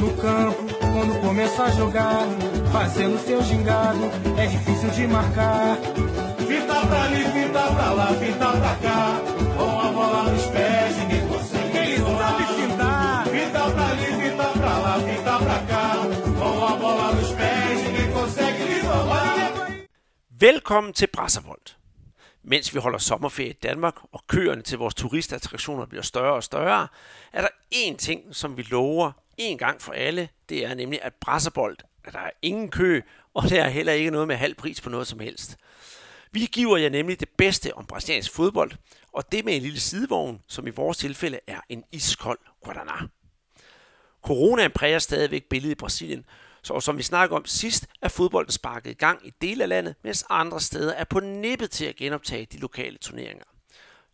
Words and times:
no 0.00 0.16
campo, 0.16 0.62
quando 0.80 1.20
começa 1.20 1.64
a 1.64 1.70
jogar, 1.70 2.26
fazendo 2.72 3.18
seu 3.18 3.42
gingado, 3.42 4.04
é 4.38 4.46
difícil 4.46 4.90
de 4.90 5.06
marcar. 5.06 5.76
Fita 6.48 6.86
pra 6.86 7.02
ali, 7.04 7.24
fita 7.24 7.62
pra 7.74 7.92
lá, 7.92 8.06
fita 8.14 8.48
pra 8.60 8.74
cá, 8.84 9.20
com 9.56 9.80
a 9.80 9.92
bola 9.92 10.22
nos 10.30 10.46
pés, 10.46 10.96
ninguém 10.96 11.28
consegue. 11.28 11.78
Ele 11.78 11.98
sabe 11.98 12.44
fintar. 12.58 13.26
Fita 13.26 13.70
pra 13.70 13.86
ali, 13.92 14.06
fita 14.20 14.48
pra 14.58 14.78
lá, 14.78 14.94
fita 15.08 15.38
pra 15.38 15.58
cá, 15.70 15.86
com 16.38 16.66
a 16.66 16.76
bola 16.76 17.12
nos 17.12 17.32
pés, 17.32 17.82
ninguém 17.84 18.12
consegue 18.12 18.64
lhe 18.64 18.80
roubar. 18.80 19.50
Velkommen 20.30 20.92
til 20.92 21.08
Brasservold. 21.12 21.76
Mens 22.42 22.74
vi 22.74 22.78
holder 22.78 22.98
sommerferie 22.98 23.50
i 23.50 23.58
Danmark, 23.62 23.96
og 24.12 24.20
køerne 24.26 24.62
til 24.62 24.78
vores 24.78 24.94
turistattraktioner 24.94 25.86
bliver 25.86 26.02
større 26.02 26.32
og 26.32 26.42
større, 26.42 26.88
er 27.32 27.40
der 27.40 27.48
én 27.74 27.96
ting, 27.96 28.20
som 28.32 28.56
vi 28.56 28.62
lover 28.62 29.12
en 29.40 29.58
gang 29.58 29.82
for 29.82 29.92
alle. 29.92 30.28
Det 30.48 30.64
er 30.64 30.74
nemlig, 30.74 31.02
at 31.02 31.14
Brasserbold, 31.14 31.76
at 32.04 32.12
der 32.12 32.18
er 32.18 32.30
ingen 32.42 32.70
kø, 32.70 33.00
og 33.34 33.48
der 33.48 33.64
er 33.64 33.68
heller 33.68 33.92
ikke 33.92 34.10
noget 34.10 34.28
med 34.28 34.36
halv 34.36 34.54
pris 34.54 34.80
på 34.80 34.90
noget 34.90 35.06
som 35.06 35.20
helst. 35.20 35.56
Vi 36.32 36.48
giver 36.52 36.76
jer 36.76 36.88
nemlig 36.88 37.20
det 37.20 37.28
bedste 37.28 37.74
om 37.74 37.86
brasiliansk 37.86 38.32
fodbold, 38.32 38.72
og 39.12 39.32
det 39.32 39.44
med 39.44 39.56
en 39.56 39.62
lille 39.62 39.80
sidevogn, 39.80 40.42
som 40.48 40.66
i 40.66 40.70
vores 40.70 40.98
tilfælde 40.98 41.40
er 41.46 41.60
en 41.68 41.84
iskold 41.92 42.38
Guaraná. 42.66 43.06
Coronaen 44.22 44.70
præger 44.70 44.98
stadigvæk 44.98 45.44
billedet 45.44 45.72
i 45.72 45.78
Brasilien, 45.78 46.24
så 46.62 46.80
som 46.80 46.98
vi 46.98 47.02
snakker 47.02 47.36
om 47.36 47.44
sidst, 47.46 47.86
er 48.02 48.08
fodbolden 48.08 48.52
sparket 48.52 48.90
i 48.90 48.94
gang 48.94 49.26
i 49.26 49.32
dele 49.40 49.62
af 49.62 49.68
landet, 49.68 49.94
mens 50.04 50.24
andre 50.30 50.60
steder 50.60 50.92
er 50.92 51.04
på 51.04 51.20
nippet 51.20 51.70
til 51.70 51.84
at 51.84 51.96
genoptage 51.96 52.46
de 52.52 52.58
lokale 52.58 52.98
turneringer. 52.98 53.44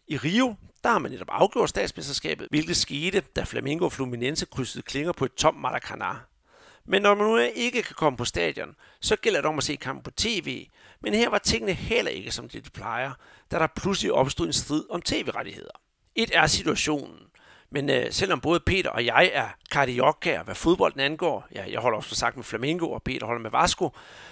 I 0.09 0.17
Rio, 0.17 0.55
der 0.87 0.93
har 0.93 0.99
man 0.99 1.11
netop 1.11 1.29
afgjort 1.31 1.69
statsmesterskabet, 1.69 2.47
hvilket 2.51 2.77
skete, 2.77 3.21
da 3.21 3.43
Flamengo 3.43 3.85
og 3.85 3.93
Fluminense 3.93 4.47
krydsede 4.47 4.83
klinger 4.83 5.13
på 5.13 5.25
et 5.25 5.35
tomt 5.35 5.65
Maracanã. 5.65 6.15
Men 6.85 7.03
når 7.03 7.15
man 7.15 7.27
nu 7.27 7.37
ikke 7.37 7.83
kan 7.83 7.95
komme 7.95 8.17
på 8.17 8.25
stadion, 8.25 8.75
så 9.01 9.17
gælder 9.17 9.41
det 9.41 9.49
om 9.49 9.59
at 9.59 9.65
se 9.65 9.77
kampen 9.77 10.03
på 10.03 10.11
tv. 10.11 10.67
Men 11.03 11.15
her 11.15 11.29
var 11.29 11.39
tingene 11.39 11.73
heller 11.73 12.11
ikke, 12.11 12.31
som 12.31 12.49
de 12.49 12.61
plejer, 12.61 13.13
da 13.51 13.59
der 13.59 13.67
pludselig 13.67 14.13
opstod 14.13 14.47
en 14.47 14.53
strid 14.53 14.85
om 14.91 15.03
tv-rettigheder. 15.03 15.71
Et 16.15 16.31
er 16.33 16.47
situationen. 16.47 17.19
Men 17.71 17.91
øh, 17.91 18.13
selvom 18.13 18.41
både 18.41 18.61
Peter 18.61 18.91
og 18.91 19.07
jeg 19.07 19.31
er 19.33 19.49
kardiokker, 19.71 20.43
hvad 20.43 20.55
fodbolden 20.55 21.01
angår, 21.01 21.47
ja, 21.55 21.71
jeg 21.71 21.81
holder 21.81 21.97
også 21.97 22.09
for 22.09 22.17
sagt 22.17 22.37
med 22.37 22.45
Flamengo, 22.45 22.91
og 22.91 23.03
Peter 23.03 23.27
holder 23.27 23.43
med 23.43 23.51
Vasco, 23.51 23.91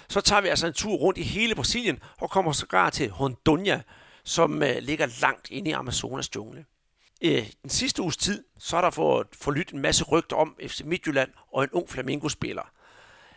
så 0.09 0.21
tager 0.21 0.41
vi 0.41 0.47
altså 0.47 0.67
en 0.67 0.73
tur 0.73 0.95
rundt 0.95 1.17
i 1.17 1.23
hele 1.23 1.55
Brasilien 1.55 1.99
og 2.17 2.29
kommer 2.29 2.51
sågar 2.51 2.89
til 2.89 3.07
Rondônia, 3.07 3.79
som 4.25 4.63
øh, 4.63 4.75
ligger 4.81 5.07
langt 5.21 5.51
inde 5.51 5.69
i 5.69 5.73
Amazonas 5.73 6.35
jungle. 6.35 6.65
Øh, 7.21 7.49
den 7.61 7.69
sidste 7.69 8.01
uges 8.01 8.17
tid, 8.17 8.43
så 8.59 8.77
er 8.77 8.81
der 8.81 8.89
fået 8.89 9.27
forlydt 9.33 9.71
en 9.71 9.79
masse 9.79 10.03
rygter 10.03 10.35
om 10.35 10.55
FC 10.67 10.81
Midtjylland 10.85 11.29
og 11.53 11.63
en 11.63 11.69
ung 11.71 11.89
flamingospiller. 11.89 12.71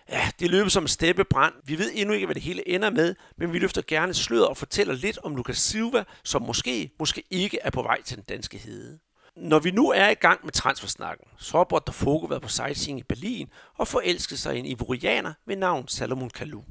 Ja, 0.08 0.30
det 0.40 0.50
løber 0.50 0.68
som 0.68 0.86
steppebrand. 0.86 1.54
Vi 1.64 1.78
ved 1.78 1.90
endnu 1.94 2.14
ikke, 2.14 2.26
hvad 2.26 2.34
det 2.34 2.42
hele 2.42 2.68
ender 2.68 2.90
med, 2.90 3.14
men 3.36 3.52
vi 3.52 3.58
løfter 3.58 3.82
gerne 3.86 4.14
sløret 4.14 4.46
og 4.46 4.56
fortæller 4.56 4.94
lidt 4.94 5.18
om 5.22 5.36
Lucas 5.36 5.58
Silva, 5.58 6.04
som 6.24 6.42
måske, 6.42 6.90
måske 6.98 7.22
ikke 7.30 7.58
er 7.62 7.70
på 7.70 7.82
vej 7.82 8.02
til 8.02 8.16
den 8.16 8.24
danske 8.28 8.58
hede. 8.58 8.98
Når 9.36 9.58
vi 9.58 9.70
nu 9.70 9.90
er 9.90 10.08
i 10.08 10.14
gang 10.14 10.40
med 10.44 10.52
transfersnakken, 10.52 11.26
så 11.38 11.56
har 11.56 11.64
Botafogo 11.64 12.26
været 12.26 12.42
på 12.42 12.48
sightseeing 12.48 12.98
i 12.98 13.02
Berlin 13.02 13.48
og 13.74 13.88
forelsket 13.88 14.38
sig 14.38 14.56
i 14.56 14.58
en 14.58 14.66
ivorianer 14.66 15.32
ved 15.46 15.56
navn 15.56 15.88
Salomon 15.88 16.30
Kalou. 16.30 16.64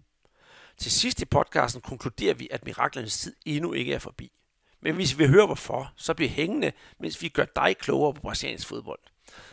Til 0.78 0.92
sidst 0.92 1.22
i 1.22 1.26
podcasten 1.26 1.82
konkluderer 1.82 2.34
vi, 2.34 2.48
at 2.52 2.66
miraklernes 2.66 3.20
tid 3.20 3.36
endnu 3.46 3.74
ikke 3.74 3.94
er 3.94 4.00
forbi. 4.00 4.32
Men 4.82 4.96
hvis 4.96 5.14
vi 5.14 5.18
vil 5.18 5.30
høre 5.30 5.46
hvorfor, 5.46 5.94
så 5.96 6.14
bliver 6.14 6.30
hængende, 6.30 6.72
mens 7.00 7.22
vi 7.22 7.30
gør 7.30 7.46
dig 7.56 7.78
klogere 7.78 8.14
på 8.14 8.22
brasiliansk 8.22 8.68
fodbold. 8.68 9.00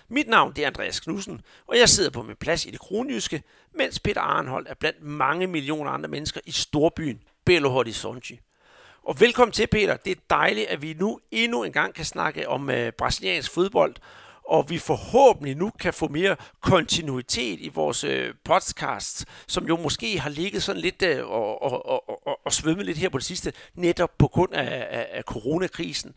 Mit 0.09 0.29
navn 0.29 0.53
det 0.57 0.63
er 0.63 0.67
Andreas 0.67 1.01
Knudsen, 1.01 1.41
og 1.67 1.79
jeg 1.79 1.89
sidder 1.89 2.11
på 2.11 2.23
min 2.23 2.37
plads 2.37 2.67
i 2.67 2.71
det 2.71 2.81
kronjyske, 2.81 3.43
mens 3.73 4.01
Peter 4.01 4.21
Arnhold 4.21 4.67
er 4.67 4.75
blandt 4.75 5.03
mange 5.03 5.47
millioner 5.47 5.91
andre 5.91 6.09
mennesker 6.09 6.41
i 6.47 6.53
storbyen 6.53 7.23
Belo 7.45 7.69
Horizonte. 7.69 8.39
Og 9.03 9.21
velkommen 9.21 9.53
til, 9.53 9.67
Peter. 9.67 9.97
Det 9.97 10.11
er 10.11 10.21
dejligt, 10.31 10.67
at 10.67 10.83
vi 10.83 10.95
nu 10.95 11.21
endnu 11.31 11.65
en 11.65 11.73
gang 11.73 11.95
kan 11.95 12.05
snakke 12.05 12.49
om 12.49 12.71
øh, 12.71 12.93
brasiliansk 12.93 13.51
fodbold, 13.51 13.95
og 14.49 14.71
vi 14.71 14.79
forhåbentlig 14.79 15.55
nu 15.55 15.71
kan 15.81 15.95
få 15.95 16.09
mere 16.09 16.37
kontinuitet 16.61 17.61
i 17.61 17.69
vores 17.69 18.05
øh, 18.05 18.35
podcast, 18.45 19.25
som 19.47 19.67
jo 19.67 19.77
måske 19.77 20.19
har 20.19 20.31
ligget 20.31 20.63
sådan 20.63 20.83
lidt 20.83 21.03
øh, 21.03 21.27
og, 21.27 21.63
og, 21.63 21.87
og, 21.87 22.27
og, 22.27 22.41
og 22.45 22.53
svømmet 22.53 22.87
lidt 22.87 22.99
her 22.99 23.09
på 23.09 23.19
det 23.19 23.27
sidste, 23.27 23.53
netop 23.75 24.19
på 24.19 24.29
grund 24.29 24.55
af, 24.55 24.87
af, 24.91 25.09
af 25.13 25.23
coronakrisen. 25.23 26.15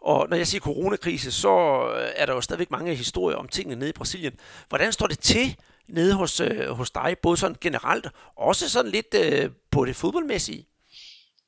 Og 0.00 0.28
når 0.28 0.36
jeg 0.36 0.46
siger 0.46 0.60
coronakrise, 0.60 1.32
så 1.32 1.48
øh, 1.96 2.08
er 2.16 2.26
der 2.26 2.32
jo 2.32 2.40
stadigvæk 2.40 2.70
mange 2.70 2.94
historier 2.94 3.36
om 3.36 3.48
tingene 3.48 3.76
nede 3.76 3.90
i 3.90 3.92
Brasilien. 3.92 4.40
Hvordan 4.68 4.92
står 4.92 5.06
det 5.06 5.18
til 5.18 5.56
nede 5.88 6.14
hos, 6.14 6.40
øh, 6.40 6.70
hos 6.70 6.90
dig, 6.90 7.16
både 7.22 7.36
sådan 7.36 7.56
generelt, 7.60 8.06
også 8.36 8.70
sådan 8.70 8.90
lidt 8.90 9.14
øh, 9.14 9.50
på 9.70 9.84
det 9.84 9.96
fodboldmæssige? 9.96 10.66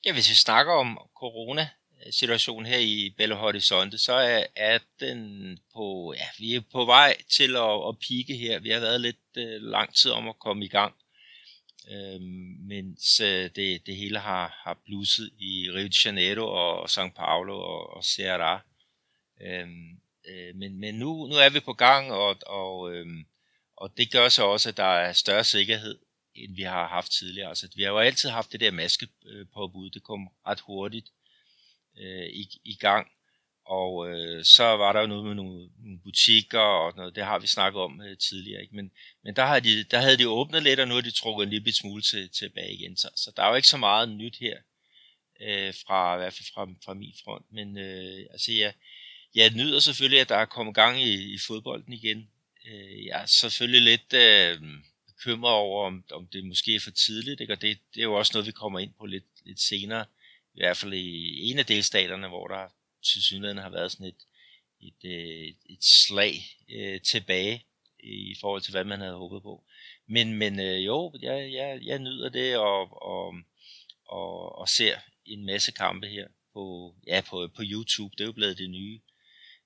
Ja, 0.05 0.13
hvis 0.13 0.31
vi 0.31 0.35
snakker 0.35 0.73
om 0.73 0.99
corona, 1.21 1.69
situation 2.11 2.67
her 2.67 2.79
i 2.79 3.15
Belo 3.17 3.37
Horizonte, 3.37 3.99
så 3.99 4.13
er, 4.13 4.45
er 4.57 4.79
den 5.01 5.59
på, 5.75 6.15
ja, 6.17 6.27
vi 6.39 6.55
er 6.55 6.61
på 6.73 6.85
vej 6.85 7.17
til 7.31 7.57
at, 7.57 7.89
at 7.89 7.99
pike 7.99 8.37
her. 8.37 8.59
Vi 8.59 8.71
har 8.71 8.81
været 8.81 9.01
lidt 9.01 9.17
øh, 9.37 9.63
lang 9.63 9.95
tid 9.95 10.11
om 10.11 10.29
at 10.29 10.39
komme 10.39 10.65
i 10.65 10.69
gang, 10.69 10.95
øh, 11.91 12.21
mens 12.69 13.21
øh, 13.21 13.51
det, 13.57 13.87
det 13.87 13.97
hele 13.97 14.19
har, 14.19 14.61
har 14.65 14.79
blusset 14.85 15.31
i 15.39 15.71
Rio 15.75 15.87
de 15.87 15.97
Janeiro 16.05 16.47
og 16.47 16.85
São 16.85 17.11
Paulo 17.17 17.59
og, 17.59 17.97
og 17.97 18.03
Ceará. 18.05 18.61
Øh, 19.43 19.69
øh, 20.29 20.55
men 20.55 20.81
men 20.81 20.95
nu, 20.95 21.27
nu 21.27 21.35
er 21.35 21.51
vi 21.51 21.61
på 21.61 21.73
gang, 21.73 22.13
og, 22.13 22.37
og, 22.47 22.95
øh, 22.95 23.07
og 23.77 23.93
det 23.97 24.13
gør 24.13 24.29
så 24.29 24.45
også, 24.45 24.69
at 24.69 24.77
der 24.77 24.85
er 24.85 25.13
større 25.13 25.45
sikkerhed 25.45 25.99
end 26.35 26.57
vi 26.57 26.63
har 26.63 26.89
haft 26.89 27.13
tidligere. 27.13 27.49
Altså, 27.49 27.69
vi 27.77 27.83
har 27.83 27.91
jo 27.91 27.99
altid 27.99 28.31
haft 28.31 28.53
det 28.53 28.61
der 28.61 28.71
maskepåbud, 28.71 29.91
det 29.91 30.03
kom 30.03 30.29
ret 30.47 30.61
hurtigt 30.61 31.07
øh, 31.99 32.27
i, 32.27 32.61
i 32.65 32.75
gang. 32.75 33.11
Og 33.65 34.11
øh, 34.11 34.45
så 34.45 34.65
var 34.65 34.93
der 34.93 35.01
jo 35.01 35.07
noget 35.07 35.25
med 35.25 35.35
nogle, 35.35 35.69
nogle 35.79 36.01
butikker 36.05 36.61
og 36.61 36.97
noget, 36.97 37.15
det 37.15 37.25
har 37.25 37.39
vi 37.39 37.47
snakket 37.47 37.81
om 37.81 38.03
øh, 38.03 38.19
tidligere. 38.19 38.63
Ikke? 38.63 38.77
Men, 38.77 38.91
men 39.25 39.37
der, 39.37 39.47
har 39.47 39.61
de, 39.61 39.85
der 39.85 39.99
havde 39.99 40.19
de 40.19 40.29
åbnet 40.29 40.63
lidt, 40.63 40.81
og 40.81 40.89
nu 40.89 40.95
har 40.95 41.01
de 41.01 41.11
trukket 41.11 41.45
en 41.45 41.51
lille 41.51 41.73
smule 41.73 42.03
til, 42.03 42.31
tilbage 42.31 42.75
igen. 42.75 42.97
Så, 42.97 43.09
så 43.17 43.33
der 43.37 43.43
er 43.43 43.49
jo 43.49 43.55
ikke 43.55 43.69
så 43.69 43.77
meget 43.77 44.09
nyt 44.09 44.37
her, 44.41 44.57
øh, 45.41 45.75
fra, 45.87 46.15
i 46.15 46.19
hvert 46.19 46.33
fald 46.33 46.47
fra, 46.55 46.69
fra 46.85 46.95
min 46.95 47.15
front. 47.25 47.47
Men 47.53 47.79
øh, 47.79 48.27
altså, 48.31 48.53
jeg, 48.53 48.73
jeg 49.35 49.51
nyder 49.51 49.81
selvfølgelig, 49.81 50.21
at 50.21 50.29
der 50.29 50.37
er 50.37 50.45
kommet 50.45 50.75
gang 50.75 51.03
i, 51.03 51.35
i 51.35 51.39
fodbolden 51.47 51.93
igen. 51.93 52.31
Øh, 52.67 53.07
jeg 53.07 53.23
er 53.23 53.27
selvfølgelig 53.27 53.83
lidt... 53.83 54.13
Øh, 54.13 54.63
bekymret 55.17 55.53
over, 55.53 55.87
om, 55.87 56.05
om 56.11 56.27
det 56.27 56.45
måske 56.45 56.75
er 56.75 56.81
for 56.81 56.91
tidligt, 56.91 57.41
ikke? 57.41 57.53
og 57.53 57.63
det, 57.63 57.79
det 57.95 58.01
er 58.01 58.05
jo 58.05 58.15
også 58.15 58.31
noget, 58.35 58.47
vi 58.47 58.53
kommer 58.53 58.79
ind 58.79 58.93
på 58.99 59.07
lidt, 59.07 59.25
lidt 59.45 59.61
senere, 59.61 60.05
i 60.57 60.61
hvert 60.61 60.77
fald 60.77 60.93
i 60.93 61.51
en 61.51 61.59
af 61.59 61.67
delstaterne, 61.67 62.29
hvor 62.29 62.47
der 62.47 62.69
til 63.05 63.23
synligheden 63.23 63.63
har 63.63 63.71
været 63.71 63.93
sådan 63.93 64.07
et, 64.07 64.23
et, 64.81 65.05
øh, 65.05 65.49
et, 65.49 65.57
et 65.71 65.85
slag 65.85 66.35
øh, 66.71 67.01
tilbage 67.01 67.67
i 68.05 68.37
forhold 68.41 68.63
til, 68.63 68.71
hvad 68.73 68.85
man 68.85 69.01
havde 69.01 69.15
håbet 69.15 69.43
på. 69.43 69.65
Men, 70.07 70.35
men 70.35 70.61
øh, 70.61 70.85
jo, 70.85 71.13
jeg, 71.23 71.53
jeg, 71.53 71.79
jeg 71.83 71.99
nyder 71.99 72.29
det 72.29 72.57
og, 72.57 73.03
og, 73.03 73.35
og, 74.07 74.59
og 74.59 74.69
ser 74.69 74.99
en 75.27 75.47
masse 75.47 75.73
kampe 75.73 76.07
her 76.09 76.27
på, 76.53 76.95
ja, 77.07 77.21
på, 77.21 77.49
på 77.57 77.63
YouTube. 77.65 78.15
Det 78.19 78.21
er 78.21 78.29
jo 78.29 78.33
blevet 78.33 78.59
det 78.59 78.71
nye, 78.71 79.01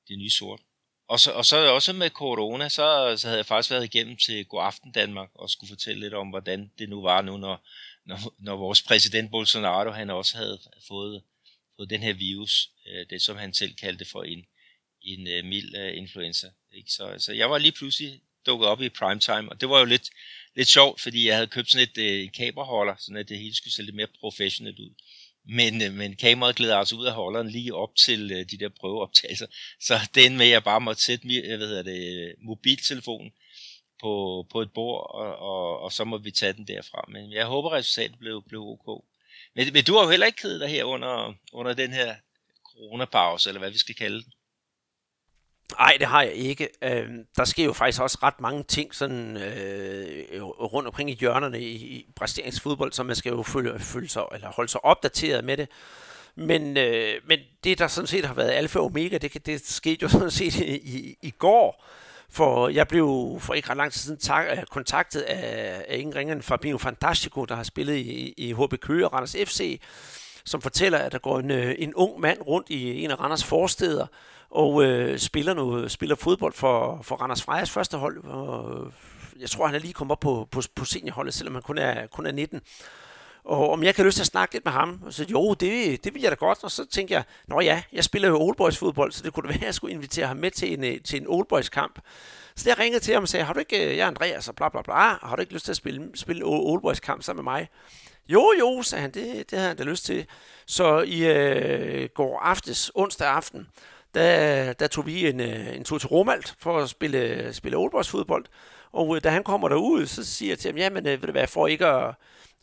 det 0.09 0.19
nye 0.19 0.31
sort. 0.31 0.61
Og 1.09 1.21
så, 1.21 1.33
og 1.33 1.45
så 1.45 1.57
også 1.57 1.93
med 1.93 2.11
corona, 2.11 2.69
så, 2.69 3.15
så 3.17 3.27
havde 3.27 3.39
jeg 3.39 3.47
faktisk 3.47 3.71
været 3.71 3.85
igennem 3.85 4.17
til 4.17 4.47
God 4.47 4.63
Aften 4.65 4.93
Danmark 4.93 5.29
og 5.35 5.51
skulle 5.51 5.69
fortælle 5.69 6.01
lidt 6.01 6.15
om, 6.15 6.29
hvordan 6.29 6.73
det 6.79 6.89
nu 6.89 7.03
var 7.03 7.23
nu, 7.23 7.37
når, 7.37 7.67
når, 8.11 8.35
når 8.39 8.57
vores 8.57 8.83
præsident 8.83 9.31
Bolsonaro, 9.31 9.91
han 9.91 10.11
også 10.11 10.37
havde 10.37 10.59
fået, 10.89 11.23
fået 11.77 11.91
den 11.91 12.03
her 12.03 12.13
virus, 12.13 12.71
øh, 12.89 13.07
det 13.11 13.23
som 13.23 13.37
han 13.37 13.55
selv 13.55 13.75
kaldte 13.75 14.05
for 14.05 14.23
en, 14.23 14.45
en 15.03 15.27
øh, 15.27 15.45
mild 15.45 15.77
øh, 15.77 15.97
influenza. 15.97 16.49
Ikke? 16.73 16.91
Så, 16.91 17.15
så 17.19 17.33
jeg 17.33 17.51
var 17.51 17.59
lige 17.59 17.73
pludselig 17.73 18.21
dukket 18.47 18.69
op 18.69 18.83
i 18.83 18.89
primetime, 18.89 19.49
og 19.53 19.61
det 19.61 19.69
var 19.69 19.79
jo 19.79 19.85
lidt, 19.85 20.11
lidt 20.57 20.69
sjovt, 20.69 21.01
fordi 21.01 21.27
jeg 21.27 21.35
havde 21.35 21.47
købt 21.47 21.71
sådan 21.71 21.89
et 21.89 21.99
øh, 21.99 22.33
kameraholder, 22.33 22.95
sådan 22.99 23.17
at 23.17 23.29
det 23.29 23.39
hele 23.39 23.55
skulle 23.57 23.75
se 23.75 23.83
lidt 23.83 23.97
mere 23.97 24.07
professionelt 24.21 24.79
ud. 24.79 24.95
Men, 25.45 25.83
øh, 25.83 25.93
men 25.93 26.17
kameraet 26.17 26.57
glæder 26.57 26.77
altså 26.77 26.97
ud 26.97 27.07
af 27.07 27.13
holderen 27.13 27.51
lige 27.51 27.75
op 27.75 27.97
til 28.07 28.33
øh, 28.33 28.45
de 28.51 28.59
der 28.59 28.69
prøveoptagelser. 28.69 29.47
Så 29.81 29.95
den 30.15 30.37
med, 30.37 30.47
at 30.47 30.53
jeg 30.53 30.65
bare 30.65 30.81
måtte 30.81 31.03
sætte 31.03 31.27
hvad 31.27 31.69
hedder 31.69 31.83
det, 31.83 32.01
øh, 32.15 32.35
mobiltelefonen 32.39 33.33
på, 34.01 34.47
på 34.53 34.61
et 34.61 34.73
bord, 34.73 35.11
og, 35.15 35.37
og, 35.37 35.81
og 35.81 35.93
så 35.93 36.05
må 36.05 36.19
vi 36.19 36.31
tage 36.31 36.53
den 36.53 36.67
derfra. 36.67 37.05
Men 37.09 37.33
jeg 37.33 37.47
håber, 37.47 37.73
resultatet 37.73 38.19
blev, 38.19 38.43
blev 38.49 38.61
ok. 38.61 39.05
Men, 39.55 39.73
men 39.73 39.85
du 39.85 39.95
har 39.95 40.03
jo 40.03 40.11
heller 40.11 40.27
ikke 40.27 40.43
kedet 40.43 40.61
dig 40.61 40.69
her 40.69 40.85
under, 40.85 41.35
under 41.53 41.73
den 41.73 41.93
her 41.93 42.15
coronapause, 42.73 43.51
eller 43.51 43.61
hvad 43.61 43.71
vi 43.71 43.79
skal 43.79 43.95
kalde 43.95 44.23
den. 44.23 44.33
Nej, 45.79 45.97
det 45.99 46.07
har 46.07 46.23
jeg 46.23 46.33
ikke. 46.33 46.69
Øh, 46.83 47.09
der 47.37 47.45
sker 47.45 47.65
jo 47.65 47.73
faktisk 47.73 48.03
også 48.03 48.19
ret 48.23 48.41
mange 48.41 48.63
ting 48.63 48.95
sådan 48.95 49.37
øh, 49.37 50.43
rundt 50.43 50.89
omkring 50.89 51.11
i 51.11 51.15
hjørnerne 51.15 51.61
i, 51.61 51.73
i 51.73 52.07
brasiliansk 52.17 52.63
fodbold, 52.63 52.93
så 52.93 53.03
man 53.03 53.17
skal 53.17 53.31
jo 53.31 53.43
følge, 53.43 53.79
følge 53.79 54.09
sig, 54.09 54.25
eller 54.35 54.53
holde 54.53 54.69
sig 54.69 54.85
opdateret 54.85 55.45
med 55.45 55.57
det. 55.57 55.69
Men, 56.35 56.77
øh, 56.77 57.15
men 57.27 57.39
det, 57.65 57.79
der 57.79 57.89
sådan 57.89 58.07
set 58.07 58.25
har 58.25 58.35
været 58.35 58.51
alfa 58.51 58.79
og 58.79 58.85
omega, 58.85 59.19
det, 59.19 59.47
det 59.47 59.67
skete 59.67 60.03
jo 60.03 60.09
sådan 60.09 60.31
set 60.31 60.55
i, 60.55 60.77
i, 60.77 61.17
i 61.23 61.31
går, 61.31 61.85
for 62.33 62.69
jeg 62.69 62.89
blev 62.89 63.37
for 63.41 63.55
ikke 63.55 63.71
ret 63.71 63.77
lang 63.77 63.93
tid 63.93 64.01
siden 64.01 64.19
tak, 64.19 64.47
øh, 64.51 64.63
kontaktet 64.71 65.21
af, 65.21 65.85
af 65.89 65.99
ingen 65.99 66.17
ringer 66.17 66.35
end 66.35 66.43
Fabio 66.43 66.79
Fantastico, 66.79 67.45
der 67.45 67.55
har 67.55 67.63
spillet 67.63 67.97
i, 67.97 68.35
i 68.37 68.53
HB 68.53 68.81
Køge 68.81 69.07
og 69.07 69.13
Randers 69.13 69.37
FC, 69.45 69.81
som 70.45 70.61
fortæller, 70.61 70.99
at 70.99 71.13
der 71.13 71.19
går 71.19 71.39
en, 71.39 71.51
øh, 71.51 71.75
en 71.79 71.95
ung 71.95 72.21
mand 72.21 72.41
rundt 72.47 72.71
i 72.71 73.05
en 73.05 73.11
af 73.11 73.21
Randers 73.21 73.45
forsteder, 73.45 74.07
og 74.51 74.85
øh, 74.85 75.19
spiller, 75.19 75.55
noget, 75.55 75.91
spiller 75.91 76.17
fodbold 76.17 76.53
for, 76.53 77.03
for 77.03 77.17
Randers 77.17 77.43
Frejas 77.43 77.71
første 77.71 77.97
hold. 77.97 78.25
Og 78.25 78.87
øh, 78.87 78.93
jeg 79.41 79.51
tror, 79.51 79.67
han 79.67 79.75
er 79.75 79.79
lige 79.79 79.93
kommet 79.93 80.13
op 80.13 80.21
på, 80.21 80.49
på, 80.51 80.63
på 80.75 80.85
seniorholdet, 80.85 81.35
selvom 81.35 81.55
han 81.55 81.63
kun 81.63 81.79
er, 81.79 82.07
kun 82.07 82.27
er 82.27 82.33
19. 82.33 82.61
Og 83.45 83.71
om 83.71 83.83
jeg 83.83 83.95
kan 83.95 84.05
lyst 84.05 84.15
til 84.15 84.23
at 84.23 84.27
snakke 84.27 84.55
lidt 84.55 84.65
med 84.65 84.73
ham. 84.73 85.01
Og 85.07 85.13
så 85.13 85.27
jo, 85.31 85.55
det, 85.55 86.05
det 86.05 86.15
vil 86.15 86.23
jeg 86.23 86.31
da 86.31 86.37
godt. 86.37 86.65
Og 86.65 86.71
så 86.71 86.87
tænkte 86.87 87.15
jeg, 87.15 87.25
nå 87.49 87.61
ja, 87.61 87.83
jeg 87.93 88.05
spiller 88.05 88.29
jo 88.29 88.41
Old 88.41 88.57
Boys 88.57 88.79
fodbold, 88.79 89.13
så 89.13 89.23
det 89.23 89.33
kunne 89.33 89.43
da 89.43 89.49
være, 89.49 89.61
at 89.61 89.67
jeg 89.67 89.75
skulle 89.75 89.95
invitere 89.95 90.27
ham 90.27 90.37
med 90.37 90.51
til 90.51 90.73
en, 90.73 90.85
øh, 90.85 91.01
til 91.01 91.21
en 91.21 91.27
Old 91.29 91.47
Boys 91.47 91.69
kamp. 91.69 91.99
Så 92.57 92.71
jeg 92.71 92.79
ringede 92.79 93.05
til 93.05 93.15
ham 93.15 93.23
og 93.23 93.29
sagde, 93.29 93.45
har 93.45 93.53
du 93.53 93.59
ikke, 93.59 93.91
øh, 93.91 93.97
jeg 93.97 94.05
er 94.05 94.07
Andreas 94.07 94.49
og 94.49 94.55
bla 94.55 94.69
bla 94.69 94.83
bla, 94.83 94.95
ah, 94.95 95.19
har 95.23 95.37
du 95.37 95.41
ikke 95.41 95.53
lyst 95.53 95.65
til 95.65 95.73
at 95.73 95.77
spille, 95.77 96.11
spille 96.15 96.45
Old 96.45 96.83
Boys 96.83 97.01
kamp 97.01 97.23
sammen 97.23 97.45
med 97.45 97.53
mig? 97.53 97.69
Jo, 98.29 98.53
jo, 98.61 98.83
sagde 98.83 99.03
han, 99.03 99.11
det, 99.11 99.51
det 99.51 99.59
havde 99.59 99.69
han 99.69 99.77
da 99.77 99.83
lyst 99.83 100.05
til. 100.05 100.27
Så 100.67 101.01
i 101.01 101.27
øh, 101.27 102.09
går 102.15 102.41
aftes, 102.41 102.91
onsdag 102.95 103.29
aften, 103.29 103.69
der, 104.15 104.73
der 104.73 104.87
tog 104.87 105.07
vi 105.07 105.29
en, 105.29 105.41
øh, 105.41 105.77
en 105.77 105.85
tur 105.85 105.99
til 105.99 106.09
Romalt 106.09 106.55
for 106.59 106.79
at 106.79 106.89
spille, 106.91 107.53
spille 107.53 107.77
Old 107.77 107.91
Boys 107.91 108.09
fodbold. 108.09 108.45
Og 108.93 109.17
øh, 109.17 109.25
da 109.25 109.31
han 109.31 109.45
kommer 109.45 109.69
derud, 109.69 110.07
så 110.07 110.25
siger 110.25 110.51
jeg 110.51 110.59
til 110.59 110.71
ham, 110.71 110.79
jamen 110.79 111.05
ved 111.05 111.19
du 111.19 111.33
hvad, 111.33 111.47
for 111.47 111.67
ikke 111.67 111.87
at, 111.87 112.15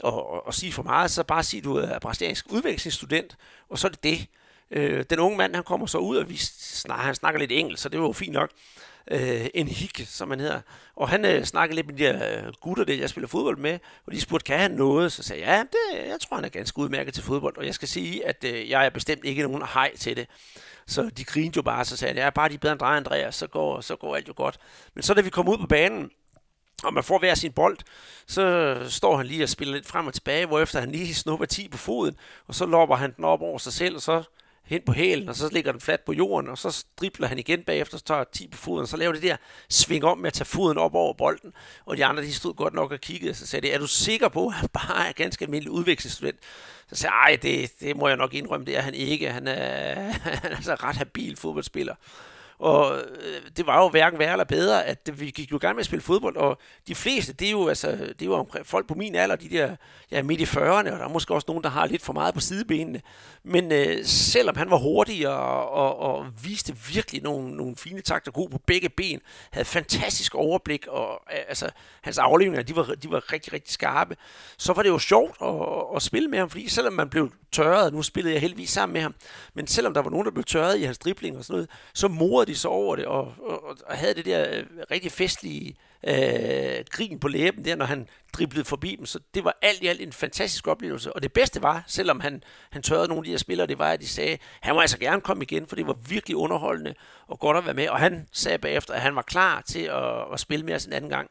at, 0.04 0.14
at, 0.14 0.42
at 0.48 0.54
sige 0.54 0.72
for 0.72 0.84
meget, 0.84 1.12
så 1.12 1.24
bare 1.24 1.44
sig, 1.44 1.58
at 1.58 1.64
du 1.64 1.76
er 1.76 2.00
brasiliansk 2.00 2.46
udvekslingsstudent, 2.50 3.38
og 3.70 3.80
så 3.80 3.88
er 3.88 3.92
det 3.92 4.04
det. 4.04 4.28
Øh, 4.72 5.06
den 5.10 5.20
unge 5.20 5.38
mand, 5.38 5.56
han 5.56 5.64
kommer 5.64 5.88
så 5.88 5.98
ud, 5.98 6.18
og 6.18 6.30
vi 6.30 6.38
snakker, 6.38 7.06
han 7.06 7.16
snakker 7.16 7.40
lidt 7.40 7.52
engelsk, 7.52 7.84
så 7.84 7.90
det 7.90 8.00
var 8.00 8.06
jo 8.06 8.14
fint 8.14 8.34
nok. 8.34 8.50
Øh, 9.12 9.46
en 9.54 9.68
hik, 9.68 10.06
som 10.08 10.30
han 10.30 10.40
hedder. 10.40 10.62
Og 10.96 11.10
han 11.10 11.26
øh, 11.26 11.44
snakkede 11.44 11.76
lidt 11.76 11.88
med 11.88 11.96
de 11.96 12.04
her 12.04 12.46
øh, 12.46 12.54
gutter, 12.62 12.84
der 12.84 12.94
jeg 12.94 13.10
spiller 13.10 13.28
fodbold 13.28 13.58
med, 13.58 13.80
og 14.06 14.12
de 14.12 14.22
spurgte, 14.22 14.44
kan 14.44 14.60
han 14.60 14.72
noget? 14.72 15.12
Så 15.12 15.24
sagde 15.24 15.42
jeg, 15.42 15.50
ja, 15.50 15.62
det, 15.62 16.10
jeg 16.10 16.20
tror, 16.20 16.36
han 16.36 16.46
er 16.46 16.50
ganske 16.50 16.80
udmærket 16.80 17.14
til 17.14 17.24
fodbold, 17.24 17.58
og 17.58 17.66
jeg 17.66 17.74
skal 17.74 17.88
sige, 17.88 18.28
at 18.28 18.44
øh, 18.44 18.70
jeg 18.70 18.86
er 18.86 18.90
bestemt 18.90 19.26
ikke 19.26 19.42
nogen 19.42 19.64
hej 19.74 19.96
til 19.96 20.18
det. 20.18 20.28
Så 20.88 21.10
de 21.18 21.24
grinede 21.24 21.54
jo 21.56 21.62
bare, 21.62 21.86
så 21.86 21.98
sagde 21.98 22.16
jeg, 22.16 22.24
ja, 22.24 22.30
bare 22.30 22.50
de 22.50 22.58
bedre 22.58 22.72
end 22.72 22.80
dig, 22.80 22.88
Andreas, 22.88 23.36
så 23.36 23.48
går, 23.48 23.82
så 23.82 23.96
går 23.96 24.16
alt 24.16 24.28
jo 24.28 24.34
godt. 24.36 24.60
Men 24.94 25.04
så 25.04 25.14
da 25.14 25.22
vi 25.22 25.30
kom 25.30 25.48
ud 25.48 25.58
på 25.58 25.68
banen, 25.68 26.12
og 26.84 26.94
man 26.94 27.04
får 27.04 27.20
hver 27.20 27.36
sin 27.36 27.52
bold, 27.52 27.78
så 28.28 28.76
står 28.90 29.18
han 29.18 29.26
lige 29.26 29.44
og 29.44 29.50
spiller 29.50 29.74
lidt 29.74 29.88
frem 29.88 30.08
og 30.08 30.14
tilbage, 30.14 30.46
hvorefter 30.46 30.80
han 30.80 30.92
lige 30.92 31.16
snupper 31.16 31.46
10 31.46 31.68
på 31.68 31.78
foden, 31.78 32.16
og 32.48 32.56
så 32.56 32.66
lopper 32.66 32.96
han 32.96 33.14
den 33.16 33.24
op 33.24 33.42
over 33.42 33.58
sig 33.58 33.74
selv, 33.74 33.96
og 33.96 34.02
så 34.02 34.24
hen 34.68 34.82
på 34.86 34.92
hælen, 34.92 35.30
og 35.30 35.36
så 35.36 35.50
ligger 35.52 35.72
den 35.72 35.82
fladt 35.82 36.06
på 36.06 36.14
jorden, 36.14 36.50
og 36.50 36.58
så 36.58 36.86
dribler 37.00 37.28
han 37.28 37.40
igen 37.40 37.64
bagefter, 37.64 37.98
så 37.98 38.04
tager 38.04 38.24
10 38.24 38.48
på 38.48 38.58
foden, 38.58 38.82
og 38.82 38.88
så 38.88 38.98
laver 38.98 39.14
det 39.14 39.22
der 39.22 39.38
sving 39.70 40.04
om 40.04 40.18
med 40.18 40.28
at 40.28 40.34
tage 40.34 40.46
foden 40.46 40.78
op 40.78 40.96
over 40.96 41.14
bolden, 41.14 41.54
og 41.86 41.98
de 41.98 42.06
andre, 42.06 42.24
de 42.24 42.34
stod 42.34 42.54
godt 42.54 42.74
nok 42.74 42.92
og 42.92 43.00
kiggede, 43.00 43.30
og 43.30 43.36
så 43.36 43.48
sagde 43.48 43.68
de, 43.68 43.74
er 43.74 43.80
du 43.80 43.88
sikker 43.88 44.30
på, 44.30 44.48
at 44.48 44.54
han 44.54 44.70
bare 44.70 45.08
er 45.08 45.12
ganske 45.12 45.46
almindelig 45.46 45.72
udvekslingsstudent? 45.72 46.40
Så 46.90 46.96
sagde 46.96 47.16
jeg, 47.28 47.44
det, 47.44 47.72
det 47.80 47.98
må 47.98 48.08
jeg 48.08 48.18
nok 48.18 48.34
indrømme, 48.34 48.66
det 48.66 48.78
er 48.78 48.82
han 48.82 48.94
ikke, 48.94 49.32
han 49.32 49.48
er, 49.48 49.94
han 50.42 50.52
er 50.52 50.56
altså 50.56 50.76
ret 50.76 50.96
habil 50.96 51.38
fodboldspiller. 51.38 51.96
Og 52.60 52.98
øh, 52.98 53.42
det 53.58 53.68
var 53.68 53.84
jo 53.84 53.90
hverken 53.90 54.20
værre 54.20 54.32
eller 54.32 54.44
bedre, 54.44 54.86
at 54.86 55.10
vi 55.14 55.30
gik 55.30 55.52
jo 55.52 55.58
gang 55.58 55.76
med 55.76 55.80
at 55.80 55.86
spille 55.86 56.04
fodbold, 56.04 56.38
og 56.38 56.58
de 56.88 56.96
fleste, 56.96 57.34
det 57.34 57.48
er 57.48 57.52
jo, 57.52 57.68
altså, 57.68 57.92
det 57.92 58.22
er 58.22 58.26
jo 58.26 58.46
folk 58.64 58.88
på 58.88 58.94
min 58.94 59.16
alder, 59.16 59.36
de 59.36 59.50
der 59.50 59.76
ja, 60.12 60.24
midt 60.24 60.42
i 60.42 60.44
40'erne, 60.44 60.62
og 60.68 60.86
der 60.86 61.04
er 61.04 61.10
måske 61.10 61.34
også 61.34 61.46
nogen, 61.48 61.64
der 61.64 61.70
har 61.70 61.86
lidt 61.86 62.02
for 62.02 62.14
meget 62.14 62.34
på 62.34 62.40
sidebenene. 62.40 63.02
Men 63.44 63.72
øh, 63.72 64.06
selvom 64.06 64.56
han 64.56 64.70
var 64.70 64.78
hurtig 64.78 65.30
og, 65.30 65.70
og, 65.70 66.00
og 66.00 66.26
viste 66.44 66.76
virkelig 66.94 67.24
nogle, 67.24 67.56
nogle 67.56 67.76
fine 67.76 68.02
takter 68.02 68.32
god 68.32 68.50
på 68.50 68.58
begge 68.58 68.90
ben, 68.90 69.22
havde 69.52 69.66
fantastisk 69.66 70.36
overblik, 70.36 70.88
og 70.88 71.22
øh, 71.34 71.40
altså, 71.48 71.70
hans 72.02 72.18
aflevninger, 72.18 72.64
de 72.64 72.76
var, 72.76 72.84
de 72.84 73.12
var 73.12 73.34
rigtig, 73.34 73.54
rigtig 73.54 73.74
skarpe, 73.74 74.16
så 74.58 74.74
var 74.74 74.84
det 74.84 74.90
jo 74.90 75.00
sjovt 75.00 75.36
at, 75.42 75.96
at 75.96 76.02
spille 76.02 76.30
med 76.30 76.40
ham, 76.40 76.50
fordi 76.50 76.70
selvom 76.70 76.94
man 76.94 77.10
blev 77.10 77.32
tørret, 77.52 77.94
nu 77.94 78.02
spillede 78.02 78.34
jeg 78.34 78.42
heldigvis 78.42 78.70
sammen 78.70 78.94
med 78.94 79.02
ham, 79.02 79.16
men 79.54 79.68
selvom 79.68 79.94
der 79.94 80.02
var 80.02 80.10
nogen, 80.10 80.26
der 80.26 80.32
blev 80.32 80.44
tørret 80.44 80.78
i 80.78 80.84
hans 80.84 80.98
dribling 80.98 81.38
og 81.38 81.44
sådan 81.46 81.54
noget, 81.54 81.70
så 81.94 82.08
morede 82.08 82.47
de 82.48 82.56
så 82.56 82.68
over 82.68 82.96
det, 82.96 83.06
og, 83.06 83.34
og, 83.40 83.78
og 83.86 83.98
havde 83.98 84.14
det 84.14 84.26
der 84.26 84.58
øh, 84.58 84.64
rigtig 84.92 85.12
festlige 85.12 85.76
øh, 86.08 86.86
grin 86.92 87.20
på 87.20 87.28
læben 87.28 87.66
der, 87.66 87.76
når 87.76 87.86
han 87.86 88.08
driblede 88.34 88.66
forbi 88.66 88.96
dem. 88.96 89.06
Så 89.06 89.20
det 89.34 89.44
var 89.44 89.58
alt 89.62 89.84
i 89.84 89.88
alt 89.88 90.02
en 90.02 90.14
fantastisk 90.14 90.68
oplevelse. 90.68 91.14
Og 91.14 91.24
det 91.24 91.34
bedste 91.34 91.62
var, 91.62 91.84
selvom 91.88 92.20
han, 92.20 92.44
han 92.72 92.82
tørrede 92.82 93.08
nogle 93.08 93.20
af 93.20 93.24
de 93.24 93.30
her 93.30 93.38
spillere, 93.38 93.68
det 93.68 93.80
var, 93.80 93.92
at 93.92 94.02
de 94.02 94.08
sagde, 94.08 94.38
han 94.62 94.76
må 94.76 94.82
altså 94.82 94.98
gerne 94.98 95.22
komme 95.22 95.44
igen, 95.44 95.68
for 95.68 95.76
det 95.76 95.88
var 95.88 95.98
virkelig 96.10 96.38
underholdende 96.38 96.94
og 97.28 97.40
godt 97.40 97.58
at 97.58 97.66
være 97.66 97.74
med. 97.74 97.90
Og 97.90 98.00
han 98.00 98.28
sagde 98.34 98.58
bagefter, 98.58 98.94
at 98.94 99.02
han 99.02 99.16
var 99.16 99.22
klar 99.22 99.62
til 99.62 99.82
at, 99.82 100.34
at 100.34 100.40
spille 100.40 100.66
med 100.66 100.76
os 100.76 100.86
en 100.86 100.94
anden 100.94 101.10
gang. 101.10 101.30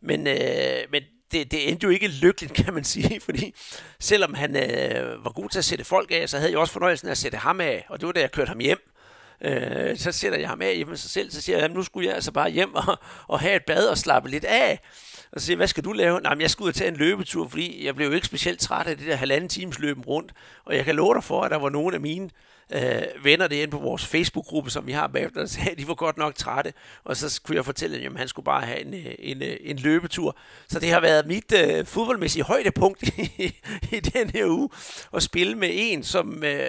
Men, 0.00 0.26
øh, 0.26 0.90
men 0.90 1.02
det, 1.32 1.50
det 1.50 1.68
endte 1.68 1.84
jo 1.84 1.90
ikke 1.90 2.08
lykkeligt, 2.08 2.54
kan 2.64 2.74
man 2.74 2.84
sige, 2.84 3.20
fordi 3.20 3.54
selvom 4.00 4.34
han 4.34 4.56
øh, 4.56 5.24
var 5.24 5.32
god 5.32 5.48
til 5.48 5.58
at 5.58 5.64
sætte 5.64 5.84
folk 5.84 6.10
af, 6.10 6.28
så 6.28 6.38
havde 6.38 6.50
jeg 6.50 6.58
også 6.58 6.72
fornøjelsen 6.72 7.08
af 7.08 7.12
at 7.12 7.18
sætte 7.18 7.38
ham 7.38 7.60
af, 7.60 7.86
og 7.88 8.00
det 8.00 8.06
var 8.06 8.12
da 8.12 8.20
jeg 8.20 8.32
kørte 8.32 8.48
ham 8.48 8.58
hjem. 8.58 8.78
Øh, 9.44 9.96
så 9.96 10.12
sætter 10.12 10.38
jeg 10.38 10.48
ham 10.48 10.62
af 10.62 10.76
hjemme 10.76 10.96
sig 10.96 11.10
selv, 11.10 11.30
så 11.30 11.40
siger 11.40 11.56
jeg, 11.56 11.64
at 11.64 11.74
nu 11.74 11.82
skulle 11.82 12.06
jeg 12.06 12.14
altså 12.14 12.32
bare 12.32 12.50
hjem 12.50 12.74
og, 12.74 12.98
og 13.28 13.40
have 13.40 13.56
et 13.56 13.64
bad 13.66 13.88
og 13.88 13.98
slappe 13.98 14.30
lidt 14.30 14.44
af. 14.44 14.80
Og 15.32 15.40
så 15.40 15.46
siger 15.46 15.54
jeg, 15.54 15.58
hvad 15.58 15.66
skal 15.66 15.84
du 15.84 15.92
lave? 15.92 16.20
Nej, 16.20 16.34
men 16.34 16.40
jeg 16.40 16.50
skal 16.50 16.62
ud 16.62 16.68
og 16.68 16.74
tage 16.74 16.88
en 16.88 16.96
løbetur, 16.96 17.48
fordi 17.48 17.86
jeg 17.86 17.96
blev 17.96 18.08
jo 18.08 18.14
ikke 18.14 18.26
specielt 18.26 18.60
træt 18.60 18.86
af 18.86 18.96
det 18.96 19.06
der 19.06 19.16
halvanden 19.16 19.48
times 19.48 19.78
løben 19.78 20.04
rundt. 20.04 20.32
Og 20.64 20.76
jeg 20.76 20.84
kan 20.84 20.96
love 20.96 21.14
dig 21.14 21.24
for, 21.24 21.42
at 21.42 21.50
der 21.50 21.56
var 21.56 21.68
nogle 21.68 21.94
af 21.94 22.00
mine 22.00 22.30
øh, 22.72 23.24
venner 23.24 23.48
derinde 23.48 23.70
på 23.70 23.78
vores 23.78 24.06
Facebook-gruppe, 24.06 24.70
som 24.70 24.86
vi 24.86 24.92
har 24.92 25.06
bagefter, 25.06 25.40
der 25.40 25.46
sagde, 25.46 25.70
at 25.70 25.78
de 25.78 25.88
var 25.88 25.94
godt 25.94 26.18
nok 26.18 26.34
trætte. 26.34 26.72
Og 27.04 27.16
så 27.16 27.40
kunne 27.44 27.56
jeg 27.56 27.64
fortælle 27.64 28.00
dem, 28.00 28.12
at 28.12 28.18
han 28.18 28.28
skulle 28.28 28.44
bare 28.44 28.66
have 28.66 28.80
en, 28.80 28.94
øh, 28.94 29.14
en, 29.18 29.42
øh, 29.42 29.56
en 29.60 29.76
løbetur. 29.76 30.38
Så 30.68 30.80
det 30.80 30.90
har 30.90 31.00
været 31.00 31.26
mit 31.26 31.52
øh, 31.52 31.86
fodboldmæssige 31.86 32.42
højdepunkt 32.42 33.02
i, 33.38 33.60
i 33.92 34.00
den 34.00 34.30
her 34.30 34.46
uge, 34.46 34.68
at 35.14 35.22
spille 35.22 35.54
med 35.54 35.70
en, 35.72 36.02
som 36.02 36.44
øh, 36.44 36.68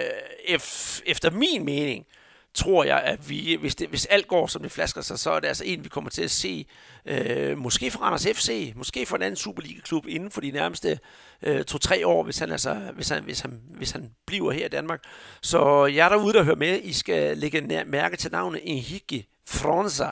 efter 1.06 1.30
min 1.30 1.64
mening, 1.64 2.06
tror 2.54 2.84
jeg, 2.84 3.00
at 3.00 3.28
vi, 3.28 3.56
hvis, 3.60 3.74
det, 3.74 3.88
hvis 3.88 4.06
alt 4.06 4.28
går, 4.28 4.46
som 4.46 4.62
det 4.62 4.72
flasker 4.72 5.00
sig, 5.00 5.18
så 5.18 5.30
er 5.30 5.40
det 5.40 5.48
altså 5.48 5.64
en, 5.64 5.84
vi 5.84 5.88
kommer 5.88 6.10
til 6.10 6.22
at 6.22 6.30
se, 6.30 6.66
øh, 7.06 7.58
måske 7.58 7.90
fra 7.90 8.04
Randers 8.04 8.26
FC, 8.36 8.72
måske 8.76 9.06
fra 9.06 9.16
en 9.16 9.22
anden 9.22 9.36
Superliga-klub 9.36 10.06
inden 10.06 10.30
for 10.30 10.40
de 10.40 10.50
nærmeste 10.50 10.98
øh, 11.42 11.64
to-tre 11.64 12.06
år, 12.06 12.22
hvis 12.22 12.38
han, 12.38 12.52
altså, 12.52 12.74
hvis, 12.94 13.08
han, 13.08 13.22
hvis, 13.22 13.40
han, 13.40 13.60
hvis 13.76 13.90
han 13.90 14.10
bliver 14.26 14.52
her 14.52 14.66
i 14.66 14.68
Danmark. 14.68 15.00
Så 15.40 15.86
jeg 15.86 16.04
er 16.04 16.08
derude, 16.08 16.32
der 16.32 16.42
hører 16.42 16.56
med. 16.56 16.80
I 16.82 16.92
skal 16.92 17.38
lægge 17.38 17.84
mærke 17.86 18.16
til 18.16 18.32
navnet 18.32 18.60
Henrique 18.64 19.24
Fronza. 19.48 20.10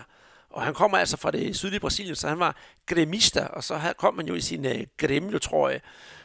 Og 0.50 0.62
han 0.62 0.74
kommer 0.74 0.98
altså 0.98 1.16
fra 1.16 1.30
det 1.30 1.56
sydlige 1.56 1.80
Brasilien, 1.80 2.16
så 2.16 2.28
han 2.28 2.38
var 2.38 2.56
gremista, 2.86 3.40
og 3.40 3.64
så 3.64 3.92
kom 3.98 4.14
man 4.14 4.26
jo 4.26 4.34
i 4.34 4.40
sin 4.40 4.66
øh, 4.66 4.80
gremio, 4.96 5.38
tror 5.38 5.68
jeg. 5.68 5.80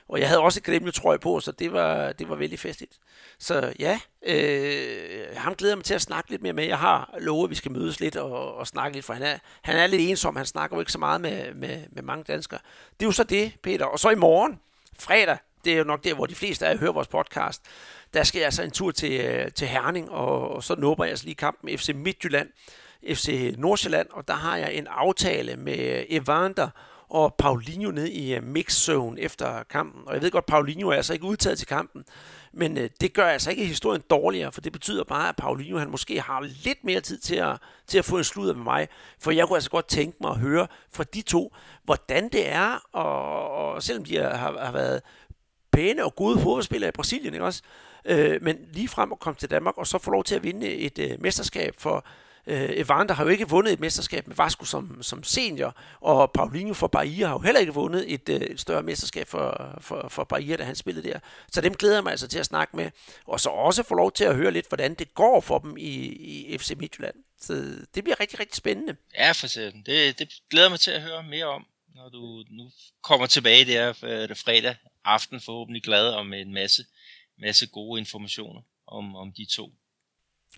Og 0.08 0.20
jeg 0.20 0.28
havde 0.28 0.42
også 0.42 0.60
et 0.60 0.64
gremio 0.64 0.92
trøje 0.92 1.20
på, 1.20 1.40
så 1.40 1.52
det 1.52 1.74
var, 1.74 2.12
det 2.12 2.30
var 2.30 2.36
vældig 2.36 2.60
festligt. 2.60 3.00
Så 3.40 3.74
ja, 3.80 4.00
øh, 4.26 5.26
ham 5.36 5.56
glæder 5.56 5.76
mig 5.76 5.86
til 5.86 5.94
at 5.94 6.02
snakke 6.02 6.30
lidt 6.30 6.42
mere 6.42 6.54
med. 6.54 6.66
Jeg 6.66 6.78
har 6.78 7.16
lovet, 7.20 7.44
at 7.44 7.50
vi 7.50 7.56
skal 7.56 7.72
mødes 7.72 8.00
lidt 8.00 8.16
og, 8.16 8.56
og 8.56 8.68
snakke 8.68 8.98
lidt, 8.98 9.06
for 9.06 9.14
han 9.14 9.24
er, 9.24 9.38
han 9.62 9.76
er 9.76 9.88
lidt 9.88 10.02
ensom. 10.02 10.36
Han 10.36 10.46
snakker 10.46 10.78
jo 10.78 10.82
ikke 10.82 10.92
så 10.92 11.00
meget 11.00 11.22
med, 11.22 11.54
med, 11.54 11.84
med 11.92 12.04
mange 12.04 12.24
danskere. 12.24 12.60
Det 13.00 13.06
er 13.06 13.08
jo 13.08 13.12
så 13.12 13.24
det, 13.24 13.54
Peter. 13.64 13.86
Og 13.86 14.00
så 14.00 14.10
i 14.10 14.16
morgen, 14.16 14.60
fredag, 15.00 15.38
det 15.66 15.74
er 15.74 15.78
jo 15.78 15.84
nok 15.84 16.04
der, 16.04 16.14
hvor 16.14 16.26
de 16.26 16.36
fleste 16.36 16.68
af 16.68 16.74
jer 16.74 16.80
hører 16.80 16.92
vores 16.92 17.08
podcast, 17.08 17.62
der 18.14 18.24
skal 18.24 18.40
jeg 18.40 18.46
altså 18.46 18.64
en 18.64 18.72
tur 18.72 18.92
til, 18.92 19.22
øh, 19.22 19.52
til 19.52 19.68
Herning, 19.68 20.12
og, 20.12 20.52
og 20.52 20.64
så 20.64 20.76
nåber 20.76 21.04
jeg 21.04 21.10
altså 21.10 21.26
lige 21.26 21.36
kampen 21.36 21.78
FC 21.78 21.92
Midtjylland, 21.96 22.50
FC 23.14 23.56
Nordsjælland, 23.58 24.08
og 24.12 24.28
der 24.28 24.34
har 24.34 24.58
jeg 24.58 24.74
en 24.74 24.88
aftale 24.88 25.56
med 25.56 26.06
Evander 26.10 26.70
og 27.14 27.36
Paulinho 27.38 27.92
ned 27.92 28.08
i 28.08 28.40
mixzone 28.40 28.52
mix-zone 28.52 29.20
efter 29.20 29.64
kampen. 29.64 30.02
Og 30.06 30.14
jeg 30.14 30.22
ved 30.22 30.32
godt, 30.32 30.46
Paulinho 30.46 30.90
er 30.90 30.94
altså 30.94 31.14
ikke 31.14 31.26
udtaget 31.26 31.58
til 31.58 31.68
kampen, 31.68 32.06
men 32.54 32.78
øh, 32.78 32.90
det 33.02 33.14
gør 33.14 33.28
altså 33.28 33.50
ikke 33.50 33.66
historien 33.66 34.04
dårligere, 34.10 34.52
for 34.52 34.62
det 34.62 34.72
betyder 34.72 35.04
bare, 35.04 35.30
at 35.30 35.36
Paulinho 35.36 35.78
han 35.78 35.90
måske 35.90 36.22
har 36.22 36.42
lidt 36.64 36.84
mere 36.84 37.02
tid 37.02 37.18
til 37.18 37.36
at, 37.36 37.58
til 37.88 37.98
at 37.98 38.06
få 38.06 38.18
en 38.18 38.24
sludder 38.24 38.54
med 38.54 38.64
mig. 38.64 38.88
For 39.20 39.32
jeg 39.32 39.48
kunne 39.48 39.58
altså 39.58 39.70
godt 39.70 39.88
tænke 39.88 40.18
mig 40.22 40.32
at 40.32 40.38
høre 40.38 40.68
fra 40.92 41.04
de 41.04 41.22
to, 41.22 41.56
hvordan 41.84 42.30
det 42.30 42.52
er, 42.52 42.82
og, 42.92 43.52
og 43.52 43.84
selvom 43.84 44.06
de 44.06 44.18
har, 44.18 44.66
har 44.66 44.72
været 44.72 45.02
pæne 45.72 46.06
og 46.06 46.16
gode 46.16 46.40
fodboldspillere 46.40 46.90
i 46.90 46.92
Brasilien, 46.92 47.34
ikke 47.34 47.46
også? 47.46 47.62
Øh, 48.06 48.42
men 48.42 48.58
lige 48.72 48.88
frem 48.88 49.12
at 49.12 49.20
komme 49.20 49.38
til 49.38 49.52
Danmark, 49.52 49.78
og 49.78 49.88
så 49.88 49.98
få 49.98 50.12
lov 50.12 50.24
til 50.24 50.36
at 50.36 50.44
vinde 50.44 50.68
et 50.68 51.00
øh, 51.00 51.12
mesterskab 51.20 51.76
for 51.78 52.06
Øh, 52.48 52.70
Evander 52.70 53.14
har 53.14 53.24
jo 53.24 53.30
ikke 53.30 53.50
vundet 53.50 53.74
et 53.74 53.80
mesterskab 53.80 54.28
med 54.28 54.36
Vasco 54.36 54.66
som, 54.66 55.04
som 55.04 55.24
senior, 55.24 55.76
og 56.02 56.32
Paulinho 56.32 56.74
for 56.74 56.88
Bahia 56.88 57.28
har 57.28 57.34
jo 57.34 57.40
heller 57.40 57.60
ikke 57.60 57.74
vundet 57.74 58.14
et, 58.14 58.30
øh, 58.30 58.42
et 58.42 58.60
større 58.60 58.84
mesterskab 58.84 59.28
for, 59.28 59.78
for, 59.82 60.08
for 60.10 60.24
Bahia, 60.24 60.56
da 60.56 60.64
han 60.64 60.76
spillede 60.76 61.10
der. 61.10 61.20
Så 61.52 61.62
dem 61.62 61.74
glæder 61.74 61.96
jeg 61.96 62.04
mig 62.04 62.12
altså 62.12 62.28
til 62.28 62.40
at 62.40 62.46
snakke 62.46 62.76
med, 62.76 62.92
og 63.28 63.40
så 63.40 63.50
også 63.50 63.84
få 63.84 63.96
lov 63.96 64.12
til 64.12 64.24
at 64.24 64.36
høre 64.36 64.52
lidt, 64.52 64.68
hvordan 64.68 64.94
det 64.94 65.14
går 65.14 65.42
for 65.42 65.60
dem 65.60 65.78
i, 65.78 65.92
i 66.54 66.58
FC 66.58 66.74
Midtjylland. 66.78 67.16
Så 67.40 67.54
det 67.96 68.04
bliver 68.04 68.20
rigtig, 68.20 68.40
rigtig 68.40 68.56
spændende. 68.56 68.96
Ja, 69.16 69.32
for 69.32 69.48
sådan. 69.48 69.84
Det, 69.86 70.20
det 70.20 70.30
glæder 70.50 70.70
mig 70.70 70.80
til 70.80 70.92
at 70.92 71.02
høre 71.02 71.24
mere 71.24 71.46
om, 71.46 71.66
når 71.96 72.10
du 72.10 72.44
nu 72.50 72.72
kommer 73.04 73.28
tilbage 73.28 73.66
der 73.66 73.94
øh, 74.04 74.30
det 74.30 74.38
fredag 74.38 74.76
aften, 75.06 75.42
forhåbentlig 75.42 75.84
glad 75.84 76.10
om 76.10 76.34
en 76.34 76.54
masse, 76.54 76.86
masse 77.40 77.68
gode 77.68 78.00
informationer 78.00 78.62
om, 78.88 79.16
om 79.16 79.34
de 79.38 79.46
to 79.56 79.72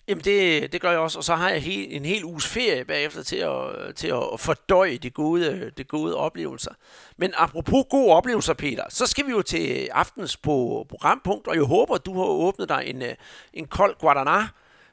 Jamen 0.08 0.24
det, 0.24 0.72
det 0.72 0.82
gør 0.82 0.92
jeg 0.92 1.00
også, 1.00 1.18
og 1.20 1.24
så 1.24 1.36
har 1.36 1.50
jeg 1.50 1.62
he, 1.62 1.88
en 1.88 2.06
hel 2.06 2.24
uges 2.24 2.48
ferie 2.48 2.86
bagefter 2.86 3.24
til 3.24 3.36
at, 3.36 3.96
til 3.96 4.08
at 4.08 4.40
fordøje 4.40 4.98
de 4.98 5.10
gode, 5.10 5.72
de 5.78 5.84
gode 5.84 6.16
oplevelser. 6.18 6.72
Men 7.18 7.34
apropos 7.38 7.86
gode 7.90 8.14
oplevelser, 8.14 8.54
Peter, 8.54 8.84
så 8.90 9.06
skal 9.06 9.26
vi 9.26 9.32
jo 9.32 9.42
til 9.42 9.90
aftens 9.92 10.38
på 10.38 10.86
programpunkt, 10.90 11.48
og 11.48 11.56
jeg 11.56 11.64
håber, 11.64 11.96
at 11.96 12.06
du 12.06 12.14
har 12.14 12.26
åbnet 12.26 12.70
dig 12.70 12.84
en, 12.86 13.02
øh, 13.02 13.16
en 13.54 13.68
kold 13.68 13.96
Guadana, 14.00 14.48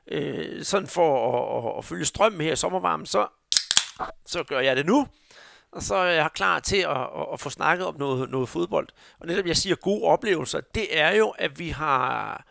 øh, 0.09 0.65
sådan 0.65 0.89
for 0.89 1.39
at, 1.39 1.73
at, 1.73 1.79
at 1.79 1.85
følge 1.85 2.05
strømmen 2.05 2.41
her 2.41 2.53
i 2.53 2.57
sommervarmen, 2.57 3.07
så, 3.07 3.27
så 4.27 4.43
gør 4.43 4.61
jeg 4.61 4.77
det 4.77 4.87
nu. 4.87 5.07
Og 5.73 5.83
så 5.83 5.95
er 5.95 6.11
jeg 6.11 6.31
klar 6.35 6.59
til 6.59 6.77
at, 6.77 6.91
at, 6.91 7.27
at 7.33 7.41
få 7.41 7.51
snakket 7.51 7.87
om 7.87 7.95
noget, 7.99 8.31
noget 8.31 8.49
fodbold. 8.49 8.89
Og 9.21 9.27
netop 9.27 9.47
jeg 9.47 9.57
siger 9.57 9.77
gode 9.77 10.03
oplevelser, 10.03 10.61
det 10.61 10.99
er 10.99 11.17
jo, 11.17 11.29
at 11.29 11.59
vi 11.59 11.69
har 11.69 12.45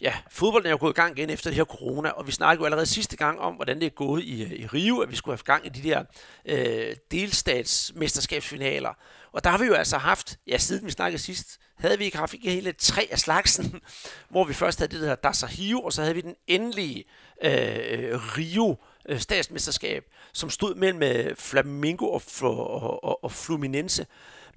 ja, 0.00 0.14
fodbolden 0.30 0.66
er 0.66 0.70
jo 0.70 0.78
gået 0.80 0.92
i 0.92 1.00
gang 1.00 1.18
igen 1.18 1.30
efter 1.30 1.50
det 1.50 1.56
her 1.56 1.64
corona, 1.64 2.08
og 2.08 2.26
vi 2.26 2.32
snakkede 2.32 2.60
jo 2.60 2.64
allerede 2.64 2.86
sidste 2.86 3.16
gang 3.16 3.40
om, 3.40 3.54
hvordan 3.54 3.80
det 3.80 3.86
er 3.86 3.90
gået 3.90 4.22
i, 4.22 4.42
øh, 4.42 4.52
i 4.52 4.66
Rio, 4.66 4.98
at 4.98 5.10
vi 5.10 5.16
skulle 5.16 5.36
have 5.36 5.44
gang 5.44 5.66
i 5.66 5.68
de 5.68 5.88
der 5.88 6.04
øh, 6.44 6.96
delstatsmesterskabsfinaler. 7.10 8.94
Og 9.32 9.44
der 9.44 9.50
har 9.50 9.58
vi 9.58 9.64
jo 9.64 9.74
altså 9.74 9.98
haft, 9.98 10.38
ja 10.46 10.58
siden 10.58 10.86
vi 10.86 10.90
snakkede 10.90 11.22
sidst, 11.22 11.58
havde 11.78 11.98
vi 11.98 12.04
ikke 12.04 12.16
haft 12.16 12.34
ikke 12.34 12.50
hele 12.50 12.72
tre 12.72 13.08
af 13.10 13.18
slagsen, 13.18 13.80
hvor 14.30 14.44
vi 14.44 14.54
først 14.54 14.78
havde 14.78 14.94
det 14.94 15.00
der 15.00 15.14
Dasahio, 15.14 15.80
og 15.80 15.92
så 15.92 16.02
havde 16.02 16.14
vi 16.14 16.20
den 16.20 16.34
endelige 16.46 17.04
øh, 17.44 18.36
Rio 18.36 18.76
øh, 19.08 19.18
statsmesterskab, 19.20 20.04
som 20.32 20.50
stod 20.50 20.74
mellem 20.74 21.02
øh, 21.02 21.36
Flamingo 21.36 22.06
og, 22.06 22.22
og, 22.40 23.04
og, 23.04 23.24
og 23.24 23.32
Fluminense. 23.32 24.06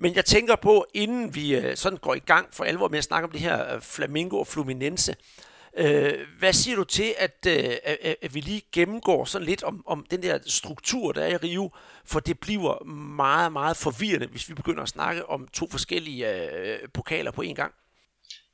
Men 0.01 0.15
jeg 0.15 0.25
tænker 0.25 0.55
på, 0.55 0.85
inden 0.93 1.35
vi 1.35 1.55
øh, 1.55 1.77
sådan 1.77 1.97
går 1.97 2.15
i 2.15 2.19
gang 2.19 2.53
for 2.53 2.63
alvor 2.63 2.87
med 2.87 2.97
at 2.97 3.03
snakke 3.03 3.25
om 3.25 3.31
det 3.31 3.41
her 3.41 3.75
øh, 3.75 3.81
Flamingo 3.81 4.39
og 4.39 4.47
Fluminense, 4.47 5.15
øh, 5.77 6.13
hvad 6.39 6.53
siger 6.53 6.75
du 6.75 6.83
til, 6.83 7.13
at, 7.17 7.45
øh, 7.47 7.75
at, 7.83 8.15
at 8.21 8.35
vi 8.35 8.39
lige 8.39 8.61
gennemgår 8.71 9.25
sådan 9.25 9.45
lidt 9.45 9.63
om, 9.63 9.83
om 9.87 10.05
den 10.11 10.23
der 10.23 10.39
struktur, 10.47 11.11
der 11.11 11.23
er 11.23 11.27
i 11.27 11.37
Rio, 11.37 11.71
for 12.05 12.19
det 12.19 12.39
bliver 12.39 12.83
meget, 13.15 13.51
meget 13.51 13.77
forvirrende, 13.77 14.27
hvis 14.27 14.49
vi 14.49 14.53
begynder 14.53 14.83
at 14.83 14.89
snakke 14.89 15.29
om 15.29 15.47
to 15.47 15.67
forskellige 15.71 16.35
øh, 16.35 16.79
pokaler 16.93 17.31
på 17.31 17.41
en 17.41 17.55
gang. 17.55 17.73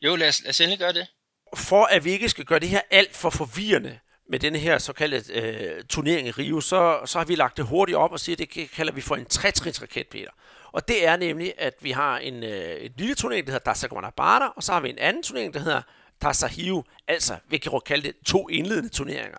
Jo, 0.02 0.16
lad 0.16 0.28
os, 0.28 0.42
lad 0.44 0.50
os 0.50 0.62
endelig 0.62 0.80
gøre 0.80 0.94
det. 0.94 1.08
For 1.56 1.86
at 1.86 2.06
vi 2.06 2.12
ikke 2.12 2.30
skal 2.30 2.46
gøre 2.46 2.60
det 2.60 2.70
her 2.70 2.82
alt 2.92 3.16
for 3.16 3.30
forvirrende, 3.30 4.00
med 4.30 4.40
denne 4.40 4.60
her 4.60 4.78
såkaldte 4.78 5.34
øh, 5.34 5.84
turnering 5.84 6.28
i 6.28 6.32
Rio, 6.32 6.62
så, 6.62 7.00
så 7.06 7.18
har 7.18 7.26
vi 7.26 7.36
lagt 7.36 7.58
det 7.58 7.66
hurtigt 7.66 7.96
op 7.96 8.12
og 8.12 8.20
siger, 8.20 8.36
at 8.36 8.40
det 8.40 8.72
kalder 8.72 8.94
vi 8.94 9.02
for 9.02 9.16
en 9.16 9.26
trætrinsraket, 9.26 10.08
Peter. 10.08 10.30
Og 10.72 10.88
det 10.88 11.08
er 11.08 11.18
nemlig, 11.18 11.54
at 11.58 11.74
vi 11.82 11.92
har 11.92 12.18
en 12.18 12.44
øh, 12.44 12.76
et 12.76 12.94
lille 12.98 13.16
turnering, 13.16 13.48
der 13.48 13.52
hedder 13.54 13.72
Dasa 13.72 13.88
Guanabara, 13.88 14.54
og 14.56 14.64
så 14.64 14.74
har 14.74 14.80
vi 14.80 14.90
en 14.90 15.00
anden 15.00 15.24
turnering, 15.24 15.54
der 15.54 15.60
hedder 15.60 15.82
Tasahiu, 16.22 16.84
altså 17.08 17.36
vi 17.50 17.58
kan 17.58 17.82
kalde 17.86 18.08
det 18.08 18.16
to 18.26 18.50
indledende 18.50 18.90
turneringer. 18.90 19.38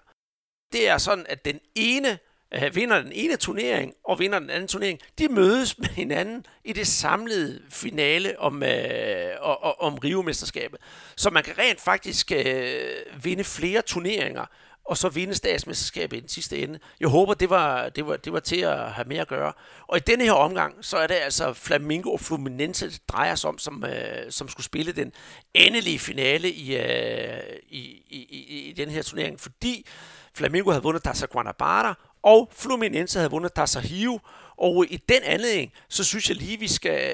Det 0.72 0.88
er 0.88 0.98
sådan, 0.98 1.26
at 1.28 1.44
den 1.44 1.60
ene 1.74 2.18
øh, 2.54 2.74
vinder 2.74 3.02
den 3.02 3.12
ene 3.12 3.36
turnering 3.36 3.94
og 4.04 4.18
vinder 4.18 4.38
den 4.38 4.50
anden 4.50 4.68
turnering, 4.68 5.00
de 5.18 5.28
mødes 5.28 5.78
med 5.78 5.88
hinanden 5.88 6.46
i 6.64 6.72
det 6.72 6.86
samlede 6.86 7.62
finale 7.70 8.38
om, 8.38 8.62
øh, 8.62 9.30
og, 9.40 9.80
om 9.80 9.94
Rio-mesterskabet. 9.94 10.80
Så 11.16 11.30
man 11.30 11.42
kan 11.44 11.58
rent 11.58 11.80
faktisk 11.80 12.32
øh, 12.32 13.24
vinde 13.24 13.44
flere 13.44 13.82
turneringer 13.82 14.46
og 14.88 14.96
så 14.96 15.08
vinde 15.08 15.34
statsmesterskabet 15.34 16.16
i 16.16 16.20
den 16.20 16.28
sidste 16.28 16.58
ende. 16.58 16.78
Jeg 17.00 17.08
håber, 17.08 17.34
det 17.34 17.50
var, 17.50 17.88
det 17.88 18.06
var, 18.06 18.16
det 18.16 18.32
var 18.32 18.40
til 18.40 18.60
at 18.60 18.92
have 18.92 19.08
mere 19.08 19.20
at 19.20 19.28
gøre. 19.28 19.52
Og 19.86 19.96
i 19.96 20.00
denne 20.00 20.24
her 20.24 20.32
omgang, 20.32 20.74
så 20.80 20.96
er 20.96 21.06
det 21.06 21.14
altså 21.14 21.52
Flamingo 21.52 22.12
og 22.12 22.20
Fluminense, 22.20 22.90
det 22.90 23.00
drejer 23.08 23.34
sig 23.34 23.48
om, 23.48 23.58
som, 23.58 23.84
øh, 23.84 24.30
som 24.30 24.48
skulle 24.48 24.64
spille 24.64 24.92
den 24.92 25.12
endelige 25.54 25.98
finale 25.98 26.52
i, 26.52 26.76
øh, 26.76 27.40
i, 27.68 27.80
i, 28.10 28.26
i, 28.30 28.68
i 28.68 28.72
den 28.72 28.90
her 28.90 29.02
turnering, 29.02 29.40
fordi 29.40 29.86
Flamingo 30.34 30.70
havde 30.70 30.82
vundet 30.82 31.02
Tassa 31.02 31.26
Guanabara, 31.26 31.94
og 32.22 32.50
Fluminense 32.56 33.18
havde 33.18 33.30
vundet 33.30 33.52
Tassa 33.52 33.80
Rio, 33.80 34.20
og 34.58 34.86
i 34.90 34.96
den 34.96 35.22
anledning, 35.22 35.72
så 35.88 36.04
synes 36.04 36.28
jeg 36.28 36.36
lige, 36.36 36.58
vi 36.58 36.68
skal 36.68 37.12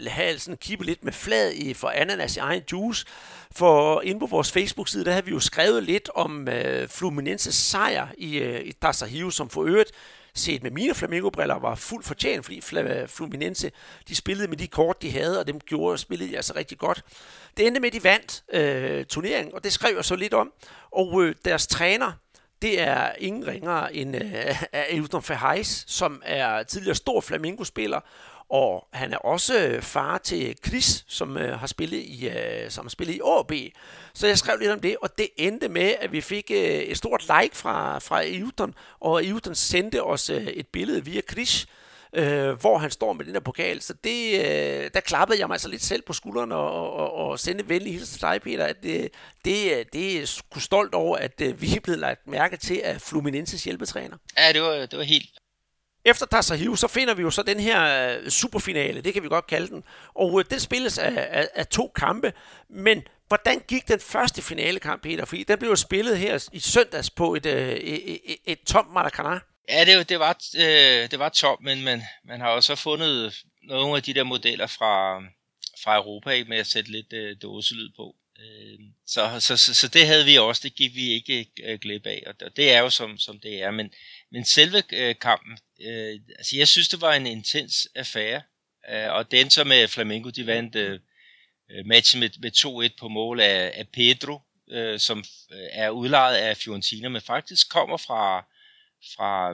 øh, 0.00 0.06
have 0.10 0.38
sådan 0.38 0.56
kippe 0.56 0.84
lidt 0.84 1.04
med 1.04 1.12
flad 1.12 1.52
i 1.52 1.74
for 1.74 1.88
ananas 1.88 2.36
i 2.36 2.38
egen 2.38 2.62
juice. 2.72 3.06
For 3.52 4.00
inde 4.00 4.20
på 4.20 4.26
vores 4.26 4.52
Facebook-side, 4.52 5.04
der 5.04 5.12
har 5.12 5.22
vi 5.22 5.30
jo 5.30 5.40
skrevet 5.40 5.82
lidt 5.82 6.10
om 6.14 6.48
øh, 6.48 6.88
Fluminenses 6.88 7.54
sejr 7.54 8.08
i, 8.18 8.38
øh, 8.38 8.60
i 8.64 8.72
Dasahio, 8.72 9.30
som 9.30 9.50
for 9.50 9.64
øvrigt 9.64 9.92
set 10.34 10.62
med 10.62 10.70
mine 10.70 10.94
flamingobriller 10.94 11.54
var 11.54 11.74
fuldt 11.74 12.06
fortjent, 12.06 12.44
fordi 12.44 12.62
øh, 12.76 13.08
Fluminense 13.08 13.70
de 14.08 14.16
spillede 14.16 14.48
med 14.48 14.56
de 14.56 14.66
kort, 14.66 15.02
de 15.02 15.10
havde, 15.10 15.40
og 15.40 15.46
dem 15.46 15.60
gjorde 15.60 15.98
spillet 15.98 16.36
altså 16.36 16.52
rigtig 16.56 16.78
godt. 16.78 17.04
Det 17.56 17.66
endte 17.66 17.80
med, 17.80 17.88
at 17.88 17.92
de 17.92 18.04
vandt 18.04 18.44
øh, 18.52 19.04
turneringen, 19.04 19.54
og 19.54 19.64
det 19.64 19.72
skrev 19.72 19.94
jeg 19.96 20.04
så 20.04 20.16
lidt 20.16 20.34
om. 20.34 20.52
Og 20.92 21.22
øh, 21.22 21.34
deres 21.44 21.66
træner, 21.66 22.12
det 22.62 22.80
er 22.80 23.12
ingen 23.18 23.46
ringere 23.46 23.94
end 23.94 24.16
øh, 24.16 24.62
Ailton 24.72 25.22
Fahais, 25.22 25.84
som 25.86 26.22
er 26.24 26.62
tidligere 26.62 26.94
stor 26.94 27.20
flamingospiller, 27.20 28.00
og 28.50 28.88
han 28.92 29.12
er 29.12 29.16
også 29.16 29.58
øh, 29.58 29.82
far 29.82 30.18
til 30.18 30.56
Chris, 30.66 31.04
som 31.08 31.36
øh, 31.36 31.58
har 31.58 31.66
spillet 31.66 31.98
i 31.98 32.28
øh, 32.28 32.70
som 32.70 32.84
har 32.84 32.90
spillet 32.90 33.14
i 33.14 33.20
AB. 33.38 33.52
Så 34.14 34.26
jeg 34.26 34.38
skrev 34.38 34.58
lidt 34.58 34.70
om 34.70 34.80
det, 34.80 34.96
og 35.02 35.18
det 35.18 35.28
endte 35.36 35.68
med, 35.68 35.94
at 36.00 36.12
vi 36.12 36.20
fik 36.20 36.50
øh, 36.50 36.58
et 36.58 36.96
stort 36.96 37.22
like 37.22 37.56
fra, 37.56 37.98
fra 37.98 38.20
Ailton, 38.20 38.74
og 39.00 39.20
Ailton 39.20 39.54
sendte 39.54 40.02
os 40.02 40.30
øh, 40.30 40.46
et 40.46 40.66
billede 40.66 41.04
via 41.04 41.20
Chris, 41.30 41.66
øh, 42.12 42.52
hvor 42.52 42.78
han 42.78 42.90
står 42.90 43.12
med 43.12 43.24
den 43.24 43.34
der 43.34 43.40
pokal. 43.40 43.80
Så 43.80 43.94
det, 44.04 44.34
øh, 44.34 44.90
der 44.94 45.00
klappede 45.00 45.38
jeg 45.40 45.48
mig 45.48 45.54
altså 45.54 45.68
lidt 45.68 45.82
selv 45.82 46.02
på 46.02 46.12
skulderen 46.12 46.52
og, 46.52 46.92
og, 46.92 47.12
og 47.12 47.38
sendte 47.38 47.68
venlig 47.68 47.92
hilsen 47.92 48.12
til 48.12 48.20
dig, 48.20 48.40
Peter, 48.42 48.64
at 48.64 48.84
øh, 48.84 48.92
det, 48.92 49.10
øh, 49.44 49.76
det, 49.76 49.92
det 49.92 50.20
er 50.20 50.26
sgu 50.26 50.60
stolt 50.60 50.94
over, 50.94 51.16
at 51.16 51.40
øh, 51.40 51.62
vi 51.62 51.76
er 51.76 51.80
blevet 51.80 52.00
lagt 52.00 52.26
mærke 52.26 52.56
til 52.56 52.80
af 52.84 53.00
Fluminenses 53.00 53.64
hjælpetræner. 53.64 54.16
Ja, 54.38 54.52
det 54.52 54.62
var, 54.62 54.86
det 54.86 54.98
var 54.98 55.04
helt 55.04 55.30
efter 56.10 56.26
Tasahiv, 56.26 56.76
så 56.76 56.88
finder 56.88 57.14
vi 57.14 57.22
jo 57.22 57.30
så 57.30 57.42
den 57.42 57.60
her 57.60 58.08
øh, 58.16 58.28
superfinale, 58.30 59.00
det 59.00 59.14
kan 59.14 59.22
vi 59.22 59.28
godt 59.28 59.46
kalde 59.46 59.68
den. 59.68 59.84
Og 60.14 60.40
øh, 60.40 60.44
den 60.50 60.60
spilles 60.60 60.98
af, 60.98 61.28
af, 61.30 61.48
af 61.54 61.66
to 61.66 61.92
kampe, 61.96 62.32
men 62.70 63.02
hvordan 63.28 63.62
gik 63.68 63.88
den 63.88 64.00
første 64.00 64.42
finalekamp, 64.42 65.02
Peter? 65.02 65.24
Fordi 65.24 65.44
den 65.44 65.58
blev 65.58 65.70
jo 65.70 65.76
spillet 65.76 66.18
her 66.18 66.48
i 66.52 66.58
søndags 66.58 67.10
på 67.10 67.34
et, 67.34 67.46
et, 67.46 67.94
et, 67.94 68.20
et, 68.24 68.36
et 68.46 68.58
tomt 68.66 68.88
Maracanã. 68.88 69.64
Ja, 69.68 69.84
det, 69.84 70.08
det, 70.08 70.18
var, 70.18 70.38
øh, 70.56 71.10
det 71.10 71.18
var 71.18 71.28
top, 71.28 71.60
men 71.60 71.84
man, 71.84 72.02
man 72.24 72.40
har 72.40 72.48
også 72.48 72.76
fundet 72.76 73.34
nogle 73.62 73.96
af 73.96 74.02
de 74.02 74.14
der 74.14 74.24
modeller 74.24 74.66
fra, 74.66 75.22
fra 75.84 75.96
Europa 75.96 76.30
ikke, 76.30 76.48
med 76.48 76.58
at 76.58 76.66
sætte 76.66 76.92
lidt 76.92 77.12
øh, 77.12 77.36
dåselyd 77.42 77.90
på. 77.96 78.16
Øh, 78.38 78.78
så, 79.06 79.40
så, 79.40 79.56
så, 79.56 79.74
så 79.74 79.88
det 79.88 80.06
havde 80.06 80.24
vi 80.24 80.38
også, 80.38 80.60
det 80.64 80.74
gik 80.74 80.94
vi 80.94 81.12
ikke 81.12 81.46
øh, 81.64 81.78
glip 81.78 82.06
af, 82.06 82.22
og 82.26 82.56
det 82.56 82.72
er 82.72 82.78
jo 82.78 82.90
som, 82.90 83.18
som 83.18 83.40
det 83.40 83.62
er. 83.62 83.70
Men, 83.70 83.90
men 84.32 84.44
selve 84.44 84.82
øh, 84.92 85.14
kampen, 85.20 85.58
øh, 85.80 86.20
altså 86.38 86.56
jeg 86.56 86.68
synes, 86.68 86.88
det 86.88 87.00
var 87.00 87.14
en 87.14 87.26
intens 87.26 87.88
affære, 87.94 88.42
øh, 88.90 89.12
og 89.12 89.30
den 89.30 89.50
så 89.50 89.64
med 89.64 89.88
Flamengo, 89.88 90.30
de 90.30 90.46
vandt 90.46 90.74
øh, 90.74 91.00
øh 91.70 91.86
matchen 91.86 92.20
med, 92.20 92.30
med 92.40 92.90
2-1 92.90 92.96
på 93.00 93.08
mål 93.08 93.40
af, 93.40 93.72
af 93.74 93.88
Pedro, 93.88 94.40
øh, 94.70 95.00
som 95.00 95.24
øh, 95.52 95.68
er 95.70 95.90
udlejet 95.90 96.36
af 96.36 96.56
Fiorentina, 96.56 97.08
men 97.08 97.22
faktisk 97.22 97.70
kommer 97.70 97.96
fra 97.96 98.44
fra 99.16 99.52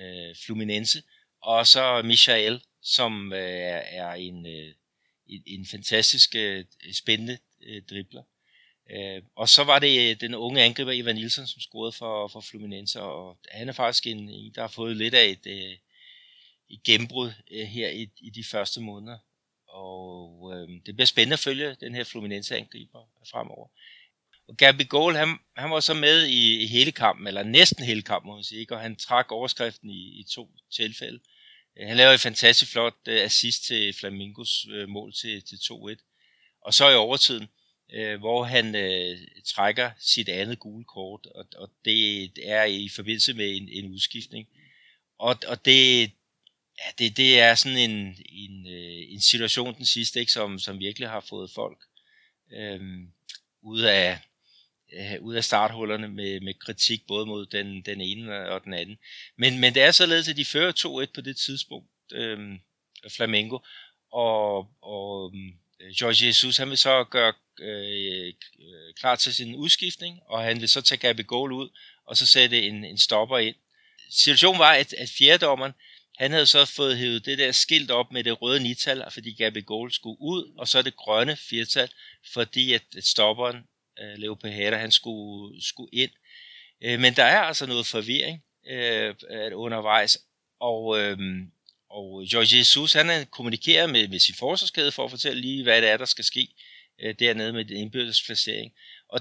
øh, 0.00 0.36
Fluminense, 0.46 1.02
og 1.42 1.66
så 1.66 2.02
Michael, 2.02 2.62
som 2.82 3.32
øh, 3.32 3.80
er 3.84 4.12
en, 4.12 4.46
øh, 4.46 4.74
en, 5.26 5.42
en 5.46 5.66
fantastisk 5.66 6.34
øh, 6.34 6.64
spændende 6.92 7.38
øh, 7.62 7.82
dribler. 7.90 8.22
Øh, 8.90 9.22
og 9.36 9.48
så 9.48 9.64
var 9.64 9.78
det 9.78 10.10
øh, 10.10 10.20
den 10.20 10.34
unge 10.34 10.62
angriber 10.62 10.92
Ivan 10.92 11.14
Nielsen, 11.14 11.46
som 11.46 11.60
scorede 11.60 11.92
for, 11.92 12.28
for 12.28 12.40
Fluminense, 12.40 13.00
og 13.00 13.38
han 13.50 13.68
er 13.68 13.72
faktisk 13.72 14.06
en, 14.06 14.28
en 14.28 14.52
der 14.54 14.60
har 14.60 14.68
fået 14.68 14.96
lidt 14.96 15.14
af 15.14 15.24
et, 15.24 15.46
øh, 15.46 15.76
et 16.70 16.82
gennembrud 16.84 17.32
øh, 17.50 17.66
her 17.66 17.88
i, 17.88 18.10
i 18.16 18.30
de 18.30 18.44
første 18.44 18.80
måneder. 18.80 19.18
Og 19.68 20.52
øh, 20.54 20.68
det 20.86 20.96
bliver 20.96 21.06
spændende 21.06 21.32
at 21.32 21.38
følge 21.38 21.76
den 21.80 21.94
her 21.94 22.04
Fluminense 22.04 22.56
angriber 22.56 23.00
fremover. 23.30 23.68
Og 24.48 24.56
Gabi 24.56 24.84
Goal, 24.84 25.16
han, 25.16 25.38
han 25.56 25.70
var 25.70 25.80
så 25.80 25.94
med 25.94 26.26
i, 26.26 26.62
i 26.62 26.66
hele 26.66 26.92
kampen, 26.92 27.26
eller 27.26 27.42
næsten 27.42 27.84
hele 27.84 28.02
kampen, 28.02 28.28
må 28.28 28.34
man 28.34 28.44
sige, 28.44 28.60
ikke? 28.60 28.74
og 28.74 28.80
han 28.80 28.96
trak 28.96 29.32
overskriften 29.32 29.90
i, 29.90 30.20
i 30.20 30.24
to 30.30 30.50
tilfælde. 30.72 31.20
Øh, 31.76 31.88
han 31.88 31.96
lavede 31.96 32.14
et 32.14 32.20
fantastisk 32.20 32.72
flot 32.72 32.94
øh, 33.08 33.24
assist 33.24 33.64
til 33.64 33.94
Flamingos 33.94 34.66
mål 34.88 35.12
til, 35.12 35.42
til 35.42 35.56
2-1. 35.56 36.58
Og 36.60 36.74
så 36.74 36.90
i 36.90 36.94
overtiden, 36.94 37.48
øh, 37.94 38.18
hvor 38.18 38.44
han 38.44 38.74
øh, 38.74 39.18
trækker 39.46 39.90
sit 39.98 40.28
andet 40.28 40.58
gule 40.58 40.84
kort, 40.84 41.26
og, 41.26 41.46
og 41.56 41.70
det 41.84 42.30
er 42.42 42.64
i 42.64 42.88
forbindelse 42.88 43.34
med 43.34 43.56
en, 43.56 43.68
en 43.68 43.92
udskiftning. 43.92 44.48
Og, 45.18 45.36
og 45.46 45.64
det, 45.64 46.00
ja, 46.78 46.90
det, 46.98 47.16
det 47.16 47.40
er 47.40 47.54
sådan 47.54 47.78
en, 47.78 48.16
en, 48.26 48.66
øh, 48.66 49.12
en 49.12 49.20
situation 49.20 49.74
den 49.74 49.86
sidste, 49.86 50.20
ikke, 50.20 50.32
som, 50.32 50.58
som 50.58 50.78
virkelig 50.78 51.08
har 51.08 51.20
fået 51.20 51.50
folk 51.50 51.78
øh, 52.52 52.80
ud 53.62 53.80
af 53.80 54.18
øh, 54.92 55.22
ud 55.22 55.34
af 55.34 55.44
starthullerne 55.44 56.08
med, 56.08 56.40
med 56.40 56.54
kritik 56.54 57.06
både 57.06 57.26
mod 57.26 57.46
den, 57.46 57.82
den 57.82 58.00
ene 58.00 58.48
og 58.48 58.64
den 58.64 58.74
anden. 58.74 58.98
Men, 59.36 59.58
men 59.58 59.74
det 59.74 59.82
er 59.82 59.90
således, 59.90 60.28
at 60.28 60.36
de 60.36 60.44
fører 60.44 61.04
2-1 61.06 61.12
på 61.14 61.20
det 61.20 61.36
tidspunkt, 61.36 61.90
øh, 62.12 62.38
Flamengo, 63.16 63.58
og, 64.12 64.68
og 64.82 65.32
øh, 65.80 65.90
Jorge 65.90 66.26
Jesus 66.26 66.56
han 66.56 66.70
vil 66.70 66.78
så 66.78 67.04
gøre 67.04 67.32
Øh, 67.60 68.32
øh, 68.58 68.94
klar 69.00 69.16
til 69.16 69.34
sin 69.34 69.54
udskiftning, 69.54 70.20
og 70.26 70.42
han 70.42 70.56
ville 70.56 70.68
så 70.68 70.80
tage 70.80 70.98
Gabi 70.98 71.22
Goal 71.22 71.52
ud, 71.52 71.68
og 72.06 72.16
så 72.16 72.26
sætte 72.26 72.62
en, 72.62 72.84
en 72.84 72.98
stopper 72.98 73.38
ind. 73.38 73.54
Situationen 74.10 74.58
var, 74.58 74.72
at, 74.72 74.92
at 74.92 75.08
fjerdommeren, 75.18 75.72
han 76.18 76.30
havde 76.30 76.46
så 76.46 76.64
fået 76.64 76.98
hævet 76.98 77.26
det 77.26 77.38
der 77.38 77.52
skilt 77.52 77.90
op 77.90 78.12
med 78.12 78.24
det 78.24 78.42
røde 78.42 78.62
nital, 78.62 79.04
fordi 79.10 79.32
Gabigol 79.32 79.92
skulle 79.92 80.20
ud, 80.20 80.52
og 80.58 80.68
så 80.68 80.82
det 80.82 80.96
grønne 80.96 81.36
firtal, 81.36 81.88
fordi 82.32 82.72
at, 82.72 82.82
at 82.96 83.06
stopperen, 83.06 83.56
øh, 84.00 84.18
Leo 84.18 84.34
Pejada, 84.34 84.76
han 84.76 84.90
skulle, 84.92 85.62
skulle 85.62 85.90
ind. 85.92 86.10
Øh, 86.82 87.00
men 87.00 87.16
der 87.16 87.24
er 87.24 87.40
altså 87.40 87.66
noget 87.66 87.86
forvirring 87.86 88.44
øh, 88.66 89.14
undervejs, 89.54 90.18
og, 90.60 91.00
øh, 91.00 91.18
og 91.90 92.22
Jorge 92.22 92.58
Jesus, 92.58 92.92
han 92.92 93.26
kommunikerer 93.26 93.86
med, 93.86 94.08
med 94.08 94.18
sin 94.18 94.34
forsvarskæde 94.34 94.92
for 94.92 95.04
at 95.04 95.10
fortælle 95.10 95.40
lige, 95.40 95.62
hvad 95.62 95.82
det 95.82 95.90
er, 95.90 95.96
der 95.96 96.04
skal 96.04 96.24
ske 96.24 96.48
øh, 97.00 97.14
dernede 97.18 97.52
med 97.52 97.64
den 97.64 97.76
indbyrdes 97.76 98.22
placering. 98.22 98.72
Og 99.08 99.20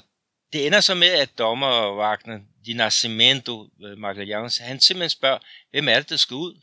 det 0.53 0.68
ender 0.68 0.82
så 0.82 0.96
med, 0.96 1.08
at 1.08 1.38
dommer 1.38 1.98
Wagner 1.98 2.39
Di 2.65 2.74
Nascimento 2.74 3.70
øh, 3.86 3.98
Magallanes, 3.98 4.58
han 4.58 4.80
simpelthen 4.80 5.10
spørger, 5.10 5.39
hvem 5.72 5.88
er 5.88 6.00
det, 6.00 6.10
der 6.10 6.18
skal 6.18 6.36
ud? 6.36 6.62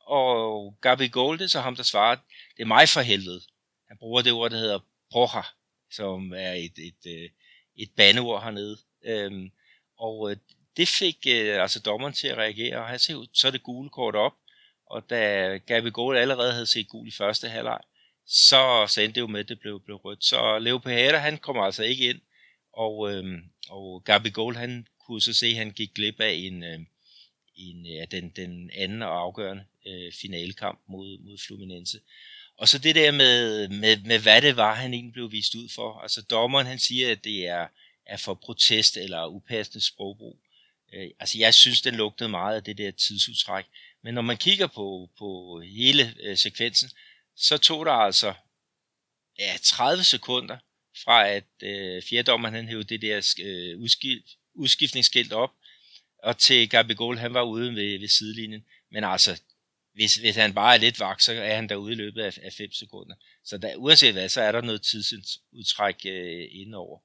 Og 0.00 0.74
Gabi 0.80 1.08
Golde, 1.08 1.48
så 1.48 1.60
ham, 1.60 1.76
der 1.76 1.82
svarer, 1.82 2.16
det 2.56 2.62
er 2.62 2.66
mig 2.66 2.88
for 2.88 3.00
helvede. 3.00 3.40
Han 3.88 3.98
bruger 3.98 4.22
det 4.22 4.32
ord, 4.32 4.50
der 4.50 4.56
hedder 4.56 4.78
porra, 5.12 5.46
som 5.90 6.32
er 6.32 6.52
et, 6.52 6.78
et, 6.78 6.94
et, 7.04 7.22
øh, 7.22 7.30
et 7.76 7.90
bandeord 7.96 8.42
hernede. 8.42 8.78
Øhm, 9.04 9.50
og 9.98 10.30
øh, 10.30 10.36
det 10.76 10.88
fik 10.88 11.16
øh, 11.28 11.62
altså 11.62 11.80
dommeren 11.80 12.14
til 12.14 12.28
at 12.28 12.38
reagere, 12.38 12.78
og 12.78 12.88
han 12.88 12.98
ser 12.98 13.26
så 13.32 13.50
det 13.50 13.62
gule 13.62 13.90
kort 13.90 14.14
op, 14.14 14.32
og 14.86 15.10
da 15.10 15.56
Gabi 15.56 15.90
Gold 15.90 16.18
allerede 16.18 16.52
havde 16.52 16.66
set 16.66 16.88
gul 16.88 17.08
i 17.08 17.10
første 17.10 17.48
halvleg, 17.48 17.80
så, 18.26 18.86
så 18.88 19.00
endte 19.00 19.14
det 19.14 19.20
jo 19.20 19.26
med, 19.26 19.40
at 19.40 19.48
det 19.48 19.60
blev, 19.60 19.80
blev 19.84 19.96
rødt. 19.96 20.24
Så 20.24 20.58
Leo 20.58 20.78
Pejada, 20.78 21.18
han 21.18 21.38
kommer 21.38 21.62
altså 21.62 21.82
ikke 21.82 22.08
ind, 22.08 22.20
og, 22.72 23.12
øh, 23.12 23.24
og 23.68 24.04
Gabi 24.04 24.30
Gold, 24.30 24.56
han 24.56 24.86
kunne 25.06 25.22
så 25.22 25.32
se, 25.34 25.46
at 25.46 25.56
han 25.56 25.70
gik 25.70 25.94
glip 25.94 26.20
af 26.20 26.32
en, 26.32 26.64
øh, 26.64 26.78
en, 27.56 27.86
ja, 27.86 28.04
den, 28.10 28.28
den 28.36 28.70
anden 28.74 29.02
og 29.02 29.20
afgørende 29.20 29.64
øh, 29.86 30.12
finalekamp 30.20 30.80
mod, 30.88 31.18
mod 31.18 31.38
Fluminense. 31.46 32.00
Og 32.58 32.68
så 32.68 32.78
det 32.78 32.94
der 32.94 33.12
med, 33.12 33.68
med, 33.68 33.96
med, 34.04 34.18
hvad 34.18 34.42
det 34.42 34.56
var, 34.56 34.74
han 34.74 34.94
egentlig 34.94 35.12
blev 35.12 35.32
vist 35.32 35.54
ud 35.54 35.68
for. 35.74 36.00
Altså 36.00 36.22
dommeren, 36.22 36.66
han 36.66 36.78
siger, 36.78 37.12
at 37.12 37.24
det 37.24 37.46
er, 37.46 37.66
er 38.06 38.16
for 38.16 38.34
protest 38.34 38.96
eller 38.96 39.26
upassende 39.26 39.86
sprogbrug. 39.86 40.38
Øh, 40.94 41.10
altså 41.20 41.38
jeg 41.38 41.54
synes, 41.54 41.82
den 41.82 41.94
lugtede 41.94 42.28
meget 42.28 42.56
af 42.56 42.64
det 42.64 42.78
der 42.78 42.90
tidsudtræk. 42.90 43.64
Men 44.02 44.14
når 44.14 44.22
man 44.22 44.36
kigger 44.36 44.66
på, 44.66 45.10
på 45.18 45.60
hele 45.60 46.14
øh, 46.22 46.36
sekvensen, 46.36 46.90
så 47.36 47.58
tog 47.58 47.86
der 47.86 47.92
altså 47.92 48.34
ja, 49.38 49.56
30 49.62 50.04
sekunder 50.04 50.58
fra 51.04 51.28
at 51.28 51.44
øh, 51.62 52.02
fjerdommeren 52.02 52.54
han 52.54 52.68
hævde 52.68 52.84
det 52.84 53.02
der 53.02 53.34
øh, 53.44 53.80
udskift, 53.80 54.24
udskiftningsskilt 54.54 55.32
op, 55.32 55.50
og 56.22 56.38
til 56.38 56.68
Gabigol 56.68 57.18
han 57.18 57.34
var 57.34 57.42
ude 57.42 57.74
ved, 57.74 57.98
ved 57.98 58.08
sidelinjen. 58.08 58.64
Men 58.90 59.04
altså, 59.04 59.40
hvis, 59.94 60.14
hvis 60.14 60.36
han 60.36 60.54
bare 60.54 60.74
er 60.74 60.78
lidt 60.78 61.00
vagt, 61.00 61.22
så 61.22 61.32
er 61.32 61.54
han 61.54 61.68
derude 61.68 61.92
i 61.92 61.96
løbet 61.96 62.22
af, 62.22 62.38
af 62.42 62.52
5 62.52 62.72
sekunder. 62.72 63.14
Så 63.44 63.58
der, 63.58 63.76
uanset 63.76 64.12
hvad, 64.12 64.28
så 64.28 64.40
er 64.40 64.52
der 64.52 64.60
noget 64.60 64.82
tidsudtræk 64.82 65.96
øh, 66.06 66.48
indover. 66.50 67.00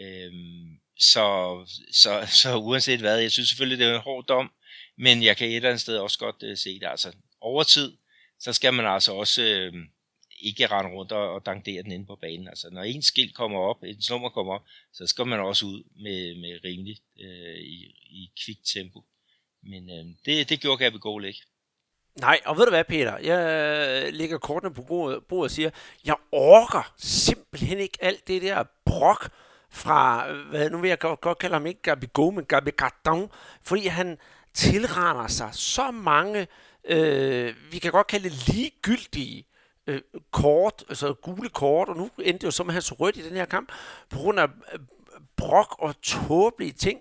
Øhm, 0.00 0.80
så, 0.98 1.58
så, 1.92 2.28
så 2.42 2.56
uanset 2.56 3.00
hvad, 3.00 3.18
jeg 3.18 3.32
synes 3.32 3.48
selvfølgelig, 3.48 3.78
det 3.78 3.86
er 3.86 3.94
en 3.94 4.00
hård 4.00 4.26
dom, 4.26 4.52
men 4.98 5.22
jeg 5.22 5.36
kan 5.36 5.48
et 5.48 5.56
eller 5.56 5.68
andet 5.68 5.80
sted 5.80 5.96
også 5.96 6.18
godt 6.18 6.42
øh, 6.42 6.56
se 6.56 6.80
det. 6.80 6.86
Altså, 6.86 7.12
over 7.40 7.62
tid, 7.62 7.96
så 8.38 8.52
skal 8.52 8.74
man 8.74 8.86
altså 8.86 9.12
også 9.12 9.42
øh, 9.42 9.72
ikke 10.40 10.66
rende 10.66 10.90
rundt 10.90 11.12
og, 11.12 11.34
og 11.34 11.46
dankdere 11.46 11.82
den 11.82 11.92
inde 11.92 12.06
på 12.06 12.16
banen. 12.16 12.48
Altså, 12.48 12.70
når 12.70 12.82
en 12.82 13.02
skilt 13.02 13.34
kommer 13.34 13.58
op, 13.58 13.82
en 13.82 14.02
nummer 14.10 14.28
kommer 14.28 14.54
op, 14.54 14.64
så 14.92 15.06
skal 15.06 15.26
man 15.26 15.40
også 15.40 15.66
ud 15.66 15.82
med, 16.02 16.40
med 16.40 16.60
rimeligt 16.64 17.02
øh, 17.20 17.56
i, 17.56 17.94
i 18.10 18.32
kvikt 18.44 18.66
tempo. 18.74 19.04
Men 19.62 19.90
øh, 19.90 20.04
det, 20.26 20.48
det 20.48 20.60
gjorde 20.60 20.84
Gabi 20.84 20.98
Goal 20.98 21.24
ikke. 21.24 21.40
Nej, 22.20 22.40
og 22.44 22.56
ved 22.56 22.64
du 22.64 22.70
hvad, 22.70 22.84
Peter? 22.84 23.18
Jeg 23.18 24.12
lægger 24.12 24.38
kortene 24.38 24.74
på 24.74 24.82
bordet 24.82 25.30
og 25.30 25.50
siger, 25.50 25.70
jeg 26.04 26.16
orker 26.32 26.94
simpelthen 26.98 27.78
ikke 27.78 27.98
alt 28.00 28.28
det 28.28 28.42
der 28.42 28.64
brok 28.84 29.30
fra, 29.70 30.32
hvad 30.32 30.70
nu 30.70 30.80
vil 30.80 30.88
jeg 30.88 30.98
godt, 30.98 31.20
godt 31.20 31.38
kalde 31.38 31.54
ham 31.54 31.66
ikke 31.66 31.82
Gabi 31.82 32.06
Go, 32.12 32.30
men 32.30 32.44
Gabi 32.44 32.70
Gardon, 32.70 33.30
fordi 33.62 33.86
han 33.86 34.18
tilrander 34.54 35.26
sig 35.26 35.50
så 35.52 35.90
mange, 35.90 36.40
øh, 36.40 36.46
øh, 36.88 37.54
vi 37.70 37.78
kan 37.78 37.92
godt 37.92 38.06
kalde 38.06 38.28
det 38.30 38.48
ligegyldige 38.48 39.46
øh, 39.86 40.00
kort, 40.30 40.84
altså 40.88 41.14
gule 41.14 41.48
kort, 41.48 41.88
og 41.88 41.96
nu 41.96 42.10
endte 42.18 42.38
det 42.38 42.44
jo 42.44 42.50
som 42.50 42.68
hans 42.68 43.00
rødt 43.00 43.16
i 43.16 43.28
den 43.28 43.36
her 43.36 43.44
kamp, 43.44 43.72
på 44.10 44.18
grund 44.18 44.40
af 44.40 44.48
øh, 44.72 44.78
brok 45.36 45.76
og 45.78 46.00
tåbelige 46.02 46.72
ting 46.72 47.00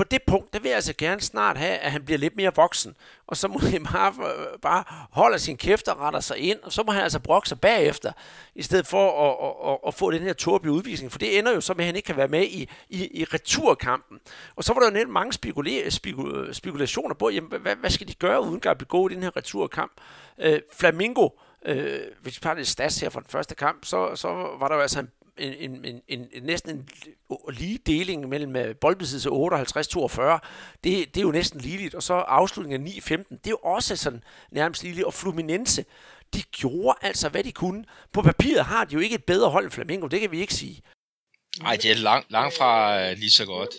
på 0.00 0.04
det 0.04 0.22
punkt, 0.22 0.52
der 0.52 0.60
vil 0.60 0.68
jeg 0.68 0.76
altså 0.76 0.94
gerne 0.98 1.20
snart 1.20 1.56
have, 1.58 1.76
at 1.76 1.92
han 1.92 2.04
bliver 2.04 2.18
lidt 2.18 2.36
mere 2.36 2.52
voksen. 2.56 2.96
Og 3.26 3.36
så 3.36 3.48
må 3.48 3.58
han 3.74 3.86
bare, 3.92 4.14
bare 4.62 4.84
holde 5.10 5.38
sin 5.38 5.56
kæft 5.56 5.88
og 5.88 6.00
retter 6.00 6.20
sig 6.20 6.38
ind, 6.38 6.58
og 6.62 6.72
så 6.72 6.82
må 6.86 6.92
han 6.92 7.02
altså 7.02 7.18
brokke 7.18 7.48
sig 7.48 7.60
bagefter, 7.60 8.12
i 8.54 8.62
stedet 8.62 8.86
for 8.86 9.06
at, 9.26 9.48
at, 9.48 9.72
at, 9.72 9.78
at 9.86 9.94
få 9.94 10.10
den 10.10 10.22
her 10.22 10.32
tåbelige 10.32 10.72
udvisning. 10.72 11.12
For 11.12 11.18
det 11.18 11.38
ender 11.38 11.52
jo 11.52 11.60
så 11.60 11.74
med, 11.74 11.84
at 11.84 11.86
han 11.86 11.96
ikke 11.96 12.06
kan 12.06 12.16
være 12.16 12.28
med 12.28 12.42
i, 12.42 12.68
i, 12.88 13.20
i 13.20 13.24
returkampen. 13.24 14.18
Og 14.56 14.64
så 14.64 14.72
var 14.72 14.80
der 14.80 14.86
jo 14.88 14.92
net 14.92 15.08
mange 15.08 15.32
spekula- 15.34 15.88
spekula- 15.88 16.52
spekulationer 16.52 17.14
på, 17.14 17.30
jamen, 17.30 17.60
hvad, 17.60 17.76
hvad 17.76 17.90
skal 17.90 18.08
de 18.08 18.14
gøre 18.14 18.42
uden 18.42 18.60
at 18.64 18.78
begå 18.78 19.08
i 19.08 19.14
den 19.14 19.22
her 19.22 19.36
returkamp? 19.36 19.92
Øh, 20.38 20.60
Flamingo, 20.72 21.28
øh, 21.66 22.00
hvis 22.22 22.36
vi 22.36 22.40
tager 22.42 22.54
det 22.54 22.68
stats 22.68 23.00
her 23.00 23.10
fra 23.10 23.20
den 23.20 23.28
første 23.28 23.54
kamp, 23.54 23.84
så, 23.84 24.16
så 24.16 24.28
var 24.60 24.68
der 24.68 24.74
jo 24.74 24.80
altså 24.80 25.00
en 25.00 25.08
en, 25.40 25.84
en, 25.84 26.00
en, 26.08 26.28
en 26.32 26.42
næsten 26.42 26.70
en 26.70 26.88
lige 27.52 27.78
deling 27.78 28.28
mellem 28.28 28.56
øh, 28.56 28.76
boldbesiddelse 28.76 29.28
58-42. 29.28 29.32
Det, 30.84 31.14
det 31.14 31.16
er 31.16 31.22
jo 31.22 31.30
næsten 31.30 31.60
ligeligt. 31.60 31.94
Og 31.94 32.02
så 32.02 32.14
afslutningen 32.14 32.86
af 32.86 32.92
9-15, 32.92 33.10
det 33.30 33.46
er 33.46 33.50
jo 33.50 33.58
også 33.62 33.96
sådan 33.96 34.22
nærmest 34.50 34.82
ligeligt. 34.82 35.06
Og 35.06 35.14
Fluminense, 35.14 35.84
de 36.34 36.42
gjorde 36.42 36.98
altså, 37.02 37.28
hvad 37.28 37.44
de 37.44 37.52
kunne. 37.52 37.84
På 38.12 38.22
papiret 38.22 38.64
har 38.64 38.84
de 38.84 38.94
jo 38.94 39.00
ikke 39.00 39.14
et 39.14 39.24
bedre 39.24 39.50
hold 39.50 39.64
end 39.64 39.72
Flamengo, 39.72 40.06
det 40.06 40.20
kan 40.20 40.30
vi 40.30 40.40
ikke 40.40 40.54
sige. 40.54 40.82
Nej, 41.58 41.76
det 41.76 41.90
er 41.90 41.94
langt, 41.94 42.30
langt 42.30 42.56
fra 42.56 43.00
øh, 43.02 43.16
lige 43.16 43.30
så 43.30 43.46
godt. 43.46 43.74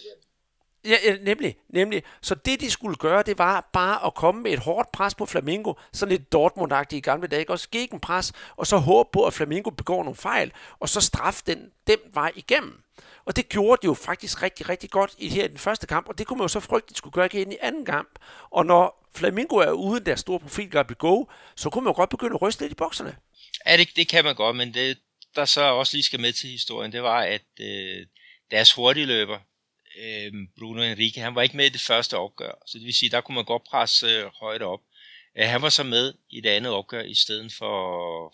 Ja, 0.85 0.97
nemlig, 1.21 1.55
nemlig. 1.69 2.03
Så 2.21 2.35
det, 2.35 2.61
de 2.61 2.71
skulle 2.71 2.95
gøre, 2.95 3.23
det 3.23 3.37
var 3.37 3.69
bare 3.73 4.05
at 4.05 4.15
komme 4.15 4.41
med 4.41 4.51
et 4.51 4.59
hårdt 4.59 4.91
pres 4.91 5.15
på 5.15 5.25
Flamingo, 5.25 5.73
sådan 5.93 6.11
lidt 6.11 6.31
dortmund 6.31 6.73
i 6.91 6.99
gamle 6.99 7.27
dage, 7.27 7.49
også 7.49 7.67
en 7.71 7.99
pres, 7.99 8.33
og 8.55 8.67
så 8.67 8.77
håbe 8.77 9.09
på, 9.13 9.25
at 9.25 9.33
Flamingo 9.33 9.69
begår 9.69 10.03
nogle 10.03 10.15
fejl, 10.15 10.51
og 10.79 10.89
så 10.89 11.01
straffe 11.01 11.43
den, 11.47 11.71
den 11.87 11.97
vej 12.13 12.31
igennem. 12.35 12.83
Og 13.25 13.35
det 13.35 13.49
gjorde 13.49 13.79
de 13.81 13.85
jo 13.85 13.93
faktisk 13.93 14.41
rigtig, 14.41 14.69
rigtig 14.69 14.89
godt 14.89 15.15
i 15.17 15.29
her 15.29 15.45
i 15.45 15.47
den 15.47 15.57
første 15.57 15.87
kamp, 15.87 16.07
og 16.07 16.17
det 16.17 16.27
kunne 16.27 16.37
man 16.37 16.43
jo 16.43 16.47
så 16.47 16.59
frygte, 16.59 16.89
de 16.89 16.97
skulle 16.97 17.13
gøre 17.13 17.25
igen 17.25 17.51
i 17.51 17.57
anden 17.61 17.85
kamp. 17.85 18.19
Og 18.51 18.65
når 18.65 19.07
Flamingo 19.15 19.55
er 19.55 19.71
uden 19.71 20.05
deres 20.05 20.19
store 20.19 20.39
profil 20.39 20.69
Go, 20.97 21.25
så 21.55 21.69
kunne 21.69 21.83
man 21.83 21.91
jo 21.91 21.95
godt 21.95 22.09
begynde 22.09 22.33
at 22.33 22.41
ryste 22.41 22.61
lidt 22.61 22.71
i 22.71 22.75
bokserne. 22.75 23.15
Ja, 23.67 23.77
det, 23.77 23.89
det 23.95 24.07
kan 24.07 24.23
man 24.23 24.35
godt, 24.35 24.55
men 24.55 24.73
det, 24.73 24.97
der 25.35 25.45
så 25.45 25.61
også 25.61 25.97
lige 25.97 26.03
skal 26.03 26.19
med 26.19 26.33
til 26.33 26.49
historien, 26.49 26.91
det 26.91 27.03
var, 27.03 27.21
at 27.21 27.45
øh, 27.59 28.05
deres 28.51 28.73
hurtige 28.73 29.05
løber, 29.05 29.39
øh, 29.97 30.33
Bruno 30.57 30.81
Henrique, 30.81 31.23
han 31.23 31.35
var 31.35 31.41
ikke 31.41 31.57
med 31.57 31.65
i 31.65 31.69
det 31.69 31.81
første 31.81 32.17
opgør, 32.17 32.63
så 32.67 32.77
det 32.77 32.85
vil 32.85 32.93
sige, 32.93 33.09
der 33.09 33.21
kunne 33.21 33.35
man 33.35 33.45
godt 33.45 33.63
presse 33.63 34.07
øh, 34.07 34.25
højt 34.25 34.61
op. 34.61 34.81
Øh, 35.37 35.47
han 35.47 35.61
var 35.61 35.69
så 35.69 35.83
med 35.83 36.13
i 36.29 36.41
det 36.41 36.49
andet 36.49 36.71
opgør 36.71 37.03
i 37.03 37.15
stedet 37.15 37.53
for, 37.53 37.75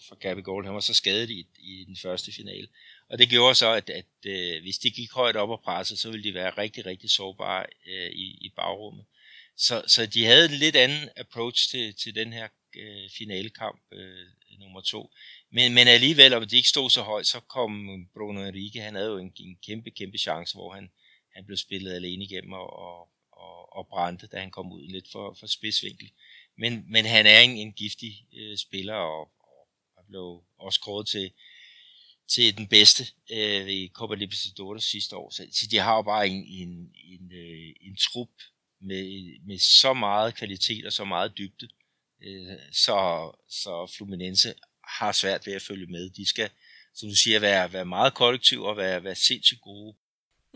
for 0.08 0.16
Gabby 0.16 0.44
Gold. 0.44 0.66
Han 0.66 0.74
var 0.74 0.80
så 0.80 0.94
skadet 0.94 1.30
i, 1.30 1.48
i 1.60 1.84
den 1.88 1.98
første 2.02 2.32
finale. 2.32 2.68
Og 3.10 3.18
det 3.18 3.30
gjorde 3.30 3.56
så, 3.56 3.72
at, 3.72 3.90
at 3.90 4.06
øh, 4.26 4.62
hvis 4.62 4.78
de 4.78 4.92
gik 4.92 5.12
højt 5.12 5.36
op 5.36 5.50
og 5.50 5.62
presse, 5.64 5.98
så 5.98 6.12
ville 6.12 6.24
de 6.24 6.34
være 6.34 6.58
rigtig, 6.58 6.86
rigtig 6.86 7.10
sårbare 7.10 7.66
øh, 7.88 8.12
i, 8.12 8.38
i 8.42 8.50
bagrummet. 8.56 9.06
Så, 9.58 9.84
så 9.88 10.06
de 10.06 10.26
havde 10.26 10.46
en 10.46 10.60
lidt 10.60 10.76
anden 10.76 11.10
approach 11.18 11.70
til, 11.70 11.96
til 11.96 12.16
den 12.16 12.34
her 12.34 12.48
øh, 12.76 13.10
finalekamp 13.18 13.82
øh, 13.92 14.26
nummer 14.60 14.82
to. 14.82 15.12
Men, 15.52 15.74
men 15.74 15.88
alligevel, 15.88 16.34
om 16.34 16.48
de 16.48 16.56
ikke 16.56 16.70
stod 16.70 16.90
så 16.90 17.02
højt, 17.02 17.28
så 17.28 17.40
kom 17.40 17.72
Bruno 18.14 18.46
Henrique, 18.46 18.82
han 18.82 18.96
havde 18.96 19.10
jo 19.10 19.18
en, 19.18 19.34
en 19.40 19.58
kæmpe, 19.66 19.92
kæmpe 19.92 20.18
chance, 20.18 20.54
hvor 20.56 20.74
han, 20.74 20.90
han 21.38 21.46
blev 21.46 21.58
spillet 21.58 21.94
alene 21.94 22.24
igennem 22.24 22.54
og, 22.54 22.70
og, 22.80 23.10
og, 23.32 23.78
og 23.78 23.88
brændte, 23.88 24.28
da 24.28 24.40
han 24.40 24.52
kom 24.52 24.72
ud 24.72 24.88
lidt 24.88 25.12
for, 25.12 25.38
for 25.40 25.48
spidsvinkel. 25.48 26.12
Men, 26.58 26.86
men 26.92 27.06
han 27.06 27.26
er 27.26 27.40
en, 27.40 27.58
en 27.58 27.74
giftig 27.74 28.26
øh, 28.34 28.58
spiller, 28.58 28.94
og, 28.94 29.32
og 29.98 30.06
blev 30.08 30.44
også 30.60 30.80
kåret 30.82 31.08
til, 31.08 31.32
til 32.28 32.58
den 32.58 32.68
bedste 32.68 33.04
øh, 33.32 33.70
i 33.70 33.88
Copa 33.94 34.16
Libertadores 34.16 34.84
sidste 34.84 35.16
år. 35.16 35.30
Så, 35.30 35.48
så 35.52 35.68
de 35.72 35.78
har 35.78 35.96
jo 35.96 36.02
bare 36.02 36.28
en, 36.28 36.46
en, 36.48 36.92
en, 36.96 37.32
øh, 37.32 37.74
en 37.82 37.96
trup 37.96 38.30
med, 38.80 39.04
med 39.48 39.58
så 39.58 39.94
meget 39.94 40.36
kvalitet 40.36 40.86
og 40.86 40.94
så 40.94 41.06
meget 41.06 41.38
dybde, 41.38 41.70
øh, 42.22 42.58
så, 42.72 43.32
så 43.50 43.94
Fluminense 43.98 44.54
har 45.00 45.12
svært 45.12 45.46
ved 45.48 45.54
at 45.54 45.62
følge 45.62 45.88
med. 45.88 46.10
De 46.10 46.26
skal, 46.26 46.50
som 46.94 47.10
du 47.10 47.16
siger, 47.16 47.40
være, 47.40 47.74
være 47.74 47.86
meget 47.86 48.14
kollektiv 48.14 48.64
og 48.64 48.78
være, 48.78 49.04
være 49.04 49.16
sindssygt 49.16 49.62
gode 49.62 49.96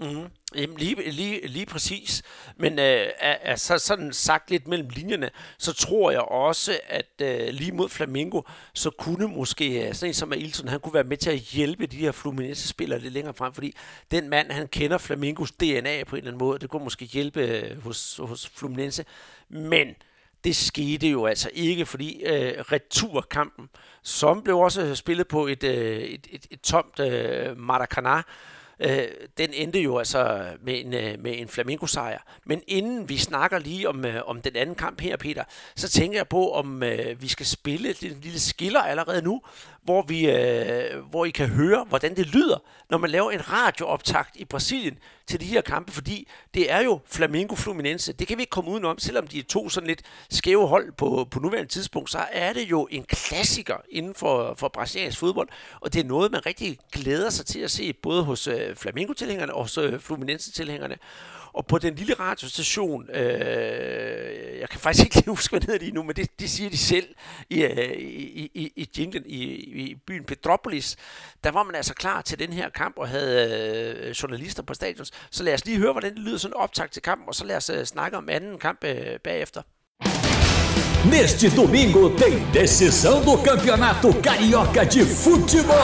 Mm. 0.02 0.28
Jamen, 0.56 0.78
lige, 0.78 1.12
lige, 1.12 1.48
lige 1.48 1.66
præcis. 1.66 2.24
Men 2.58 2.80
øh, 2.80 3.08
altså, 3.22 3.78
sådan 3.78 4.14
sagt 4.14 4.52
lidt 4.52 4.68
mellem 4.68 4.90
linjerne, 4.90 5.30
så 5.58 5.74
tror 5.74 6.12
jeg 6.12 6.22
også, 6.22 6.80
at 6.88 7.22
øh, 7.22 7.48
lige 7.48 7.72
mod 7.72 7.90
Flamingo, 7.90 8.42
så 8.74 8.90
kunne 8.90 9.28
måske 9.28 9.88
øh, 9.88 9.94
sådan 9.94 10.10
en 10.10 10.14
som 10.14 10.34
Ailton, 10.34 10.68
han 10.68 10.80
kunne 10.80 10.94
være 10.94 11.04
med 11.04 11.18
til 11.18 11.30
at 11.30 11.38
hjælpe 11.38 11.86
de 11.86 11.98
her 11.98 12.12
Fluminense-spillere 12.12 13.00
lidt 13.00 13.14
længere 13.14 13.34
frem, 13.34 13.54
fordi 13.54 13.76
den 14.12 14.30
mand, 14.30 14.52
han 14.52 14.68
kender 14.68 14.98
Flamingos 14.98 15.52
DNA 15.52 16.04
på 16.04 16.16
en 16.16 16.18
eller 16.18 16.32
anden 16.32 16.38
måde, 16.38 16.60
det 16.60 16.70
kunne 16.70 16.84
måske 16.84 17.06
hjælpe 17.06 17.42
øh, 17.42 17.84
hos, 17.84 18.20
hos 18.24 18.48
Fluminense. 18.48 19.06
Men 19.50 19.88
det 20.44 20.56
skete 20.56 21.08
jo 21.08 21.26
altså 21.26 21.50
ikke, 21.54 21.86
fordi 21.86 22.24
øh, 22.24 22.54
returkampen, 22.60 23.70
som 24.04 24.44
blev 24.44 24.58
også 24.58 24.96
spillet 24.96 25.28
på 25.28 25.48
et, 25.48 25.64
øh, 25.64 25.98
et, 26.02 26.28
et, 26.30 26.48
et 26.52 26.62
tomt 26.62 27.00
øh, 27.00 27.58
Maracanã, 27.58 28.22
øh, 28.82 29.08
den 29.38 29.54
endte 29.54 29.80
jo 29.80 29.98
altså 29.98 30.46
med 30.62 30.86
en, 30.86 30.94
øh, 30.94 31.20
med 31.20 31.39
en 31.39 31.48
Flamingo-sejr. 31.48 32.20
Men 32.46 32.62
inden 32.67 33.10
vi 33.10 33.17
snakker 33.17 33.60
lige 33.60 33.89
om, 33.89 34.06
øh, 34.06 34.22
om 34.26 34.41
den 34.41 34.56
anden 34.56 34.76
kamp 34.76 35.02
her, 35.02 35.17
Peter, 35.17 35.44
så 35.76 35.89
tænker 35.89 36.17
jeg 36.17 36.28
på, 36.28 36.52
om 36.52 36.84
øh, 36.84 37.22
vi 37.22 37.28
skal 37.28 37.46
spille 37.46 37.89
et 37.89 38.02
lille 38.02 38.39
skiller 38.39 38.80
allerede 38.80 39.22
nu, 39.22 39.41
hvor, 39.84 40.02
vi, 40.02 40.30
øh, 40.30 41.00
hvor 41.10 41.26
I 41.26 41.30
kan 41.30 41.50
høre, 41.50 41.86
hvordan 41.89 42.15
det 42.15 42.28
lyder, 42.28 42.58
når 42.89 42.98
man 42.98 43.10
laver 43.10 43.32
en 43.32 43.50
radiooptakt 43.50 44.36
i 44.36 44.46
Brasilien 44.46 44.98
til 45.28 45.39
de 45.39 45.46
her 45.46 45.62
kampe, 45.62 45.91
fordi 45.91 46.28
det 46.54 46.72
er 46.72 46.82
jo 46.82 47.00
Flamengo 47.06 47.56
Fluminense. 47.56 48.13
Det 48.13 48.28
kan 48.28 48.38
vi 48.38 48.41
ikke 48.41 48.50
komme 48.50 48.72
udenom, 48.72 49.00
selvom 49.00 49.28
de 49.28 49.39
er 49.39 49.44
to 49.44 49.70
sådan 49.70 49.88
lidt 49.88 50.02
skæve 50.30 50.67
hold 50.67 50.91
på, 50.91 51.28
på 51.32 51.39
nuværende 51.39 51.72
tidspunkt, 51.72 52.12
så 52.12 52.26
er 52.32 52.54
det 52.54 52.62
jo 52.72 52.88
en 52.91 53.04
klassiker 53.04 53.76
inden 53.89 54.15
for, 54.15 54.56
for 54.58 54.67
brasiliansk 54.67 55.20
fodbold, 55.20 55.50
og 55.82 55.94
det 55.94 56.00
er 56.00 56.08
noget, 56.08 56.32
man 56.32 56.46
rigtig 56.46 56.78
glæder 56.91 57.30
sig 57.30 57.46
til 57.46 57.60
at 57.60 57.72
se, 57.72 57.94
både 57.94 58.24
hos 58.24 58.48
øh, 58.48 58.76
Flamengo-tilhængerne 58.76 59.54
og 59.54 59.62
hos 59.62 59.78
øh, 59.78 60.00
Fluminense-tilhængerne. 60.00 60.98
Og 61.54 61.66
på 61.66 61.78
den 61.78 61.96
lille 61.96 62.14
radiostation, 62.14 63.10
øh, 63.10 64.60
jeg 64.60 64.70
kan 64.70 64.80
faktisk 64.80 65.16
ikke 65.18 65.30
huske, 65.30 65.52
hvad 65.52 65.62
det 65.62 65.82
lige 65.82 65.92
nu, 65.92 66.04
men 66.04 66.16
det, 66.16 66.40
det 66.40 66.50
siger 66.50 66.70
de 66.70 66.78
selv 66.78 67.16
i, 67.50 67.64
øh, 67.64 67.92
i, 67.98 68.52
i, 68.54 68.74
i 68.76 68.90
jinglen 68.98 69.24
i, 69.26 69.44
i 69.84 69.96
byen 69.96 70.24
Petropolis, 70.24 70.98
der 71.44 71.52
var 71.52 71.64
man 71.64 71.76
altså 71.76 71.94
klar 71.94 72.22
til 72.22 72.40
den 72.40 72.54
her 72.54 72.70
kamp 72.70 72.98
og 72.98 73.10
havde 73.10 74.00
øh, 74.00 74.10
journalister 74.10 74.64
på 74.64 74.74
stadion. 74.74 75.06
Så 75.32 75.44
lad 75.44 75.54
os 75.54 75.66
lige 75.66 75.78
høre, 75.78 75.92
hvordan 75.92 76.14
det 76.14 76.20
lyder 76.20 76.38
sådan 76.38 76.58
optag 76.58 76.92
til 76.92 77.02
kampen, 77.02 77.28
og 77.28 77.36
så 77.36 77.46
lad 77.46 77.58
os 77.58 77.70
øh, 77.70 77.86
snakke 77.86 78.18
om 78.18 78.30
anden 78.30 78.60
kamp 78.60 78.84
øh, 78.84 79.20
bagefter. 79.20 79.62
Neste 81.06 81.50
domingo 81.50 82.12
tem 82.12 82.38
decisão 82.52 83.22
do 83.22 83.36
Campeonato 83.40 84.14
Carioca 84.22 84.86
de 84.86 85.04
Futebol. 85.04 85.76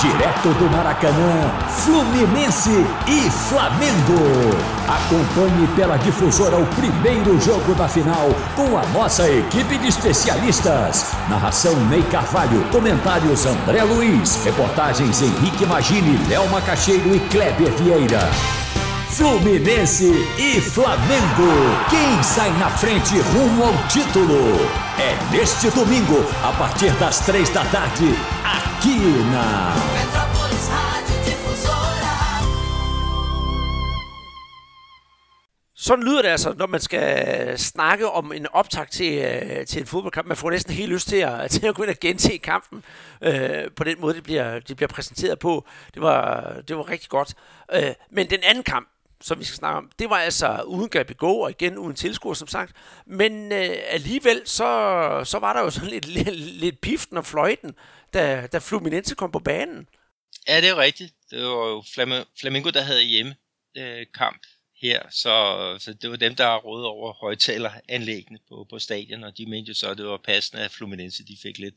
Direto 0.00 0.48
do 0.58 0.68
Maracanã, 0.68 1.52
Fluminense 1.68 2.84
e 3.06 3.30
Flamengo. 3.30 4.50
Acompanhe 4.88 5.68
pela 5.76 5.96
difusora 5.96 6.56
o 6.56 6.66
primeiro 6.74 7.40
jogo 7.40 7.72
da 7.76 7.86
final 7.86 8.28
com 8.56 8.76
a 8.76 8.84
nossa 8.86 9.30
equipe 9.30 9.78
de 9.78 9.86
especialistas. 9.86 11.12
Narração 11.30 11.76
Ney 11.86 12.02
Carvalho, 12.10 12.64
comentários 12.72 13.46
André 13.46 13.84
Luiz, 13.84 14.44
reportagens 14.44 15.22
Henrique 15.22 15.64
Magini, 15.64 16.18
Léo 16.28 16.48
Macaxeiro 16.48 17.14
e 17.14 17.20
Kleber 17.20 17.70
Vieira. 17.74 18.65
Fluminense 19.16 20.04
e 20.38 20.60
Flamengo. 20.60 21.48
Quem 21.88 22.22
sai 22.22 22.50
na 22.58 22.68
frente 22.68 23.18
rumo 23.32 23.64
ao 23.64 23.88
título? 23.88 24.36
É 25.00 25.32
neste 25.32 25.70
domingo, 25.70 26.18
a 26.44 26.52
partir 26.52 26.92
das 26.98 27.20
três 27.24 27.48
da 27.48 27.64
tarde, 27.64 28.04
aqui 28.44 28.98
na 29.32 29.72
Metrópolis 29.96 30.68
Rádio 30.68 31.24
Difusora. 31.24 32.16
Sådan 35.74 36.04
lyder 36.04 36.22
det 36.22 36.28
altså, 36.28 36.54
når 36.58 36.66
man 36.66 36.80
skal 36.80 37.58
snakke 37.58 38.10
om 38.10 38.32
en 38.32 38.46
optag 38.52 38.90
til, 38.90 39.18
øh, 39.18 39.66
til 39.66 39.80
en 39.80 39.86
fodboldkamp. 39.86 40.28
Man 40.28 40.36
får 40.36 40.50
næsten 40.50 40.74
helt 40.74 40.92
lyst 40.92 41.08
til 41.08 41.16
at, 41.16 41.50
til 41.50 41.66
at 41.66 41.74
gå 41.74 41.82
ind 41.82 41.90
og 41.90 42.00
gense 42.00 42.36
kampen 42.36 42.84
øh, 43.22 43.70
på 43.76 43.84
den 43.84 44.00
måde, 44.00 44.14
det 44.14 44.22
bliver, 44.22 44.58
det 44.58 44.76
bliver 44.76 44.88
præsenteret 44.88 45.38
på. 45.38 45.64
Det 45.94 46.02
var, 46.02 46.54
det 46.68 46.76
var 46.76 46.88
rigtig 46.88 47.08
godt. 47.10 47.34
Øh, 47.72 47.92
men 48.10 48.30
den 48.30 48.40
anden 48.42 48.64
kamp, 48.64 48.88
som 49.20 49.38
vi 49.38 49.44
skal 49.44 49.56
snakke 49.56 49.78
om, 49.78 49.90
det 49.98 50.10
var 50.10 50.16
altså 50.16 50.62
uden 50.62 50.88
Gabigol, 50.88 51.42
og 51.42 51.50
igen 51.50 51.78
uden 51.78 51.96
tilskuer, 51.96 52.34
som 52.34 52.48
sagt. 52.48 52.76
Men 53.06 53.52
øh, 53.52 53.76
alligevel, 53.86 54.42
så, 54.44 55.22
så 55.24 55.38
var 55.38 55.52
der 55.52 55.60
jo 55.60 55.70
sådan 55.70 55.90
lidt, 55.90 56.06
lidt, 56.06 56.36
lidt 56.36 56.80
piften 56.80 57.16
og 57.16 57.26
fløjten, 57.26 57.74
da, 58.14 58.46
da 58.52 58.58
Fluminense 58.58 59.14
kom 59.14 59.32
på 59.32 59.38
banen. 59.38 59.88
Ja, 60.48 60.60
det 60.60 60.68
er 60.68 60.76
rigtigt. 60.76 61.14
Det 61.30 61.42
var 61.42 61.68
jo 61.68 61.84
Flamingo, 62.40 62.70
der 62.70 62.82
havde 62.82 63.02
hjemme 63.02 63.34
øh, 63.76 64.06
kamp 64.14 64.42
her, 64.82 65.02
så, 65.10 65.32
så 65.78 65.92
det 65.92 66.10
var 66.10 66.16
dem, 66.16 66.34
der 66.34 66.56
rådede 66.56 66.88
over 66.88 67.12
højtaleranlæggene 67.12 68.38
på, 68.48 68.66
på 68.70 68.78
stadion, 68.78 69.24
og 69.24 69.38
de 69.38 69.46
mente 69.46 69.68
jo 69.68 69.74
så, 69.74 69.90
at 69.90 69.98
det 69.98 70.06
var 70.06 70.20
passende, 70.24 70.64
at 70.64 70.70
Fluminense 70.70 71.24
de 71.24 71.36
fik 71.42 71.58
lidt, 71.58 71.74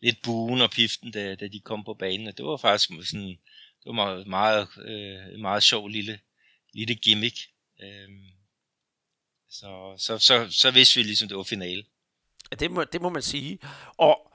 lidt 0.00 0.22
buen 0.22 0.60
og 0.60 0.70
piften, 0.70 1.10
da, 1.10 1.34
da 1.34 1.48
de 1.48 1.60
kom 1.60 1.84
på 1.84 1.94
banen, 1.94 2.28
og 2.28 2.36
det 2.36 2.44
var 2.44 2.56
faktisk 2.56 2.90
sådan, 3.10 3.28
det 3.28 3.86
var 3.86 3.92
meget, 3.92 4.26
meget, 4.26 4.68
øh, 4.84 5.40
meget 5.40 5.62
sjov 5.62 5.88
lille 5.88 6.18
lille 6.72 6.94
gimmick. 6.94 7.36
Øhm, 7.82 8.26
så, 9.48 9.94
så, 9.98 10.18
så, 10.18 10.46
så 10.50 10.70
vidste 10.70 10.96
vi 10.96 11.02
ligesom, 11.02 11.28
det 11.28 11.36
var 11.36 11.42
finale. 11.42 11.84
Det 12.58 12.70
må, 12.70 12.84
det 12.84 13.02
må 13.02 13.08
man 13.08 13.22
sige. 13.22 13.58
Og 13.96 14.31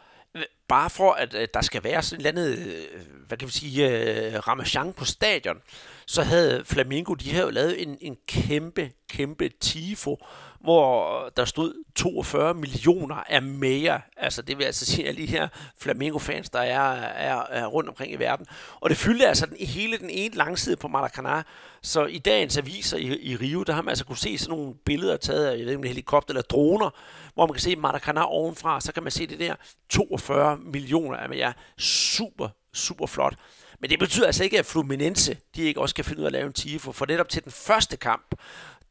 bare 0.67 0.89
for, 0.89 1.11
at, 1.11 1.33
øh, 1.33 1.47
der 1.53 1.61
skal 1.61 1.83
være 1.83 2.03
sådan 2.03 2.21
et 2.21 2.27
eller 2.27 2.41
andet, 2.41 2.57
øh, 2.57 3.01
hvad 3.27 3.37
kan 3.37 3.45
man 3.45 3.51
sige, 3.51 3.89
øh, 3.89 4.47
ramachan 4.47 4.93
på 4.93 5.05
stadion, 5.05 5.57
så 6.05 6.23
havde 6.23 6.63
Flamingo, 6.65 7.13
de 7.13 7.31
havde 7.31 7.45
jo 7.45 7.51
lavet 7.51 7.83
en, 7.83 7.97
en 8.01 8.17
kæmpe, 8.27 8.91
kæmpe 9.09 9.49
tifo, 9.61 10.17
hvor 10.59 11.29
der 11.37 11.45
stod 11.45 11.73
42 11.95 12.53
millioner 12.53 13.15
af 13.15 13.41
mere. 13.41 14.01
Altså 14.17 14.41
det 14.41 14.57
vil 14.57 14.63
altså 14.63 14.85
sige 14.85 15.07
alle 15.07 15.21
de 15.21 15.25
her 15.25 15.47
Flamingo-fans, 15.77 16.49
der 16.49 16.59
er, 16.59 16.91
er, 17.01 17.43
er 17.49 17.65
rundt 17.65 17.89
omkring 17.89 18.13
i 18.13 18.15
verden. 18.15 18.45
Og 18.79 18.89
det 18.89 18.97
fyldte 18.97 19.27
altså 19.27 19.45
den, 19.45 19.67
hele 19.67 19.97
den 19.97 20.09
ene 20.09 20.35
langside 20.35 20.75
på 20.75 20.87
Maracanã. 20.87 21.41
Så 21.81 22.05
i 22.05 22.17
dagens 22.17 22.57
aviser 22.57 22.97
i, 22.97 23.19
i 23.19 23.35
Rio, 23.35 23.63
der 23.63 23.73
har 23.73 23.81
man 23.81 23.89
altså 23.89 24.05
kunne 24.05 24.17
se 24.17 24.37
sådan 24.37 24.57
nogle 24.57 24.73
billeder 24.85 25.17
taget 25.17 25.45
af, 25.45 25.57
jeg 25.57 25.65
ved 25.65 25.71
ikke 25.71 25.87
helikopter 25.87 26.31
eller 26.33 26.41
droner, 26.41 26.89
hvor 27.37 27.45
man 27.45 27.53
kan 27.53 27.61
se 27.61 27.75
Maracanã 27.75 28.21
ovenfra, 28.21 28.81
så 28.81 28.91
kan 28.93 29.03
man 29.03 29.11
se 29.11 29.27
det 29.27 29.39
der 29.39 29.55
42 29.89 30.57
millioner 30.57 31.17
af 31.17 31.35
ja, 31.35 31.53
Super, 31.77 32.49
super 32.73 33.05
flot. 33.05 33.35
Men 33.79 33.89
det 33.89 33.99
betyder 33.99 34.25
altså 34.25 34.43
ikke, 34.43 34.59
at 34.59 34.65
Fluminense 34.65 35.37
de 35.55 35.63
ikke 35.63 35.81
også 35.81 35.95
kan 35.95 36.05
finde 36.05 36.19
ud 36.19 36.23
af 36.23 36.27
at 36.27 36.33
lave 36.33 36.47
en 36.47 36.53
tifo, 36.53 36.91
for 36.91 37.05
netop 37.05 37.29
til 37.29 37.43
den 37.43 37.51
første 37.51 37.97
kamp, 37.97 38.35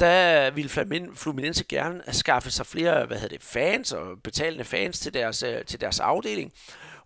der 0.01 0.51
ville 0.51 0.71
Fluminense 1.15 1.65
gerne 1.65 2.03
skaffe 2.13 2.51
sig 2.51 2.67
flere 2.67 3.07
hvad 3.07 3.17
hedder 3.17 3.37
det, 3.37 3.47
fans 3.47 3.93
og 3.93 4.07
betalende 4.25 4.65
fans 4.65 5.01
til 5.01 5.15
deres, 5.15 5.43
øh, 5.43 5.65
til 5.65 5.81
deres 5.81 6.01
afdeling. 6.01 6.53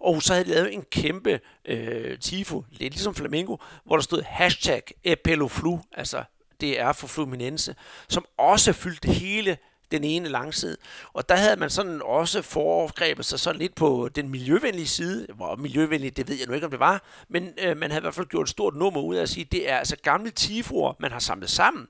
Og 0.00 0.22
så 0.22 0.32
havde 0.32 0.44
de 0.44 0.50
lavet 0.50 0.74
en 0.74 0.84
kæmpe 0.90 1.40
øh, 1.64 2.18
tifo, 2.18 2.64
lidt 2.70 2.94
ligesom 2.94 3.14
Flamingo, 3.14 3.56
hvor 3.84 3.96
der 3.96 4.02
stod 4.02 4.22
hashtag 4.22 4.82
Epeloflu, 5.04 5.78
altså 5.92 6.24
det 6.60 6.80
er 6.80 6.92
for 6.92 7.06
Fluminense, 7.06 7.74
som 8.08 8.24
også 8.38 8.72
fyldte 8.72 9.12
hele 9.12 9.58
den 9.90 10.04
ene 10.04 10.28
langside. 10.28 10.76
Og 11.12 11.28
der 11.28 11.36
havde 11.36 11.56
man 11.56 11.70
sådan 11.70 12.02
også 12.04 12.42
foregrebet 12.42 13.24
sig 13.24 13.40
sådan 13.40 13.60
lidt 13.60 13.74
på 13.74 14.08
den 14.14 14.28
miljøvenlige 14.28 14.86
side. 14.86 15.26
Hvor 15.34 15.56
miljøvenlig, 15.56 16.16
det 16.16 16.28
ved 16.28 16.36
jeg 16.36 16.46
nu 16.46 16.54
ikke, 16.54 16.66
om 16.66 16.70
det 16.70 16.80
var. 16.80 17.02
Men 17.28 17.48
øh, 17.58 17.76
man 17.76 17.90
havde 17.90 18.00
i 18.00 18.04
hvert 18.04 18.14
fald 18.14 18.26
gjort 18.26 18.44
et 18.44 18.50
stort 18.50 18.76
nummer 18.76 19.00
ud 19.00 19.16
af 19.16 19.22
at 19.22 19.28
sige, 19.28 19.44
det 19.44 19.70
er 19.70 19.76
altså 19.76 19.96
gamle 20.02 20.30
tifoer, 20.30 20.92
man 20.98 21.12
har 21.12 21.18
samlet 21.18 21.50
sammen 21.50 21.88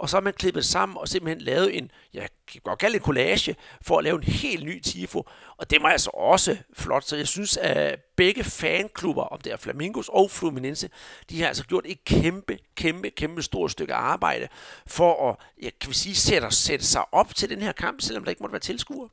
og 0.00 0.08
så 0.08 0.16
har 0.16 0.20
man 0.20 0.32
klippet 0.32 0.64
sammen 0.64 0.98
og 0.98 1.08
simpelthen 1.08 1.44
lavet 1.44 1.78
en, 1.78 1.90
jeg 2.14 2.28
kan 2.46 2.60
godt 2.64 2.78
kalde 2.78 2.96
en 2.96 3.02
collage, 3.02 3.56
for 3.82 3.98
at 3.98 4.04
lave 4.04 4.16
en 4.16 4.22
helt 4.22 4.64
ny 4.64 4.80
tifo. 4.80 5.24
Og 5.56 5.70
det 5.70 5.82
var 5.82 5.88
altså 5.88 6.10
også 6.10 6.56
flot, 6.76 7.04
så 7.04 7.16
jeg 7.16 7.28
synes, 7.28 7.56
at 7.56 8.00
begge 8.16 8.44
fanklubber, 8.44 9.22
om 9.22 9.40
det 9.40 9.52
er 9.52 9.56
Flamingos 9.56 10.08
og 10.08 10.30
Fluminense, 10.30 10.90
de 11.30 11.40
har 11.40 11.48
altså 11.48 11.64
gjort 11.64 11.84
et 11.86 12.04
kæmpe, 12.04 12.58
kæmpe, 12.74 13.10
kæmpe 13.10 13.42
stort 13.42 13.70
stykke 13.70 13.94
arbejde 13.94 14.48
for 14.86 15.30
at, 15.30 15.36
jeg 15.62 15.72
kan 15.80 15.92
sige, 15.92 16.14
sætte, 16.14 16.50
sætte 16.50 16.86
sig 16.86 17.14
op 17.14 17.34
til 17.34 17.50
den 17.50 17.62
her 17.62 17.72
kamp, 17.72 18.00
selvom 18.00 18.24
der 18.24 18.30
ikke 18.30 18.42
måtte 18.42 18.52
være 18.52 18.60
tilskuere. 18.60 19.08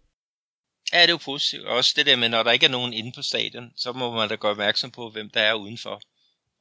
Ja, 0.93 1.01
det 1.01 1.07
er 1.07 1.13
jo 1.13 1.17
positivt. 1.17 1.65
Også 1.65 1.93
det 1.95 2.05
der 2.05 2.15
med, 2.15 2.29
når 2.29 2.43
der 2.43 2.51
ikke 2.51 2.65
er 2.65 2.69
nogen 2.69 2.93
inde 2.93 3.11
på 3.15 3.21
stadion, 3.21 3.71
så 3.75 3.91
må 3.91 4.11
man 4.11 4.29
da 4.29 4.35
gøre 4.35 4.51
opmærksom 4.51 4.91
på, 4.91 5.09
hvem 5.09 5.29
der 5.29 5.41
er 5.41 5.53
udenfor. 5.53 6.01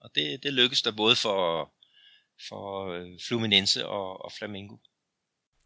Og 0.00 0.10
det, 0.14 0.42
det 0.42 0.52
lykkes 0.52 0.82
der 0.82 0.92
både 0.92 1.16
for 1.16 1.70
for 2.48 2.88
øh, 2.92 3.06
Fluminense 3.28 3.88
og, 3.88 4.24
og 4.24 4.32
Flamengo. 4.32 4.76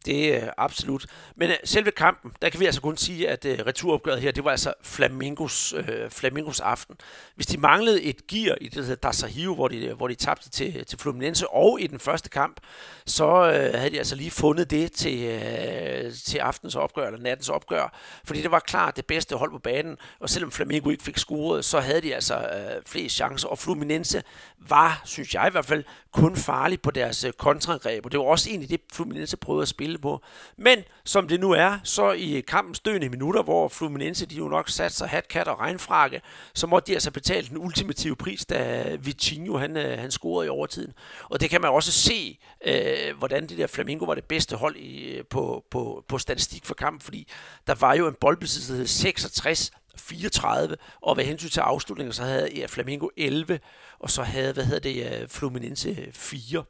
Det 0.05 0.35
er 0.35 0.51
absolut. 0.57 1.05
Men 1.35 1.49
øh, 1.49 1.55
selve 1.63 1.91
kampen, 1.91 2.31
der 2.41 2.49
kan 2.49 2.59
vi 2.59 2.65
altså 2.65 2.81
kun 2.81 2.97
sige, 2.97 3.29
at 3.29 3.45
øh, 3.45 3.59
returopgøret 3.59 4.21
her, 4.21 4.31
det 4.31 4.43
var 4.43 4.51
altså 4.51 4.73
Flamingos, 4.83 5.73
øh, 5.73 6.09
Flamingos 6.09 6.59
aften. 6.59 6.95
Hvis 7.35 7.47
de 7.47 7.57
manglede 7.57 8.03
et 8.03 8.27
gear 8.27 8.57
i 8.61 8.67
det 8.67 8.87
der 8.87 8.95
Dasahio, 8.95 9.55
hvor 9.55 9.67
de, 9.67 9.85
øh, 9.85 9.97
hvor 9.97 10.07
de 10.07 10.15
tabte 10.15 10.49
til, 10.49 10.85
til 10.85 10.99
Fluminense, 10.99 11.47
og 11.47 11.81
i 11.81 11.87
den 11.87 11.99
første 11.99 12.29
kamp, 12.29 12.59
så 13.05 13.25
øh, 13.25 13.79
havde 13.79 13.89
de 13.89 13.97
altså 13.97 14.15
lige 14.15 14.31
fundet 14.31 14.69
det 14.69 14.91
til, 14.91 15.23
øh, 15.23 16.13
til 16.25 16.37
aftens 16.37 16.75
opgør, 16.75 17.07
eller 17.07 17.19
nattens 17.19 17.49
opgør. 17.49 17.97
Fordi 18.25 18.41
det 18.41 18.51
var 18.51 18.59
klart 18.59 18.95
det 18.95 19.05
bedste 19.05 19.35
hold 19.35 19.51
på 19.51 19.59
banen, 19.59 19.97
og 20.19 20.29
selvom 20.29 20.51
Flamengo 20.51 20.89
ikke 20.89 21.03
fik 21.03 21.17
scoret, 21.17 21.65
så 21.65 21.79
havde 21.79 22.01
de 22.01 22.15
altså 22.15 22.35
øh, 22.35 22.81
flest 22.85 23.15
chancer, 23.15 23.47
og 23.47 23.57
Fluminense 23.57 24.23
var, 24.67 25.01
synes 25.05 25.33
jeg 25.33 25.47
i 25.47 25.51
hvert 25.51 25.65
fald, 25.65 25.83
kun 26.11 26.35
farlig 26.35 26.81
på 26.81 26.91
deres 26.91 27.25
uh, 27.25 27.31
kontraangreb, 27.31 28.05
og 28.05 28.11
det 28.11 28.19
var 28.19 28.25
også 28.25 28.49
egentlig 28.49 28.69
det, 28.69 28.81
Fluminense 28.93 29.37
prøvede 29.37 29.61
at 29.61 29.67
spille 29.67 29.90
spille 29.91 30.01
på. 30.01 30.21
Men 30.57 30.83
som 31.05 31.27
det 31.27 31.39
nu 31.39 31.51
er, 31.51 31.79
så 31.83 32.11
i 32.11 32.41
kampens 32.47 32.79
døende 32.79 33.09
minutter, 33.09 33.43
hvor 33.43 33.67
Fluminense 33.67 34.25
de 34.25 34.35
jo 34.35 34.47
nok 34.47 34.69
satte 34.69 34.97
sig 34.97 35.09
hatkat 35.09 35.47
og 35.47 35.59
regnfrakke, 35.59 36.21
så 36.53 36.67
måtte 36.67 36.87
de 36.87 36.93
altså 36.93 37.11
betale 37.11 37.47
den 37.47 37.57
ultimative 37.57 38.15
pris, 38.15 38.45
da 38.45 38.95
Vitinho 38.99 39.57
han, 39.57 39.77
øh, 39.77 39.99
han 39.99 40.11
scorede 40.11 40.45
i 40.45 40.49
overtiden. 40.49 40.93
Og 41.29 41.41
det 41.41 41.49
kan 41.49 41.61
man 41.61 41.69
også 41.69 41.91
se, 41.91 42.39
øh, 42.65 43.17
hvordan 43.17 43.47
det 43.47 43.57
der 43.57 43.67
Flamingo 43.67 44.05
var 44.05 44.15
det 44.15 44.23
bedste 44.23 44.55
hold 44.55 44.75
i, 44.75 45.17
øh, 45.17 45.25
på, 45.29 45.63
på, 45.71 46.03
på 46.07 46.17
statistik 46.17 46.65
for 46.65 46.73
kampen, 46.73 47.01
fordi 47.01 47.27
der 47.67 47.75
var 47.75 47.93
jo 47.93 48.07
en 48.07 48.15
boldbesiddelse 48.21 48.87
66 48.87 49.71
34, 49.97 50.77
og 51.01 51.17
ved 51.17 51.23
hensyn 51.23 51.49
til 51.49 51.59
afslutningen, 51.59 52.13
så 52.13 52.23
havde 52.23 52.49
ja, 52.55 52.65
Flamingo 52.65 53.07
11, 53.17 53.59
og 53.99 54.09
så 54.09 54.23
havde, 54.23 54.53
hvad 54.53 54.63
hedder 54.65 54.79
det, 54.79 55.21
øh, 55.21 55.27
Fluminense 55.27 56.07
4. 56.13 56.63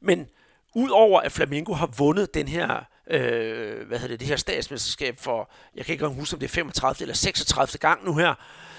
Men 0.00 0.26
Udover 0.74 1.20
at 1.20 1.32
Flamengo 1.32 1.72
har 1.72 1.86
vundet 1.86 2.34
den 2.34 2.48
her, 2.48 2.84
øh, 3.10 3.86
hvad 3.86 3.98
hedder 3.98 4.08
det, 4.08 4.20
det 4.20 4.28
her 4.28 4.36
statsmesterskab 4.36 5.18
for, 5.18 5.50
jeg 5.74 5.84
kan 5.84 5.92
ikke 5.92 6.02
engang 6.04 6.20
huske, 6.20 6.34
om 6.34 6.40
det 6.40 6.46
er 6.46 6.54
35 6.54 7.02
eller 7.02 7.14
36 7.14 7.78
gang 7.78 8.04
nu 8.04 8.16
her, 8.16 8.34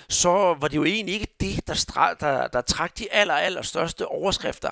så 0.10 0.30
var 0.30 0.68
det 0.68 0.76
jo 0.76 0.84
egentlig 0.84 1.14
ikke 1.14 1.36
det, 1.40 1.68
der, 1.68 1.74
stra- 1.74 2.16
der, 2.20 2.48
der 2.48 2.62
trak 2.62 2.98
de 2.98 3.14
aller, 3.14 3.34
aller 3.34 3.62
største 3.62 4.08
overskrifter. 4.08 4.70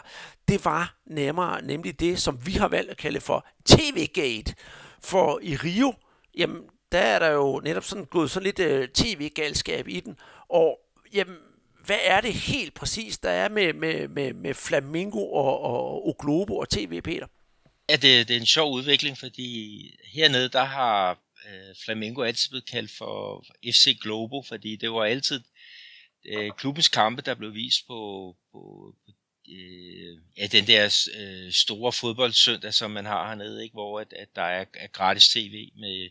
Det 0.48 0.66
var 0.66 0.96
nærmere 1.06 1.62
nemlig 1.62 2.00
det, 2.00 2.20
som 2.20 2.46
vi 2.46 2.52
har 2.52 2.68
valgt 2.68 2.92
at 2.92 2.98
kalde 2.98 3.22
for 3.22 3.46
TV-gate. 3.66 4.56
For 5.04 5.40
i 5.42 5.56
Rio, 5.56 5.94
jamen, 6.38 6.62
der 6.92 7.00
er 7.00 7.20
der 7.20 7.30
jo 7.30 7.62
netop 7.64 7.84
sådan 7.84 8.06
gået 8.06 8.32
sådan 8.32 8.44
lidt 8.44 8.60
øh, 8.60 8.88
tv-galskab 8.88 9.88
i 9.88 10.00
den, 10.00 10.16
og 10.50 10.80
jamen, 11.14 11.38
hvad 11.86 12.00
er 12.04 12.22
det 12.22 12.34
helt 12.34 12.74
præcis, 12.74 13.17
der 13.17 13.30
er 13.30 13.50
med, 13.50 13.74
med, 13.74 14.08
med, 14.08 14.34
med 14.34 14.54
Flamingo 14.54 15.32
og, 15.32 15.62
og, 15.62 16.08
og 16.08 16.15
Globo 16.20 16.58
og 16.58 16.70
TV, 16.70 17.02
Peter? 17.02 17.28
Ja, 17.89 17.96
det, 17.96 18.28
det 18.28 18.36
er 18.36 18.39
en 18.39 18.46
sjov 18.46 18.74
udvikling, 18.74 19.17
fordi 19.17 19.82
hernede, 20.13 20.50
der 20.50 20.63
har 20.63 21.20
øh, 21.48 21.76
Flamingo 21.86 22.22
altid 22.22 22.50
blevet 22.50 22.70
kaldt 22.70 22.91
for 22.91 23.46
FC 23.65 23.98
Globo, 24.02 24.44
fordi 24.48 24.76
det 24.76 24.91
var 24.91 25.04
altid 25.04 25.41
øh, 26.26 26.52
klubbens 26.58 26.88
kampe, 26.88 27.22
der 27.22 27.36
blev 27.36 27.54
vist 27.54 27.88
på, 27.88 28.36
på, 28.52 28.96
på 29.06 29.12
øh, 29.50 30.17
ja, 30.38 30.48
den 30.48 30.67
der 30.67 31.10
øh, 31.17 31.52
store 31.52 31.91
fodboldsøndag, 31.91 32.74
som 32.74 32.91
man 32.91 33.06
har 33.06 33.28
hernede, 33.28 33.63
ikke? 33.63 33.74
hvor 33.74 34.00
at, 34.00 34.13
at 34.13 34.36
der 34.36 34.41
er, 34.41 34.65
er 34.74 34.88
gratis 34.88 35.30
tv 35.30 35.70
med, 35.76 36.10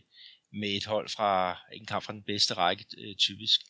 med 0.53 0.69
et 0.69 0.85
hold 0.85 1.09
fra 1.09 1.59
en 1.73 1.85
kamp 1.85 2.03
fra 2.03 2.13
den 2.13 2.23
bedste 2.23 2.53
række, 2.53 2.85
øh, 2.97 3.15
typisk. 3.15 3.61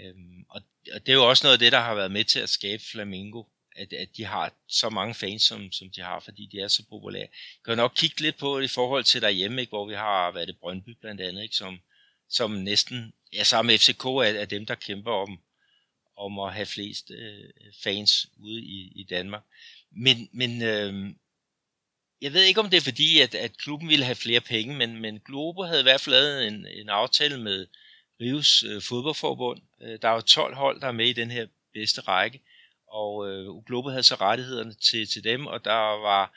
Øhm, 0.00 0.44
og, 0.48 0.62
og 0.92 1.06
det 1.06 1.12
er 1.12 1.16
jo 1.16 1.28
også 1.28 1.46
noget 1.46 1.52
af 1.52 1.58
det, 1.58 1.72
der 1.72 1.80
har 1.80 1.94
været 1.94 2.12
med 2.12 2.24
til 2.24 2.40
at 2.40 2.48
skabe 2.48 2.82
Flamingo, 2.92 3.44
at, 3.76 3.92
at 3.92 4.08
de 4.16 4.24
har 4.24 4.52
så 4.68 4.90
mange 4.90 5.14
fans, 5.14 5.42
som, 5.42 5.72
som 5.72 5.90
de 5.90 6.00
har, 6.00 6.20
fordi 6.20 6.48
de 6.52 6.60
er 6.60 6.68
så 6.68 6.82
populære. 6.88 7.20
Jeg 7.20 7.64
kan 7.64 7.76
nok 7.76 7.92
kigge 7.96 8.20
lidt 8.20 8.36
på 8.36 8.58
det 8.58 8.64
i 8.64 8.74
forhold 8.74 9.04
til 9.04 9.22
derhjemme, 9.22 9.60
ikke, 9.60 9.70
hvor 9.70 9.88
vi 9.88 9.94
har 9.94 10.30
været 10.30 10.48
det 10.48 10.58
Brøndby 10.58 10.90
blandt 11.00 11.20
andet, 11.20 11.42
ikke, 11.42 11.56
som, 11.56 11.78
som 12.28 12.50
næsten, 12.50 13.12
ja 13.32 13.44
sammen 13.44 13.72
med 13.72 13.78
FCK, 13.78 14.04
er, 14.04 14.40
er 14.40 14.44
dem, 14.44 14.66
der 14.66 14.74
kæmper 14.74 15.12
om, 15.12 15.40
om 16.16 16.38
at 16.38 16.54
have 16.54 16.66
flest 16.66 17.10
øh, 17.10 17.50
fans 17.82 18.26
ude 18.36 18.62
i, 18.62 18.92
i 18.94 19.06
Danmark. 19.10 19.42
Men, 19.90 20.28
men 20.32 20.62
øh, 20.62 21.14
jeg 22.20 22.32
ved 22.32 22.42
ikke, 22.42 22.60
om 22.60 22.70
det 22.70 22.76
er 22.76 22.80
fordi, 22.80 23.20
at, 23.20 23.34
at 23.34 23.58
klubben 23.58 23.88
ville 23.88 24.04
have 24.04 24.14
flere 24.14 24.40
penge, 24.40 24.76
men, 24.76 25.00
men 25.00 25.20
Globo 25.20 25.62
havde 25.62 25.80
i 25.80 25.82
hvert 25.82 26.00
fald 26.00 26.14
lavet 26.14 26.46
en, 26.46 26.66
en 26.66 26.88
aftale 26.88 27.40
med, 27.40 27.66
Rives 28.20 28.62
øh, 28.62 28.82
fodboldforbund. 28.82 29.62
Øh, 29.84 29.98
der 30.02 30.08
er 30.08 30.14
jo 30.14 30.20
12 30.20 30.54
hold, 30.54 30.80
der 30.80 30.86
er 30.86 30.92
med 30.92 31.08
i 31.08 31.12
den 31.12 31.30
her 31.30 31.46
bedste 31.72 32.00
række, 32.00 32.40
og 32.88 33.28
øh, 33.28 33.64
Globo 33.66 33.88
havde 33.88 34.02
så 34.02 34.14
rettighederne 34.14 34.74
til, 34.74 35.08
til 35.08 35.24
dem, 35.24 35.46
og 35.46 35.64
der 35.64 36.00
var, 36.08 36.32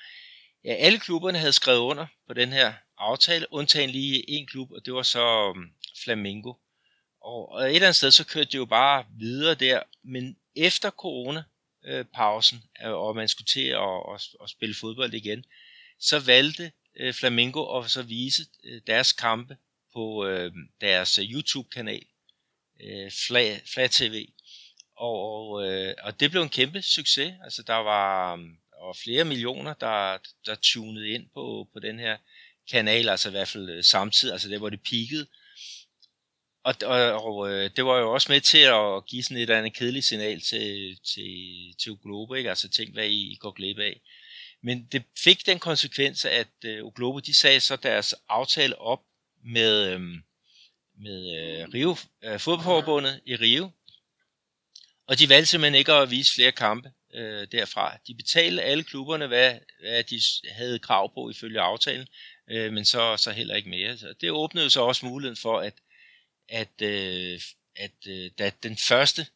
ja, 0.63 0.73
alle 0.73 0.99
klubberne 0.99 1.37
havde 1.37 1.53
skrevet 1.53 1.79
under 1.79 2.07
på 2.27 2.33
den 2.33 2.49
her 2.49 2.73
aftale, 2.97 3.45
undtagen 3.51 3.89
lige 3.89 4.29
en 4.29 4.47
klub, 4.47 4.71
og 4.71 4.85
det 4.85 4.93
var 4.93 5.01
så 5.01 5.49
øhm, 5.49 5.59
um, 5.59 5.71
Flamingo. 6.03 6.53
Og, 7.21 7.51
og 7.51 7.61
et 7.61 7.75
eller 7.75 7.87
andet 7.87 7.95
sted, 7.95 8.11
så 8.11 8.25
kørte 8.25 8.51
det 8.51 8.57
jo 8.57 8.65
bare 8.65 9.05
videre 9.19 9.55
der, 9.55 9.83
men 10.03 10.37
efter 10.55 10.89
corona-pausen, 10.89 12.63
øh, 12.83 12.91
og 12.91 13.15
man 13.15 13.27
skulle 13.27 13.47
til 13.47 13.67
at, 13.67 14.13
at, 14.13 14.27
at 14.43 14.49
spille 14.49 14.75
fodbold 14.75 15.13
igen, 15.13 15.45
så 15.99 16.19
valgte 16.19 16.71
øh, 16.99 17.13
Flamingo 17.13 17.79
at 17.79 17.91
så 17.91 18.03
vise 18.03 18.45
øh, 18.63 18.81
deres 18.87 19.11
kampe 19.13 19.57
på 19.93 20.25
øhm, 20.25 20.61
øh, 20.61 20.67
deres 20.81 21.19
YouTube-kanal, 21.23 22.05
øh, 22.83 23.11
Flag, 23.27 23.61
Flag 23.73 23.91
TV. 23.91 24.27
Og, 24.97 25.33
og, 25.33 25.67
øh, 25.67 25.93
og 26.03 26.19
det 26.19 26.31
blev 26.31 26.41
en 26.41 26.49
kæmpe 26.49 26.81
succes. 26.81 27.33
Altså 27.43 27.63
der 27.63 27.75
var, 27.75 28.33
um, 28.33 28.57
og 28.71 28.95
flere 28.95 29.25
millioner, 29.25 29.73
der, 29.73 30.17
der 30.45 30.55
tunede 30.61 31.09
ind 31.09 31.25
på, 31.33 31.67
på 31.73 31.79
den 31.79 31.99
her 31.99 32.17
kanal, 32.71 33.09
altså 33.09 33.29
i 33.29 33.31
hvert 33.31 33.47
fald 33.47 33.69
øh, 33.69 33.83
samtidig, 33.83 34.33
altså 34.33 34.49
det 34.49 34.59
hvor 34.59 34.69
det 34.69 34.81
peakede. 34.81 35.27
Og, 36.63 36.75
og, 36.83 37.25
og 37.25 37.51
øh, 37.51 37.69
det 37.75 37.85
var 37.85 37.97
jo 37.97 38.13
også 38.13 38.31
med 38.31 38.41
til 38.41 38.57
at 38.57 39.05
give 39.05 39.23
sådan 39.23 39.37
et 39.37 39.49
andet 39.49 39.73
kedeligt 39.73 40.05
signal 40.05 40.41
til, 40.41 40.97
til, 41.13 41.73
til 41.79 41.95
Globo, 42.03 42.33
ikke? 42.33 42.49
altså 42.49 42.69
tænk 42.69 42.93
hvad 42.93 43.07
I 43.09 43.37
går 43.39 43.51
glip 43.51 43.79
af. 43.79 44.01
Men 44.61 44.87
det 44.91 45.03
fik 45.23 45.45
den 45.45 45.59
konsekvens, 45.59 46.25
at 46.25 46.47
øh, 46.65 46.85
uh, 46.85 46.93
Globo 46.93 47.19
de 47.19 47.33
sagde 47.33 47.59
så 47.59 47.75
deres 47.75 48.15
aftale 48.29 48.77
op 48.77 49.01
med, 49.45 49.91
øhm, 49.91 50.23
med 50.97 51.37
øh, 51.37 51.67
Rio, 51.73 51.95
øh, 52.23 52.39
fodboldforbundet 52.39 53.21
i 53.25 53.35
Rio, 53.35 53.71
og 55.07 55.19
de 55.19 55.29
valgte 55.29 55.45
simpelthen 55.45 55.75
ikke 55.75 55.93
at 55.93 56.11
vise 56.11 56.35
flere 56.35 56.51
kampe 56.51 56.91
øh, 57.13 57.47
derfra. 57.51 57.97
De 58.07 58.15
betalte 58.15 58.61
alle 58.61 58.83
klubberne, 58.83 59.27
hvad, 59.27 59.59
hvad 59.79 60.03
de 60.03 60.21
havde 60.51 60.79
krav 60.79 61.13
på 61.13 61.29
ifølge 61.29 61.61
aftalen, 61.61 62.07
øh, 62.49 62.73
men 62.73 62.85
så, 62.85 63.17
så 63.17 63.31
heller 63.31 63.55
ikke 63.55 63.69
mere. 63.69 63.97
Så 63.97 64.13
det 64.21 64.31
åbnede 64.31 64.69
så 64.69 64.81
også 64.81 65.05
muligheden 65.05 65.37
for, 65.37 65.59
at, 65.59 65.73
at, 66.49 66.81
øh, 66.81 67.41
at 67.75 68.07
øh, 68.07 68.31
da 68.37 68.51
den 68.63 68.77
første, 68.77 69.27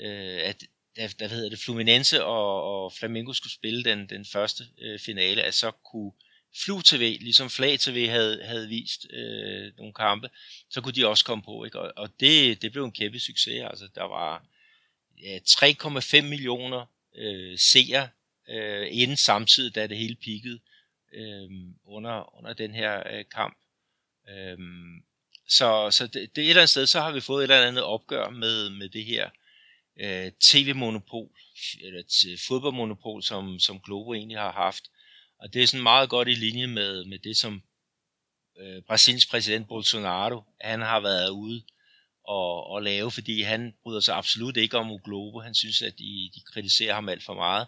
øh, 0.00 0.38
at 0.42 0.62
da, 0.96 1.08
der 1.18 1.28
hedder 1.28 1.48
det, 1.48 1.58
Fluminense 1.58 2.24
og, 2.24 2.62
og 2.62 2.92
Flamengo 2.92 3.32
skulle 3.32 3.52
spille 3.52 3.84
den, 3.84 4.08
den 4.08 4.24
første 4.24 4.64
øh, 4.78 4.98
finale, 4.98 5.42
at 5.42 5.54
så 5.54 5.70
kunne 5.70 6.12
flu-tv, 6.56 7.18
ligesom 7.20 7.50
Flag 7.50 7.80
TV 7.80 8.08
havde, 8.08 8.44
havde 8.44 8.68
vist 8.68 9.06
øh, 9.10 9.72
nogle 9.76 9.92
kampe, 9.92 10.30
så 10.70 10.80
kunne 10.80 10.92
de 10.92 11.06
også 11.06 11.24
komme 11.24 11.44
på. 11.44 11.64
Ikke? 11.64 11.80
Og, 11.80 11.92
og 11.96 12.10
det, 12.20 12.62
det 12.62 12.72
blev 12.72 12.84
en 12.84 12.92
kæmpe 12.92 13.20
succes. 13.20 13.62
Altså, 13.70 13.88
der 13.94 14.04
var 14.04 14.44
ja, 15.22 15.38
3,5 15.38 16.22
millioner 16.22 16.86
øh, 17.16 17.58
seere 17.58 18.08
øh, 18.48 18.86
inden 18.90 19.16
samtidig, 19.16 19.74
da 19.74 19.86
det 19.86 19.96
hele 19.96 20.14
pikkede 20.14 20.60
øh, 21.12 21.50
under, 21.84 22.38
under 22.38 22.52
den 22.52 22.74
her 22.74 23.02
øh, 23.12 23.24
kamp. 23.34 23.56
Øh, 24.28 24.58
så 25.48 25.90
så 25.90 26.06
det, 26.06 26.36
det 26.36 26.44
et 26.44 26.48
eller 26.48 26.62
andet 26.62 26.70
sted, 26.70 26.86
så 26.86 27.00
har 27.00 27.12
vi 27.12 27.20
fået 27.20 27.44
et 27.44 27.50
eller 27.50 27.68
andet 27.68 27.84
opgør 27.84 28.30
med, 28.30 28.70
med 28.70 28.88
det 28.88 29.04
her 29.04 29.30
øh, 30.00 30.32
tv-monopol, 30.40 31.30
eller 31.80 32.02
fodboldmonopol, 32.48 33.22
som, 33.22 33.58
som 33.58 33.80
Globo 33.80 34.14
egentlig 34.14 34.38
har 34.38 34.52
haft. 34.52 34.90
Og 35.40 35.54
det 35.54 35.62
er 35.62 35.66
sådan 35.66 35.82
meget 35.82 36.10
godt 36.10 36.28
i 36.28 36.34
linje 36.34 36.66
med, 36.66 37.04
med 37.04 37.18
det, 37.18 37.36
som 37.36 37.62
øh, 38.60 38.82
Brasiliens 38.82 39.26
præsident 39.26 39.68
Bolsonaro, 39.68 40.42
han 40.60 40.80
har 40.80 41.00
været 41.00 41.30
ude 41.30 41.62
og, 42.24 42.66
og 42.66 42.82
lave, 42.82 43.10
fordi 43.10 43.42
han 43.42 43.74
bryder 43.82 44.00
sig 44.00 44.16
absolut 44.16 44.56
ikke 44.56 44.78
om 44.78 44.90
Uglobo. 44.90 45.40
Han 45.40 45.54
synes, 45.54 45.82
at 45.82 45.98
de, 45.98 46.30
de 46.34 46.40
kritiserer 46.52 46.94
ham 46.94 47.08
alt 47.08 47.24
for 47.24 47.34
meget. 47.34 47.66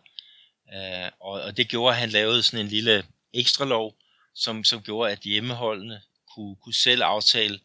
Øh, 0.75 1.11
og, 1.21 1.43
og 1.43 1.57
det 1.57 1.69
gjorde, 1.69 1.95
at 1.95 2.01
han 2.01 2.11
lavede 2.11 2.43
sådan 2.43 2.65
en 2.65 2.71
lille 2.71 3.05
ekstra 3.33 3.65
lov, 3.65 3.97
som, 4.35 4.65
som 4.65 4.83
gjorde, 4.83 5.13
at 5.13 5.19
hjemmeholdene 5.19 6.03
kunne, 6.35 6.57
kunne 6.57 6.75
selv 6.75 7.03
aftale, 7.03 7.61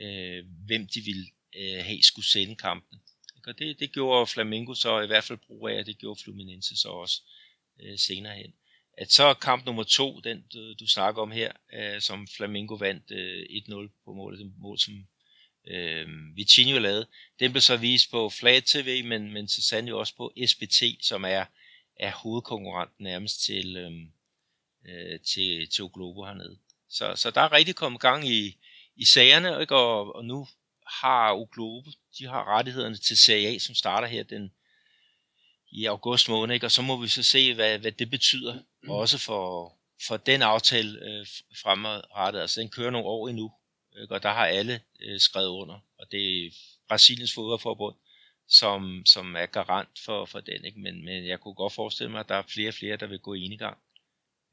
øh, 0.00 0.44
hvem 0.66 0.86
de 0.86 1.00
ville 1.00 1.26
øh, 1.56 1.84
have 1.84 2.02
skulle 2.02 2.26
sende 2.26 2.56
kampen. 2.56 3.00
Og 3.46 3.58
det, 3.58 3.80
det 3.80 3.92
gjorde 3.92 4.26
Flamengo 4.26 4.74
så 4.74 5.00
i 5.00 5.06
hvert 5.06 5.24
fald 5.24 5.38
brug 5.46 5.68
af, 5.68 5.78
og 5.78 5.86
det 5.86 5.98
gjorde 5.98 6.20
Fluminense 6.24 6.76
så 6.76 6.88
også 6.88 7.22
øh, 7.80 7.98
senere 7.98 8.36
hen 8.36 8.52
at 9.00 9.12
så 9.12 9.34
kamp 9.34 9.66
nummer 9.66 9.82
to, 9.82 10.20
den 10.20 10.44
du, 10.52 10.74
du 10.74 10.86
snakker 10.86 11.22
om 11.22 11.30
her, 11.30 11.52
øh, 11.72 12.00
som 12.00 12.28
Flamingo 12.36 12.74
vandt 12.74 13.10
øh, 13.10 13.42
1-0 13.42 14.02
på 14.04 14.12
målet, 14.12 14.38
det 14.38 14.52
mål 14.58 14.78
som 14.78 14.94
øh, 15.66 16.06
Vitinho 16.36 16.78
lavede, 16.78 17.06
den 17.40 17.52
blev 17.52 17.60
så 17.60 17.76
vist 17.76 18.10
på 18.10 18.30
Flat 18.30 18.64
TV, 18.64 19.04
men, 19.04 19.32
men 19.32 19.48
så 19.48 19.62
sandelig 19.62 19.94
også 19.94 20.16
på 20.16 20.32
SBT, 20.46 20.82
som 21.02 21.24
er, 21.24 21.44
er 21.96 22.10
hovedkonkurrenten 22.10 23.04
nærmest 23.04 23.44
til, 23.44 23.76
øh, 23.76 23.92
øh, 24.88 25.20
til, 25.20 25.68
til 25.70 25.84
Globo 25.94 26.24
hernede. 26.24 26.58
Så, 26.90 27.12
så 27.16 27.30
der 27.30 27.40
er 27.40 27.52
rigtig 27.52 27.74
kommet 27.74 28.00
gang 28.00 28.28
i, 28.28 28.56
i 28.96 29.04
sagerne, 29.04 29.60
ikke? 29.60 29.76
Og, 29.76 30.16
og 30.16 30.24
nu 30.24 30.48
har 30.86 31.44
Globo, 31.52 31.90
de 32.18 32.26
har 32.26 32.56
rettighederne 32.56 32.96
til 32.96 33.18
Serie 33.18 33.48
A, 33.48 33.58
som 33.58 33.74
starter 33.74 34.08
her 34.08 34.22
den 34.22 34.52
i 35.70 35.84
august 35.84 36.28
måned, 36.28 36.54
ikke? 36.54 36.66
og 36.66 36.70
så 36.70 36.82
må 36.82 36.96
vi 36.96 37.08
så 37.08 37.22
se, 37.22 37.54
hvad, 37.54 37.78
hvad 37.78 37.92
det 37.92 38.10
betyder, 38.10 38.58
mm. 38.82 38.90
også 38.90 39.18
for, 39.18 39.72
for 40.06 40.16
den 40.16 40.42
aftale 40.42 40.98
øh, 41.04 41.26
fremadrettet. 41.62 42.40
Altså 42.40 42.60
den 42.60 42.68
kører 42.68 42.90
nogle 42.90 43.06
år 43.06 43.28
endnu, 43.28 43.52
ikke? 44.02 44.14
og 44.14 44.22
der 44.22 44.32
har 44.32 44.46
alle 44.46 44.80
øh, 45.00 45.20
skrevet 45.20 45.48
under, 45.48 45.78
og 45.98 46.12
det 46.12 46.46
er 46.46 46.50
Brasiliens 46.88 47.34
fodboldforbund, 47.34 47.96
som, 48.48 49.02
som 49.06 49.36
er 49.36 49.46
garant 49.46 49.98
for, 50.04 50.24
for 50.24 50.40
den. 50.40 50.64
Ikke? 50.64 50.80
Men, 50.80 51.04
men 51.04 51.26
jeg 51.26 51.40
kunne 51.40 51.54
godt 51.54 51.72
forestille 51.72 52.10
mig, 52.10 52.20
at 52.20 52.28
der 52.28 52.34
er 52.34 52.42
flere 52.42 52.68
og 52.68 52.74
flere, 52.74 52.96
der 52.96 53.06
vil 53.06 53.18
gå 53.18 53.34
i 53.34 53.56
gang 53.56 53.78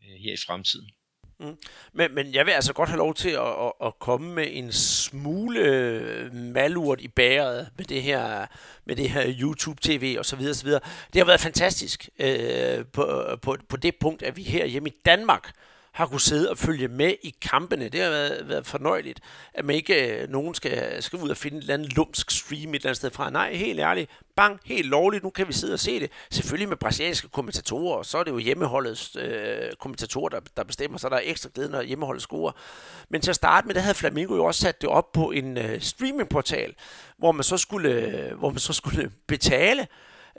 øh, 0.04 0.19
her 0.19 0.34
i 0.34 0.38
fremtiden. 0.47 0.91
Mm. 1.39 1.58
Men, 1.93 2.15
men 2.15 2.34
jeg 2.34 2.45
vil 2.45 2.52
altså 2.52 2.74
godt 2.74 2.89
have 2.89 2.98
lov 2.98 3.13
til 3.13 3.30
at, 3.30 3.48
at, 3.48 3.71
at 3.86 4.00
komme 4.00 4.34
med 4.34 4.48
en 4.52 4.71
smule 4.71 5.60
øh, 5.60 6.34
malurt 6.34 7.02
i 7.02 7.08
bæret 7.08 7.69
med 7.78 7.86
det 7.86 8.04
her, 8.04 8.45
med 8.86 8.95
det 8.95 9.10
her 9.10 9.34
YouTube-tv 9.39 10.15
og 10.19 10.26
så 10.26 10.36
videre, 10.36 10.54
så 10.54 10.65
videre. 10.65 10.82
Det 11.13 11.19
har 11.19 11.26
været 11.26 11.39
fantastisk 11.39 12.10
øh, 12.19 12.86
på, 12.93 13.24
på, 13.41 13.58
på 13.69 13.78
det 13.78 13.95
punkt, 13.95 14.24
at 14.24 14.38
vi 14.38 14.43
her 14.43 14.65
hjemme 14.65 14.89
i 14.89 14.93
Danmark 15.06 15.52
har 15.95 16.05
kunne 16.05 16.21
sidde 16.21 16.49
og 16.49 16.58
følge 16.58 16.88
med 16.88 17.13
i 17.23 17.36
kampene. 17.41 17.89
Det 17.89 18.01
har 18.01 18.10
været, 18.10 18.49
været 18.49 18.67
fornøjeligt, 18.67 19.19
at 19.53 19.65
man 19.65 19.75
ikke 19.75 20.21
øh, 20.21 20.29
nogen 20.29 20.55
skal, 20.55 21.03
skal 21.03 21.19
ud 21.19 21.29
og 21.29 21.38
finde 21.38 21.58
et 21.58 21.62
eller 21.62 21.73
andet 21.73 21.95
lumsk 21.95 22.31
stream 22.31 22.69
et 22.69 22.75
eller 22.75 22.86
andet 22.86 22.97
sted 22.97 23.12
fra. 23.12 23.29
Nej, 23.29 23.53
helt 23.53 23.79
ærligt. 23.79 24.12
Bang, 24.36 24.60
helt 24.65 24.88
lovligt. 24.88 25.23
Nu 25.23 25.29
kan 25.29 25.47
vi 25.47 25.53
sidde 25.53 25.73
og 25.73 25.79
se 25.79 25.99
det. 25.99 26.12
Selvfølgelig 26.31 26.69
med 26.69 26.77
brasilianske 26.77 27.27
kommentatorer, 27.27 27.97
og 27.97 28.05
så 28.05 28.17
er 28.17 28.23
det 28.23 28.31
jo 28.31 28.38
hjemmeholdets 28.38 29.15
øh, 29.19 29.71
kommentatorer, 29.79 30.29
der, 30.29 30.39
der 30.58 30.63
bestemmer, 30.63 30.97
så 30.97 31.10
der 31.10 31.15
er 31.15 31.21
ekstra 31.23 31.49
glæde, 31.53 31.69
når 31.69 31.81
hjemmeholdet 31.81 32.21
scorer. 32.21 32.51
Men 33.10 33.21
til 33.21 33.29
at 33.29 33.36
starte 33.36 33.67
med, 33.67 33.75
der 33.75 33.81
havde 33.81 33.95
Flamingo 33.95 34.36
jo 34.36 34.45
også 34.45 34.62
sat 34.62 34.81
det 34.81 34.89
op 34.89 35.12
på 35.12 35.31
en 35.31 35.58
øh, 35.58 35.81
streamingportal, 35.81 36.73
hvor 37.17 37.31
man 37.31 37.43
så 37.43 37.58
skulle, 37.58 37.89
øh, 37.89 38.38
hvor 38.38 38.49
man 38.49 38.60
så 38.60 38.73
skulle 38.73 39.12
betale 39.27 39.88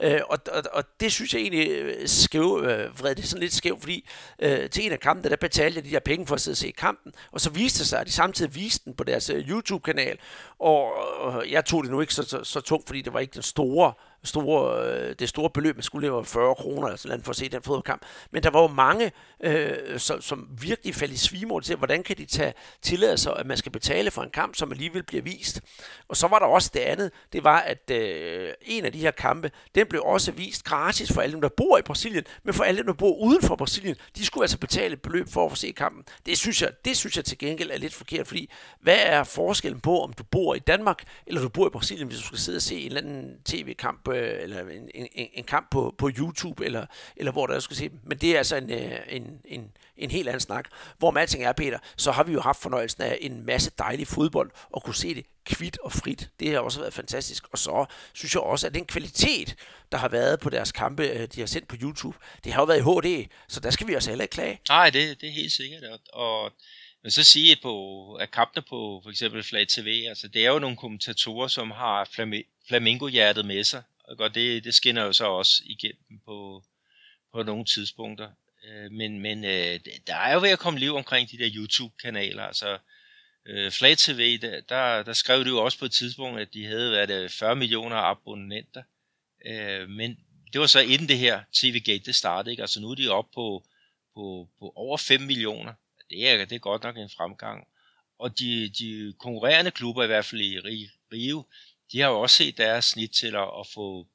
Øh, 0.01 0.19
og, 0.29 0.39
og, 0.51 0.63
og 0.73 0.83
det 0.99 1.11
synes 1.11 1.33
jeg 1.33 1.41
egentlig 1.41 1.69
øh, 1.69 2.07
skæv, 2.07 2.63
øh, 2.65 2.99
vred 2.99 3.15
det 3.15 3.25
sådan 3.25 3.41
lidt 3.41 3.53
skævt, 3.53 3.81
fordi 3.81 4.09
øh, 4.39 4.69
til 4.69 4.85
en 4.85 4.91
af 4.91 4.99
kampene, 4.99 5.29
der 5.29 5.35
betalte 5.35 5.77
jeg 5.77 5.85
de 5.85 5.89
der 5.89 5.99
penge 5.99 6.27
for 6.27 6.35
at 6.35 6.41
sidde 6.41 6.53
og 6.53 6.57
se 6.57 6.71
kampen, 6.71 7.13
og 7.31 7.41
så 7.41 7.49
viste 7.49 7.79
det 7.79 7.87
sig, 7.87 7.99
at 7.99 8.07
de 8.07 8.11
samtidig 8.11 8.55
viste 8.55 8.85
den 8.85 8.93
på 8.93 9.03
deres 9.03 9.29
øh, 9.29 9.49
YouTube-kanal, 9.49 10.17
og, 10.59 10.93
jeg 11.51 11.65
tog 11.65 11.83
det 11.83 11.91
nu 11.91 12.01
ikke 12.01 12.13
så, 12.13 12.23
så, 12.23 12.43
så 12.43 12.61
tungt, 12.61 12.87
fordi 12.87 13.01
det 13.01 13.13
var 13.13 13.19
ikke 13.19 13.33
den 13.33 13.41
store 13.41 13.93
store, 14.23 14.89
øh, 14.89 15.15
det 15.19 15.29
store 15.29 15.49
beløb, 15.49 15.75
man 15.75 15.83
skulle 15.83 16.07
leve 16.07 16.25
40 16.25 16.55
kroner 16.55 16.87
eller 16.87 16.97
sådan 16.97 17.23
for 17.23 17.29
at 17.29 17.35
se 17.35 17.49
den 17.49 17.61
fodboldkamp. 17.61 18.01
Men 18.31 18.43
der 18.43 18.49
var 18.49 18.61
jo 18.61 18.67
mange, 18.67 19.11
øh, 19.43 19.99
som, 19.99 20.21
som 20.21 20.47
virkelig 20.61 20.95
faldt 20.95 21.13
i 21.13 21.17
svimål 21.17 21.63
til, 21.63 21.75
hvordan 21.75 22.03
kan 22.03 22.17
de 22.17 22.25
tage 22.25 22.53
tillade 22.81 23.17
sig, 23.17 23.33
at 23.37 23.45
man 23.45 23.57
skal 23.57 23.71
betale 23.71 24.11
for 24.11 24.21
en 24.21 24.29
kamp, 24.29 24.55
som 24.55 24.71
alligevel 24.71 25.03
bliver 25.03 25.23
vist. 25.23 25.61
Og 26.07 26.17
så 26.17 26.27
var 26.27 26.39
der 26.39 26.45
også 26.45 26.71
det 26.73 26.79
andet, 26.79 27.11
det 27.33 27.43
var, 27.43 27.59
at 27.59 27.91
øh, 27.91 28.53
en 28.61 28.85
af 28.85 28.91
de 28.91 28.99
her 28.99 29.11
kampe, 29.11 29.51
den 29.75 29.87
blev 29.87 30.01
også 30.05 30.31
vist 30.31 30.63
gratis 30.63 31.13
for 31.13 31.21
alle 31.21 31.33
dem, 31.33 31.41
der 31.41 31.49
bor 31.57 31.77
i 31.77 31.81
Brasilien, 31.81 32.23
men 32.43 32.53
for 32.53 32.63
alle 32.63 32.77
dem, 32.77 32.85
der 32.85 32.93
bor 32.93 33.15
uden 33.15 33.41
for 33.41 33.55
Brasilien, 33.55 33.95
de 34.17 34.25
skulle 34.25 34.43
altså 34.43 34.57
betale 34.57 34.93
et 34.93 35.01
beløb 35.01 35.29
for 35.29 35.45
at 35.45 35.51
få 35.51 35.55
se 35.55 35.71
kampen. 35.71 36.03
Det 36.25 36.37
synes 36.37 36.61
jeg, 36.61 36.71
det 36.85 36.97
synes 36.97 37.17
jeg 37.17 37.25
til 37.25 37.37
gengæld 37.37 37.71
er 37.71 37.77
lidt 37.77 37.93
forkert, 37.93 38.27
fordi 38.27 38.51
hvad 38.81 38.97
er 38.99 39.23
forskellen 39.23 39.79
på, 39.79 40.03
om 40.03 40.13
du 40.13 40.23
bor 40.23 40.46
i 40.55 40.59
Danmark, 40.59 41.03
eller 41.27 41.41
du 41.41 41.49
bor 41.49 41.67
i 41.67 41.69
Brasilien, 41.69 42.07
hvis 42.07 42.19
du 42.19 42.25
skal 42.25 42.37
sidde 42.37 42.55
og 42.55 42.61
se 42.61 42.79
en 42.79 42.87
eller 42.87 43.01
anden 43.01 43.41
tv-kamp 43.45 44.07
øh, 44.07 44.43
eller 44.43 44.61
en, 44.61 44.89
en, 44.95 45.07
en 45.33 45.43
kamp 45.43 45.71
på, 45.71 45.95
på 45.97 46.09
YouTube, 46.17 46.65
eller, 46.65 46.85
eller 47.15 47.31
hvor 47.31 47.47
der 47.47 47.59
skal 47.59 47.77
se 47.77 47.89
dem. 47.89 47.99
Men 48.03 48.17
det 48.17 48.33
er 48.33 48.37
altså 48.37 48.55
en, 48.55 48.71
øh, 48.71 48.99
en, 49.09 49.41
en, 49.45 49.71
en 49.97 50.11
helt 50.11 50.27
anden 50.27 50.39
snak. 50.39 50.69
Hvor 50.97 51.11
med 51.11 51.21
alting 51.21 51.43
er, 51.43 51.51
Peter, 51.51 51.79
så 51.97 52.11
har 52.11 52.23
vi 52.23 52.33
jo 52.33 52.41
haft 52.41 52.61
fornøjelsen 52.61 53.03
af 53.03 53.17
en 53.21 53.45
masse 53.45 53.71
dejlig 53.77 54.07
fodbold, 54.07 54.51
og 54.69 54.83
kunne 54.83 54.95
se 54.95 55.15
det 55.15 55.25
kvidt 55.45 55.79
og 55.79 55.91
frit. 55.91 56.29
Det 56.39 56.51
har 56.51 56.59
også 56.59 56.79
været 56.79 56.93
fantastisk. 56.93 57.43
Og 57.51 57.57
så 57.57 57.85
synes 58.13 58.35
jeg 58.35 58.41
også, 58.41 58.67
at 58.67 58.73
den 58.73 58.85
kvalitet, 58.85 59.55
der 59.91 59.97
har 59.97 60.07
været 60.09 60.39
på 60.39 60.49
deres 60.49 60.71
kampe, 60.71 61.07
øh, 61.07 61.27
de 61.27 61.39
har 61.39 61.47
sendt 61.47 61.67
på 61.67 61.75
YouTube, 61.81 62.17
det 62.43 62.53
har 62.53 62.61
jo 62.61 62.65
været 62.65 62.79
i 62.79 62.81
HD, 62.81 63.29
så 63.47 63.59
der 63.59 63.69
skal 63.69 63.87
vi 63.87 63.93
også 63.95 64.09
heller 64.09 64.23
ikke 64.23 64.33
klage. 64.33 64.59
Nej, 64.69 64.89
det, 64.89 65.21
det 65.21 65.29
er 65.29 65.33
helt 65.33 65.51
sikkert. 65.51 65.83
Og 66.13 66.51
men 67.07 67.11
så 67.11 67.23
sige 67.23 67.55
på, 67.61 68.13
at 68.15 68.31
kampene 68.31 68.61
på 68.61 68.99
for 69.03 69.09
eksempel 69.09 69.43
Flag 69.43 69.67
TV, 69.67 70.05
altså 70.07 70.27
det 70.27 70.45
er 70.45 70.51
jo 70.51 70.59
nogle 70.59 70.77
kommentatorer, 70.77 71.47
som 71.47 71.71
har 71.71 72.09
flamingo-hjertet 72.67 73.45
med 73.45 73.63
sig, 73.63 73.83
og 74.03 74.35
det, 74.35 74.63
det 74.63 74.73
skinner 74.73 75.03
jo 75.03 75.13
så 75.13 75.25
også 75.25 75.63
igennem 75.65 76.19
på, 76.25 76.63
på 77.33 77.43
nogle 77.43 77.65
tidspunkter. 77.65 78.29
Øh, 78.63 78.91
men 78.91 79.19
men 79.19 79.43
øh, 79.43 79.79
der 80.07 80.15
er 80.15 80.33
jo 80.33 80.41
ved 80.41 80.49
at 80.49 80.59
komme 80.59 80.79
liv 80.79 80.95
omkring 80.95 81.31
de 81.31 81.37
der 81.37 81.49
YouTube-kanaler. 81.55 82.43
Altså, 82.43 82.77
øh, 83.45 83.71
Flag 83.71 83.97
TV, 83.97 84.39
der, 84.41 84.61
der, 84.61 85.03
der 85.03 85.13
skrev 85.13 85.39
det 85.39 85.49
jo 85.49 85.63
også 85.63 85.79
på 85.79 85.85
et 85.85 85.91
tidspunkt, 85.91 86.39
at 86.39 86.53
de 86.53 86.65
havde 86.65 86.91
været 86.91 87.31
40 87.31 87.55
millioner 87.55 87.95
abonnenter. 87.95 88.83
Men 89.87 90.17
det 90.53 90.61
var 90.61 90.67
så 90.67 90.79
inden 90.79 91.07
det 91.07 91.17
her 91.17 91.43
TV-gate 91.53 92.05
det 92.05 92.15
startede. 92.15 92.51
Ikke? 92.51 92.63
Altså 92.63 92.81
nu 92.81 92.91
er 92.91 92.95
de 92.95 93.09
oppe 93.09 93.31
på, 93.33 93.63
på, 94.15 94.49
på 94.59 94.73
over 94.75 94.97
5 94.97 95.21
millioner. 95.21 95.73
Det 96.09 96.29
er, 96.29 96.45
det 96.45 96.55
er 96.55 96.59
godt 96.59 96.83
nok 96.83 96.97
en 96.97 97.09
fremgang. 97.09 97.67
Og 98.19 98.39
de, 98.39 98.69
de 98.69 99.13
konkurrerende 99.19 99.71
klubber, 99.71 100.03
i 100.03 100.07
hvert 100.07 100.25
fald 100.25 100.41
i 100.41 100.59
Rio, 101.11 101.45
de 101.91 101.99
har 101.99 102.09
jo 102.09 102.21
også 102.21 102.35
set 102.35 102.57
deres 102.57 102.85
snit 102.85 103.11
til 103.11 103.35
at, 103.35 103.49
at 103.59 103.67
få 103.73 104.07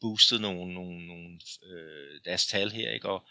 boostet 0.00 0.40
nogle, 0.40 0.74
nogle, 0.74 1.06
nogle 1.06 1.40
øh, 1.62 2.20
deres 2.24 2.46
tal 2.46 2.70
her, 2.70 2.90
ikke? 2.90 3.08
Og, 3.08 3.26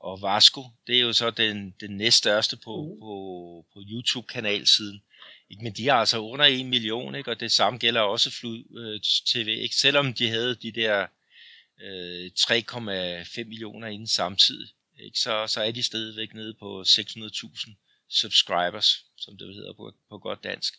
og 0.00 0.22
Vasco, 0.22 0.62
det 0.86 0.96
er 0.96 1.00
jo 1.00 1.12
så 1.12 1.30
den, 1.30 1.74
den 1.80 1.96
næststørste 1.96 2.56
på, 2.56 2.82
mm. 2.82 3.00
på, 3.00 3.66
på 3.72 3.82
YouTube-kanalsiden. 3.90 5.02
Ikke? 5.50 5.62
Men 5.62 5.72
de 5.72 5.88
har 5.88 5.94
altså 5.94 6.18
under 6.18 6.44
1 6.44 6.66
million, 6.66 7.14
ikke? 7.14 7.30
og 7.30 7.40
det 7.40 7.52
samme 7.52 7.78
gælder 7.78 8.00
også 8.00 8.30
Fly 8.30 8.78
øh, 8.78 9.00
TV. 9.26 9.48
Ikke? 9.48 9.74
Selvom 9.74 10.14
de 10.14 10.28
havde 10.28 10.54
de 10.54 10.72
der 10.72 11.06
øh, 11.82 12.30
3,5 12.38 13.44
millioner 13.44 13.88
inden 13.88 14.08
samtidig, 14.08 14.68
ikke? 14.98 15.18
Så, 15.18 15.46
så 15.46 15.62
er 15.62 15.70
de 15.70 15.82
stadigvæk 15.82 16.34
nede 16.34 16.54
på 16.54 16.82
600.000 16.82 17.74
subscribers, 18.08 19.04
som 19.16 19.38
det 19.38 19.54
hedder 19.54 19.72
på, 19.72 19.94
på 20.08 20.18
godt 20.18 20.44
dansk. 20.44 20.74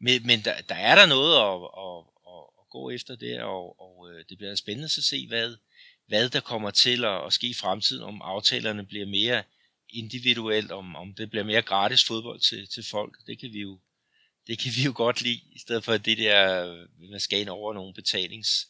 Men, 0.00 0.26
men 0.26 0.40
der, 0.44 0.60
der 0.60 0.74
er 0.74 0.94
der 0.94 1.06
noget 1.06 1.34
at, 1.36 1.56
at, 1.86 1.98
at, 2.34 2.44
at 2.60 2.70
gå 2.70 2.90
efter 2.90 3.16
der, 3.16 3.42
og, 3.42 3.80
og 3.80 4.10
øh, 4.10 4.24
det 4.28 4.38
bliver 4.38 4.54
spændende 4.54 4.84
at 4.84 4.90
se, 4.90 5.26
hvad, 5.28 5.56
hvad 6.06 6.30
der 6.30 6.40
kommer 6.40 6.70
til 6.70 7.04
at, 7.04 7.26
at 7.26 7.32
ske 7.32 7.46
i 7.46 7.54
fremtiden, 7.54 8.02
om 8.02 8.22
aftalerne 8.22 8.86
bliver 8.86 9.06
mere 9.06 9.42
individuelt, 9.88 10.70
om, 10.70 10.96
om 10.96 11.14
det 11.14 11.30
bliver 11.30 11.44
mere 11.44 11.62
gratis 11.62 12.04
fodbold 12.04 12.40
til, 12.40 12.68
til 12.68 12.84
folk. 12.90 13.18
Det 13.26 13.38
kan 13.38 13.52
vi 13.52 13.60
jo 13.60 13.80
det 14.46 14.58
kan 14.58 14.72
vi 14.76 14.82
jo 14.84 14.92
godt 14.96 15.22
lide, 15.22 15.40
i 15.52 15.58
stedet 15.58 15.84
for 15.84 15.96
det 15.96 16.18
der, 16.18 16.66
øh, 16.66 17.10
man 17.10 17.20
skal 17.20 17.40
ind 17.40 17.48
over 17.48 17.74
nogle 17.74 17.94
betalings 17.94 18.68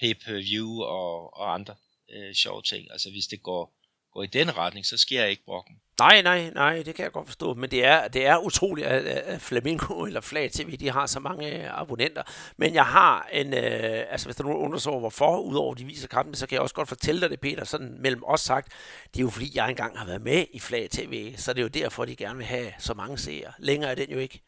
pay-per-view 0.00 0.82
og, 0.82 1.36
og 1.36 1.54
andre 1.54 1.74
øh, 2.10 2.34
sjove 2.34 2.62
ting. 2.62 2.90
Altså 2.90 3.10
hvis 3.10 3.26
det 3.26 3.42
går, 3.42 3.76
går 4.16 4.22
i 4.22 4.26
den 4.26 4.56
retning, 4.56 4.86
så 4.86 4.96
sker 4.96 5.20
jeg 5.20 5.30
ikke 5.30 5.44
brokken. 5.44 5.76
Nej, 5.98 6.22
nej, 6.22 6.50
nej, 6.50 6.82
det 6.82 6.94
kan 6.94 7.02
jeg 7.02 7.12
godt 7.12 7.26
forstå, 7.26 7.54
men 7.54 7.70
det 7.70 7.84
er, 7.84 8.08
det 8.08 8.26
er 8.26 8.36
utroligt, 8.36 8.86
at, 8.86 9.42
Flamingo 9.42 10.02
eller 10.06 10.20
Flag 10.20 10.52
TV, 10.52 10.76
de 10.76 10.90
har 10.90 11.06
så 11.06 11.20
mange 11.20 11.62
øh, 11.62 11.80
abonnenter. 11.80 12.22
Men 12.56 12.74
jeg 12.74 12.86
har 12.86 13.28
en, 13.32 13.54
øh, 13.54 14.04
altså 14.10 14.26
hvis 14.26 14.36
der 14.36 14.44
er 14.44 14.48
nogen 14.48 14.64
undersøger 14.64 14.98
hvorfor, 14.98 15.38
udover 15.38 15.74
de 15.74 15.84
viser 15.84 16.08
kampen, 16.08 16.34
så 16.34 16.46
kan 16.46 16.54
jeg 16.54 16.62
også 16.62 16.74
godt 16.74 16.88
fortælle 16.88 17.20
dig 17.20 17.30
det, 17.30 17.40
Peter, 17.40 17.64
sådan 17.64 17.96
mellem 18.00 18.22
os 18.26 18.40
sagt, 18.40 18.72
det 19.14 19.20
er 19.20 19.22
jo 19.22 19.30
fordi, 19.30 19.52
jeg 19.54 19.68
engang 19.68 19.98
har 19.98 20.06
været 20.06 20.22
med 20.22 20.44
i 20.52 20.60
Flag 20.60 20.90
TV, 20.90 21.34
så 21.36 21.52
det 21.52 21.58
er 21.58 21.62
jo 21.62 21.68
derfor, 21.68 22.04
de 22.04 22.16
gerne 22.16 22.36
vil 22.36 22.46
have 22.46 22.72
så 22.78 22.94
mange 22.94 23.18
seere. 23.18 23.52
Længere 23.58 23.90
er 23.90 23.94
den 23.94 24.10
jo 24.10 24.18
ikke. 24.18 24.42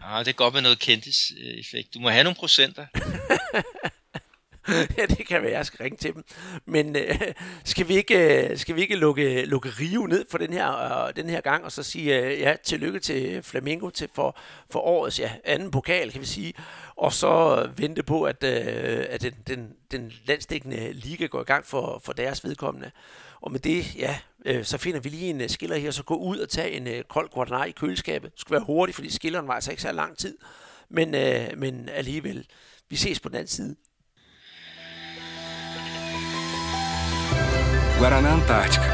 Ah, 0.00 0.24
det 0.24 0.30
er 0.30 0.36
godt 0.36 0.54
med 0.54 0.62
noget 0.62 0.78
kendtis-effekt. 0.78 1.94
Du 1.94 2.00
må 2.00 2.08
have 2.08 2.24
nogle 2.24 2.36
procenter. 2.36 2.86
ja, 4.98 5.06
det 5.06 5.26
kan 5.26 5.42
være, 5.42 5.52
jeg 5.52 5.66
skal 5.66 5.82
ringe 5.82 5.96
til 5.96 6.14
dem. 6.14 6.24
Men 6.66 6.96
øh, 6.96 7.20
skal 7.64 7.88
vi 7.88 7.96
ikke, 7.96 8.48
øh, 8.48 8.58
skal 8.58 8.76
vi 8.76 8.80
ikke 8.80 8.96
lukke, 8.96 9.44
lukke 9.44 9.68
Rio 9.68 10.06
ned 10.06 10.24
for 10.30 10.38
den 10.38 10.52
her, 10.52 11.06
øh, 11.06 11.16
den 11.16 11.28
her 11.28 11.40
gang, 11.40 11.64
og 11.64 11.72
så 11.72 11.82
sige 11.82 12.20
øh, 12.20 12.40
ja, 12.40 12.56
tillykke 12.64 12.98
til 12.98 13.42
Flamingo 13.42 13.90
til 13.90 14.08
for, 14.14 14.36
for 14.70 14.80
årets 14.80 15.20
ja, 15.20 15.32
anden 15.44 15.70
pokal, 15.70 16.12
kan 16.12 16.20
vi 16.20 16.26
sige, 16.26 16.54
og 16.96 17.12
så 17.12 17.64
vente 17.76 18.02
på, 18.02 18.22
at, 18.22 18.44
øh, 18.44 19.06
at 19.10 19.22
den, 19.22 19.34
den, 19.46 19.72
den 19.90 20.12
landsdækkende 20.26 20.92
liga 20.92 21.26
går 21.26 21.40
i 21.40 21.44
gang 21.44 21.66
for, 21.66 22.00
for 22.04 22.12
deres 22.12 22.44
vedkommende. 22.44 22.90
Og 23.40 23.52
med 23.52 23.60
det, 23.60 23.96
ja, 23.96 24.18
øh, 24.46 24.64
så 24.64 24.78
finder 24.78 25.00
vi 25.00 25.08
lige 25.08 25.30
en 25.30 25.40
øh, 25.40 25.48
skiller 25.48 25.76
her, 25.76 25.90
så 25.90 26.02
gå 26.02 26.14
ud 26.14 26.38
og 26.38 26.48
tage 26.48 26.70
en 26.70 26.86
øh, 26.86 27.04
kold 27.04 27.30
guaraná 27.36 27.64
i 27.64 27.70
køleskabet. 27.70 28.32
Det 28.32 28.40
skal 28.40 28.52
være 28.52 28.64
hurtigt, 28.64 28.94
fordi 28.94 29.10
skilleren 29.10 29.48
var 29.48 29.54
altså 29.54 29.70
ikke 29.70 29.82
så 29.82 29.92
lang 29.92 30.18
tid. 30.18 30.38
Men, 30.88 31.14
øh, 31.14 31.58
men 31.58 31.88
alligevel, 31.88 32.46
vi 32.88 32.96
ses 32.96 33.20
på 33.20 33.28
den 33.28 33.36
anden 33.36 33.48
side. 33.48 33.76
Guaraná 37.98 38.32
Antártica. 38.32 38.90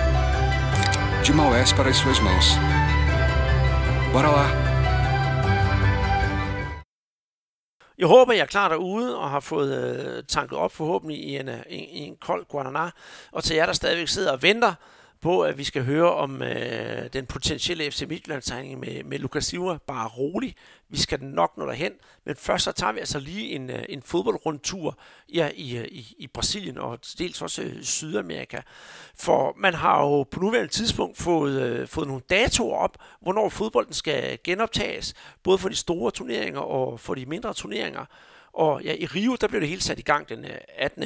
De 1.24 1.32
Maués 1.32 1.72
para 1.72 1.88
as 1.88 1.96
suas 1.96 2.20
mãos. 2.20 2.46
Bora 4.12 4.28
lá! 4.28 4.46
Jeg 7.98 8.08
håber, 8.08 8.32
jeg 8.32 8.42
er 8.42 8.46
klar 8.46 8.68
derude 8.68 9.18
og 9.18 9.30
har 9.30 9.40
fået 9.40 9.70
øh, 9.84 10.24
tanket 10.24 10.58
op 10.58 10.72
forhåbentlig 10.72 11.18
i 11.18 11.36
en, 11.36 11.48
i 11.48 11.76
en, 11.76 11.88
en 12.10 12.16
kold 12.16 12.46
guaraná. 12.54 12.90
Og 13.32 13.44
til 13.44 13.56
jer, 13.56 13.66
der 13.66 13.72
stadigvæk 13.72 14.08
sidder 14.08 14.32
og 14.32 14.42
venter 14.42 14.74
på, 15.20 15.42
at 15.42 15.59
vi 15.59 15.64
skal 15.64 15.85
høre 15.85 16.14
om 16.14 16.42
øh, 16.42 17.12
den 17.12 17.27
potentielle 17.27 17.90
FC 17.90 18.02
Midtjylland-tegning 18.08 18.81
med, 18.81 19.04
med 19.04 19.18
Lukas 19.18 19.44
Silva. 19.44 19.79
Bare 19.87 20.08
rolig. 20.08 20.54
Vi 20.88 20.98
skal 20.98 21.25
nok 21.25 21.56
nå 21.56 21.66
derhen. 21.66 21.92
Men 22.25 22.37
først 22.37 22.64
så 22.64 22.73
tager 22.73 22.92
vi 22.92 22.98
altså 22.98 23.18
lige 23.18 23.50
en, 23.50 23.71
øh, 23.71 23.83
en 23.88 24.02
fodboldrundtur 24.02 24.98
ja, 25.35 25.50
i, 25.54 25.77
øh, 25.77 25.85
i, 25.85 26.14
i 26.18 26.27
Brasilien 26.27 26.79
og 26.79 26.98
dels 27.18 27.42
også 27.42 27.62
øh, 27.62 27.83
Sydamerika. 27.83 28.60
For 29.14 29.54
man 29.58 29.75
har 29.75 30.00
jo 30.00 30.23
på 30.23 30.40
nuværende 30.40 30.73
tidspunkt 30.73 31.18
fået, 31.18 31.62
øh, 31.62 31.88
fået 31.88 32.06
nogle 32.06 32.23
datoer 32.31 32.77
op, 32.77 32.96
hvornår 33.21 33.48
fodbolden 33.48 33.92
skal 33.92 34.38
genoptages. 34.44 35.14
Både 35.42 35.58
for 35.58 35.68
de 35.68 35.77
store 35.77 36.10
turneringer 36.10 36.60
og 36.60 37.00
for 37.00 37.14
de 37.14 37.27
mindre 37.27 37.54
turneringer. 37.54 38.04
Og 38.53 38.83
ja, 38.83 38.94
i 38.94 39.07
Rio, 39.07 39.37
der 39.40 39.48
blev 39.48 39.61
det 39.61 39.69
hele 39.69 39.83
sat 39.83 39.98
i 39.98 40.03
gang 40.03 40.29
den 40.29 40.44
øh, 40.44 40.59
18. 40.69 41.05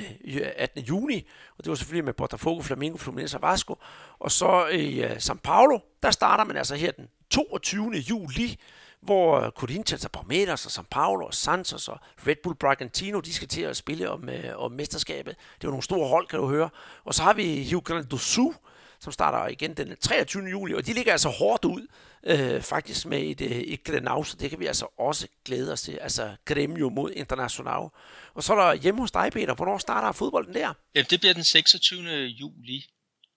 18. 0.57 0.83
Øh, 0.83 0.89
juni, 0.89 1.27
og 1.59 1.65
det 1.65 1.71
var 1.71 1.75
selvfølgelig 1.75 2.05
med 2.05 2.13
Botafogo, 2.13 2.63
Flamengo, 2.63 2.97
Fluminense 2.97 3.37
og 3.37 3.43
Vasco. 3.43 3.79
Og 4.19 4.33
så 4.33 4.67
i 4.67 5.05
uh, 5.05 5.11
São 5.11 5.39
Paulo, 5.43 5.79
der 6.03 6.11
starter 6.11 6.45
man 6.45 6.57
altså 6.57 6.75
her 6.75 6.93
den 6.93 7.09
22. 7.31 7.91
juli, 7.91 8.61
hvor 9.01 9.51
Corinthians 9.51 10.05
og 10.05 10.11
Palmeiras 10.11 10.67
og 10.67 10.83
São 10.83 10.87
Paulo 10.91 11.27
og 11.27 11.35
Santos 11.35 11.89
og 11.89 11.99
Red 12.27 12.37
Bull 12.43 12.57
Bragantino, 12.57 13.21
de 13.21 13.35
skal 13.35 13.49
til 13.49 13.63
at 13.63 13.77
spille 13.77 14.11
om, 14.11 14.29
uh, 14.29 14.65
om 14.65 14.73
mesterskabet. 14.73 15.37
Det 15.37 15.65
er 15.65 15.69
jo 15.69 15.71
nogle 15.71 15.83
store 15.83 16.09
hold, 16.09 16.27
kan 16.27 16.39
du 16.39 16.49
høre. 16.49 16.69
Og 17.05 17.15
så 17.15 17.23
har 17.23 17.33
vi 17.33 17.69
Rio 17.71 17.83
Grande 17.85 18.09
do 18.09 18.19
Sul, 18.19 18.55
som 19.01 19.13
starter 19.13 19.49
igen 19.49 19.75
den 19.75 19.97
23. 20.01 20.45
juli, 20.45 20.75
og 20.75 20.87
de 20.87 20.93
ligger 20.93 21.13
altså 21.13 21.29
hårdt 21.29 21.65
ud, 21.65 21.87
øh, 22.27 22.62
faktisk 22.62 23.07
med 23.07 23.22
et, 23.22 23.41
øh, 23.41 23.51
et 23.51 23.85
Grenau, 23.85 24.25
så 24.25 24.37
det 24.37 24.51
kan 24.51 24.61
vi 24.61 24.66
altså 24.66 24.87
også 24.99 25.29
glæde 25.45 25.72
os 25.72 25.83
til. 25.83 25.99
Altså 25.99 26.37
Gremio 26.45 26.89
mod 26.89 27.11
International. 27.11 27.89
Og 28.35 28.43
så 28.43 28.55
er 28.55 28.66
der 28.66 28.75
hjemme 28.75 29.01
hos 29.01 29.11
dig, 29.11 29.33
Peter. 29.33 29.55
Hvornår 29.55 29.79
starter 29.79 30.12
fodbolden 30.12 30.55
der? 30.55 30.75
Ja, 30.95 31.03
det 31.03 31.20
bliver 31.20 31.35
den 31.35 31.45
26. 31.45 32.11
juli, 32.25 32.87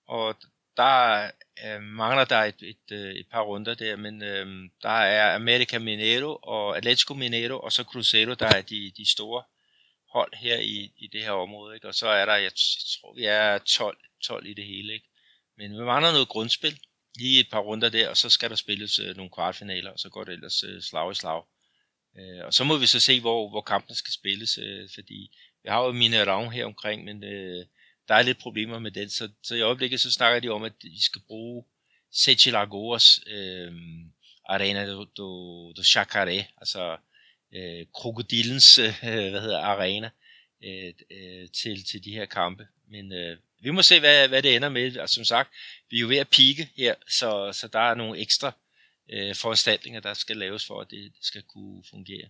og 0.08 0.36
der 0.78 1.24
øh, 1.66 1.82
mangler 1.82 2.26
der 2.26 2.44
et, 2.44 2.62
et, 2.62 2.92
øh, 2.92 3.12
et 3.12 3.26
par 3.32 3.42
runder 3.42 3.74
der, 3.74 3.96
men 3.96 4.24
øh, 4.24 4.70
der 4.82 4.90
er 4.90 5.36
America 5.36 5.80
Mineiro 5.80 6.40
og 6.44 6.78
Atletico 6.78 7.14
Mineiro, 7.14 7.60
og 7.60 7.72
så 7.72 7.84
Cruzeiro, 7.84 8.34
der 8.34 8.48
er 8.48 8.62
de, 8.62 8.92
de 8.98 9.12
store 9.12 9.44
hold 10.10 10.36
her 10.36 10.58
i, 10.58 10.92
i 10.98 11.08
det 11.08 11.24
her 11.24 11.32
område. 11.32 11.76
Ikke? 11.76 11.88
Og 11.88 11.96
så 11.96 12.08
er 12.08 12.26
der, 12.26 12.34
jeg, 12.34 12.44
jeg 12.44 12.52
tror, 13.02 13.14
vi 13.14 13.26
er 13.26 13.58
12, 13.58 13.98
12 14.24 14.46
i 14.46 14.54
det 14.54 14.66
hele. 14.66 14.94
Ikke? 14.94 15.08
Men 15.58 15.72
vi 15.72 15.84
mangler 15.84 16.12
noget 16.12 16.28
grundspil, 16.28 16.80
lige 17.18 17.40
et 17.40 17.50
par 17.52 17.60
runder 17.60 17.90
der, 17.90 18.10
og 18.10 18.18
så 18.18 18.30
skal 18.30 18.50
der 18.50 18.56
spilles 18.56 19.00
øh, 19.00 19.16
nogle 19.16 19.32
kvartfinaler, 19.32 19.92
og 19.92 20.00
så 20.00 20.10
går 20.10 20.24
det 20.24 20.34
ellers 20.34 20.64
øh, 20.64 20.82
slag 20.82 21.12
i 21.12 21.16
slag. 21.16 21.44
Øh, 22.18 22.46
og 22.46 22.54
så 22.54 22.64
må 22.64 22.78
vi 22.78 22.86
så 22.86 23.00
se, 23.00 23.20
hvor, 23.20 23.50
hvor 23.50 23.62
kampen 23.62 23.96
skal 23.96 24.14
spilles, 24.14 24.58
øh, 24.58 24.90
fordi 24.94 25.32
vi 25.64 25.70
har 25.70 25.86
jo 25.86 25.92
mine 25.92 26.26
ravn 26.26 26.52
her 26.52 26.66
omkring, 26.66 27.04
men 27.04 27.24
øh, 27.24 27.66
der 28.08 28.16
er 28.16 28.22
lidt 28.22 28.38
problemer 28.38 28.80
med 28.80 28.92
den, 28.92 29.10
så, 29.10 29.30
så 29.44 29.56
i 29.56 29.62
øjeblikket 29.62 30.02
så 30.02 30.12
snakker 30.12 30.40
de 30.40 30.50
om, 30.50 30.64
at 30.64 30.74
vi 30.82 31.02
skal 31.02 31.22
bruge 31.28 31.66
Sete 32.12 32.52
Lagoas 32.52 33.20
øh, 33.28 33.74
Arena 34.46 34.92
do, 34.92 35.04
do, 35.04 35.72
do 35.74 35.82
Chacaré, 35.82 36.44
altså 36.58 36.98
øh, 37.54 37.86
krokodillens 37.94 38.80
øh, 38.80 38.94
hvad 39.02 39.42
hedder, 39.42 39.60
arena 39.60 40.10
øh, 40.64 40.94
øh, 41.12 41.50
til, 41.50 41.86
til 41.86 42.04
de 42.04 42.12
her 42.12 42.26
kampe. 42.26 42.68
Men 42.88 43.14
øh, 43.14 43.38
vi 43.60 43.72
må 43.72 43.82
se, 43.82 44.00
hvad, 44.00 44.28
hvad 44.28 44.42
det 44.42 44.56
ender 44.56 44.70
med. 44.70 44.98
Og 44.98 45.10
som 45.10 45.24
sagt, 45.24 45.50
vi 45.90 45.98
er 45.98 46.02
jo 46.02 46.08
ved 46.08 46.18
at 46.18 46.30
pike 46.30 46.70
her, 46.78 46.96
så, 47.10 47.52
så 47.54 47.68
der 47.68 47.80
er 47.80 47.96
nogle 47.96 48.20
ekstra 48.20 48.52
øh, 49.10 49.36
foranstaltninger, 49.36 50.00
der 50.00 50.14
skal 50.14 50.38
laves 50.38 50.66
for, 50.66 50.82
at 50.82 50.88
det, 50.92 51.12
skal 51.22 51.42
kunne 51.42 51.84
fungere. 51.90 52.28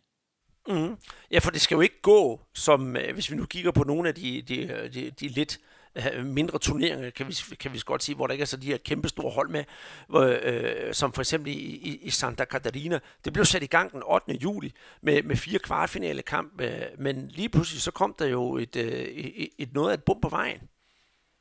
Mm. 0.67 0.97
Ja, 1.31 1.39
for 1.39 1.51
det 1.51 1.61
skal 1.61 1.75
jo 1.75 1.81
ikke 1.81 2.01
gå, 2.01 2.41
som 2.53 2.97
øh, 2.97 3.13
hvis 3.13 3.31
vi 3.31 3.35
nu 3.35 3.45
kigger 3.45 3.71
på 3.71 3.83
nogle 3.83 4.09
af 4.09 4.15
de, 4.15 4.41
de, 4.41 4.89
de, 4.93 5.11
de 5.11 5.27
lidt 5.27 5.59
øh, 5.95 6.25
mindre 6.25 6.59
turneringer, 6.59 7.09
kan 7.09 7.27
vi, 7.27 7.55
kan 7.59 7.73
vi 7.73 7.81
godt 7.85 8.03
sige, 8.03 8.15
hvor 8.15 8.27
der 8.27 8.31
ikke 8.31 8.41
er 8.41 8.45
så 8.45 8.57
de 8.57 8.67
her 8.67 8.77
kæmpe 8.77 9.09
store 9.09 9.31
hold 9.31 9.49
med, 9.49 9.63
hvor, 10.07 10.39
øh, 10.41 10.93
som 10.93 11.13
for 11.13 11.21
eksempel 11.21 11.51
i, 11.51 11.59
i, 11.59 11.99
i 12.01 12.09
Santa 12.09 12.45
Catarina. 12.45 12.99
Det 13.25 13.33
blev 13.33 13.45
sat 13.45 13.63
i 13.63 13.67
gang 13.67 13.91
den 13.91 14.03
8. 14.05 14.33
juli 14.33 14.73
med, 15.01 15.23
med 15.23 15.35
fire 15.35 15.59
kvartfinale 15.59 16.21
kamp, 16.21 16.61
øh, 16.61 16.81
men 16.97 17.27
lige 17.27 17.49
pludselig 17.49 17.81
så 17.81 17.91
kom 17.91 18.15
der 18.19 18.25
jo 18.25 18.57
et, 18.57 18.75
øh, 18.75 18.91
et, 18.91 19.49
et 19.57 19.73
noget 19.73 19.89
af 19.89 19.93
et 19.93 20.03
bum 20.03 20.21
på 20.21 20.29
vejen. 20.29 20.69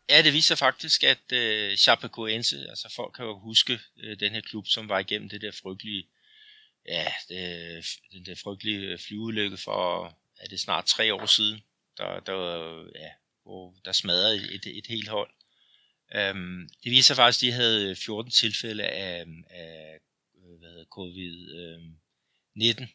Ja, 0.09 0.23
det 0.23 0.33
viser 0.33 0.55
faktisk, 0.55 1.05
at 1.05 1.33
øh, 1.33 1.77
Chapecoense, 1.77 2.69
altså 2.69 2.93
folk 2.97 3.15
kan 3.15 3.25
jo 3.25 3.39
huske 3.39 3.81
øh, 3.97 4.21
den 4.21 4.33
her 4.33 4.41
klub, 4.41 4.67
som 4.67 4.89
var 4.89 4.99
igennem 4.99 5.29
det 5.29 5.41
der 5.41 5.53
frygtelige, 5.53 6.09
ja, 6.89 7.13
det, 7.29 7.87
den 8.13 8.27
der 8.27 8.35
frygtelige 8.35 8.81
øh, 8.81 8.99
flyulykke 8.99 9.57
for, 9.57 10.07
er 10.39 10.47
det 10.47 10.61
snart 10.61 10.85
tre 10.87 11.15
år 11.15 11.27
siden, 11.27 11.61
der, 11.99 12.21
der, 12.21 12.79
ja, 12.95 13.11
hvor 13.43 13.75
der 13.85 13.93
smadrede 13.93 14.37
et, 14.37 14.55
et, 14.55 14.79
et 14.79 14.87
helt 14.87 15.09
hold. 15.09 15.31
Øhm, 16.15 16.69
det 16.85 16.91
viser 16.91 17.15
faktisk, 17.15 17.39
at 17.39 17.47
de 17.47 17.53
havde 17.53 17.91
øh, 17.91 17.97
14 17.97 18.33
tilfælde 18.33 18.85
af, 18.85 19.21
øh, 19.21 19.33
af 19.51 20.01
hvad 20.59 20.69
hedder, 20.69 20.85
covid-19 20.99 22.87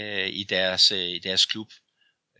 øh, 0.00 0.28
i, 0.28 0.44
deres, 0.44 0.90
i 0.90 1.18
deres 1.18 1.46
klub. 1.46 1.72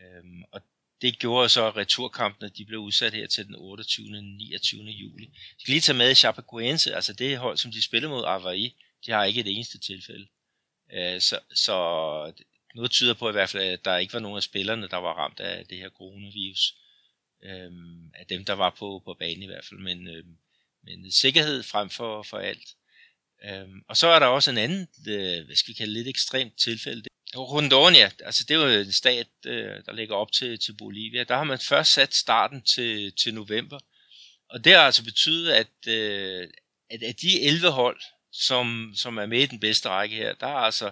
Øhm, 0.00 0.42
og 0.52 0.62
det 1.02 1.18
gjorde 1.18 1.48
så, 1.48 1.66
at 1.66 1.76
returkampene 1.76 2.50
de 2.50 2.64
blev 2.64 2.80
udsat 2.80 3.14
her 3.14 3.26
til 3.26 3.46
den 3.46 3.54
28. 3.58 4.16
og 4.16 4.24
29. 4.24 4.82
juli. 4.82 5.24
Jeg 5.24 5.56
skal 5.58 5.72
lige 5.72 5.80
tage 5.80 5.98
med 5.98 6.14
Chapecoense, 6.14 6.94
altså 6.94 7.12
det 7.12 7.38
hold, 7.38 7.56
som 7.56 7.72
de 7.72 7.82
spiller 7.82 8.08
mod 8.08 8.24
Avaí, 8.24 8.82
de 9.06 9.10
har 9.10 9.24
ikke 9.24 9.40
et 9.40 9.54
eneste 9.54 9.78
tilfælde. 9.78 10.26
Øh, 10.92 11.20
så, 11.20 11.40
så 11.54 11.76
noget 12.74 12.90
tyder 12.90 13.14
på 13.14 13.28
i 13.28 13.32
hvert 13.32 13.50
fald, 13.50 13.62
at 13.62 13.84
der 13.84 13.96
ikke 13.96 14.12
var 14.12 14.20
nogen 14.20 14.36
af 14.36 14.42
spillerne, 14.42 14.88
der 14.88 14.96
var 14.96 15.12
ramt 15.12 15.40
af 15.40 15.66
det 15.66 15.78
her 15.78 15.90
coronavirus 15.90 16.74
øhm, 17.42 18.10
af 18.14 18.26
dem, 18.26 18.44
der 18.44 18.52
var 18.52 18.74
på, 18.78 19.02
på 19.04 19.14
banen 19.18 19.42
i 19.42 19.46
hvert 19.46 19.64
fald, 19.64 19.80
men, 19.80 20.08
øhm, 20.08 20.36
men 20.84 21.12
sikkerhed 21.12 21.62
frem 21.62 21.90
for, 21.90 22.22
for 22.22 22.38
alt. 22.38 22.68
Øhm, 23.44 23.82
og 23.88 23.96
så 23.96 24.06
er 24.06 24.18
der 24.18 24.26
også 24.26 24.50
en 24.50 24.58
anden, 24.58 24.88
øh, 25.08 25.46
hvad 25.46 25.56
skal 25.56 25.72
vi 25.72 25.76
kalde 25.76 25.92
lidt 25.92 26.08
ekstremt 26.08 26.56
tilfælde. 26.56 27.02
Rondonia, 27.36 28.10
altså 28.24 28.44
det 28.48 28.54
er 28.54 28.60
jo 28.60 28.80
en 28.80 28.92
stat, 28.92 29.28
øh, 29.46 29.84
der 29.86 29.92
ligger 29.92 30.14
op 30.14 30.32
til, 30.32 30.58
til 30.58 30.72
Bolivia. 30.72 31.24
Der 31.24 31.36
har 31.36 31.44
man 31.44 31.58
først 31.58 31.92
sat 31.92 32.14
starten 32.14 32.62
til, 32.62 33.12
til 33.12 33.34
november. 33.34 33.78
Og 34.50 34.64
det 34.64 34.72
har 34.72 34.80
altså 34.80 35.04
betydet, 35.04 35.52
at, 35.52 35.88
øh, 35.88 36.48
at 36.90 37.02
af 37.02 37.14
de 37.14 37.42
11 37.42 37.70
hold, 37.70 38.00
som, 38.32 38.92
som 38.96 39.18
er 39.18 39.26
med 39.26 39.42
i 39.42 39.46
den 39.46 39.60
bedste 39.60 39.88
række 39.88 40.16
her, 40.16 40.34
der 40.34 40.46
er 40.46 40.56
altså 40.56 40.90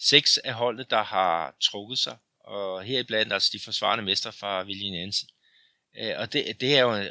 seks 0.00 0.38
af 0.38 0.54
holdene, 0.54 0.86
der 0.90 1.02
har 1.02 1.56
trukket 1.62 1.98
sig. 1.98 2.16
Og 2.40 2.82
heriblandt 2.82 3.32
altså 3.32 3.50
de 3.52 3.60
forsvarende 3.60 4.04
mestre 4.04 4.32
fra 4.32 4.62
Villinense. 4.62 5.26
Øh, 5.98 6.14
og 6.16 6.32
det, 6.32 6.60
det 6.60 6.76
er 6.76 6.80
jo 6.80 6.94
en, 6.94 7.02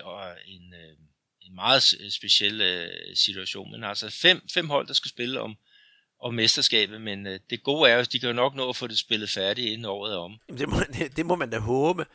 en, 0.45 0.73
øh, 0.73 0.97
en 1.41 1.55
meget 1.55 1.83
speciel 2.09 2.89
situation. 3.15 3.71
Men 3.71 3.83
altså 3.83 4.09
fem, 4.09 4.49
fem 4.53 4.69
hold, 4.69 4.87
der 4.87 4.93
skal 4.93 5.09
spille 5.09 5.41
om, 5.41 5.57
om 6.19 6.33
mesterskabet, 6.33 7.01
men 7.01 7.27
øh, 7.27 7.39
det 7.49 7.63
gode 7.63 7.89
er 7.89 7.93
jo, 7.93 7.99
at 7.99 8.11
de 8.11 8.19
kan 8.19 8.29
jo 8.29 8.35
nok 8.35 8.55
nå 8.55 8.69
at 8.69 8.75
få 8.75 8.87
det 8.87 8.99
spillet 8.99 9.29
færdigt 9.29 9.67
inden 9.67 9.85
året 9.85 10.13
er 10.13 10.17
om. 10.17 10.37
Det 10.57 10.69
må, 10.69 10.75
det 11.17 11.25
må 11.25 11.35
man 11.35 11.49
da 11.49 11.59
håbe. 11.59 12.05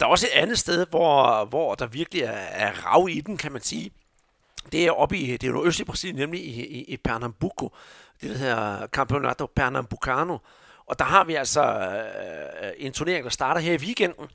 Der 0.00 0.06
er 0.06 0.10
også 0.10 0.26
et 0.26 0.40
andet 0.40 0.58
sted, 0.58 0.86
hvor, 0.90 1.44
hvor 1.44 1.74
der 1.74 1.86
virkelig 1.86 2.22
er, 2.22 2.30
er 2.32 2.72
rav 2.72 3.08
i 3.10 3.20
den, 3.20 3.36
kan 3.36 3.52
man 3.52 3.62
sige. 3.62 3.90
Det 4.72 4.86
er 4.86 4.90
oppe 4.90 5.18
i 5.18 5.36
det 5.36 5.48
er 5.48 5.64
østlige 5.64 5.86
Brasilien, 5.86 6.16
nemlig 6.16 6.44
i, 6.44 6.66
i, 6.66 6.84
i 6.84 6.96
Pernambuco. 6.96 7.72
Det 8.20 8.30
der 8.30 8.36
hedder 8.36 8.86
Campeonato 8.86 9.46
Pernambucano. 9.46 10.38
Og 10.86 10.98
der 10.98 11.04
har 11.04 11.24
vi 11.24 11.34
altså 11.34 11.62
øh, 12.62 12.72
en 12.78 12.92
turnering, 12.92 13.24
der 13.24 13.30
starter 13.30 13.60
her 13.60 13.72
i 13.72 13.76
weekenden 13.76 14.28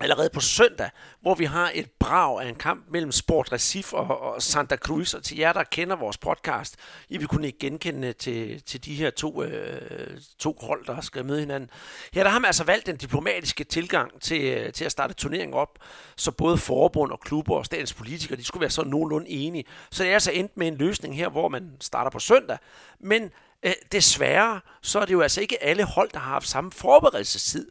allerede 0.00 0.30
på 0.30 0.40
søndag, 0.40 0.90
hvor 1.20 1.34
vi 1.34 1.44
har 1.44 1.70
et 1.74 1.90
brag 1.90 2.42
af 2.42 2.48
en 2.48 2.54
kamp 2.54 2.84
mellem 2.90 3.12
Sport 3.12 3.52
Recife 3.52 3.96
og, 3.96 4.20
og 4.20 4.42
Santa 4.42 4.76
Cruz. 4.76 5.14
Og 5.14 5.22
til 5.22 5.38
jer, 5.38 5.52
der 5.52 5.64
kender 5.64 5.96
vores 5.96 6.18
podcast, 6.18 6.76
I 7.08 7.18
vil 7.18 7.26
kunne 7.26 7.46
ikke 7.46 7.58
genkende 7.58 8.12
til, 8.12 8.62
til 8.62 8.84
de 8.84 8.94
her 8.94 9.10
to, 9.10 9.42
øh, 9.42 10.20
to 10.38 10.58
hold, 10.62 10.86
der 10.86 11.00
skal 11.00 11.24
møde 11.24 11.40
hinanden. 11.40 11.70
Ja, 12.14 12.24
der 12.24 12.28
har 12.28 12.38
man 12.38 12.46
altså 12.46 12.64
valgt 12.64 12.86
den 12.86 12.96
diplomatiske 12.96 13.64
tilgang 13.64 14.20
til, 14.20 14.42
øh, 14.42 14.72
til 14.72 14.84
at 14.84 14.92
starte 14.92 15.14
turneringen 15.14 15.54
op, 15.54 15.78
så 16.16 16.30
både 16.30 16.58
forbund 16.58 17.12
og 17.12 17.20
klubber 17.20 17.56
og 17.56 17.66
statens 17.66 17.94
politikere, 17.94 18.38
de 18.38 18.44
skulle 18.44 18.60
være 18.60 18.70
så 18.70 18.84
nogenlunde 18.84 19.28
enige. 19.28 19.64
Så 19.90 20.02
det 20.02 20.10
er 20.10 20.14
altså 20.14 20.32
endt 20.32 20.56
med 20.56 20.68
en 20.68 20.76
løsning 20.76 21.16
her, 21.16 21.28
hvor 21.28 21.48
man 21.48 21.70
starter 21.80 22.10
på 22.10 22.18
søndag, 22.18 22.58
men 23.00 23.30
øh, 23.62 23.72
desværre, 23.92 24.60
så 24.82 25.00
er 25.00 25.04
det 25.04 25.12
jo 25.12 25.20
altså 25.20 25.40
ikke 25.40 25.62
alle 25.62 25.84
hold, 25.84 26.10
der 26.12 26.18
har 26.18 26.32
haft 26.32 26.48
samme 26.48 26.72
forberedelsestid. 26.72 27.70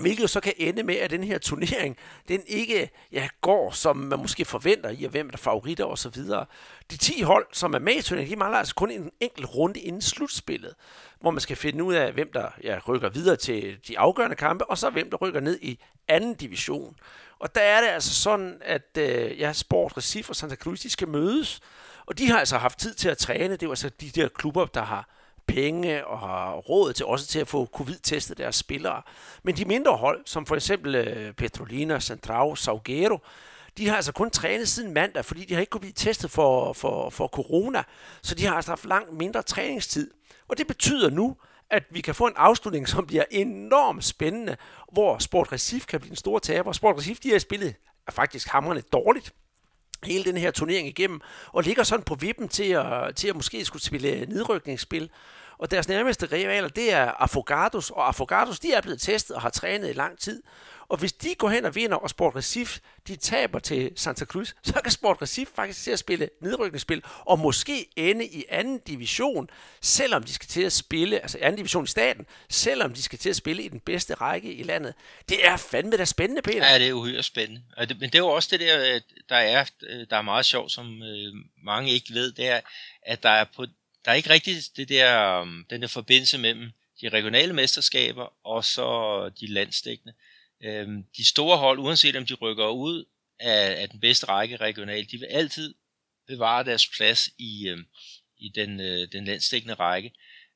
Hvilket 0.00 0.30
så 0.30 0.40
kan 0.40 0.52
ende 0.56 0.82
med, 0.82 0.96
at 0.96 1.10
den 1.10 1.24
her 1.24 1.38
turnering, 1.38 1.96
den 2.28 2.42
ikke 2.46 2.90
ja, 3.12 3.28
går, 3.40 3.70
som 3.70 3.96
man 3.96 4.18
måske 4.18 4.44
forventer 4.44 4.90
i, 4.90 5.04
at 5.04 5.10
hvem 5.10 5.30
er 5.32 5.36
favoritter 5.36 5.84
osv. 5.84 6.22
De 6.90 6.96
10 6.96 7.22
hold, 7.22 7.46
som 7.52 7.74
er 7.74 7.78
med 7.78 7.94
i 7.94 8.02
turneringen, 8.02 8.32
de 8.32 8.38
mangler 8.38 8.58
altså 8.58 8.74
kun 8.74 8.90
en 8.90 9.10
enkelt 9.20 9.46
runde 9.54 9.80
inden 9.80 10.02
slutspillet, 10.02 10.74
hvor 11.20 11.30
man 11.30 11.40
skal 11.40 11.56
finde 11.56 11.84
ud 11.84 11.94
af, 11.94 12.12
hvem 12.12 12.30
der 12.32 12.48
ja, 12.62 12.78
rykker 12.88 13.08
videre 13.08 13.36
til 13.36 13.78
de 13.88 13.98
afgørende 13.98 14.36
kampe, 14.36 14.70
og 14.70 14.78
så 14.78 14.90
hvem 14.90 15.10
der 15.10 15.16
rykker 15.16 15.40
ned 15.40 15.58
i 15.62 15.80
anden 16.08 16.34
division. 16.34 16.96
Og 17.38 17.54
der 17.54 17.60
er 17.60 17.80
det 17.80 17.88
altså 17.88 18.14
sådan, 18.14 18.58
at 18.64 18.98
øh, 18.98 19.40
ja, 19.40 19.52
Sport 19.52 19.96
Recife 19.96 20.30
og 20.30 20.36
Santa 20.36 20.56
Cruz, 20.56 20.80
de 20.80 20.90
skal 20.90 21.08
mødes, 21.08 21.60
og 22.06 22.18
de 22.18 22.30
har 22.30 22.38
altså 22.38 22.58
haft 22.58 22.78
tid 22.78 22.94
til 22.94 23.08
at 23.08 23.18
træne. 23.18 23.56
Det 23.56 23.62
er 23.62 23.70
altså 23.70 23.88
de 23.88 24.10
der 24.10 24.28
klubber, 24.28 24.66
der 24.66 24.82
har 24.82 25.08
penge 25.46 26.06
og 26.06 26.18
har 26.18 26.52
råd 26.54 26.92
til 26.92 27.06
også 27.06 27.26
til 27.26 27.38
at 27.38 27.48
få 27.48 27.66
covid-testet 27.66 28.38
deres 28.38 28.56
spillere. 28.56 29.02
Men 29.42 29.56
de 29.56 29.64
mindre 29.64 29.96
hold, 29.96 30.22
som 30.26 30.46
for 30.46 30.54
eksempel 30.54 30.94
øh, 30.94 31.32
Petrolina, 31.32 32.00
Central, 32.00 32.56
Saugero, 32.56 33.18
de 33.78 33.88
har 33.88 33.96
altså 33.96 34.12
kun 34.12 34.30
trænet 34.30 34.68
siden 34.68 34.94
mandag, 34.94 35.24
fordi 35.24 35.44
de 35.44 35.54
har 35.54 35.60
ikke 35.60 35.70
kunnet 35.70 35.80
blive 35.80 35.92
testet 35.92 36.30
for, 36.30 36.72
for, 36.72 37.10
for 37.10 37.26
corona, 37.26 37.82
så 38.22 38.34
de 38.34 38.46
har 38.46 38.54
altså 38.54 38.70
haft 38.70 38.84
langt 38.84 39.12
mindre 39.12 39.42
træningstid. 39.42 40.10
Og 40.48 40.58
det 40.58 40.66
betyder 40.66 41.10
nu, 41.10 41.36
at 41.70 41.82
vi 41.90 42.00
kan 42.00 42.14
få 42.14 42.26
en 42.26 42.32
afslutning, 42.36 42.88
som 42.88 43.06
bliver 43.06 43.24
enormt 43.30 44.04
spændende, 44.04 44.56
hvor 44.92 45.18
Sport 45.18 45.52
Recif 45.52 45.86
kan 45.86 46.00
blive 46.00 46.10
en 46.10 46.16
stor 46.16 46.38
taber. 46.38 46.72
Sport 46.72 46.96
Recif, 46.96 47.18
de 47.18 47.30
har 47.30 47.38
spillet 47.38 47.74
er 48.06 48.12
faktisk 48.12 48.48
hamrende 48.48 48.82
dårligt 48.82 49.34
hele 50.06 50.24
den 50.24 50.36
her 50.36 50.50
turnering 50.50 50.88
igennem, 50.88 51.20
og 51.46 51.62
ligger 51.62 51.82
sådan 51.82 52.04
på 52.04 52.14
vippen 52.14 52.48
til 52.48 52.72
at, 52.72 53.16
til 53.16 53.28
at 53.28 53.36
måske 53.36 53.64
skulle 53.64 53.82
spille 53.82 54.26
nedrykningsspil. 54.26 55.10
Og 55.58 55.70
deres 55.70 55.88
nærmeste 55.88 56.26
rivaler, 56.26 56.68
det 56.68 56.92
er 56.92 57.04
Afogados, 57.04 57.90
og 57.90 58.08
Afogados, 58.08 58.60
de 58.60 58.72
er 58.72 58.80
blevet 58.80 59.00
testet 59.00 59.36
og 59.36 59.42
har 59.42 59.50
trænet 59.50 59.90
i 59.90 59.92
lang 59.92 60.18
tid. 60.18 60.42
Og 60.94 60.98
hvis 60.98 61.12
de 61.12 61.34
går 61.34 61.48
hen 61.48 61.64
og 61.64 61.74
vinder, 61.74 61.96
og 61.96 62.10
Sport 62.10 62.36
Recif 62.36 62.78
de 63.08 63.16
taber 63.16 63.58
til 63.58 63.92
Santa 63.96 64.24
Cruz, 64.24 64.54
så 64.64 64.72
kan 64.72 64.92
Sport 64.92 65.22
Recif 65.22 65.48
faktisk 65.56 65.82
til 65.82 65.90
at 65.90 65.98
spille 65.98 66.28
nedrykningsspil, 66.40 67.02
og 67.18 67.38
måske 67.38 67.86
ende 67.96 68.26
i 68.26 68.44
anden 68.48 68.78
division, 68.78 69.50
selvom 69.80 70.22
de 70.22 70.32
skal 70.32 70.48
til 70.48 70.62
at 70.62 70.72
spille, 70.72 71.20
altså 71.20 71.38
anden 71.40 71.56
division 71.56 71.84
i 71.84 71.86
staten, 71.86 72.26
selvom 72.48 72.94
de 72.94 73.02
skal 73.02 73.18
til 73.18 73.30
at 73.30 73.36
spille 73.36 73.62
i 73.62 73.68
den 73.68 73.80
bedste 73.80 74.14
række 74.14 74.54
i 74.54 74.62
landet. 74.62 74.94
Det 75.28 75.46
er 75.46 75.56
fandme 75.56 75.96
da 75.96 76.04
spændende, 76.04 76.42
Peter. 76.42 76.66
Ja, 76.72 76.78
det 76.78 76.88
er 76.88 76.92
uhyre 76.92 77.22
spændende. 77.22 77.62
Men 77.78 78.00
det 78.00 78.14
er 78.14 78.18
jo 78.18 78.28
også 78.28 78.48
det 78.52 78.60
der, 78.60 78.94
øh, 78.94 79.00
der 79.28 79.36
er, 79.36 79.64
øh, 79.82 80.06
der 80.10 80.16
er 80.16 80.22
meget 80.22 80.46
sjovt, 80.46 80.72
som 80.72 81.02
øh, 81.02 81.34
mange 81.64 81.90
ikke 81.90 82.14
ved, 82.14 82.32
det 82.32 82.48
er, 82.48 82.60
at 83.02 83.22
der 83.22 83.30
er 83.30 83.44
på 83.56 83.66
der 84.04 84.10
er 84.10 84.14
ikke 84.14 84.30
rigtig 84.30 84.56
det 84.76 84.88
der, 84.88 85.44
den 85.70 85.82
der 85.82 85.88
forbindelse 85.88 86.38
mellem 86.38 86.70
de 87.00 87.08
regionale 87.08 87.52
mesterskaber 87.52 88.32
og 88.44 88.64
så 88.64 89.28
de 89.40 89.46
landstækkende 89.46 90.14
øh, 90.62 90.88
de 91.16 91.28
store 91.28 91.58
hold, 91.58 91.78
uanset 91.78 92.16
om 92.16 92.26
de 92.26 92.34
rykker 92.34 92.68
ud 92.68 93.04
af, 93.40 93.82
af 93.82 93.88
den 93.88 94.00
bedste 94.00 94.26
række 94.26 94.56
regionalt, 94.56 95.10
de 95.10 95.18
vil 95.18 95.26
altid 95.26 95.74
bevare 96.26 96.64
deres 96.64 96.88
plads 96.96 97.28
i, 97.38 97.68
øhm, 97.68 97.86
i 98.36 98.48
den, 98.48 98.80
øh, 98.80 99.08
den 99.12 99.24
landstækkende 99.24 99.74
række. 99.74 100.12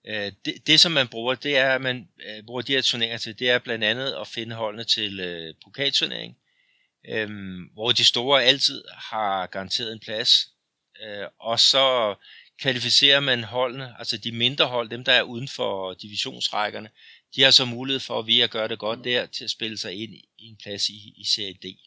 Øh, 0.07 0.33
det, 0.45 0.67
det, 0.67 0.81
som 0.81 0.93
man 0.93 1.09
bruger, 1.09 1.35
det 1.35 1.57
er, 1.57 1.75
at 1.75 1.81
man 1.81 2.09
øh, 2.27 2.43
bruger 2.47 2.63
de 2.63 2.73
her 2.73 2.83
turneringer 2.83 3.19
til, 3.19 3.39
det 3.39 3.51
er 3.51 3.59
blandt 3.59 3.85
andet 3.85 4.13
at 4.21 4.29
finde 4.29 4.55
holdene 4.55 4.85
til 4.85 5.21
øh, 5.21 5.55
pokalturnering, 5.65 6.37
øh, 7.09 7.31
hvor 7.73 7.93
de 7.93 8.05
store 8.05 8.45
altid 8.45 8.85
har 8.89 9.47
garanteret 9.47 9.93
en 9.93 10.01
plads. 10.01 10.49
Øh, 11.03 11.27
og 11.41 11.61
så 11.61 12.15
kvalificerer 12.61 13.21
man 13.21 13.45
holdene, 13.45 13.95
altså 13.99 14.17
de 14.17 14.33
mindre 14.33 14.67
hold, 14.67 14.89
dem 14.89 15.05
der 15.05 15.13
er 15.13 15.23
uden 15.23 15.49
for 15.49 15.95
divisionsrækkerne, 15.95 16.91
de 17.37 17.43
har 17.43 17.51
så 17.51 17.65
mulighed 17.65 18.01
for, 18.01 18.23
ved 18.23 18.41
at 18.41 18.51
gøre 18.51 18.69
det 18.69 18.79
godt 18.79 19.05
der, 19.05 19.27
til 19.27 19.45
at 19.45 19.51
spille 19.51 19.79
sig 19.79 19.95
ind 19.95 20.15
i 20.15 20.29
en 20.39 20.57
plads 20.57 20.89
i, 20.89 21.15
i 21.17 21.25
Serie 21.25 21.53
D. 21.53 21.79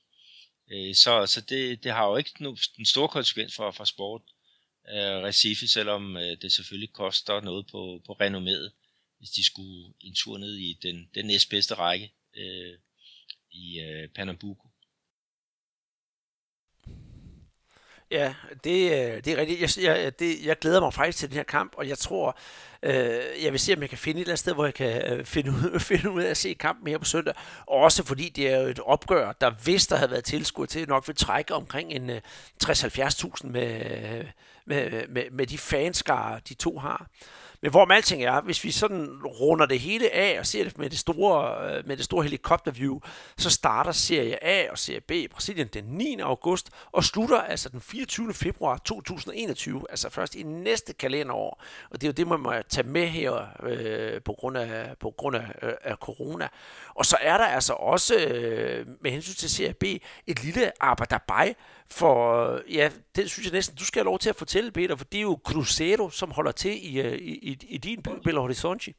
Øh, 0.71 0.95
så 0.95 1.25
så 1.27 1.41
det, 1.41 1.83
det 1.83 1.91
har 1.91 2.07
jo 2.07 2.17
ikke 2.17 2.31
den 2.77 2.85
store 2.85 3.07
konsekvens 3.07 3.55
for, 3.55 3.71
for 3.71 3.83
sport 3.83 4.21
øh, 4.89 5.23
Recife, 5.23 5.67
selvom 5.67 6.17
øh, 6.17 6.37
det 6.41 6.53
selvfølgelig 6.53 6.93
koster 6.93 7.41
noget 7.41 7.67
på, 7.67 8.01
på 8.05 8.13
renommet, 8.13 8.71
hvis 9.17 9.29
de 9.29 9.43
skulle 9.45 9.93
en 9.99 10.15
tur 10.15 10.37
ned 10.37 10.55
i 10.57 10.73
den, 10.81 11.09
den 11.15 11.25
næstbedste 11.25 11.73
række 11.73 12.13
øh, 12.35 12.77
i 13.51 13.79
øh, 13.79 14.09
Pernambuco. 14.09 14.70
Ja, 18.11 18.33
det, 18.63 18.91
øh, 18.91 19.23
det 19.23 19.27
er 19.27 19.37
rigtigt. 19.37 19.77
Jeg, 19.77 19.83
jeg, 19.83 20.19
det, 20.19 20.45
jeg 20.45 20.59
glæder 20.59 20.79
mig 20.79 20.93
faktisk 20.93 21.17
til 21.17 21.29
den 21.29 21.37
her 21.37 21.43
kamp, 21.43 21.73
og 21.77 21.87
jeg 21.87 21.97
tror, 21.97 22.37
øh, 22.83 22.93
jeg 23.43 23.51
vil 23.51 23.59
se, 23.59 23.73
om 23.73 23.81
jeg 23.81 23.89
kan 23.89 23.97
finde 23.97 24.19
et 24.19 24.21
eller 24.21 24.31
andet 24.31 24.39
sted, 24.39 24.53
hvor 24.53 24.65
jeg 24.65 24.73
kan 24.73 25.11
øh, 25.11 25.25
finde, 25.25 25.51
ud, 25.51 25.79
finde 25.89 26.11
ud 26.11 26.21
af 26.21 26.29
at 26.29 26.37
se 26.37 26.53
kampen 26.53 26.87
her 26.87 26.97
på 26.97 27.05
søndag. 27.05 27.33
Også 27.67 28.03
fordi 28.03 28.29
det 28.29 28.53
er 28.53 28.59
jo 28.59 28.67
et 28.67 28.79
opgør, 28.79 29.31
der 29.31 29.51
hvis 29.63 29.87
der 29.87 29.95
havde 29.95 30.11
været 30.11 30.23
tilskuer 30.23 30.65
til, 30.65 30.87
nok 30.87 31.07
vil 31.07 31.15
trække 31.15 31.53
omkring 31.53 31.91
en 31.91 32.09
øh, 32.09 32.21
60-70.000 32.63 33.47
med, 33.47 33.85
øh, 34.19 34.25
med, 34.65 35.07
med, 35.07 35.23
med 35.31 35.47
de 35.47 35.57
fanskare, 35.57 36.39
de 36.49 36.53
to 36.53 36.77
har. 36.77 37.07
Men 37.61 37.71
hvor 37.71 37.93
alting 37.93 38.23
er, 38.23 38.41
hvis 38.41 38.63
vi 38.63 38.71
sådan 38.71 39.21
runder 39.25 39.65
det 39.65 39.79
hele 39.79 40.13
af 40.13 40.39
og 40.39 40.45
ser 40.45 40.63
det 40.63 40.77
med 40.77 40.89
det 40.89 40.99
store, 40.99 41.65
øh, 41.77 41.87
med 41.87 41.97
det 41.97 42.05
store 42.05 42.23
helikopterview, 42.23 42.99
så 43.37 43.49
starter 43.49 43.91
serie 43.91 44.43
A 44.43 44.71
og 44.71 44.77
serie 44.77 45.01
B 45.01 45.11
i 45.11 45.27
Brasilien 45.27 45.67
den 45.67 45.83
9. 45.83 46.19
august 46.19 46.69
og 46.91 47.03
slutter 47.03 47.41
altså 47.41 47.69
den 47.69 47.81
24. 47.81 48.33
februar 48.33 48.77
2021, 48.77 49.85
altså 49.89 50.09
først 50.09 50.35
i 50.35 50.43
næste 50.43 50.93
kalenderår. 50.93 51.63
Og 51.89 52.01
det 52.01 52.07
er 52.07 52.11
jo 52.11 52.13
det, 52.13 52.27
man 52.27 52.39
må 52.39 52.53
tage 52.69 52.87
med 52.87 53.07
her 53.07 53.47
øh, 53.63 54.21
på 54.21 54.33
grund, 54.33 54.57
af, 54.57 54.97
på 54.99 55.13
grund 55.17 55.35
af, 55.35 55.45
øh, 55.61 55.73
af 55.83 55.95
corona. 55.95 56.47
Og 56.95 57.05
så 57.05 57.17
er 57.21 57.37
der 57.37 57.45
altså 57.45 57.73
også 57.73 58.19
øh, 58.19 58.87
med 59.01 59.11
hensyn 59.11 59.33
til 59.33 59.49
serie 59.49 59.73
B 59.73 59.83
et 60.27 60.43
lille 60.43 60.71
arbejderbej, 60.83 61.53
for 61.89 62.45
øh, 62.51 62.75
ja, 62.75 62.91
det 63.15 63.31
synes 63.31 63.45
jeg 63.45 63.53
næsten, 63.53 63.77
du 63.77 63.85
skal 63.85 63.99
have 63.99 64.05
lov 64.05 64.19
til 64.19 64.29
at 64.29 64.35
fortælle, 64.35 64.71
Peter, 64.71 64.95
for 64.95 65.05
det 65.05 65.17
er 65.17 65.21
jo 65.21 65.39
Cruzeiro, 65.43 66.09
som 66.09 66.31
holder 66.31 66.51
til 66.51 66.93
i, 66.93 66.99
øh, 66.99 67.17
i, 67.17 67.51
i, 67.51 67.57
i 67.69 67.77
din 67.77 68.03
by, 68.03 68.09
Belo 68.23 68.41
Horizonte. 68.41 68.93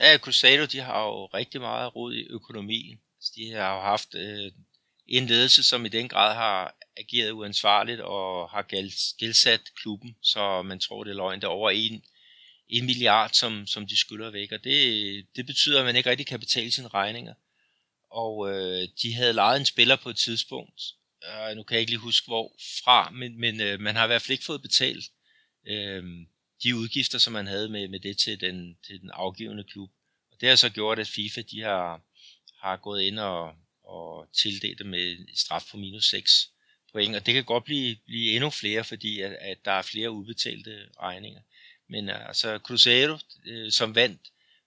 Ja, 0.00 0.18
Cruzeiro, 0.18 0.64
de 0.64 0.80
har 0.80 1.02
jo 1.02 1.26
rigtig 1.26 1.60
meget 1.60 1.96
rod 1.96 2.14
i 2.14 2.26
økonomien. 2.30 3.00
Altså, 3.18 3.32
de 3.36 3.50
har 3.50 3.74
jo 3.74 3.80
haft 3.80 4.14
øh, 4.14 4.52
en 5.08 5.26
ledelse, 5.26 5.62
som 5.62 5.86
i 5.86 5.88
den 5.88 6.08
grad 6.08 6.34
har 6.34 6.76
ageret 6.96 7.30
uansvarligt 7.30 8.00
og 8.00 8.50
har 8.50 8.62
gældsat 9.18 9.60
klubben, 9.82 10.16
så 10.22 10.62
man 10.62 10.80
tror, 10.80 11.04
det 11.04 11.10
er 11.10 11.14
løgn. 11.14 11.40
Der 11.40 11.46
over 11.46 11.70
en, 11.70 12.02
en 12.68 12.86
milliard, 12.86 13.30
som, 13.32 13.66
som 13.66 13.86
de 13.86 13.96
skylder 13.96 14.30
væk, 14.30 14.52
og 14.52 14.64
det, 14.64 15.26
det 15.36 15.46
betyder, 15.46 15.78
at 15.78 15.84
man 15.84 15.96
ikke 15.96 16.10
rigtig 16.10 16.26
kan 16.26 16.40
betale 16.40 16.70
sine 16.70 16.88
regninger. 16.88 17.34
Og 18.10 18.50
øh, 18.50 18.88
de 19.02 19.14
havde 19.14 19.32
lejet 19.32 19.60
en 19.60 19.66
spiller 19.66 19.96
på 19.96 20.10
et 20.10 20.16
tidspunkt, 20.16 20.82
øh, 21.24 21.56
nu 21.56 21.62
kan 21.62 21.74
jeg 21.74 21.80
ikke 21.80 21.92
lige 21.92 22.00
huske 22.00 22.26
hvorfra, 22.26 23.10
men, 23.10 23.40
men 23.40 23.60
øh, 23.60 23.80
man 23.80 23.96
har 23.96 24.04
i 24.04 24.06
hvert 24.06 24.22
fald 24.22 24.30
ikke 24.30 24.44
fået 24.44 24.62
betalt 24.62 25.04
øh, 25.66 26.04
de 26.62 26.76
udgifter, 26.76 27.18
som 27.18 27.32
man 27.32 27.46
havde 27.46 27.68
med, 27.68 27.88
med 27.88 28.00
det 28.00 28.18
til 28.18 28.40
den, 28.40 28.78
til 28.86 29.00
den 29.00 29.10
afgivende 29.12 29.64
klub. 29.64 29.90
Og 30.32 30.40
det 30.40 30.48
har 30.48 30.56
så 30.56 30.70
gjort, 30.70 30.98
at 30.98 31.08
FIFA 31.08 31.42
de 31.50 31.60
har, 31.60 32.00
har 32.60 32.76
gået 32.76 33.02
ind 33.02 33.18
og, 33.18 33.54
og 33.84 34.28
tildelt 34.32 34.78
dem 34.78 34.86
med 34.86 35.28
et 35.28 35.38
straf 35.38 35.64
på 35.70 35.76
minus 35.76 36.08
6 36.08 36.50
point, 36.92 37.16
og 37.16 37.26
det 37.26 37.34
kan 37.34 37.44
godt 37.44 37.64
blive, 37.64 37.96
blive 38.06 38.32
endnu 38.32 38.50
flere, 38.50 38.84
fordi 38.84 39.20
at, 39.20 39.32
at 39.32 39.64
der 39.64 39.72
er 39.72 39.82
flere 39.82 40.10
udbetalte 40.10 40.88
regninger. 41.00 41.40
Men 41.88 42.08
øh, 42.08 42.28
altså 42.28 42.58
Cruzeiro, 42.58 43.18
øh, 43.46 43.72
som 43.72 43.94
vandt 43.94 44.20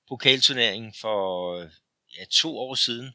pokalturneringen 0.08 0.94
for 0.94 1.58
ja, 2.18 2.26
to 2.32 2.58
år 2.58 2.76
siden, 2.76 3.14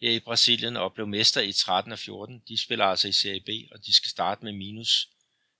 i 0.00 0.18
Brasilien 0.18 0.76
og 0.76 0.94
blev 0.94 1.06
mester 1.06 1.40
i 1.40 1.52
13 1.52 1.92
og 1.92 1.98
14. 1.98 2.42
De 2.48 2.62
spiller 2.62 2.84
altså 2.84 3.08
i 3.08 3.12
Serie 3.12 3.40
B, 3.40 3.48
og 3.72 3.86
de 3.86 3.94
skal 3.94 4.08
starte 4.08 4.44
med 4.44 4.52
minus 4.52 5.08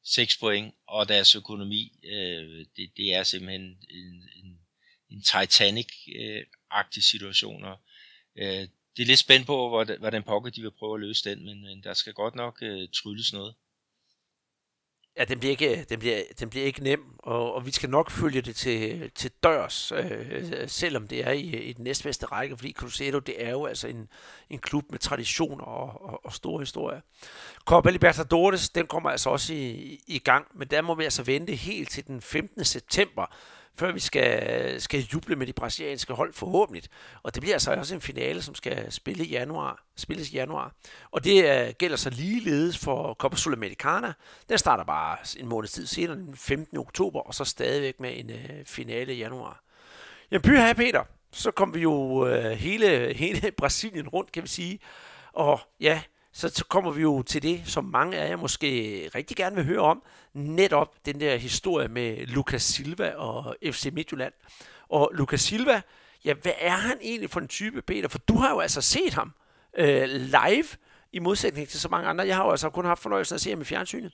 6 0.05 0.37
point, 0.37 0.75
og 0.87 1.09
deres 1.09 1.35
økonomi, 1.35 1.93
øh, 2.05 2.67
det, 2.77 2.91
det 2.97 3.15
er 3.15 3.23
simpelthen 3.23 3.63
en, 3.91 4.29
en, 4.37 4.59
en 5.11 5.23
Titanic-agtig 5.23 7.03
situation. 7.03 7.65
Og, 7.65 7.79
øh, 8.37 8.69
det 8.97 9.03
er 9.03 9.07
lidt 9.07 9.19
spændt 9.19 9.47
på, 9.47 9.85
hvordan 9.99 10.23
pokker 10.23 10.51
de 10.51 10.63
vil 10.63 10.71
prøve 10.71 10.95
at 10.95 11.01
løse 11.01 11.31
den, 11.31 11.45
men, 11.45 11.63
men 11.63 11.83
der 11.83 11.95
skal 11.95 12.13
godt 12.13 12.35
nok 12.35 12.59
øh, 12.63 12.89
trylles 12.89 13.33
noget. 13.33 13.55
Ja, 15.19 15.25
den 15.25 15.39
bliver 15.39 15.51
ikke, 15.51 15.87
den 15.89 15.99
bliver, 15.99 16.23
den 16.41 16.51
bliver 16.51 16.67
ikke 16.67 16.83
nem, 16.83 17.01
og, 17.19 17.55
og 17.55 17.67
vi 17.67 17.71
skal 17.71 17.91
nok 17.91 18.11
følge 18.11 18.41
det 18.41 18.57
til, 18.57 19.11
til 19.15 19.31
dørs, 19.43 19.93
øh, 19.93 20.69
selvom 20.69 21.09
det 21.09 21.27
er 21.27 21.31
i, 21.31 21.41
i 21.41 21.73
den 21.73 21.85
næstbedste 21.85 22.27
række, 22.27 22.57
fordi 22.57 22.73
Cruzeiro, 22.73 23.19
det 23.19 23.45
er 23.45 23.51
jo 23.51 23.67
altså 23.67 23.89
en, 23.89 24.09
en 24.51 24.59
klub 24.59 24.85
med 24.91 24.99
traditioner 24.99 25.65
og, 25.65 26.03
og, 26.03 26.21
og 26.25 26.33
store 26.33 26.61
historier. 26.61 27.01
Copa 27.65 27.91
Libertadores, 27.91 28.69
den 28.69 28.87
kommer 28.87 29.11
altså 29.11 29.31
også 29.31 29.55
i, 29.55 30.01
i 30.07 30.19
gang, 30.19 30.47
men 30.55 30.69
der 30.69 30.83
må 30.83 30.95
vi 30.95 31.05
altså 31.05 31.23
vente 31.23 31.55
helt 31.55 31.91
til 31.91 32.07
den 32.07 32.21
15. 32.21 32.65
september, 32.65 33.35
før 33.79 33.93
vi 33.93 34.01
skal, 34.01 34.81
skal 34.81 35.01
juble 35.01 35.37
med 35.37 35.47
de 35.47 35.53
brasilianske 35.53 36.13
hold 36.13 36.33
forhåbentlig. 36.33 36.83
Og 37.23 37.35
det 37.35 37.41
bliver 37.41 37.55
altså 37.55 37.75
også 37.75 37.95
en 37.95 38.01
finale, 38.01 38.43
som 38.43 38.55
skal 38.55 38.93
spille 38.93 39.25
i 39.25 39.29
januar, 39.29 39.85
spilles 39.97 40.31
i 40.31 40.35
januar. 40.35 40.73
Og 41.11 41.25
det 41.25 41.67
uh, 41.67 41.75
gælder 41.75 41.97
så 41.97 42.11
ligeledes 42.11 42.79
for 42.79 43.15
Copa 43.15 43.37
Sudamericana. 43.37 44.13
Den 44.49 44.59
starter 44.59 44.85
bare 44.85 45.17
en 45.39 45.49
måneds 45.49 45.73
tid 45.73 45.87
senere, 45.87 46.17
den 46.17 46.37
15. 46.37 46.79
oktober, 46.79 47.21
og 47.21 47.35
så 47.35 47.45
stadigvæk 47.45 48.01
med 48.01 48.19
en 48.19 48.31
uh, 48.31 48.65
finale 48.67 49.15
i 49.15 49.19
januar. 49.19 49.63
Jamen, 50.31 50.43
by 50.43 50.57
her, 50.57 50.75
Peter, 50.75 51.05
så 51.33 51.51
kom 51.51 51.75
vi 51.75 51.81
jo 51.81 51.93
uh, 51.93 52.51
hele, 52.51 53.15
hele 53.15 53.51
Brasilien 53.51 54.09
rundt, 54.09 54.33
kan 54.33 54.43
vi 54.43 54.49
sige. 54.49 54.79
Og 55.33 55.61
ja, 55.81 56.03
så, 56.37 56.49
så 56.49 56.65
kommer 56.65 56.91
vi 56.91 57.03
jo 57.03 57.23
til 57.23 57.43
det, 57.43 57.63
som 57.67 57.85
mange 57.85 58.19
af 58.19 58.31
jer 58.31 58.37
måske 58.37 58.69
rigtig 59.15 59.37
gerne 59.37 59.57
vil 59.57 59.65
høre 59.65 59.81
om. 59.81 60.03
Netop 60.33 61.07
den 61.07 61.21
der 61.21 61.37
historie 61.37 61.89
med 61.89 62.27
Lucas 62.27 62.63
Silva 62.63 63.11
og 63.11 63.57
FC 63.63 63.91
Midtjylland. 63.93 64.33
Og 64.89 65.11
Lucas 65.15 65.41
Silva, 65.41 65.83
ja, 66.25 66.35
hvad 66.35 66.53
er 66.59 66.77
han 66.77 66.99
egentlig 67.03 67.31
for 67.31 67.41
en 67.41 67.49
type, 67.49 67.83
Peter? 67.83 68.09
For 68.09 68.19
du 68.19 68.37
har 68.37 68.51
jo 68.51 68.61
altså 68.61 68.81
set 68.81 69.15
ham 69.15 69.33
øh, 69.79 70.09
live, 70.09 70.67
i 71.13 71.19
modsætning 71.19 71.69
til 71.69 71.81
så 71.81 71.89
mange 71.89 72.09
andre. 72.09 72.27
Jeg 72.27 72.37
har 72.37 72.45
jo 72.45 72.51
altså 72.51 72.71
kun 72.71 72.85
haft 72.85 73.03
fornøjelsen 73.03 73.35
at 73.35 73.41
se 73.41 73.51
ham 73.51 73.61
i 73.61 73.65
fjernsynet. 73.65 74.13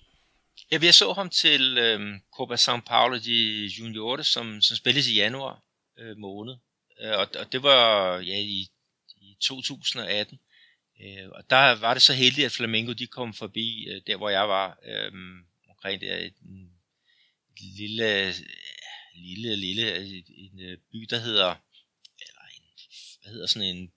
Ja, 0.73 0.79
vi 0.79 0.93
så 0.93 1.13
ham 1.13 1.31
til 1.31 1.79
øh, 1.79 2.01
Copa 2.37 2.55
São 2.55 2.81
Paulo 2.81 3.19
de 3.19 3.67
Juniores, 3.79 4.27
som, 4.27 4.61
som 4.61 4.77
spilles 4.77 5.09
i 5.09 5.15
januar 5.15 5.63
øh, 5.99 6.17
måned. 6.17 6.55
Øh, 7.03 7.19
og, 7.19 7.29
og 7.39 7.53
det 7.53 7.63
var 7.63 8.15
ja, 8.19 8.37
i, 8.39 8.69
i 9.17 9.37
2018 9.41 10.39
Øh, 11.03 11.29
og 11.33 11.51
der 11.51 11.75
var 11.75 11.95
det 11.95 12.03
så 12.03 12.13
heldigt, 12.13 12.45
at 12.45 12.53
Flamengo 12.53 12.93
de 12.93 13.07
kom 13.07 13.35
forbi 13.35 13.87
øh, 13.89 14.03
der, 14.07 14.17
hvor 14.17 14.31
jeg 14.31 14.49
var, 14.49 14.79
øh, 14.85 15.13
omkring 15.71 16.01
der 16.01 16.17
et, 16.17 16.25
et 16.27 17.63
lille, 17.79 18.35
lille, 19.15 19.57
lille 19.57 19.97
en, 19.97 20.25
en 20.29 20.61
øh, 20.61 20.79
by, 20.93 21.07
der 21.11 21.19
hedder, 21.19 21.55
eller 22.21 22.43
en, 22.57 22.63
hvad 23.23 23.33
hedder 23.33 23.47
sådan 23.47 23.77
en 23.77 23.93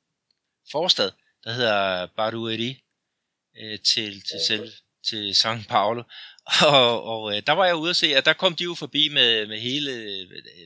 forstad, 0.72 1.12
der 1.44 1.54
hedder 1.54 2.06
Barueri, 2.06 2.84
øh, 3.58 3.80
til, 3.80 4.22
til, 4.22 4.40
selv, 4.48 4.74
til 5.08 5.32
São 5.32 5.68
Paulo. 5.68 6.04
Og, 6.68 7.04
og 7.04 7.36
øh, 7.36 7.42
der 7.48 7.54
var 7.54 7.66
jeg 7.66 7.76
ude 7.76 7.90
at 7.90 7.96
se, 7.96 8.16
at 8.16 8.26
der 8.26 8.34
kom 8.34 8.56
de 8.56 8.64
jo 8.64 8.74
forbi 8.74 9.10
med, 9.10 9.48
med 9.48 9.60
hele, 9.60 9.92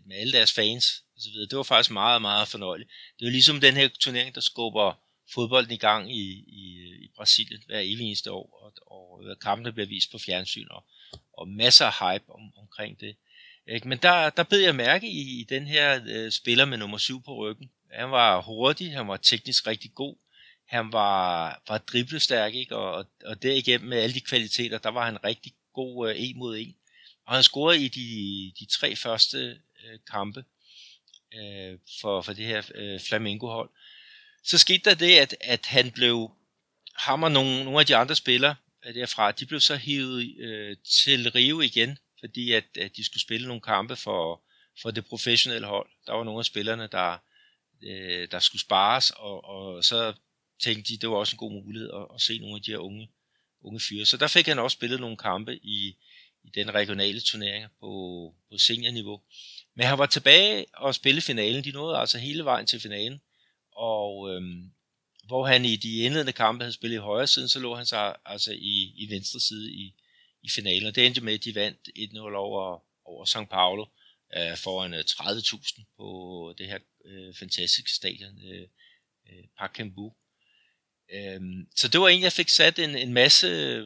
med 0.05 0.17
alle 0.17 0.33
deres 0.33 0.53
fans 0.53 1.03
og 1.15 1.21
så 1.21 1.29
videre. 1.31 1.47
Det 1.49 1.57
var 1.57 1.63
faktisk 1.63 1.91
meget, 1.91 2.21
meget 2.21 2.47
fornøjeligt. 2.47 2.89
Det 3.19 3.25
var 3.25 3.31
ligesom 3.31 3.61
den 3.61 3.75
her 3.75 3.87
turnering, 3.99 4.35
der 4.35 4.41
skubber 4.41 5.08
fodbolden 5.33 5.73
i 5.73 5.77
gang 5.77 6.11
i, 6.15 6.21
i, 6.47 6.93
i 7.01 7.11
Brasilien 7.15 7.63
hver 7.65 7.79
evig 7.79 8.01
eneste 8.01 8.31
år, 8.31 8.59
og, 8.61 8.73
og 8.97 9.23
øh, 9.25 9.35
kampene 9.41 9.71
bliver 9.71 9.87
vist 9.87 10.11
på 10.11 10.17
fjernsyn, 10.17 10.67
og, 10.71 10.83
og 11.33 11.47
masser 11.47 11.85
af 11.85 12.13
hype 12.13 12.31
om, 12.31 12.41
omkring 12.57 12.99
det. 12.99 13.15
Ikke? 13.67 13.87
Men 13.87 13.97
der, 13.97 14.29
der 14.29 14.43
bed 14.43 14.59
jeg 14.59 14.75
mærke 14.75 15.07
i, 15.07 15.39
i 15.39 15.43
den 15.43 15.67
her 15.67 16.01
øh, 16.07 16.31
spiller 16.31 16.65
med 16.65 16.77
nummer 16.77 16.97
7 16.97 17.23
på 17.23 17.35
ryggen. 17.35 17.69
Han 17.91 18.11
var 18.11 18.41
hurtig, 18.41 18.91
han 18.91 19.07
var 19.07 19.17
teknisk 19.17 19.67
rigtig 19.67 19.91
god, 19.95 20.15
han 20.69 20.91
var, 20.91 21.61
var 21.67 21.77
driblestærk, 21.77 22.55
ikke? 22.55 22.75
Og, 22.75 23.05
og 23.25 23.43
derigennem 23.43 23.89
med 23.89 23.97
alle 23.97 24.13
de 24.13 24.21
kvaliteter, 24.21 24.77
der 24.77 24.89
var 24.89 25.05
han 25.05 25.23
rigtig 25.23 25.53
god 25.73 26.09
øh, 26.09 26.15
en 26.17 26.37
mod 26.37 26.57
en. 26.57 26.75
Og 27.25 27.33
han 27.33 27.43
scorede 27.43 27.85
i 27.85 27.87
de, 27.87 28.51
de 28.59 28.65
tre 28.65 28.95
første 28.95 29.61
øh, 29.85 29.99
kampe 30.11 30.43
øh, 31.33 31.77
for, 32.01 32.21
for 32.21 32.33
det 32.33 32.45
her 32.45 32.61
øh, 32.75 32.99
Flamengo-hold. 32.99 33.69
Så 34.43 34.57
skete 34.57 34.89
der 34.89 34.95
det, 34.95 35.17
at, 35.17 35.35
at 35.41 35.65
han 35.65 35.91
blev, 35.91 36.31
ham 36.95 37.23
og 37.23 37.31
nogle, 37.31 37.63
nogle 37.63 37.79
af 37.79 37.85
de 37.85 37.95
andre 37.95 38.15
spillere 38.15 38.55
derfra, 38.93 39.31
de 39.31 39.45
blev 39.45 39.59
så 39.59 39.75
hivet 39.75 40.35
øh, 40.39 40.77
til 41.03 41.31
Rio 41.31 41.61
igen, 41.61 41.97
fordi 42.19 42.51
at, 42.51 42.63
at 42.79 42.95
de 42.95 43.05
skulle 43.05 43.21
spille 43.21 43.47
nogle 43.47 43.61
kampe 43.61 43.95
for, 43.95 44.41
for 44.81 44.91
det 44.91 45.05
professionelle 45.05 45.67
hold. 45.67 45.89
Der 46.05 46.13
var 46.13 46.23
nogle 46.23 46.39
af 46.39 46.45
spillerne, 46.45 46.87
der, 46.91 47.17
øh, 47.83 48.27
der 48.31 48.39
skulle 48.39 48.61
spares, 48.61 49.11
og, 49.11 49.43
og 49.43 49.83
så 49.83 50.13
tænkte 50.59 50.93
de, 50.93 50.97
det 50.97 51.09
var 51.09 51.15
også 51.15 51.33
en 51.33 51.37
god 51.37 51.51
mulighed 51.51 51.89
at, 51.93 52.07
at 52.15 52.21
se 52.21 52.39
nogle 52.39 52.55
af 52.55 52.61
de 52.61 52.71
her 52.71 52.77
unge, 52.77 53.09
unge 53.61 53.79
fyre. 53.79 54.05
Så 54.05 54.17
der 54.17 54.27
fik 54.27 54.47
han 54.47 54.59
også 54.59 54.75
spillet 54.75 54.99
nogle 54.99 55.17
kampe 55.17 55.55
i, 55.55 55.95
i 56.43 56.49
den 56.55 56.73
regionale 56.73 57.21
turnering 57.21 57.65
på, 57.79 57.87
på 58.51 58.57
seniorniveau. 58.57 59.21
Men 59.75 59.85
han 59.85 59.97
var 59.97 60.05
tilbage 60.05 60.65
og 60.73 60.95
spille 60.95 61.21
finalen. 61.21 61.63
De 61.63 61.71
nåede 61.71 61.97
altså 61.97 62.17
hele 62.17 62.45
vejen 62.45 62.65
til 62.65 62.79
finalen. 62.79 63.21
Og 63.79 64.29
øh, 64.29 64.41
hvor 65.29 65.45
han 65.47 65.65
i 65.65 65.75
de 65.75 65.95
indledende 65.95 66.33
kampe 66.33 66.63
havde 66.63 66.73
spillet 66.73 66.97
i 66.97 66.99
højre 66.99 67.27
side, 67.27 67.49
så 67.49 67.59
lå 67.59 67.75
han 67.75 67.85
sig 67.85 68.15
altså 68.25 68.51
i, 68.51 68.93
i 68.97 69.09
venstre 69.09 69.39
side 69.39 69.71
i, 69.71 69.95
i 70.43 70.49
finalen. 70.49 70.87
Og 70.87 70.95
det 70.95 71.05
endte 71.05 71.21
med, 71.21 71.33
at 71.33 71.43
de 71.43 71.55
vandt 71.55 71.89
1-0 71.97 72.19
over, 72.19 72.83
over 73.05 73.25
São 73.25 73.45
Paulo 73.45 73.85
øh, 74.37 74.57
foran 74.57 74.93
øh, 74.93 74.99
30.000 74.99 75.83
på 75.97 76.53
det 76.57 76.67
her 76.67 76.79
øh, 77.05 77.33
fantastiske 77.39 77.91
stadion, 77.91 78.41
øh, 78.41 78.67
øh, 79.29 79.43
Pacaembu. 79.57 80.13
Øh, 81.13 81.41
så 81.75 81.87
det 81.87 82.01
var 82.01 82.07
en, 82.07 82.21
jeg 82.21 82.31
fik 82.31 82.49
sat 82.49 82.79
en, 82.79 82.95
en 82.95 83.13
masse, 83.13 83.85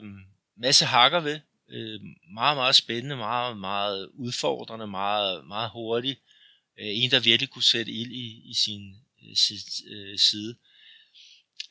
masse 0.58 0.86
hakker 0.86 1.20
ved. 1.20 1.40
Øh, 1.70 2.00
meget, 2.34 2.58
meget 2.58 2.76
spændende, 2.76 3.16
meget, 3.16 3.58
meget 3.58 4.10
udfordrende, 4.14 4.88
meget, 4.88 5.48
meget 5.48 5.70
hurtig. 5.70 6.18
Øh, 6.80 6.88
en, 6.88 7.12
der 7.12 7.20
virkelig 7.20 7.50
kunne 7.50 7.64
sætte 7.64 7.92
ild 7.92 8.12
i, 8.12 8.50
i 8.50 8.54
sin 8.54 9.03
Øh, 9.24 9.58
øh, 9.88 10.20
side. 10.20 10.56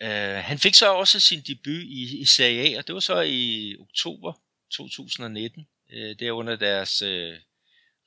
Øh, 0.03 0.45
han 0.45 0.59
fik 0.59 0.75
så 0.75 0.93
også 0.93 1.21
sin 1.21 1.41
debut 1.41 1.83
i, 1.83 2.21
i 2.21 2.25
Serie 2.25 2.75
A, 2.75 2.79
og 2.79 2.87
det 2.87 2.95
var 2.95 3.01
så 3.01 3.21
i 3.21 3.77
oktober 3.81 4.33
2019. 4.71 5.67
Øh, 5.93 6.19
det 6.19 6.23
er 6.23 6.33
under 6.33 6.57
deres 6.57 7.03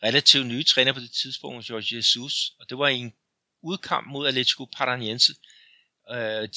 relativt 0.04 0.48
nye 0.48 0.64
træner 0.64 0.94
på 0.94 1.00
det 1.00 1.12
tidspunkt, 1.12 1.70
Jorge 1.70 1.98
Jesus. 1.98 2.52
Og 2.60 2.70
det 2.70 2.78
var 2.78 2.88
en 2.88 3.14
udkamp 3.64 4.08
mod 4.08 4.28
Atletico 4.28 4.66
Paranaense. 4.66 5.34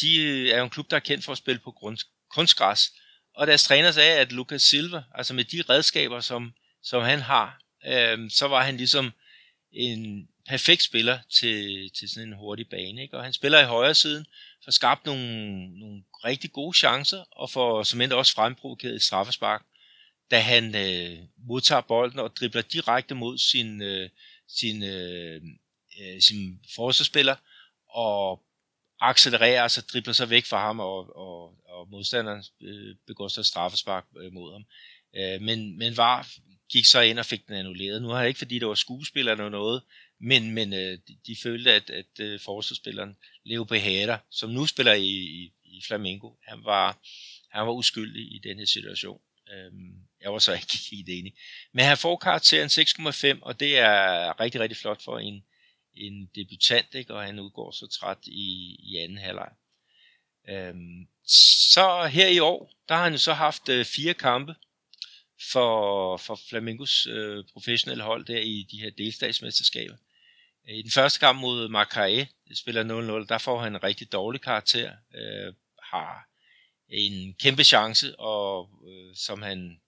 De 0.01 0.51
er 0.51 0.59
jo 0.59 0.65
en 0.65 0.71
klub, 0.71 0.91
der 0.91 0.97
er 0.97 1.01
kendt 1.01 1.25
for 1.25 1.33
at 1.33 1.39
spille 1.39 1.61
på 1.65 1.71
grund, 1.71 1.99
kunstgræs. 2.31 2.93
Og 3.35 3.47
deres 3.47 3.65
træner 3.65 3.91
sagde, 3.91 4.19
at 4.19 4.33
Lucas 4.33 4.63
Silva, 4.63 5.03
altså 5.15 5.35
med 5.35 5.45
de 5.45 5.63
redskaber, 5.69 6.21
som, 6.21 6.55
som 6.83 7.03
han 7.03 7.21
har, 7.21 7.61
øh, 7.87 8.31
så 8.31 8.49
var 8.49 8.65
han 8.65 8.77
ligesom 8.77 9.13
en 9.73 10.29
perfekt 10.49 10.83
spiller 10.83 11.19
til, 11.31 11.91
til 11.91 12.09
sådan 12.09 12.29
en 12.29 12.37
hurtig 12.37 12.69
bane. 12.69 13.03
Ikke? 13.03 13.17
Og 13.17 13.25
han 13.25 13.33
spiller 13.33 13.61
i 13.61 13.65
højre 13.67 13.95
siden, 13.95 14.27
får 14.65 14.71
skabt 14.71 15.07
nogle, 15.07 15.79
nogle 15.79 16.03
rigtig 16.25 16.53
gode 16.53 16.77
chancer, 16.77 17.25
og 17.31 17.51
får 17.51 17.83
som 17.83 18.01
endda 18.01 18.17
også 18.17 18.35
fremprovokeret 18.35 18.95
et 18.95 19.03
straffespark, 19.03 19.63
da 20.31 20.39
han 20.41 20.75
øh, 20.75 21.19
modtager 21.49 21.81
bolden 21.81 22.19
og 22.19 22.37
dribler 22.37 22.63
direkte 22.63 23.15
mod 23.15 23.39
sin, 23.39 23.83
øh, 23.83 24.11
sin, 24.49 24.83
øh, 24.83 25.43
øh, 26.01 26.21
sin 26.21 26.61
forsvarsspiller, 26.75 27.37
og 27.91 28.43
accelererer, 29.01 29.63
altså 29.63 29.81
dribler 29.93 30.13
sig 30.13 30.31
væk 30.31 30.45
fra 30.45 30.67
ham, 30.67 30.81
og, 30.81 31.17
og, 31.17 31.55
og 31.69 31.89
modstanderen 31.91 32.45
øh, 32.63 32.97
begår 33.07 33.29
så 33.29 33.43
straffespark 33.43 34.05
øh, 34.21 34.33
mod 34.33 34.53
ham. 34.53 34.65
Øh, 35.17 35.41
men, 35.41 35.79
men 35.79 35.97
var 35.97 36.29
gik 36.73 36.85
så 36.85 37.01
ind 37.01 37.19
og 37.19 37.27
fik 37.27 37.47
den 37.49 37.55
annulleret. 37.55 38.03
Nu 38.03 38.09
har 38.09 38.19
jeg 38.19 38.29
ikke, 38.29 38.39
fordi 38.39 38.59
det 38.59 38.69
var 38.69 38.75
skuespiller 38.75 39.33
eller 39.33 39.49
noget, 39.49 39.83
men, 40.21 40.51
men 40.51 40.73
øh, 40.73 40.99
de, 41.09 41.19
de 41.27 41.37
følte, 41.37 41.73
at, 41.73 41.91
at 41.91 42.21
øh, 42.21 42.41
forsvarsspilleren 42.41 43.17
Leo 43.45 43.65
Behera, 43.65 44.19
som 44.31 44.51
nu 44.51 44.67
spiller 44.67 44.93
i, 44.93 45.09
i, 45.11 45.53
i 45.65 45.83
Flamengo, 45.87 46.31
han 46.43 46.65
var, 46.65 46.99
han 47.51 47.67
var 47.67 47.73
uskyldig 47.73 48.23
i 48.35 48.39
den 48.45 48.59
her 48.59 48.67
situation. 48.67 49.21
Øhm, 49.53 49.95
jeg 50.21 50.33
var 50.33 50.39
så 50.39 50.53
ikke 50.53 50.79
helt 50.91 51.09
enig. 51.09 51.35
Men 51.73 51.85
han 51.85 51.99
får 51.99 52.17
karakteren 52.17 52.69
6,5, 52.69 53.39
og 53.43 53.61
det 53.61 53.79
er 53.79 54.41
rigtig, 54.41 54.61
rigtig 54.61 54.77
flot 54.77 55.03
for 55.03 55.19
en, 55.19 55.45
en 55.95 56.31
debutant, 56.35 56.95
ikke? 56.95 57.15
og 57.15 57.25
han 57.25 57.39
udgår 57.39 57.71
så 57.71 57.87
træt 57.87 58.19
i, 58.27 58.77
i 58.83 58.97
anden 58.97 59.19
halvleg. 59.19 59.51
Øhm, 60.49 61.09
så 61.73 62.07
her 62.13 62.29
i 62.29 62.39
år, 62.39 62.73
der 62.89 62.95
har 62.95 63.03
han 63.03 63.13
jo 63.13 63.19
så 63.19 63.33
haft 63.33 63.69
øh, 63.69 63.85
fire 63.85 64.15
kampe 64.15 64.55
for, 65.53 66.17
for 66.17 66.41
Flamingos 66.49 67.07
øh, 67.07 67.45
professionelle 67.53 68.05
hold 68.05 68.25
der 68.25 68.41
i 68.41 68.67
de 68.71 68.81
her 68.81 68.91
delstatsmesterskaber. 68.91 69.97
Øh, 70.69 70.77
I 70.77 70.83
den 70.83 70.91
første 70.91 71.19
kamp 71.19 71.41
mod 71.41 71.69
Macaé, 71.69 72.27
det 72.49 72.59
spiller 72.59 73.23
0-0, 73.23 73.27
der 73.29 73.39
får 73.39 73.61
han 73.61 73.75
en 73.75 73.83
rigtig 73.83 74.13
dårlig 74.13 74.41
karakter, 74.41 74.93
øh, 75.15 75.55
har 75.83 76.29
en 76.89 77.35
kæmpe 77.35 77.65
chance, 77.65 78.21
og 78.21 78.71
øh, 78.89 79.17
som 79.17 79.43
han 79.43 79.81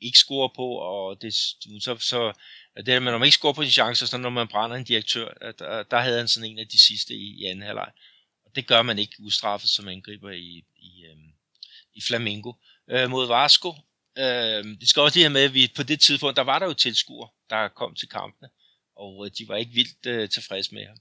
ikke 0.00 0.18
scorer 0.18 0.48
på, 0.56 0.66
og 0.66 1.22
det, 1.22 1.34
så, 1.34 1.96
så 2.00 2.32
det 2.76 2.86
der, 2.86 3.00
når 3.00 3.18
man 3.18 3.26
ikke 3.26 3.36
scorer 3.36 3.52
på 3.52 3.62
sin 3.62 3.72
chance, 3.72 4.06
så 4.06 4.18
når 4.18 4.30
man 4.30 4.48
brænder 4.48 4.76
en 4.76 4.84
direktør, 4.84 5.28
øh, 5.42 5.54
der, 5.58 5.82
der 5.82 6.00
havde 6.00 6.18
han 6.18 6.28
sådan 6.28 6.50
en 6.50 6.58
af 6.58 6.68
de 6.68 6.78
sidste 6.78 7.14
i, 7.14 7.42
i 7.42 7.44
anden 7.44 7.64
halvleg. 7.64 7.90
Og 8.44 8.50
det 8.56 8.66
gør 8.66 8.82
man 8.82 8.98
ikke 8.98 9.16
ustraffet 9.20 9.70
som 9.70 9.88
angriber 9.88 10.30
i, 10.30 10.64
i, 10.76 11.04
øh, 11.04 11.16
i 11.94 12.00
Flamingo. 12.00 12.52
Øh, 12.90 13.10
mod 13.10 13.26
Vasco, 13.26 13.74
øh, 14.18 14.64
det 14.80 14.88
skal 14.88 15.02
også 15.02 15.16
lige 15.16 15.24
have 15.24 15.32
med, 15.32 15.44
at 15.44 15.54
vi 15.54 15.72
på 15.76 15.82
det 15.82 16.00
tidspunkt, 16.00 16.36
der 16.36 16.42
var 16.42 16.58
der 16.58 16.66
jo 16.66 16.74
tilskuere, 16.74 17.28
der 17.50 17.68
kom 17.68 17.94
til 17.94 18.08
kampene, 18.08 18.48
og 18.96 19.26
øh, 19.26 19.30
de 19.38 19.48
var 19.48 19.56
ikke 19.56 19.72
vildt 19.72 20.06
øh, 20.06 20.28
tilfredse 20.28 20.74
med 20.74 20.86
ham. 20.86 20.98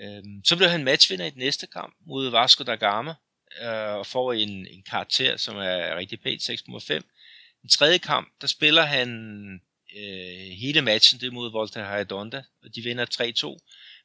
Øh, 0.00 0.22
så 0.44 0.56
blev 0.56 0.68
han 0.68 0.84
matchvinder 0.84 1.26
i 1.26 1.30
den 1.30 1.38
næste 1.38 1.66
kamp 1.66 1.96
mod 2.06 2.30
Vasco 2.30 2.64
da 2.64 2.74
Gama, 2.74 3.14
øh, 3.62 3.94
og 3.94 4.06
får 4.06 4.32
en, 4.32 4.66
en 4.66 4.82
karakter, 4.82 5.36
som 5.36 5.56
er 5.56 5.96
rigtig 5.96 6.20
pænt, 6.20 6.50
6,5. 6.50 6.94
Den 7.62 7.68
tredje 7.70 7.98
kamp, 7.98 8.28
der 8.40 8.46
spiller 8.46 8.82
han 8.82 9.10
øh, 9.96 10.48
hele 10.48 10.82
matchen, 10.82 11.20
det 11.20 11.32
mod 11.32 11.50
Volta 11.50 11.96
Redonda, 11.96 12.42
og 12.62 12.74
de 12.74 12.82
vinder 12.82 13.56
3-2. 13.58 13.58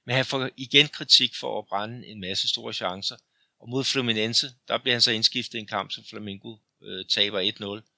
Men 0.06 0.16
han 0.16 0.26
får 0.26 0.50
igen 0.58 0.88
kritik 0.88 1.36
for 1.36 1.60
at 1.60 1.68
brænde 1.68 2.08
en 2.08 2.22
masse 2.22 2.48
store 2.48 2.74
chancer. 2.74 3.16
Og 3.60 3.70
mod 3.70 3.84
Fluminense, 3.84 4.48
der 4.68 4.78
bliver 4.78 4.96
han 4.96 5.02
så 5.02 5.12
indskiftet 5.12 5.58
i 5.58 5.62
en 5.62 5.68
kamp, 5.68 5.92
som 5.92 6.04
Flamengo 6.04 6.56
øh, 6.84 7.06
taber 7.06 7.80
1-0. 7.82 7.90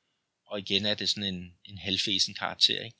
Og 0.48 0.60
igen 0.60 0.86
er 0.86 0.94
det 0.94 1.10
sådan 1.10 1.36
en, 1.36 1.54
en 1.66 1.78
halvfesen 1.78 2.34
karakter. 2.34 2.84
Ikke? 2.84 2.98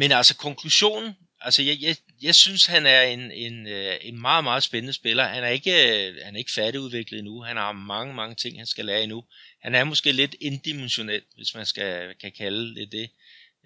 Men 0.00 0.12
altså 0.12 0.36
konklusionen, 0.36 1.16
altså 1.40 1.62
jeg, 1.62 1.76
jeg, 1.80 1.96
jeg 2.22 2.34
synes 2.34 2.66
han 2.66 2.86
er 2.86 3.02
en, 3.02 3.32
en, 3.32 3.66
øh, 3.66 3.96
en 4.02 4.20
meget, 4.20 4.44
meget 4.44 4.62
spændende 4.62 4.92
spiller. 4.92 5.24
Han 5.24 5.44
er 5.44 5.48
ikke, 5.48 6.08
øh, 6.08 6.16
han 6.24 6.34
er 6.34 6.38
ikke 6.38 6.52
færdigudviklet 6.52 7.18
endnu. 7.18 7.42
Han 7.42 7.56
har 7.56 7.72
mange, 7.72 8.14
mange 8.14 8.34
ting, 8.34 8.58
han 8.58 8.66
skal 8.66 8.84
lære 8.84 9.02
endnu. 9.02 9.24
Han 9.62 9.74
er 9.74 9.84
måske 9.84 10.12
lidt 10.12 10.36
indimensionel, 10.40 11.22
hvis 11.36 11.54
man 11.54 11.66
skal, 11.66 12.14
kan 12.20 12.32
kalde 12.32 12.74
det 12.74 12.92
det. 12.92 13.10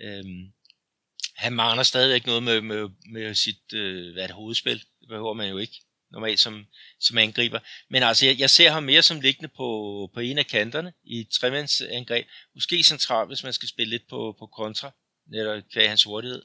Øhm, 0.01 0.53
han 1.37 1.53
mangler 1.53 1.83
stadigvæk 1.83 2.27
noget 2.27 2.43
med, 2.43 2.61
med, 2.61 2.89
med 3.11 3.35
sit 3.35 3.73
øh, 3.73 4.13
hvad 4.13 4.29
det, 4.29 4.37
hovedspil. 4.37 4.79
Det 5.01 5.09
behøver 5.09 5.35
man 5.35 5.49
jo 5.51 5.59
ikke 5.59 5.81
normalt 6.13 6.41
som, 6.41 6.67
som 7.01 7.19
angriber. 7.19 7.59
Men 7.91 8.03
altså, 8.03 8.27
jeg, 8.27 8.39
jeg 8.39 8.51
ser 8.51 8.71
ham 8.71 8.83
mere 8.83 9.03
som 9.03 9.21
liggende 9.21 9.49
på, 9.49 10.11
på 10.15 10.21
en 10.21 10.39
af 10.39 10.47
kanterne 10.47 10.93
i 11.05 11.21
et 11.21 11.29
tremandsangreb. 11.29 12.27
Måske 12.55 12.83
centralt, 12.83 13.29
hvis 13.29 13.43
man 13.43 13.53
skal 13.53 13.69
spille 13.69 13.91
lidt 13.91 14.09
på, 14.09 14.37
på 14.39 14.47
kontra, 14.47 14.91
netop 15.27 15.63
kvæg 15.73 15.89
hans 15.89 16.05
hurtighed. 16.05 16.43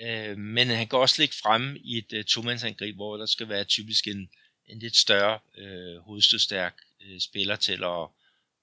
Øh, 0.00 0.38
men 0.38 0.68
han 0.68 0.88
kan 0.88 0.98
også 0.98 1.22
ligge 1.22 1.34
frem 1.42 1.76
i 1.84 1.98
et 1.98 2.12
øh, 2.12 2.24
tomandsangreb, 2.24 2.96
hvor 2.96 3.16
der 3.16 3.26
skal 3.26 3.48
være 3.48 3.64
typisk 3.64 4.06
en, 4.06 4.30
en 4.66 4.78
lidt 4.78 4.96
større 4.96 5.38
øh, 5.58 5.98
hovedstødstærk 5.98 6.76
øh, 7.00 7.20
spiller 7.20 7.56
til 7.56 7.84
at, 7.84 8.08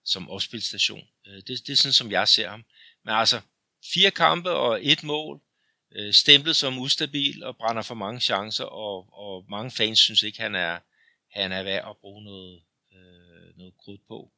som 0.06 0.30
opspilstation. 0.30 1.08
Øh, 1.28 1.36
det, 1.36 1.48
det 1.48 1.70
er 1.70 1.76
sådan, 1.76 1.94
som 1.94 2.12
jeg 2.12 2.28
ser 2.28 2.50
ham. 2.50 2.66
Men 3.04 3.16
altså, 3.16 3.42
fire 3.94 4.12
kampe 4.12 4.50
og 4.52 4.80
et 4.86 5.04
mål, 5.04 5.42
øh, 5.92 6.14
stemplet 6.14 6.56
som 6.56 6.80
ustabil 6.80 7.44
og 7.44 7.58
brænder 7.58 7.82
for 7.82 7.96
mange 7.96 8.20
chancer, 8.20 8.66
og, 8.66 9.10
og 9.14 9.46
mange 9.50 9.72
fans 9.72 10.00
synes 10.00 10.24
ikke, 10.24 10.42
han 10.42 10.56
er, 10.56 10.80
han 11.32 11.52
er 11.52 11.64
værd 11.64 11.90
at 11.90 11.98
bruge 11.98 12.24
noget, 12.24 12.62
øh, 12.94 13.58
noget 13.58 13.74
krudt 13.78 14.08
på. 14.08 14.32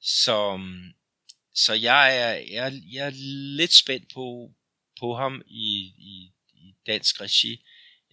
Så, 0.00 0.56
mm, 0.56 0.94
så 1.64 1.72
jeg, 1.72 2.18
er, 2.18 2.32
jeg, 2.50 2.82
jeg 2.92 3.06
er 3.06 3.10
lidt 3.56 3.72
spændt 3.72 4.14
på, 4.14 4.50
på 5.00 5.14
ham 5.14 5.42
i, 5.46 5.92
i, 5.98 6.32
i 6.54 6.74
dansk 6.86 7.20
regi. 7.20 7.64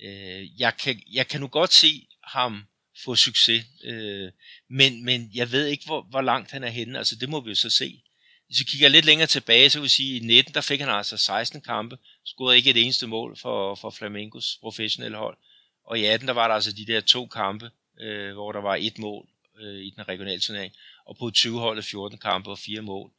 Øh, 0.04 0.60
jeg, 0.62 0.78
kan, 0.78 1.04
jeg 1.12 1.28
kan 1.28 1.42
nu 1.42 1.48
godt 1.48 1.74
se 1.74 2.08
ham 2.24 2.66
få 3.04 3.16
succes, 3.16 3.66
øh, 3.84 4.32
men, 4.70 5.06
men 5.06 5.32
jeg 5.34 5.52
ved 5.52 5.68
ikke, 5.68 5.86
hvor, 5.86 6.02
hvor 6.02 6.22
langt 6.22 6.52
han 6.52 6.64
er 6.64 6.70
henne. 6.70 6.98
Altså 6.98 7.16
det 7.16 7.30
må 7.30 7.42
vi 7.42 7.50
jo 7.50 7.56
så 7.56 7.70
se. 7.70 8.02
Hvis 8.48 8.60
vi 8.60 8.64
kigger 8.64 8.90
lidt 8.90 9.06
længere 9.06 9.28
tilbage, 9.28 9.70
så 9.70 9.80
vil 9.80 9.84
vi 9.84 9.90
sige, 9.90 10.16
at 10.16 10.22
i 10.22 10.26
19 10.26 10.54
der 10.54 10.62
fik 10.62 10.80
han 10.80 10.90
altså 10.90 11.18
16 11.18 11.62
kampe, 11.62 11.98
scorede 12.26 12.58
ikke 12.58 12.70
et 12.70 12.84
eneste 12.84 13.08
mål 13.08 13.38
for, 13.38 13.76
for 13.76 13.90
Flamengos 13.90 14.58
professionelle 14.62 15.18
hold. 15.18 15.38
Og 15.84 16.00
i 16.00 16.06
18 16.06 16.28
der 16.28 16.34
var 16.34 16.48
der 16.48 16.56
altså 16.56 16.72
de 16.72 16.86
der 16.86 17.02
to 17.02 17.28
kampe, 17.28 17.72
øh, 18.00 18.34
hvor 18.34 18.52
der 18.52 18.62
var 18.62 18.76
et 18.76 19.00
mål 19.00 19.28
øh, 19.62 19.80
i 19.80 19.90
den 19.90 20.08
regionale 20.08 20.40
turnering, 20.40 20.74
og 21.06 21.18
på 21.18 21.32
20 21.32 21.60
holdet 21.60 21.86
14 21.86 22.18
kampe 22.18 22.50
og 22.52 22.60
fire 22.60 22.82
mål. 22.82 23.12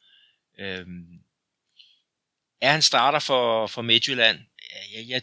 Øhm, 0.59 1.21
er 2.61 2.73
han 2.73 2.83
starter 2.83 3.19
for, 3.19 3.67
for 3.67 3.83
Midtjylland? 3.83 4.39
Jeg, 4.95 5.09
jeg 5.09 5.23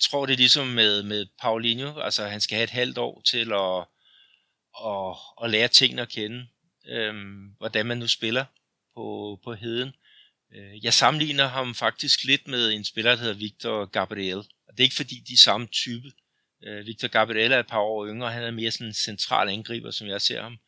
tror, 0.00 0.26
det 0.26 0.32
er 0.32 0.36
ligesom 0.36 0.66
med, 0.66 1.02
med 1.02 1.26
Paulinho. 1.40 2.00
Altså, 2.00 2.26
han 2.26 2.40
skal 2.40 2.56
have 2.56 2.64
et 2.64 2.70
halvt 2.70 2.98
år 2.98 3.20
til 3.20 3.52
at, 3.52 3.86
at, 4.86 5.16
at 5.44 5.50
lære 5.50 5.68
tingene 5.68 6.02
at 6.02 6.08
kende. 6.08 6.46
Øhm, 6.88 7.46
hvordan 7.58 7.86
man 7.86 7.98
nu 7.98 8.06
spiller 8.06 8.44
på, 8.94 9.38
på 9.44 9.54
heden. 9.54 9.92
Øh, 10.54 10.84
jeg 10.84 10.94
sammenligner 10.94 11.46
ham 11.46 11.74
faktisk 11.74 12.24
lidt 12.24 12.48
med 12.48 12.72
en 12.72 12.84
spiller, 12.84 13.10
der 13.10 13.20
hedder 13.20 13.34
Victor 13.34 13.84
Gabriel. 13.84 14.38
Og 14.38 14.72
det 14.72 14.80
er 14.80 14.84
ikke 14.84 14.96
fordi, 14.96 15.14
de 15.28 15.32
er 15.32 15.44
samme 15.44 15.66
type. 15.66 16.12
Øh, 16.66 16.86
Victor 16.86 17.08
Gabriel 17.08 17.52
er 17.52 17.58
et 17.58 17.66
par 17.66 17.80
år 17.80 18.06
yngre, 18.06 18.32
han 18.32 18.42
er 18.42 18.50
mere 18.50 18.70
sådan 18.70 18.86
en 18.86 18.94
central 18.94 19.48
angriber, 19.48 19.90
som 19.90 20.06
jeg 20.06 20.20
ser 20.20 20.42
ham. 20.42 20.58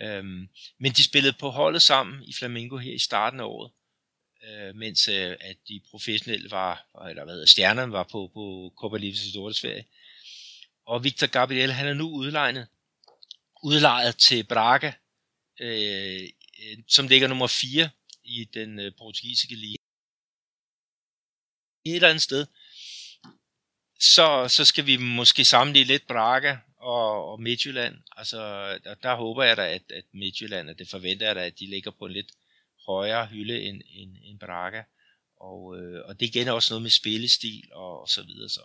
Øhm, 0.00 0.48
men 0.78 0.92
de 0.92 1.04
spillede 1.04 1.36
på 1.40 1.50
holdet 1.50 1.82
sammen 1.82 2.22
i 2.22 2.32
Flamengo 2.32 2.76
her 2.76 2.92
i 2.92 2.98
starten 2.98 3.40
af 3.40 3.44
året 3.44 3.70
øh, 4.46 4.74
mens 4.74 5.08
øh, 5.08 5.36
at 5.40 5.56
de 5.68 5.80
professionelle 5.90 6.50
var, 6.50 7.06
eller 7.08 7.24
hvad 7.24 7.34
hedder, 7.34 7.46
stjernerne 7.46 7.92
var 7.92 8.02
på, 8.02 8.30
på 8.34 8.72
Copa 8.76 8.96
Libertadores 8.96 9.56
Sverige. 9.56 9.86
Og 10.86 11.04
Victor 11.04 11.26
Gabriel, 11.26 11.72
han 11.72 11.86
er 11.86 11.94
nu 11.94 12.10
udlejet, 12.10 12.68
udlejet 13.62 14.16
til 14.16 14.44
Braga, 14.44 14.92
øh, 15.60 16.22
øh 16.22 16.78
som 16.88 17.08
ligger 17.08 17.28
nummer 17.28 17.46
4 17.46 17.90
i 18.24 18.44
den 18.44 18.80
øh, 18.80 18.92
portugisiske 18.98 19.54
liga. 19.54 19.76
Et 21.84 21.94
eller 21.94 22.08
andet 22.08 22.22
sted, 22.22 22.46
så, 24.00 24.48
så 24.48 24.64
skal 24.64 24.86
vi 24.86 24.96
måske 24.96 25.44
samle 25.44 25.84
lidt 25.84 26.06
Braga 26.06 26.56
og, 26.86 27.30
og 27.30 27.42
Midtjylland. 27.42 27.96
Altså, 28.16 28.38
der, 28.84 28.94
der 28.94 29.14
håber 29.14 29.44
jeg 29.44 29.56
da, 29.56 29.74
at, 29.74 29.82
at 29.90 30.04
Midtjylland, 30.12 30.70
og 30.70 30.78
det 30.78 30.88
forventer 30.88 31.26
jeg 31.26 31.36
da, 31.36 31.46
at 31.46 31.58
de 31.58 31.66
ligger 31.66 31.90
på 31.90 32.06
en 32.06 32.12
lidt 32.12 32.32
højere 32.86 33.26
hylde 33.26 33.62
end, 33.62 33.82
end, 33.88 34.16
end 34.22 34.38
Braga. 34.38 34.82
Og, 35.36 35.78
øh, 35.78 36.04
og 36.04 36.20
det 36.20 36.26
igen 36.26 36.48
også 36.48 36.72
noget 36.74 36.82
med 36.82 36.90
spillestil 36.90 37.68
og, 37.72 38.00
og 38.00 38.08
så 38.08 38.22
videre. 38.22 38.48
Så. 38.48 38.60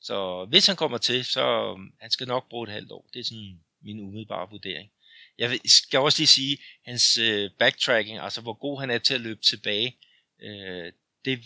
så 0.00 0.46
hvis 0.48 0.66
han 0.66 0.76
kommer 0.76 0.98
til, 0.98 1.24
så 1.24 1.74
øh, 1.74 1.78
han 2.00 2.10
skal 2.10 2.26
nok 2.28 2.48
bruge 2.48 2.68
et 2.68 2.72
halvt 2.72 2.92
år. 2.92 3.08
Det 3.12 3.20
er 3.20 3.24
sådan 3.24 3.60
min 3.82 4.00
umiddelbare 4.00 4.50
vurdering. 4.50 4.90
Jeg 5.38 5.60
skal 5.64 5.98
også 5.98 6.20
lige 6.20 6.26
sige, 6.26 6.58
hans 6.84 7.18
øh, 7.18 7.50
backtracking, 7.58 8.18
altså 8.18 8.40
hvor 8.40 8.54
god 8.54 8.80
han 8.80 8.90
er 8.90 8.98
til 8.98 9.14
at 9.14 9.20
løbe 9.20 9.40
tilbage, 9.40 9.96
øh, 10.40 10.92
det, 11.24 11.44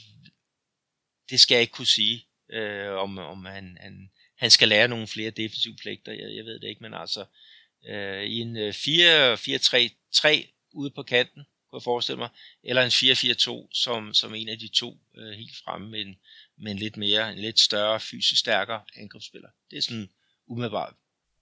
det 1.30 1.40
skal 1.40 1.54
jeg 1.54 1.62
ikke 1.62 1.72
kunne 1.72 1.86
sige, 1.86 2.26
øh, 2.48 2.92
om, 2.92 3.18
om 3.18 3.44
han, 3.44 3.78
han, 3.80 4.10
han 4.42 4.50
skal 4.50 4.68
lære 4.68 4.88
nogle 4.88 5.06
flere 5.06 5.30
defensive 5.30 5.76
pligter. 5.76 6.12
Jeg, 6.12 6.36
jeg 6.36 6.44
ved 6.44 6.60
det 6.60 6.68
ikke, 6.68 6.82
men 6.82 6.94
altså 6.94 7.24
øh, 7.88 8.22
i 8.24 8.40
en 8.40 8.56
øh, 8.56 8.74
4-4-3-3 8.74 10.68
ude 10.72 10.90
på 10.90 11.02
kanten, 11.02 11.42
kunne 11.70 11.78
jeg 11.78 11.82
forestille 11.82 12.18
mig, 12.18 12.28
eller 12.62 12.82
en 12.82 12.88
4-4-2 12.88 13.68
som, 13.72 14.14
som 14.14 14.34
en 14.34 14.48
af 14.48 14.58
de 14.58 14.68
to 14.68 14.98
øh, 15.16 15.32
helt 15.32 15.56
fremme 15.64 15.90
med 15.90 16.00
en, 16.00 16.16
med 16.56 16.72
en 16.72 16.78
lidt 16.78 16.96
mere, 16.96 17.32
en 17.32 17.38
lidt 17.38 17.60
større, 17.60 18.00
fysisk 18.00 18.40
stærkere 18.40 18.82
angrebsspiller. 18.96 19.48
Det 19.70 19.76
er 19.76 19.82
sådan 19.82 20.10
umiddelbart, 20.46 20.94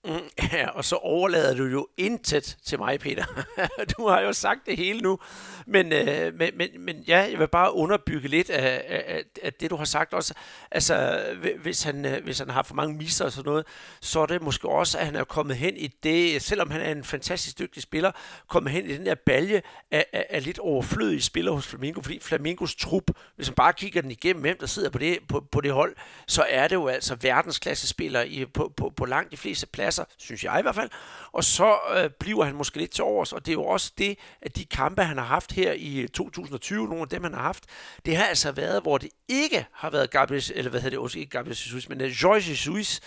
Mm, 0.05 0.13
ja, 0.53 0.69
og 0.69 0.85
så 0.85 0.95
overlader 0.95 1.55
du 1.55 1.65
jo 1.65 1.87
intet 1.97 2.57
til 2.65 2.79
mig, 2.79 2.99
Peter. 2.99 3.25
du 3.97 4.07
har 4.07 4.19
jo 4.19 4.33
sagt 4.33 4.65
det 4.65 4.77
hele 4.77 4.99
nu. 4.99 5.19
Men, 5.65 5.93
øh, 5.93 6.33
men, 6.33 6.49
men, 6.57 6.69
men 6.79 7.03
ja, 7.07 7.17
jeg 7.31 7.39
vil 7.39 7.47
bare 7.47 7.73
underbygge 7.75 8.27
lidt 8.27 8.49
af, 8.49 8.83
af, 8.87 9.23
af 9.43 9.53
det, 9.53 9.69
du 9.69 9.75
har 9.75 9.85
sagt 9.85 10.13
også. 10.13 10.33
Altså, 10.71 11.23
hvis 11.61 11.83
han, 11.83 12.05
øh, 12.05 12.23
hvis 12.23 12.39
han 12.39 12.49
har 12.49 12.63
for 12.63 12.75
mange 12.75 12.97
misser 12.97 13.25
og 13.25 13.31
sådan 13.31 13.49
noget, 13.49 13.65
så 14.01 14.19
er 14.19 14.25
det 14.25 14.41
måske 14.41 14.69
også, 14.69 14.97
at 14.97 15.05
han 15.05 15.15
er 15.15 15.23
kommet 15.23 15.57
hen 15.57 15.77
i 15.77 15.87
det, 15.87 16.41
selvom 16.41 16.71
han 16.71 16.81
er 16.81 16.91
en 16.91 17.03
fantastisk 17.03 17.59
dygtig 17.59 17.83
spiller, 17.83 18.11
kommet 18.47 18.73
hen 18.73 18.85
i 18.85 18.93
den 18.97 19.05
der 19.05 19.15
balje 19.15 19.61
af, 19.91 20.05
af, 20.13 20.25
af 20.29 20.43
lidt 20.43 20.59
overflødige 20.59 21.21
spillere 21.21 21.55
hos 21.55 21.67
Flamingo, 21.67 22.01
fordi 22.01 22.19
Flamingos 22.19 22.75
trup, 22.75 23.03
hvis 23.35 23.47
man 23.47 23.55
bare 23.55 23.73
kigger 23.73 24.01
den 24.01 24.11
igennem, 24.11 24.41
hvem 24.41 24.57
der 24.59 24.65
sidder 24.65 24.89
på 24.89 24.97
det, 24.97 25.19
på, 25.29 25.45
på 25.51 25.61
det 25.61 25.71
hold, 25.71 25.95
så 26.27 26.45
er 26.49 26.67
det 26.67 26.75
jo 26.75 26.87
altså 26.87 27.17
verdensklasse 27.21 27.87
spillere 27.87 28.29
i, 28.29 28.45
på, 28.45 28.73
på, 28.77 28.93
på 28.95 29.05
langt 29.05 29.31
de 29.31 29.37
fleste 29.37 29.67
pladser 29.67 29.90
passer, 29.91 30.03
synes 30.17 30.43
jeg 30.43 30.59
i 30.59 30.61
hvert 30.61 30.75
fald. 30.75 30.89
Og 31.31 31.43
så 31.43 31.77
øh, 31.95 32.09
bliver 32.19 32.43
han 32.43 32.55
måske 32.55 32.77
lidt 32.77 32.91
til 32.91 33.03
overs, 33.03 33.33
og 33.33 33.45
det 33.45 33.51
er 33.51 33.53
jo 33.53 33.65
også 33.65 33.91
det, 33.97 34.17
at 34.41 34.55
de 34.55 34.65
kampe, 34.65 35.03
han 35.03 35.17
har 35.17 35.25
haft 35.25 35.51
her 35.51 35.73
i 35.73 35.99
øh, 35.99 36.07
2020, 36.07 36.87
nogle 36.87 37.01
af 37.01 37.09
dem, 37.09 37.23
han 37.23 37.33
har 37.33 37.41
haft, 37.41 37.63
det 38.05 38.17
har 38.17 38.25
altså 38.25 38.51
været, 38.51 38.81
hvor 38.81 38.97
det 38.97 39.09
ikke 39.27 39.65
har 39.73 39.89
været 39.89 40.11
Gabriel, 40.11 40.51
eller 40.55 40.71
hvad 40.71 40.81
hedder 40.81 40.97
det, 40.97 40.99
også 40.99 41.19
ikke 41.19 41.29
Gabriel 41.29 41.51
Jesus, 41.51 41.89
men 41.89 41.99
George 41.99 42.13
Jorge 42.23 42.49
Jesus, 42.49 42.99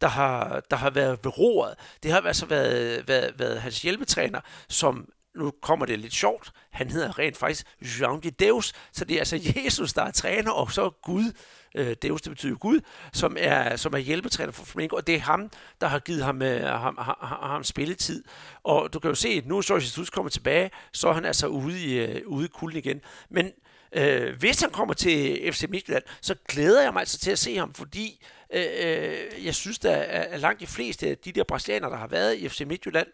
der 0.00 0.08
har, 0.08 0.62
der 0.70 0.76
har 0.76 0.90
været 0.90 1.18
ved 1.24 1.38
roret. 1.38 1.74
Det 2.02 2.10
har 2.10 2.20
altså 2.20 2.46
været, 2.46 3.08
været, 3.08 3.38
været 3.38 3.60
hans 3.60 3.82
hjælpetræner, 3.82 4.40
som 4.68 5.08
nu 5.34 5.52
kommer 5.62 5.86
det 5.86 5.98
lidt 5.98 6.14
sjovt, 6.14 6.52
han 6.70 6.90
hedder 6.90 7.18
rent 7.18 7.36
faktisk 7.36 7.66
Jean 8.00 8.20
de 8.20 8.30
Deus, 8.30 8.72
så 8.92 9.04
det 9.04 9.14
er 9.14 9.18
altså 9.18 9.40
Jesus, 9.64 9.92
der 9.92 10.02
er 10.02 10.10
træner, 10.10 10.50
og 10.50 10.72
så 10.72 10.90
Gud, 10.90 11.32
øh, 11.74 11.96
Deus, 12.02 12.22
det 12.22 12.30
betyder 12.30 12.56
Gud, 12.56 12.80
som 13.12 13.36
er, 13.38 13.76
som 13.76 13.94
er 13.94 13.98
hjælpetræner 13.98 14.52
for 14.52 14.64
Flamengo, 14.64 14.96
og 14.96 15.06
det 15.06 15.14
er 15.14 15.20
ham, 15.20 15.50
der 15.80 15.86
har 15.86 15.98
givet 15.98 16.24
ham, 16.24 16.42
øh, 16.42 16.62
ham, 16.62 16.98
ham, 17.00 17.16
ham 17.50 17.64
spilletid. 17.64 18.24
Og 18.64 18.92
du 18.92 18.98
kan 18.98 19.08
jo 19.08 19.14
se, 19.14 19.28
at 19.28 19.46
nu 19.46 19.62
så 19.62 19.74
Jesus 19.74 20.10
kommer 20.10 20.30
tilbage, 20.30 20.70
så 20.92 21.08
er 21.08 21.12
han 21.12 21.24
altså 21.24 21.46
ude 21.46 21.80
i, 21.80 21.98
øh, 21.98 22.22
ude 22.26 22.44
i 22.44 22.48
kulden 22.48 22.78
igen. 22.78 23.00
Men 23.28 23.52
øh, 23.92 24.38
hvis 24.38 24.60
han 24.60 24.70
kommer 24.70 24.94
til 24.94 25.52
FC 25.52 25.64
Midtjylland, 25.68 26.04
så 26.20 26.34
glæder 26.48 26.82
jeg 26.82 26.92
mig 26.92 27.00
altså 27.00 27.18
til 27.18 27.30
at 27.30 27.38
se 27.38 27.56
ham, 27.56 27.74
fordi 27.74 28.24
Øh, 28.52 28.66
øh, 28.82 29.46
jeg 29.46 29.54
synes, 29.54 29.78
at, 29.84 29.92
at 29.92 30.40
langt 30.40 30.60
de 30.60 30.66
fleste 30.66 31.06
af 31.08 31.18
de 31.18 31.32
der 31.32 31.44
brasilianere, 31.44 31.90
der 31.90 31.96
har 31.96 32.06
været 32.06 32.36
i 32.36 32.48
FC 32.48 32.60
Midtjylland, 32.66 33.06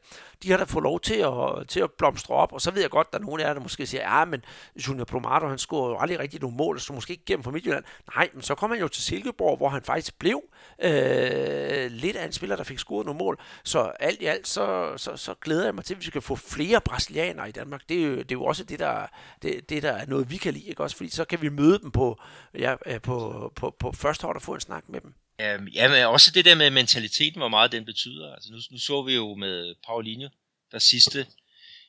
de 0.43 0.51
har 0.51 0.57
da 0.59 0.65
fået 0.65 0.83
lov 0.83 1.01
til 1.01 1.15
at, 1.15 1.69
til 1.69 1.81
at 1.81 1.91
blomstre 1.93 2.35
op. 2.35 2.53
Og 2.53 2.61
så 2.61 2.71
ved 2.71 2.81
jeg 2.81 2.91
godt, 2.91 3.07
at 3.07 3.13
der 3.13 3.19
er 3.19 3.23
nogen 3.23 3.41
af 3.41 3.47
jer, 3.47 3.55
der 3.55 3.61
måske 3.61 3.87
siger, 3.87 4.19
ja, 4.19 4.25
men 4.25 4.45
Junior 4.77 5.05
Plomato, 5.05 5.49
han 5.49 5.59
scorede 5.59 5.95
jo 5.95 5.99
aldrig 5.99 6.19
rigtig 6.19 6.41
nogle 6.41 6.57
mål, 6.57 6.81
så 6.81 6.93
måske 6.93 7.11
ikke 7.11 7.25
gennem 7.25 7.45
for 7.45 7.51
Midtjylland. 7.51 7.85
Nej, 8.15 8.31
men 8.35 8.43
så 8.43 8.55
kom 8.55 8.71
han 8.71 8.81
jo 8.81 8.89
til 8.89 9.03
Silkeborg, 9.03 9.57
hvor 9.57 9.69
han 9.69 9.83
faktisk 9.83 10.19
blev 10.19 10.43
øh, 10.83 11.91
lidt 11.91 12.17
af 12.17 12.27
en 12.27 12.33
spiller, 12.33 12.57
der 12.57 12.65
fik 12.65 12.79
scoret 12.79 13.07
nogle 13.07 13.19
mål. 13.19 13.41
Så 13.65 13.81
alt 13.81 14.23
i 14.23 14.25
alt, 14.25 14.49
så, 14.49 14.93
så, 14.97 15.17
så 15.17 15.35
glæder 15.35 15.65
jeg 15.65 15.75
mig 15.75 15.85
til, 15.85 15.95
at 15.95 16.01
vi 16.01 16.05
skal 16.05 16.23
få 16.23 16.37
flere 16.37 16.81
brasilianere 16.81 17.49
i 17.49 17.53
Danmark. 17.53 17.83
Det 17.89 18.03
er 18.03 18.07
jo, 18.07 18.17
det 18.17 18.33
er 18.33 18.37
jo 18.37 18.45
også 18.45 18.65
det 18.65 18.79
der, 18.79 19.07
det, 19.43 19.71
det, 19.71 19.83
der 19.83 19.93
er 19.93 20.07
noget, 20.07 20.31
vi 20.31 20.37
kan 20.37 20.53
lide, 20.53 20.69
ikke 20.69 20.83
også? 20.83 20.97
Fordi 20.97 21.11
så 21.11 21.25
kan 21.25 21.43
vi 21.43 21.49
møde 21.49 21.79
dem 21.79 21.91
på, 21.91 22.19
ja, 22.59 22.75
øh, 22.87 23.01
på, 23.01 23.53
på, 23.57 23.77
på 23.79 23.93
første 23.93 24.25
hold 24.25 24.37
og 24.37 24.43
få 24.43 24.55
en 24.55 24.61
snak 24.61 24.89
med 24.89 25.01
dem. 25.01 25.15
Øhm, 25.41 25.69
ja, 25.69 25.89
men 25.89 26.07
også 26.07 26.31
det 26.31 26.45
der 26.45 26.55
med 26.55 26.71
mentaliteten, 26.71 27.41
hvor 27.41 27.49
meget 27.49 27.73
den 27.73 27.85
betyder. 27.85 28.35
Altså 28.35 28.53
nu, 28.53 28.59
nu 28.71 28.79
så 28.79 29.03
vi 29.03 29.15
jo 29.15 29.35
med 29.35 29.75
Paulinho, 29.87 30.29
der 30.73 30.79
sidste 30.79 31.19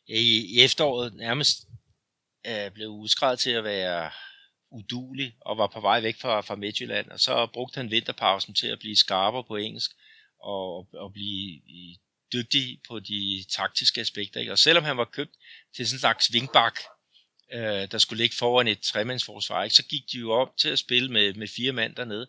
øh, 0.09 0.17
i, 0.17 0.55
i 0.55 0.63
efteråret 0.63 1.13
nærmest 1.13 1.57
øh, 2.47 2.71
blev 2.71 2.87
udskrevet 2.87 3.39
til 3.39 3.51
at 3.51 3.63
være 3.63 4.11
udulig 4.71 5.35
og 5.41 5.57
var 5.57 5.67
på 5.67 5.81
vej 5.81 6.01
væk 6.01 6.19
fra, 6.19 6.41
fra 6.41 6.55
Midtjylland, 6.55 7.09
og 7.09 7.19
så 7.19 7.47
brugte 7.53 7.77
han 7.77 7.91
vinterpausen 7.91 8.53
til 8.53 8.67
at 8.67 8.79
blive 8.79 8.95
skarpere 8.95 9.43
på 9.43 9.55
engelsk 9.55 9.91
og, 10.39 10.87
og 10.93 11.13
blive 11.13 11.61
dygtig 12.33 12.79
på 12.87 12.99
de 12.99 13.45
taktiske 13.49 14.01
aspekter. 14.01 14.39
Ikke? 14.39 14.51
Og 14.51 14.59
selvom 14.59 14.83
han 14.83 14.97
var 14.97 15.05
købt 15.05 15.31
til 15.75 15.87
sådan 15.87 15.95
en 15.95 15.99
slags 15.99 16.33
vingbak, 16.33 16.79
øh, 17.53 17.91
der 17.91 17.97
skulle 17.97 18.23
ligge 18.23 18.35
foran 18.35 18.67
et 18.67 18.79
tremandsforsvar, 18.79 19.63
ikke? 19.63 19.75
så 19.75 19.83
gik 19.85 20.03
de 20.11 20.17
jo 20.17 20.31
op 20.31 20.57
til 20.57 20.69
at 20.69 20.79
spille 20.79 21.11
med, 21.11 21.33
med 21.33 21.47
fire 21.47 21.71
mand 21.71 21.95
dernede 21.95 22.27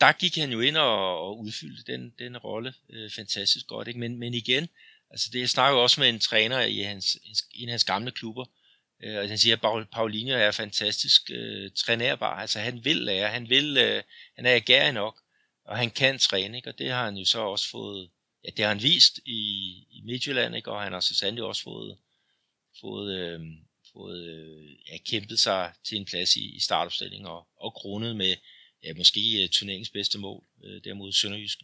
der 0.00 0.12
gik 0.12 0.36
han 0.36 0.52
jo 0.52 0.60
ind 0.60 0.76
og, 0.76 1.26
og 1.26 1.38
udfyldte 1.38 1.92
den, 1.92 2.14
den 2.18 2.36
rolle 2.36 2.74
øh, 2.90 3.10
fantastisk 3.10 3.66
godt. 3.66 3.88
Ikke? 3.88 4.00
Men, 4.00 4.16
men 4.16 4.34
igen, 4.34 4.68
altså 5.10 5.30
det 5.32 5.40
jeg 5.40 5.50
snakker 5.50 5.80
også 5.80 6.00
med 6.00 6.08
en 6.08 6.20
træner 6.20 6.60
i 6.60 6.78
hans, 6.80 7.18
en 7.54 7.68
af 7.68 7.72
hans 7.72 7.84
gamle 7.84 8.10
klubber, 8.10 8.44
øh, 9.02 9.18
og 9.18 9.28
han 9.28 9.38
siger, 9.38 9.56
at 9.56 9.90
Paulinho 9.90 10.34
er 10.34 10.50
fantastisk 10.50 11.30
øh, 11.30 11.70
trænerbar. 11.70 12.40
Altså 12.40 12.60
han 12.60 12.84
vil 12.84 12.96
lære, 12.96 13.28
han 13.28 13.48
vil, 13.48 13.76
øh, 13.76 14.02
han 14.36 14.46
er 14.46 14.54
agerig 14.54 14.92
nok, 14.92 15.20
og 15.64 15.76
han 15.76 15.90
kan 15.90 16.18
træne, 16.18 16.56
ikke? 16.56 16.68
og 16.68 16.78
det 16.78 16.90
har 16.90 17.04
han 17.04 17.16
jo 17.16 17.24
så 17.24 17.40
også 17.40 17.70
fået, 17.70 18.10
ja 18.44 18.50
det 18.50 18.64
har 18.64 18.68
han 18.68 18.82
vist 18.82 19.20
i, 19.24 19.40
i 19.90 20.02
Midtjylland, 20.04 20.56
ikke? 20.56 20.70
og 20.70 20.82
han 20.82 20.92
har 20.92 21.00
så 21.00 21.14
sandelig 21.14 21.44
også 21.44 21.62
fået, 21.62 21.96
fået, 22.80 23.18
øh, 23.18 23.40
fået 23.92 24.24
øh, 24.24 24.70
ja, 24.88 24.96
kæmpet 25.06 25.38
sig 25.38 25.72
til 25.84 25.98
en 25.98 26.04
plads 26.04 26.36
i, 26.36 26.56
i 26.56 26.60
startopstillingen 26.60 27.26
og, 27.26 27.46
og 27.56 27.74
kronet 27.74 28.16
med 28.16 28.36
ja, 28.86 28.92
måske 28.96 29.42
øh, 29.42 29.48
turneringens 29.48 29.90
bedste 29.90 30.18
mål 30.18 30.44
øh, 30.64 30.80
derimod 30.84 31.12
Sønderjysk. 31.12 31.58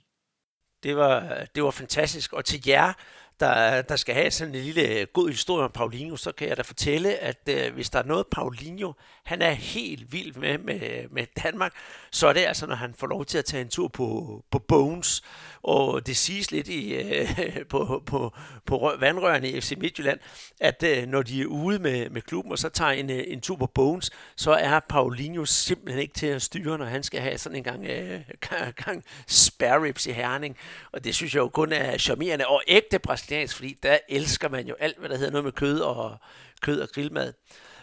Det 0.82 0.96
var, 0.96 1.44
det 1.54 1.62
var 1.62 1.70
fantastisk. 1.70 2.32
Og 2.32 2.44
til 2.44 2.62
jer, 2.66 2.92
der, 3.40 3.82
der 3.82 3.96
skal 3.96 4.14
have 4.14 4.30
sådan 4.30 4.54
en 4.54 4.60
lille 4.60 4.88
øh, 4.88 5.06
god 5.12 5.28
historie 5.28 5.64
om 5.64 5.70
Paulinho, 5.70 6.16
så 6.16 6.32
kan 6.32 6.48
jeg 6.48 6.56
da 6.56 6.62
fortælle, 6.62 7.18
at 7.18 7.48
øh, 7.48 7.74
hvis 7.74 7.90
der 7.90 7.98
er 7.98 8.06
noget 8.06 8.26
Paulinho, 8.26 8.92
han 9.24 9.42
er 9.42 9.50
helt 9.50 10.12
vild 10.12 10.34
med, 10.34 10.58
med 10.58 11.08
med 11.10 11.26
Danmark, 11.42 11.72
så 12.10 12.26
er 12.26 12.32
det 12.32 12.40
altså, 12.40 12.66
når 12.66 12.74
han 12.74 12.94
får 12.94 13.06
lov 13.06 13.24
til 13.24 13.38
at 13.38 13.44
tage 13.44 13.60
en 13.60 13.68
tur 13.68 13.88
på, 13.88 14.40
på 14.50 14.58
Bones. 14.58 15.22
Og 15.62 16.06
det 16.06 16.16
siges 16.16 16.50
lidt 16.50 16.68
i, 16.68 16.94
øh, 16.94 17.28
på, 17.70 18.02
på, 18.06 18.32
på 18.66 18.92
vandrørene 18.98 19.48
i 19.48 19.60
FC 19.60 19.74
Midtjylland, 19.78 20.18
at 20.60 20.82
øh, 20.82 21.06
når 21.06 21.22
de 21.22 21.42
er 21.42 21.46
ude 21.46 21.78
med, 21.78 22.10
med 22.10 22.22
klubben, 22.22 22.52
og 22.52 22.58
så 22.58 22.68
tager 22.68 22.90
en, 22.90 23.10
øh, 23.10 23.24
en 23.26 23.40
tur 23.40 23.56
på 23.56 23.66
Bones, 23.66 24.10
så 24.36 24.52
er 24.52 24.80
Paulinho 24.88 25.44
simpelthen 25.44 26.02
ikke 26.02 26.14
til 26.14 26.26
at 26.26 26.42
styre, 26.42 26.78
når 26.78 26.84
han 26.84 27.02
skal 27.02 27.20
have 27.20 27.38
sådan 27.38 27.56
en 27.56 27.64
gang, 27.64 27.86
øh, 27.86 28.20
gang, 28.48 28.74
gang 28.74 29.04
spare 29.26 29.82
ribs 29.82 30.06
i 30.06 30.12
herning. 30.12 30.56
Og 30.92 31.04
det 31.04 31.14
synes 31.14 31.34
jeg 31.34 31.40
jo 31.40 31.48
kun 31.48 31.72
er 31.72 31.98
charmerende 31.98 32.46
og 32.46 32.62
ægte 32.68 32.98
brasiliansk, 33.22 33.56
fordi 33.56 33.78
der 33.82 33.98
elsker 34.08 34.48
man 34.48 34.66
jo 34.66 34.74
alt, 34.78 34.98
hvad 34.98 35.08
der 35.08 35.16
hedder 35.16 35.30
noget 35.30 35.44
med 35.44 35.52
kød 35.52 35.80
og, 35.80 36.16
kød 36.62 36.80
og 36.80 36.88
grillmad. 36.88 37.32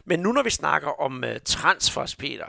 Men 0.05 0.19
nu 0.19 0.31
når 0.31 0.43
vi 0.43 0.49
snakker 0.49 1.01
om 1.01 1.23
uh, 1.23 1.35
transfers, 1.45 2.15
Peter, 2.15 2.45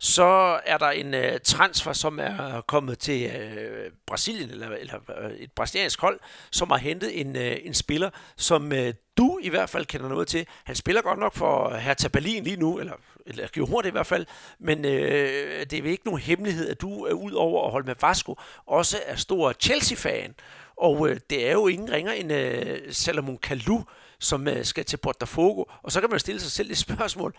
så 0.00 0.60
er 0.66 0.78
der 0.78 0.90
en 0.90 1.14
uh, 1.14 1.40
transfer, 1.44 1.92
som 1.92 2.18
er 2.18 2.60
kommet 2.60 2.98
til 2.98 3.26
uh, 3.26 3.92
Brasilien, 4.06 4.50
eller, 4.50 4.68
eller 4.68 4.94
uh, 5.24 5.30
et 5.32 5.52
brasiliansk 5.52 6.00
hold, 6.00 6.20
som 6.50 6.70
har 6.70 6.78
hentet 6.78 7.20
en, 7.20 7.36
uh, 7.36 7.66
en 7.66 7.74
spiller, 7.74 8.10
som 8.36 8.72
uh, 8.72 8.88
du 9.16 9.38
i 9.42 9.48
hvert 9.48 9.70
fald 9.70 9.86
kender 9.86 10.08
noget 10.08 10.28
til. 10.28 10.46
Han 10.64 10.76
spiller 10.76 11.02
godt 11.02 11.18
nok 11.18 11.34
for 11.34 11.74
Hertha 11.74 12.08
Berlin 12.08 12.44
lige 12.44 12.56
nu, 12.56 12.78
eller, 12.78 12.94
eller 13.26 13.48
gjorde 13.48 13.82
det 13.82 13.88
i 13.88 13.92
hvert 13.92 14.06
fald, 14.06 14.26
men 14.58 14.78
uh, 14.78 14.90
det 14.90 15.72
er 15.72 15.84
ikke 15.84 16.04
nogen 16.04 16.20
hemmelighed, 16.20 16.68
at 16.68 16.80
du 16.80 17.04
er 17.04 17.12
ud 17.12 17.32
over 17.32 17.64
at 17.64 17.70
holde 17.70 17.86
med 17.86 17.94
Vasco, 18.00 18.36
også 18.66 18.98
er 19.06 19.16
stor 19.16 19.52
Chelsea-fan. 19.52 20.34
Og 20.82 21.08
øh, 21.08 21.20
det 21.30 21.46
er 21.46 21.52
jo 21.52 21.68
ingen 21.68 21.92
ringer 21.92 22.12
end 22.12 22.32
øh, 22.32 22.92
Salomon 22.94 23.38
Kalou, 23.38 23.84
som 24.20 24.48
øh, 24.48 24.64
skal 24.64 24.84
til 24.84 24.96
Botafogo. 24.96 25.64
Og 25.82 25.92
så 25.92 26.00
kan 26.00 26.10
man 26.10 26.20
stille 26.20 26.40
sig 26.40 26.52
selv 26.52 26.70
et 26.70 26.78
spørgsmål. 26.78 27.38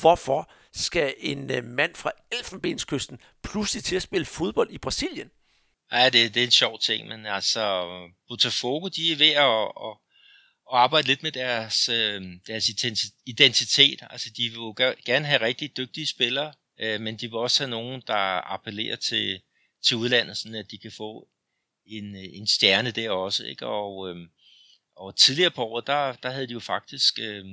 Hvorfor 0.00 0.50
skal 0.72 1.14
en 1.18 1.50
øh, 1.50 1.64
mand 1.64 1.94
fra 1.94 2.10
Elfenbenskysten 2.32 3.18
pludselig 3.42 3.84
til 3.84 3.96
at 3.96 4.02
spille 4.02 4.24
fodbold 4.24 4.70
i 4.70 4.78
Brasilien? 4.78 5.30
Ja, 5.92 6.04
det, 6.04 6.34
det 6.34 6.40
er 6.40 6.44
en 6.44 6.50
sjov 6.50 6.78
ting, 6.78 7.08
men 7.08 7.26
altså, 7.26 7.84
Botafogo, 8.28 8.88
de 8.88 9.12
er 9.12 9.16
ved 9.16 9.30
at, 9.30 9.72
at, 9.88 9.96
at 10.72 10.78
arbejde 10.84 11.06
lidt 11.06 11.22
med 11.22 11.32
deres, 11.32 11.88
øh, 11.88 12.22
deres 12.46 12.68
identitet. 13.26 14.02
Altså, 14.10 14.30
de 14.36 14.42
vil 14.42 14.54
jo 14.54 14.74
gerne 15.06 15.26
have 15.26 15.40
rigtig 15.40 15.76
dygtige 15.76 16.06
spillere, 16.06 16.52
øh, 16.80 17.00
men 17.00 17.16
de 17.16 17.26
vil 17.26 17.38
også 17.38 17.62
have 17.62 17.70
nogen, 17.70 18.02
der 18.06 18.52
appellerer 18.52 18.96
til, 18.96 19.40
til 19.86 19.96
udlandet, 19.96 20.36
sådan 20.36 20.54
at 20.54 20.70
de 20.70 20.78
kan 20.78 20.92
få 20.96 21.28
en, 21.86 22.16
øh, 22.16 22.24
en 22.24 22.46
stjerne 22.46 22.90
der 22.90 23.10
også. 23.10 23.44
Ikke? 23.44 23.66
Og, 23.66 24.10
øh, 24.10 24.28
og 24.96 25.16
tidligere 25.16 25.50
på 25.50 25.64
året, 25.64 25.86
der, 25.86 26.12
der 26.12 26.30
havde 26.30 26.46
de 26.46 26.52
jo 26.52 26.60
faktisk 26.60 27.18
øh, 27.18 27.44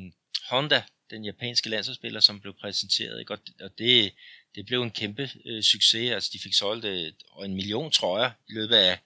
Honda, 0.49 0.83
den 1.09 1.25
japanske 1.25 1.69
landsholdsspiller, 1.69 2.19
som 2.19 2.39
blev 2.39 2.53
præsenteret. 2.53 3.19
Ikke? 3.19 3.33
Og, 3.33 3.39
og 3.61 3.77
det, 3.77 4.13
det 4.55 4.65
blev 4.65 4.81
en 4.81 4.91
kæmpe 4.91 5.29
øh, 5.45 5.63
succes. 5.63 6.11
Altså, 6.11 6.29
de 6.33 6.39
fik 6.39 6.53
solgt 6.53 6.85
øh, 6.85 7.13
en 7.45 7.55
million 7.55 7.91
trøjer 7.91 8.31
i 8.49 8.53
løbet 8.53 8.75
af, 8.75 8.99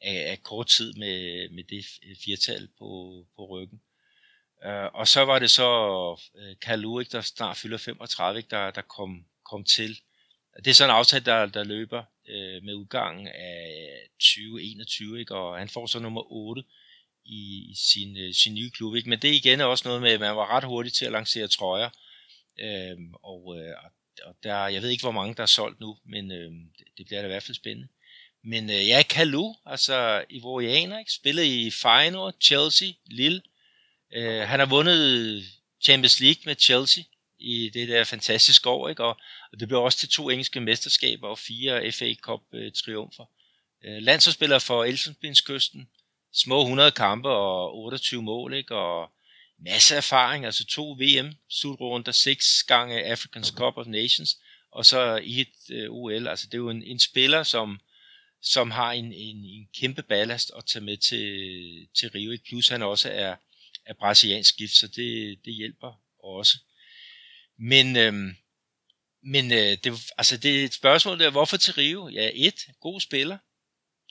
af, 0.00 0.30
af 0.30 0.42
kort 0.42 0.66
tid 0.66 0.92
med, 0.92 1.48
med 1.48 1.64
det 1.64 1.84
øh, 2.02 2.16
firtal 2.24 2.68
på, 2.78 3.24
på 3.36 3.46
ryggen. 3.46 3.80
Uh, 4.66 4.94
og 4.94 5.08
så 5.08 5.24
var 5.24 5.38
det 5.38 5.50
så 5.50 6.10
uh, 6.12 6.58
Kalu, 6.60 7.00
ikke, 7.00 7.12
der 7.12 7.20
snart 7.20 7.56
fylder 7.56 7.78
35, 7.78 8.38
ikke, 8.38 8.50
der, 8.50 8.70
der 8.70 8.82
kom, 8.82 9.24
kom 9.44 9.64
til. 9.64 10.00
Det 10.64 10.66
er 10.66 10.74
sådan 10.74 10.90
en 10.90 10.96
aftale, 10.96 11.24
der, 11.24 11.46
der 11.46 11.64
løber 11.64 12.02
øh, 12.28 12.62
med 12.62 12.74
udgangen 12.74 13.28
af 13.28 14.00
2021, 14.12 15.20
ikke, 15.20 15.34
og 15.34 15.58
han 15.58 15.68
får 15.68 15.86
så 15.86 15.98
nummer 15.98 16.32
8 16.32 16.62
i 17.24 17.74
sin, 17.76 18.16
øh, 18.16 18.34
sin 18.34 18.54
nye 18.54 18.70
klub. 18.70 18.94
Ikke? 18.94 19.08
Men 19.08 19.18
det 19.18 19.34
igen 19.34 19.60
er 19.60 19.64
også 19.64 19.88
noget 19.88 20.02
med, 20.02 20.10
at 20.10 20.20
man 20.20 20.36
var 20.36 20.56
ret 20.56 20.64
hurtig 20.64 20.92
til 20.92 21.04
at 21.04 21.12
lancere 21.12 21.48
trøjer. 21.48 21.90
Øhm, 22.60 23.08
øh, 23.08 23.12
og, 23.22 23.58
øh, 23.58 23.74
og 24.24 24.34
der, 24.42 24.66
jeg 24.66 24.82
ved 24.82 24.88
ikke, 24.88 25.02
hvor 25.02 25.12
mange 25.12 25.34
der 25.34 25.42
er 25.42 25.46
solgt 25.46 25.80
nu, 25.80 25.98
men 26.04 26.32
øh, 26.32 26.50
det, 26.78 26.86
det 26.98 27.06
bliver 27.06 27.20
da 27.20 27.26
i 27.26 27.30
hvert 27.30 27.42
fald 27.42 27.54
spændende. 27.54 27.88
Men 28.44 28.70
øh, 28.70 28.88
ja, 28.88 29.02
Kalu, 29.02 29.54
altså 29.66 30.24
Ivorianer, 30.30 30.98
ikke? 30.98 31.12
spillet 31.12 31.44
i 31.44 31.70
Feyenoord, 31.70 32.34
Chelsea, 32.40 32.88
Lille. 33.06 33.42
Øh, 34.12 34.40
han 34.40 34.58
har 34.58 34.66
vundet 34.66 35.44
Champions 35.80 36.20
League 36.20 36.42
med 36.44 36.56
Chelsea 36.58 37.04
i 37.38 37.70
det 37.74 37.88
der 37.88 38.04
fantastiske 38.04 38.68
år, 38.68 38.88
ikke? 38.88 39.04
Og, 39.04 39.16
og 39.52 39.60
det 39.60 39.68
blev 39.68 39.82
også 39.82 39.98
til 39.98 40.08
to 40.08 40.30
engelske 40.30 40.60
mesterskaber 40.60 41.28
og 41.28 41.38
fire 41.38 41.92
FA 41.92 42.14
Cup 42.14 42.40
øh, 42.52 42.72
triumfer. 42.72 43.24
Øh, 43.84 44.02
landsholdsspiller 44.02 44.58
for 44.58 44.84
Elfenbenskysten, 44.84 45.88
små 46.32 46.60
100 46.60 46.90
kampe 46.90 47.28
og 47.28 47.76
28 47.76 48.22
mål, 48.22 48.54
ikke? 48.54 48.74
og 48.76 49.10
masser 49.58 49.94
af 49.94 49.98
erfaring, 49.98 50.44
altså 50.44 50.66
to 50.66 50.92
VM 50.92 51.34
slutrunder, 51.50 52.12
seks 52.12 52.62
gange 52.62 53.04
African 53.04 53.44
Cup 53.44 53.76
of 53.76 53.86
Nations, 53.86 54.38
og 54.70 54.86
så 54.86 55.16
i 55.16 55.40
et 55.40 55.88
uh, 55.88 55.96
OL. 55.96 56.28
Altså 56.28 56.46
det 56.46 56.54
er 56.54 56.58
jo 56.58 56.70
en, 56.70 56.82
en 56.82 56.98
spiller, 56.98 57.42
som, 57.42 57.80
som 58.42 58.70
har 58.70 58.92
en, 58.92 59.12
en, 59.12 59.36
en 59.36 59.68
kæmpe 59.80 60.02
ballast 60.02 60.50
at 60.56 60.64
tage 60.66 60.84
med 60.84 60.96
til, 60.96 61.88
til 61.94 62.10
Rio, 62.10 62.30
ikke? 62.30 62.44
plus 62.44 62.68
han 62.68 62.82
også 62.82 63.10
er, 63.10 63.36
er 63.86 63.94
brasiliansk 63.94 64.56
gift, 64.56 64.74
så 64.74 64.86
det, 64.86 65.38
det 65.44 65.54
hjælper 65.54 66.00
også. 66.24 66.58
Men, 67.58 67.96
øhm, 67.96 68.36
men 69.22 69.52
øh, 69.52 69.76
det, 69.84 70.10
altså 70.18 70.36
det 70.36 70.60
er 70.60 70.64
et 70.64 70.74
spørgsmål 70.74 71.18
der, 71.18 71.30
hvorfor 71.30 71.56
til 71.56 71.74
Rio? 71.74 72.08
Ja, 72.08 72.30
et, 72.34 72.66
god 72.80 73.00
spiller. 73.00 73.38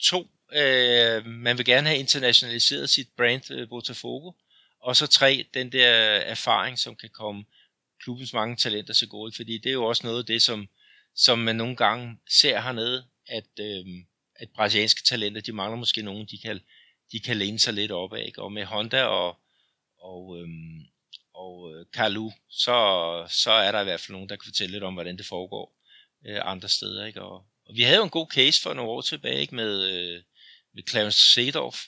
To, 0.00 0.30
Øh, 0.52 1.26
man 1.26 1.58
vil 1.58 1.66
gerne 1.66 1.88
have 1.88 1.98
internationaliseret 1.98 2.90
sit 2.90 3.08
brand 3.16 3.50
øh, 3.50 3.68
Botafogo. 3.68 4.32
Og 4.80 4.96
så 4.96 5.06
tre, 5.06 5.46
den 5.54 5.72
der 5.72 5.88
erfaring, 6.16 6.78
som 6.78 6.96
kan 6.96 7.10
komme 7.10 7.44
klubbens 8.02 8.32
mange 8.32 8.56
talenter 8.56 8.94
til 8.94 9.08
gode. 9.08 9.32
Fordi 9.36 9.58
det 9.58 9.68
er 9.68 9.72
jo 9.72 9.84
også 9.84 10.06
noget 10.06 10.18
af 10.18 10.26
det, 10.26 10.42
som, 10.42 10.68
som 11.14 11.38
man 11.38 11.56
nogle 11.56 11.76
gange 11.76 12.18
ser 12.28 12.60
hernede, 12.60 13.06
at, 13.26 13.48
øh, 13.60 13.86
at 14.36 14.48
brasilianske 14.54 15.02
talenter, 15.02 15.40
de 15.40 15.52
mangler 15.52 15.76
måske 15.78 16.02
nogen, 16.02 16.26
de 16.30 16.38
kan, 16.38 16.60
de 17.12 17.20
kan 17.20 17.36
læne 17.36 17.58
sig 17.58 17.74
lidt 17.74 17.92
op 17.92 18.12
af. 18.12 18.24
Ikke? 18.26 18.42
Og 18.42 18.52
med 18.52 18.64
Honda 18.64 19.04
og, 19.04 19.36
og, 19.98 20.38
øh, 20.40 20.48
og 21.38 21.74
øh, 21.74 22.30
så, 22.50 22.76
så 23.30 23.50
er 23.50 23.72
der 23.72 23.80
i 23.80 23.84
hvert 23.84 24.00
fald 24.00 24.12
nogen, 24.12 24.28
der 24.28 24.36
kan 24.36 24.44
fortælle 24.44 24.72
lidt 24.72 24.84
om, 24.84 24.94
hvordan 24.94 25.18
det 25.18 25.26
foregår 25.26 25.74
øh, 26.26 26.40
andre 26.42 26.68
steder. 26.68 27.06
Ikke? 27.06 27.22
Og, 27.22 27.34
og 27.66 27.74
vi 27.74 27.82
havde 27.82 27.96
jo 27.96 28.04
en 28.04 28.10
god 28.10 28.26
case 28.26 28.62
for 28.62 28.74
nogle 28.74 28.90
år 28.90 29.00
tilbage 29.00 29.40
ikke? 29.40 29.54
med, 29.54 29.82
øh, 29.82 30.22
med 30.74 30.82
Clarence 30.90 31.32
Seedorf. 31.32 31.78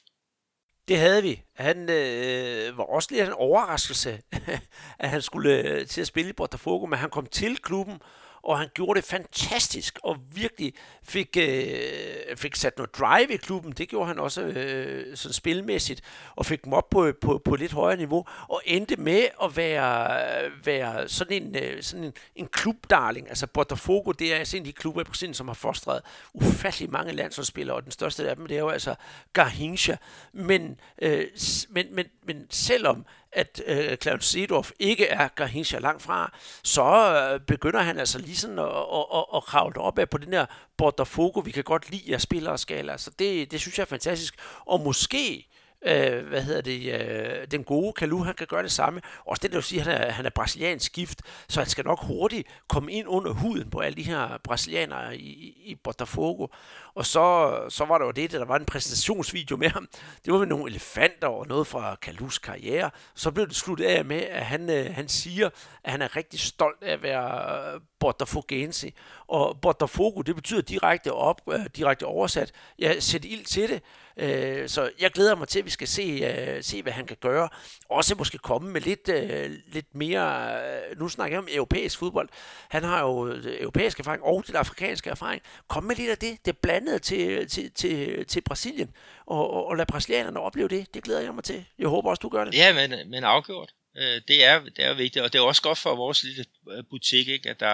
Det 0.89 0.99
havde 0.99 1.23
vi. 1.23 1.43
Han 1.55 1.91
øh, 1.91 2.79
var 2.79 2.85
også 2.85 3.09
lidt 3.11 3.27
en 3.27 3.33
overraskelse, 3.33 4.23
at 5.03 5.11
han 5.11 5.23
skulle 5.23 5.59
øh, 5.59 5.87
til 5.87 6.01
at 6.01 6.07
spille 6.07 6.31
i 6.31 6.33
Botafogo, 6.33 6.87
men 6.87 6.99
han 6.99 7.11
kom 7.11 7.27
til 7.27 7.57
klubben, 7.57 8.03
og 8.43 8.59
han 8.59 8.69
gjorde 8.75 9.01
det 9.01 9.09
fantastisk, 9.09 9.99
og 10.03 10.17
virkelig 10.35 10.75
fik, 11.03 11.37
øh, 11.39 12.37
fik 12.37 12.57
sat 12.57 12.77
noget 12.77 12.95
drive 12.95 13.33
i 13.33 13.37
klubben. 13.37 13.73
Det 13.73 13.89
gjorde 13.89 14.07
han 14.07 14.19
også 14.19 14.43
øh, 14.43 15.17
sådan 15.17 15.33
spilmæssigt, 15.33 16.01
og 16.37 16.47
fik 16.47 16.65
dem 16.65 16.73
op 16.73 16.91
på, 16.91 17.13
på, 17.21 17.43
på 17.45 17.57
lidt 17.57 17.73
højere 17.73 17.97
niveau, 17.97 18.27
og 18.49 18.63
endte 18.65 18.97
med 18.97 19.29
at 19.43 19.57
være, 19.57 20.51
være 20.65 21.09
sådan, 21.09 21.43
en, 21.43 21.57
øh, 21.57 21.83
sådan 21.83 22.05
en, 22.05 22.13
en 22.37 22.47
klubdarling. 22.47 23.29
Altså 23.29 23.47
Botafogo, 23.47 24.13
det 24.13 24.35
er 24.35 24.37
altså 24.37 24.57
en 24.57 24.63
af 24.63 24.65
de 24.67 24.73
klubber 24.73 25.01
i 25.01 25.05
Brasilien, 25.05 25.35
som 25.35 25.49
har 25.49 25.55
fostret 25.55 26.03
ufattelig 26.35 26.91
mange 26.91 27.13
landsholdsspillere, 27.13 27.77
og 27.77 27.85
den 27.85 27.93
største 27.93 28.31
af 28.31 28.37
dem, 28.37 28.47
det 28.47 28.55
er 28.55 28.61
jo 28.61 28.69
altså 28.69 28.95
Garhincha. 29.33 29.97
Men, 30.33 30.81
øh, 31.03 31.25
men, 31.69 31.95
men, 31.95 32.07
men 32.25 32.47
selvom 32.51 33.07
at 33.33 33.63
øh, 33.67 33.97
Clarence 33.97 34.29
Seedorf 34.29 34.71
ikke 34.79 35.07
er 35.07 35.29
Garhincha 35.29 35.79
langt 35.79 36.03
fra, 36.03 36.33
så 36.65 36.85
øh, 37.33 37.41
begynder 37.41 37.81
han 37.81 37.99
altså 37.99 38.19
lige 38.19 38.37
sådan 38.37 38.59
at, 38.59 38.65
at, 38.67 39.05
at, 39.15 39.25
at 39.35 39.45
kravle 39.45 39.81
op 39.81 39.99
af 39.99 40.11
på 40.11 40.19
den 40.19 40.33
her 40.33 40.47
Botafogo, 40.77 41.41
vi 41.41 41.51
kan 41.51 41.65
godt 41.65 41.91
lide 41.91 42.15
at 42.15 42.23
spille 42.23 42.59
skala. 42.59 42.97
Så 42.97 43.11
det, 43.19 43.51
det 43.51 43.61
synes 43.61 43.79
jeg 43.79 43.83
er 43.83 43.87
fantastisk. 43.87 44.35
Og 44.67 44.81
måske 44.81 45.50
øh, 45.87 46.27
hvad 46.29 46.43
hedder 46.43 46.61
det, 46.61 47.01
øh, 47.01 47.47
den 47.51 47.65
gode 47.65 47.93
Kalu, 47.93 48.23
han 48.23 48.35
kan 48.35 48.47
gøre 48.47 48.63
det 48.63 48.73
samme. 48.73 49.01
Også 49.27 49.41
det, 49.43 49.51
der 49.51 49.57
vil 49.57 49.65
sige, 49.65 49.81
at 49.81 49.87
han 49.87 50.03
er, 50.03 50.11
han 50.11 50.27
er 50.27 50.31
brasiliansk 50.31 50.93
gift, 50.93 51.23
så 51.49 51.61
han 51.61 51.69
skal 51.69 51.85
nok 51.85 52.05
hurtigt 52.05 52.49
komme 52.69 52.93
ind 52.93 53.09
under 53.09 53.33
huden 53.33 53.71
på 53.71 53.79
alle 53.79 53.97
de 53.97 54.03
her 54.03 54.39
brasilianere 54.45 55.17
i, 55.17 55.63
i 55.65 55.75
Botafogo. 55.75 56.47
Og 56.95 57.07
så, 57.07 57.57
så 57.69 57.85
var 57.85 57.99
der 57.99 58.05
jo 58.05 58.11
det, 58.11 58.33
der 58.33 58.45
var 58.45 58.57
en 58.57 58.65
præsentationsvideo 58.65 59.57
med 59.57 59.69
ham. 59.69 59.89
Det 60.25 60.33
var 60.33 60.39
med 60.39 60.47
nogle 60.47 60.71
elefanter 60.71 61.29
og 61.29 61.47
noget 61.47 61.67
fra 61.67 61.97
Kalus 62.03 62.39
karriere. 62.39 62.91
Så 63.15 63.31
blev 63.31 63.49
det 63.49 63.57
sluttet 63.57 63.85
af 63.85 64.05
med, 64.05 64.21
at 64.21 64.45
han, 64.45 64.71
øh, 64.71 64.95
han 64.95 65.09
siger, 65.09 65.51
at 65.85 65.91
han 65.91 66.03
er 66.03 66.17
rigtig 66.17 66.41
stolt 66.41 66.83
af 66.83 66.93
at 66.93 67.03
være 67.03 67.75
øh, 67.75 67.81
Botafogense. 68.01 68.93
Og 69.27 69.61
Botafogo, 69.63 70.21
det 70.23 70.35
betyder 70.35 70.61
direkte 70.63 71.13
op, 71.13 71.41
øh, 71.53 71.61
direkte 71.77 72.07
oversat, 72.07 72.53
ja, 72.79 73.01
sæt 73.01 73.25
ild 73.25 73.45
til 73.45 73.69
det. 73.69 73.83
Øh, 74.17 74.69
så 74.69 74.91
jeg 75.01 75.11
glæder 75.11 75.35
mig 75.35 75.49
til, 75.49 75.59
at 75.59 75.65
vi 75.65 75.71
skal 75.71 75.89
se, 75.89 76.03
øh, 76.03 76.63
se 76.63 76.83
hvad 76.83 76.93
han 76.93 77.07
kan 77.07 77.17
gøre. 77.21 77.49
Også 77.89 78.15
måske 78.15 78.39
komme 78.39 78.71
med 78.71 78.81
lidt, 78.81 79.09
øh, 79.09 79.51
lidt 79.73 79.95
mere, 79.95 80.55
øh, 80.91 80.99
nu 80.99 81.09
snakker 81.09 81.37
jeg 81.37 81.39
om 81.39 81.49
europæisk 81.51 81.99
fodbold. 81.99 82.29
Han 82.69 82.85
har 82.85 83.01
jo 83.01 83.29
øh, 83.29 83.61
europæisk 83.61 84.01
erfaring 84.01 84.23
og 84.23 84.45
den 84.47 84.57
afrikanske 84.57 85.11
erfaring. 85.11 85.43
Kom 85.69 85.85
med 85.85 85.97
lidt 85.97 86.11
af 86.11 86.19
det, 86.19 86.47
det 86.47 86.59
blandede 86.59 86.99
til, 86.99 87.49
til, 87.49 87.71
til, 87.73 88.27
til 88.27 88.41
Brasilien, 88.41 88.91
og, 89.27 89.51
og, 89.51 89.67
og 89.67 89.77
lad 89.77 89.87
brasilianerne 89.87 90.41
opleve 90.41 90.69
det. 90.69 90.95
Det 90.95 91.03
glæder 91.03 91.21
jeg 91.21 91.35
mig 91.35 91.45
til. 91.45 91.65
Jeg 91.79 91.89
håber 91.89 92.11
også, 92.11 92.21
du 92.21 92.29
gør 92.29 92.45
det. 92.45 92.55
Ja, 92.55 92.73
men, 92.73 93.11
men 93.11 93.25
afgjort. 93.25 93.73
Øh, 93.97 94.21
det 94.29 94.45
er, 94.45 94.61
det 94.61 94.85
er 94.85 94.95
vigtigt, 94.95 95.25
og 95.25 95.33
det 95.33 95.39
er 95.39 95.43
også 95.43 95.63
godt 95.63 95.79
for 95.79 95.95
vores 95.95 96.23
lille 96.23 96.45
butik, 96.91 97.29
ikke? 97.29 97.51
at, 97.51 97.61
der 97.61 97.73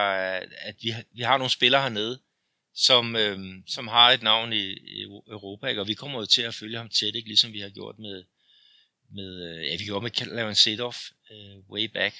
at 0.62 0.74
vi, 0.82 0.94
vi 1.14 1.22
har 1.22 1.38
nogle 1.38 1.50
spillere 1.50 1.82
hernede, 1.82 2.18
som, 2.76 3.16
øh, 3.16 3.38
som 3.66 3.88
har 3.88 4.10
et 4.10 4.22
navn 4.22 4.52
i, 4.52 4.72
i 4.72 5.02
Europa, 5.28 5.66
ikke? 5.66 5.80
og 5.80 5.88
vi 5.88 5.94
kommer 5.94 6.18
jo 6.18 6.26
til 6.26 6.42
at 6.42 6.54
følge 6.54 6.78
ham 6.78 6.88
tæt, 6.88 7.14
ikke? 7.14 7.28
ligesom 7.28 7.52
vi 7.52 7.60
har 7.60 7.68
gjort 7.68 7.98
med, 7.98 8.24
med 9.10 9.58
øh, 9.58 9.66
ja, 9.66 9.76
vi 9.76 9.84
gjorde 9.84 10.02
med 10.02 10.26
Lavan 10.26 10.54
Sedoff 10.54 10.98
øh, 11.30 11.70
way 11.70 11.84
back. 11.84 12.14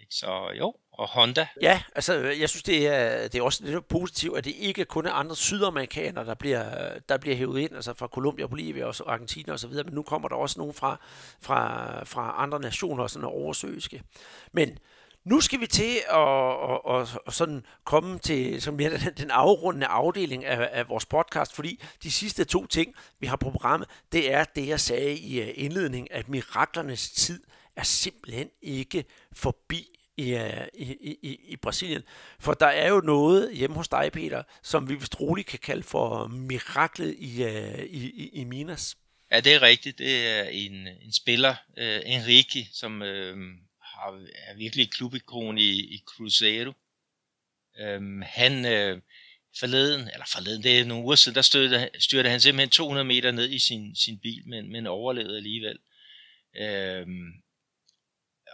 Ikke? 0.00 0.14
Så 0.14 0.52
jo, 0.58 0.74
og 0.92 1.08
Honda. 1.08 1.46
Ja, 1.62 1.82
altså 1.94 2.18
øh, 2.18 2.40
jeg 2.40 2.48
synes, 2.48 2.62
det 2.62 2.86
er, 2.86 3.28
det 3.28 3.38
er 3.38 3.42
også 3.42 3.64
lidt 3.64 3.88
positivt, 3.88 4.38
at 4.38 4.44
det 4.44 4.54
ikke 4.58 4.84
kun 4.84 5.06
er 5.06 5.12
andre 5.12 5.36
sydamerikanere, 5.36 6.26
der 6.26 6.34
bliver, 6.34 6.98
der 7.08 7.18
bliver 7.18 7.36
hævet 7.36 7.60
ind, 7.60 7.74
altså 7.74 7.94
fra 7.94 8.06
Colombia, 8.06 8.46
Bolivia 8.46 8.84
og 8.84 9.12
Argentina 9.12 9.52
osv., 9.52 9.72
men 9.72 9.94
nu 9.94 10.02
kommer 10.02 10.28
der 10.28 10.36
også 10.36 10.58
nogen 10.58 10.74
fra, 10.74 11.00
fra, 11.40 12.04
fra 12.04 12.34
andre 12.38 12.60
nationer, 12.60 13.06
sådan 13.06 13.28
oversøiske. 13.28 14.02
Men 14.52 14.78
nu 15.24 15.40
skal 15.40 15.60
vi 15.60 15.66
til 15.66 15.96
at, 16.08 16.14
og, 16.14 16.84
og, 16.84 17.08
og 17.26 17.32
sådan 17.32 17.66
komme 17.84 18.18
til 18.18 18.62
som 18.62 18.74
mere 18.74 18.90
den, 18.90 19.14
den 19.16 19.30
afrundende 19.30 19.86
afdeling 19.86 20.44
af, 20.44 20.68
af 20.72 20.88
vores 20.88 21.06
podcast, 21.06 21.54
fordi 21.54 21.82
de 22.02 22.10
sidste 22.10 22.44
to 22.44 22.66
ting, 22.66 22.94
vi 23.20 23.26
har 23.26 23.36
på 23.36 23.50
programmet, 23.50 23.88
det 24.12 24.32
er 24.32 24.44
det, 24.44 24.68
jeg 24.68 24.80
sagde 24.80 25.14
i 25.18 25.40
øh, 25.40 25.50
indledningen, 25.54 26.08
at 26.10 26.28
miraklernes 26.28 27.10
tid 27.10 27.42
er 27.76 27.82
simpelthen 27.82 28.48
ikke 28.62 29.04
forbi 29.32 29.98
øh, 30.20 30.66
i, 30.74 30.92
i, 31.00 31.18
i, 31.22 31.40
i 31.44 31.56
Brasilien. 31.56 32.02
For 32.38 32.54
der 32.54 32.66
er 32.66 32.88
jo 32.88 33.00
noget 33.00 33.56
hjemme 33.56 33.76
hos 33.76 33.88
dig, 33.88 34.10
Peter, 34.12 34.42
som 34.62 34.88
vi 34.88 34.94
vist 34.94 35.20
roligt 35.20 35.48
kan 35.48 35.58
kalde 35.58 35.82
for 35.82 36.26
miraklet 36.26 37.14
i, 37.18 37.44
øh, 37.44 37.78
i, 37.78 38.10
i, 38.10 38.30
i 38.32 38.44
Minas. 38.44 38.96
Ja, 39.30 39.40
det 39.40 39.54
er 39.54 39.62
rigtigt. 39.62 39.98
Det 39.98 40.28
er 40.28 40.42
en, 40.42 40.88
en 41.02 41.12
spiller, 41.12 41.54
øh, 41.76 42.00
Enrique, 42.04 42.66
som 42.72 43.02
øh, 43.02 43.36
har, 44.02 44.26
er 44.34 44.56
virkelig 44.56 44.90
klubikon 44.90 45.58
i, 45.58 45.70
i 45.70 46.02
Cruzeiro. 46.06 46.72
Øhm, 47.78 48.22
han 48.22 48.66
øh, 48.66 49.00
forleden, 49.58 50.00
eller 50.00 50.26
forleden, 50.32 50.62
det 50.62 50.80
er 50.80 50.84
nogle 50.84 51.04
uger 51.04 51.16
siden, 51.16 51.34
der 51.34 51.42
styrte, 51.42 51.90
styrte 51.98 52.30
han 52.30 52.40
simpelthen 52.40 52.70
200 52.70 53.04
meter 53.04 53.30
ned 53.30 53.50
i 53.50 53.58
sin, 53.58 53.96
sin 53.96 54.18
bil, 54.18 54.48
men, 54.48 54.72
men 54.72 54.86
overlevede 54.86 55.36
alligevel. 55.36 55.78
Øhm, 56.56 57.32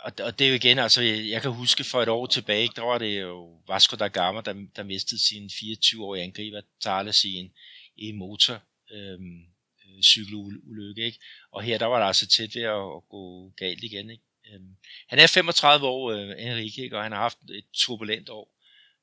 og, 0.04 0.12
og 0.22 0.38
det 0.38 0.44
er 0.44 0.48
jo 0.48 0.54
igen, 0.54 0.78
altså 0.78 1.02
jeg 1.02 1.42
kan 1.42 1.50
huske 1.50 1.84
for 1.84 2.02
et 2.02 2.08
år 2.08 2.26
tilbage, 2.26 2.70
der 2.76 2.82
var 2.82 2.98
det 2.98 3.20
jo 3.20 3.62
Vasco 3.68 3.96
da 3.96 4.08
Gama, 4.08 4.40
der, 4.40 4.66
der 4.76 4.82
mistede 4.82 5.20
sin 5.20 5.46
24-årige 5.46 6.24
angriber 6.24 6.60
Thales 6.80 7.24
i 7.24 7.34
en, 7.34 7.52
i 7.96 8.12
motor 8.12 8.62
øhm, 8.90 9.40
øh, 9.86 10.02
cykelulykke, 10.02 11.04
ikke? 11.04 11.18
Og 11.50 11.62
her 11.62 11.78
der 11.78 11.86
var 11.86 11.98
der 11.98 12.06
altså 12.06 12.26
tæt 12.26 12.54
ved 12.54 12.62
at, 12.62 12.96
at 12.96 13.08
gå 13.10 13.52
galt 13.56 13.84
igen, 13.84 14.10
ikke? 14.10 14.24
Øhm, 14.54 14.76
han 15.08 15.18
er 15.18 15.26
35 15.26 15.86
år, 15.86 16.10
øh, 16.10 16.30
Enrique, 16.38 16.84
ikke? 16.84 16.96
og 16.96 17.02
han 17.02 17.12
har 17.12 17.18
haft 17.18 17.38
et 17.50 17.64
turbulent 17.74 18.28
år. 18.28 18.54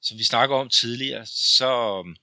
Som 0.02 0.18
vi 0.18 0.24
snakker 0.24 0.56
om 0.56 0.70
tidligere, 0.70 1.26
så, 1.26 2.04
øhm, 2.06 2.16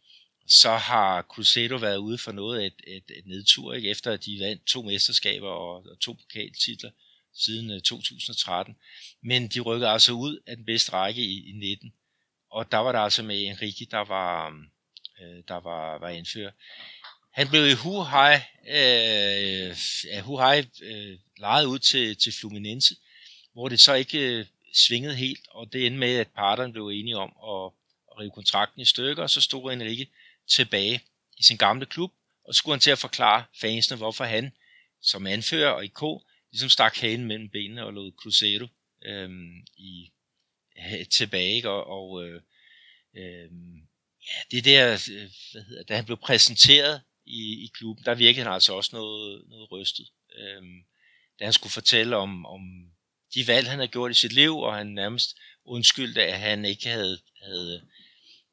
så 0.46 0.76
har 0.76 1.22
Cruzeiro 1.22 1.76
været 1.76 1.96
ude 1.96 2.18
for 2.18 2.32
noget 2.32 2.66
et, 2.66 2.74
et, 2.86 3.04
et 3.18 3.26
nedtur, 3.26 3.74
ikke? 3.74 3.90
efter 3.90 4.12
at 4.12 4.24
de 4.24 4.40
vandt 4.40 4.64
to 4.64 4.82
mesterskaber 4.82 5.48
og, 5.48 5.86
og 5.90 6.00
to 6.00 6.12
pokaltitler 6.12 6.90
siden 7.34 7.70
øh, 7.70 7.80
2013. 7.80 8.76
Men 9.22 9.48
de 9.48 9.60
rykkede 9.60 9.90
altså 9.90 10.12
ud 10.12 10.42
af 10.46 10.56
den 10.56 10.64
bedste 10.64 10.92
række 10.92 11.22
i, 11.22 11.50
i 11.50 11.52
19. 11.52 11.92
Og 12.50 12.72
der 12.72 12.78
var 12.78 12.92
der 12.92 12.98
altså 12.98 13.22
med 13.22 13.42
Enrique, 13.42 13.86
der 13.90 14.04
var, 14.04 14.46
øhm, 14.46 14.64
øh, 15.22 15.42
der 15.48 15.60
var, 15.60 15.98
var 15.98 16.08
anfører. 16.08 16.50
Han 17.32 17.48
blev 17.48 17.66
i 17.66 17.72
Huhai, 17.72 18.34
øh, 18.68 19.76
ja, 20.04 20.20
Huhai 20.20 20.64
øh, 20.82 21.18
lejet 21.38 21.64
ud 21.64 21.78
til, 21.78 22.16
til 22.16 22.32
Fluminense, 22.32 22.94
hvor 23.52 23.68
det 23.68 23.80
så 23.80 23.94
ikke 23.94 24.18
øh, 24.18 24.46
svingede 24.74 25.16
helt, 25.16 25.48
og 25.50 25.72
det 25.72 25.86
endte 25.86 25.98
med, 26.00 26.18
at 26.18 26.28
parterne 26.28 26.72
blev 26.72 26.86
enige 26.88 27.16
om 27.16 27.30
at, 27.30 27.72
at 28.10 28.20
rive 28.20 28.30
kontrakten 28.30 28.80
i 28.82 28.84
stykker, 28.84 29.22
og 29.22 29.30
så 29.30 29.40
stod 29.40 29.72
Enrique 29.72 30.06
tilbage 30.48 31.00
i 31.38 31.42
sin 31.42 31.56
gamle 31.56 31.86
klub, 31.86 32.12
og 32.44 32.54
skulle 32.54 32.74
han 32.74 32.80
til 32.80 32.90
at 32.90 32.98
forklare 32.98 33.44
fansene, 33.60 33.96
hvorfor 33.96 34.24
han 34.24 34.52
som 35.00 35.26
anfører 35.26 35.70
og 35.70 35.84
IK 35.84 36.02
ligesom 36.50 36.68
stak 36.68 36.96
hagen 36.96 37.24
mellem 37.24 37.48
benene 37.48 37.84
og 37.84 37.92
lod 37.92 38.12
Cruzeiro 38.12 38.66
øhm, 39.04 39.66
i, 39.76 40.12
øh, 40.78 41.06
tilbage, 41.06 41.54
ikke? 41.54 41.70
og, 41.70 41.86
og 41.86 42.24
øh, 42.24 42.42
øh, 43.16 43.50
ja, 44.26 44.38
det 44.50 44.64
der, 44.64 44.92
øh, 44.92 45.30
hvad 45.52 45.62
hedder, 45.62 45.82
da 45.82 45.96
han 45.96 46.04
blev 46.04 46.16
præsenteret 46.16 47.02
i, 47.26 47.64
i 47.64 47.70
klubben, 47.74 48.04
der 48.04 48.14
virkede 48.14 48.44
han 48.44 48.52
altså 48.52 48.74
også 48.74 48.90
noget, 48.92 49.48
noget 49.48 49.70
rystet. 49.70 50.08
Øhm, 50.38 50.84
da 51.38 51.44
han 51.44 51.52
skulle 51.52 51.72
fortælle 51.72 52.16
om, 52.16 52.46
om 52.46 52.91
de 53.34 53.46
valg, 53.46 53.68
han 53.68 53.78
havde 53.78 53.88
gjort 53.88 54.10
i 54.10 54.14
sit 54.14 54.32
liv, 54.32 54.58
og 54.58 54.76
han 54.76 54.86
nærmest 54.86 55.36
undskyldte, 55.64 56.22
at 56.22 56.40
han 56.40 56.64
ikke 56.64 56.88
havde, 56.88 57.18
havde, 57.42 57.82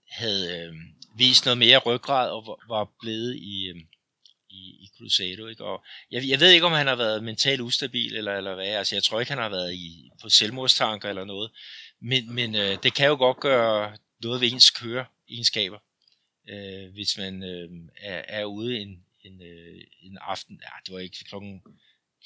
havde 0.10 0.58
øh, 0.58 0.74
vist 1.18 1.46
noget 1.46 1.58
mere 1.58 1.78
ryggrad 1.78 2.30
og 2.30 2.60
var 2.68 2.92
blevet 3.02 3.36
i, 3.36 3.68
øh, 3.68 3.76
i, 4.50 4.84
i 4.84 4.90
Crusado. 4.98 5.48
Ikke? 5.48 5.64
Og 5.64 5.84
jeg, 6.12 6.28
jeg 6.28 6.40
ved 6.40 6.52
ikke, 6.52 6.66
om 6.66 6.72
han 6.72 6.88
har 6.88 6.96
været 6.96 7.24
mentalt 7.24 7.62
ustabil 7.62 8.16
eller, 8.16 8.34
eller 8.34 8.56
hvad. 8.56 8.68
Altså, 8.68 8.96
jeg 8.96 9.04
tror 9.04 9.20
ikke, 9.20 9.32
han 9.32 9.42
har 9.42 9.50
været 9.50 9.74
i, 9.74 10.12
på 10.22 10.30
selvmordstanker 10.30 11.10
eller 11.10 11.26
noget. 11.26 11.52
Men, 12.00 12.36
men 12.36 12.56
øh, 12.56 12.78
det 12.84 12.94
kan 12.94 13.08
jo 13.08 13.16
godt 13.16 13.40
gøre 13.40 13.98
noget 14.24 14.42
ved 14.42 14.52
ens 14.52 14.70
køreegenskaber, 14.70 15.78
øh, 16.50 16.94
hvis 16.94 17.18
man 17.18 17.44
øh, 17.44 17.70
er, 17.98 18.24
er 18.28 18.46
ude 18.46 18.80
en, 18.80 19.04
en, 19.24 19.42
øh, 19.42 19.82
en 20.02 20.18
aften. 20.22 20.62
Ja, 20.64 20.70
det 20.86 20.94
var 20.94 21.00
ikke 21.00 21.26
klokken, 21.30 21.62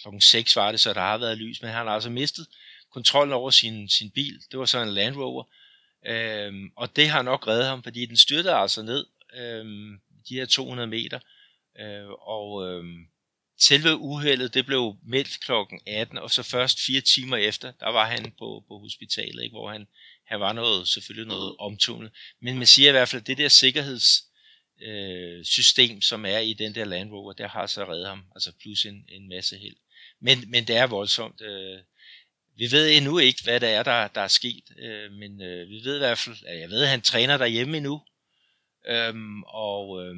klokken 0.01 0.21
6 0.21 0.55
var 0.55 0.71
det, 0.71 0.79
så 0.79 0.93
der 0.93 1.01
har 1.01 1.17
været 1.17 1.37
lys, 1.37 1.61
men 1.61 1.71
han 1.71 1.85
har 1.85 1.93
altså 1.93 2.09
mistet 2.09 2.47
kontrollen 2.91 3.33
over 3.33 3.49
sin, 3.49 3.89
sin 3.89 4.11
bil. 4.11 4.39
Det 4.51 4.59
var 4.59 4.65
så 4.65 4.79
en 4.79 4.89
Land 4.89 5.15
Rover. 5.15 5.43
Øhm, 6.05 6.71
og 6.75 6.95
det 6.95 7.09
har 7.09 7.21
nok 7.21 7.47
reddet 7.47 7.65
ham, 7.65 7.83
fordi 7.83 8.05
den 8.05 8.17
styrtede 8.17 8.55
altså 8.55 8.81
ned 8.81 9.05
øhm, 9.37 9.99
de 10.29 10.35
her 10.35 10.45
200 10.45 10.87
meter, 10.87 11.19
Øh, 11.79 12.09
og 12.09 12.67
øh, 12.67 12.83
selve 13.59 13.95
uheldet, 13.97 14.53
det 14.53 14.65
blev 14.65 14.95
meldt 15.07 15.39
klokken 15.39 15.79
18, 15.87 16.17
og 16.17 16.31
så 16.31 16.43
først 16.43 16.79
fire 16.85 17.01
timer 17.01 17.37
efter, 17.37 17.71
der 17.71 17.89
var 17.89 18.05
han 18.05 18.31
på, 18.39 18.63
på 18.67 18.79
hospitalet, 18.79 19.43
ikke, 19.43 19.53
hvor 19.53 19.71
han, 19.71 19.87
han 20.25 20.39
var 20.39 20.53
noget, 20.53 20.87
selvfølgelig 20.87 21.27
noget 21.27 21.55
omtumlet. 21.59 22.11
Men 22.41 22.57
man 22.57 22.67
siger 22.67 22.89
i 22.89 22.91
hvert 22.91 23.09
fald, 23.09 23.21
at 23.21 23.27
det 23.27 23.37
der 23.37 23.47
sikkerheds 23.47 24.23
øh, 24.81 25.45
system, 25.45 26.01
som 26.01 26.25
er 26.25 26.37
i 26.37 26.53
den 26.53 26.75
der 26.75 26.85
Land 26.85 27.11
Rover, 27.11 27.33
der 27.33 27.47
har 27.47 27.67
så 27.67 27.85
reddet 27.85 28.07
ham, 28.07 28.23
altså 28.35 28.51
plus 28.61 28.85
en, 28.85 29.05
en 29.09 29.29
masse 29.29 29.57
held. 29.57 29.75
Men, 30.19 30.37
men 30.47 30.67
det 30.67 30.75
er 30.75 30.87
voldsomt. 30.87 31.41
Øh, 31.41 31.79
vi 32.55 32.71
ved 32.71 32.97
endnu 32.97 33.17
ikke, 33.17 33.43
hvad 33.43 33.59
det 33.59 33.69
er, 33.69 33.83
der, 33.83 34.07
der 34.07 34.21
er 34.21 34.27
sket, 34.27 34.63
øh, 34.77 35.11
men 35.11 35.41
øh, 35.41 35.69
vi 35.69 35.75
ved 35.83 35.95
i 35.95 35.99
hvert 35.99 36.17
fald, 36.17 36.37
at 36.45 36.59
jeg 36.59 36.69
ved, 36.69 36.83
at 36.83 36.89
han 36.89 37.01
træner 37.01 37.37
derhjemme 37.37 37.77
endnu, 37.77 38.01
øh, 38.87 39.13
og 39.47 40.05
øh, 40.05 40.15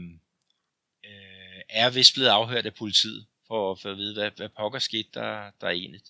øh, 1.05 1.61
er 1.69 1.89
vist 1.89 2.13
blevet 2.13 2.29
afhørt 2.29 2.65
af 2.65 2.73
politiet, 2.73 3.25
for, 3.47 3.75
for 3.75 3.91
at 3.91 3.97
vide, 3.97 4.13
hvad, 4.13 4.31
hvad 4.35 4.49
pokker 4.49 4.79
skete 4.79 5.09
der, 5.13 5.51
der 5.61 5.67
er 5.67 5.71
egentlig. 5.71 6.01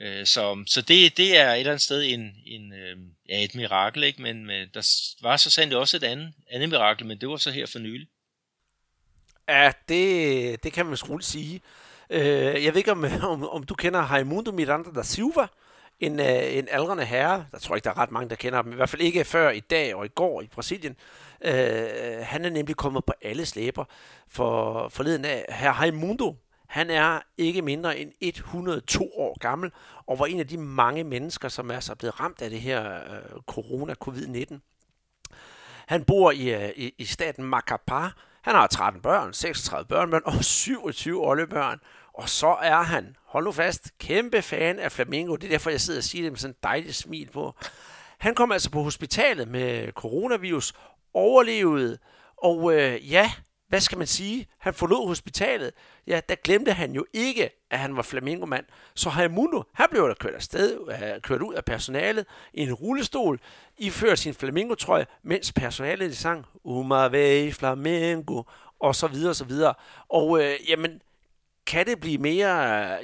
Øh, 0.00 0.26
så 0.26 0.64
så 0.66 0.82
det, 0.82 1.16
det 1.16 1.38
er 1.38 1.52
et 1.52 1.58
eller 1.58 1.72
andet 1.72 1.82
sted 1.82 2.02
en, 2.02 2.32
en, 2.46 2.72
øh, 2.72 2.96
ja, 3.28 3.44
et 3.44 3.54
mirakel, 3.54 4.04
ikke? 4.04 4.22
men 4.22 4.46
men 4.46 4.68
der 4.74 4.88
var 5.22 5.36
så 5.36 5.50
sandt 5.50 5.74
også 5.74 5.96
et 5.96 6.04
andet, 6.04 6.32
andet 6.50 6.68
mirakel, 6.68 7.06
men 7.06 7.20
det 7.20 7.28
var 7.28 7.36
så 7.36 7.50
her 7.50 7.66
for 7.66 7.78
nylig. 7.78 8.08
Ja, 9.48 9.72
det, 9.88 10.62
det 10.64 10.72
kan 10.72 10.86
man 10.86 10.98
roligt 11.08 11.28
sige. 11.28 11.60
Øh, 12.10 12.64
jeg 12.64 12.72
ved 12.72 12.76
ikke, 12.76 12.92
om, 12.92 13.04
om, 13.22 13.48
om 13.48 13.62
du 13.62 13.74
kender 13.74 14.00
Raimundo 14.00 14.52
Miranda 14.52 14.90
da 14.90 15.02
Silva, 15.02 15.46
en, 16.00 16.20
øh, 16.20 16.56
en 16.56 16.68
aldrende 16.70 17.04
herre. 17.04 17.46
Der 17.52 17.58
tror 17.58 17.74
ikke, 17.74 17.84
der 17.84 17.90
er 17.90 17.98
ret 17.98 18.10
mange, 18.10 18.30
der 18.30 18.36
kender 18.36 18.56
ham. 18.56 18.72
I 18.72 18.74
hvert 18.74 18.88
fald 18.88 19.02
ikke 19.02 19.24
før 19.24 19.50
i 19.50 19.60
dag 19.60 19.94
og 19.94 20.04
i 20.04 20.08
går 20.08 20.42
i 20.42 20.46
Brasilien. 20.46 20.96
Øh, 21.44 21.88
han 22.22 22.44
er 22.44 22.50
nemlig 22.50 22.76
kommet 22.76 23.04
på 23.04 23.12
alle 23.22 23.46
slæber 23.46 23.84
for 24.28 24.88
forleden 24.88 25.24
af. 25.24 25.44
Herr 25.48 25.72
Raimundo, 25.72 26.36
han 26.68 26.90
er 26.90 27.20
ikke 27.38 27.62
mindre 27.62 27.98
end 27.98 28.12
102 28.20 29.12
år 29.16 29.38
gammel, 29.38 29.72
og 30.06 30.18
var 30.18 30.26
en 30.26 30.40
af 30.40 30.48
de 30.48 30.58
mange 30.58 31.04
mennesker, 31.04 31.48
som 31.48 31.70
er 31.70 31.80
så 31.80 31.94
blevet 31.94 32.20
ramt 32.20 32.42
af 32.42 32.50
det 32.50 32.60
her 32.60 32.94
øh, 32.94 33.40
corona, 33.46 33.94
covid-19. 34.04 34.58
Han 35.86 36.04
bor 36.04 36.30
i, 36.30 36.54
øh, 36.54 36.70
i, 36.76 36.94
i 36.98 37.04
staten 37.04 37.54
Macapá. 37.54 38.10
Han 38.42 38.54
har 38.54 38.66
13 38.66 39.02
børn, 39.02 39.32
36 39.32 39.86
børnebørn 39.88 40.22
og 40.24 40.44
27 40.44 41.26
oldebørn. 41.26 41.80
Og 42.14 42.28
så 42.28 42.56
er 42.62 42.82
han, 42.82 43.16
hold 43.24 43.44
nu 43.44 43.52
fast, 43.52 43.98
kæmpe 43.98 44.42
fan 44.42 44.78
af 44.78 44.92
Flamingo. 44.92 45.36
Det 45.36 45.44
er 45.44 45.50
derfor, 45.50 45.70
jeg 45.70 45.80
sidder 45.80 46.00
og 46.00 46.04
siger 46.04 46.22
det 46.22 46.32
med 46.32 46.38
sådan 46.38 46.50
et 46.50 46.62
dejligt 46.62 46.96
smil 46.96 47.30
på. 47.30 47.54
Han 48.18 48.34
kom 48.34 48.52
altså 48.52 48.70
på 48.70 48.82
hospitalet 48.82 49.48
med 49.48 49.92
coronavirus 49.92 50.72
overlevede. 51.14 51.98
Og 52.36 52.74
øh, 52.74 53.12
ja, 53.12 53.32
hvad 53.68 53.80
skal 53.80 53.98
man 53.98 54.06
sige, 54.06 54.46
han 54.58 54.74
forlod 54.74 55.06
hospitalet, 55.06 55.70
ja, 56.06 56.20
der 56.28 56.34
glemte 56.34 56.72
han 56.72 56.92
jo 56.92 57.04
ikke, 57.12 57.50
at 57.70 57.78
han 57.78 57.96
var 57.96 58.02
flamingomand. 58.02 58.64
Så 58.94 59.08
Raimundo, 59.08 59.62
han 59.74 59.86
blev 59.90 60.08
der 60.08 60.14
kørt 60.14 60.34
afsted, 60.34 60.78
øh, 60.88 61.20
kørt 61.22 61.42
ud 61.42 61.54
af 61.54 61.64
personalet 61.64 62.26
i 62.54 62.62
en 62.62 62.72
rullestol, 62.72 63.40
iført 63.78 64.18
sin 64.18 64.34
flamingotrøje, 64.34 65.06
mens 65.22 65.52
personalet 65.52 66.16
sang 66.16 66.46
Uma 66.64 67.08
vei 67.08 67.52
flamingo, 67.52 68.42
og 68.80 68.94
så 68.94 69.06
videre 69.06 69.30
og 69.30 69.36
så 69.36 69.44
videre. 69.44 69.74
Og 70.08 70.44
øh, 70.44 70.54
jamen, 70.68 71.00
kan 71.66 71.86
det 71.86 72.00
blive 72.00 72.18
mere 72.18 72.48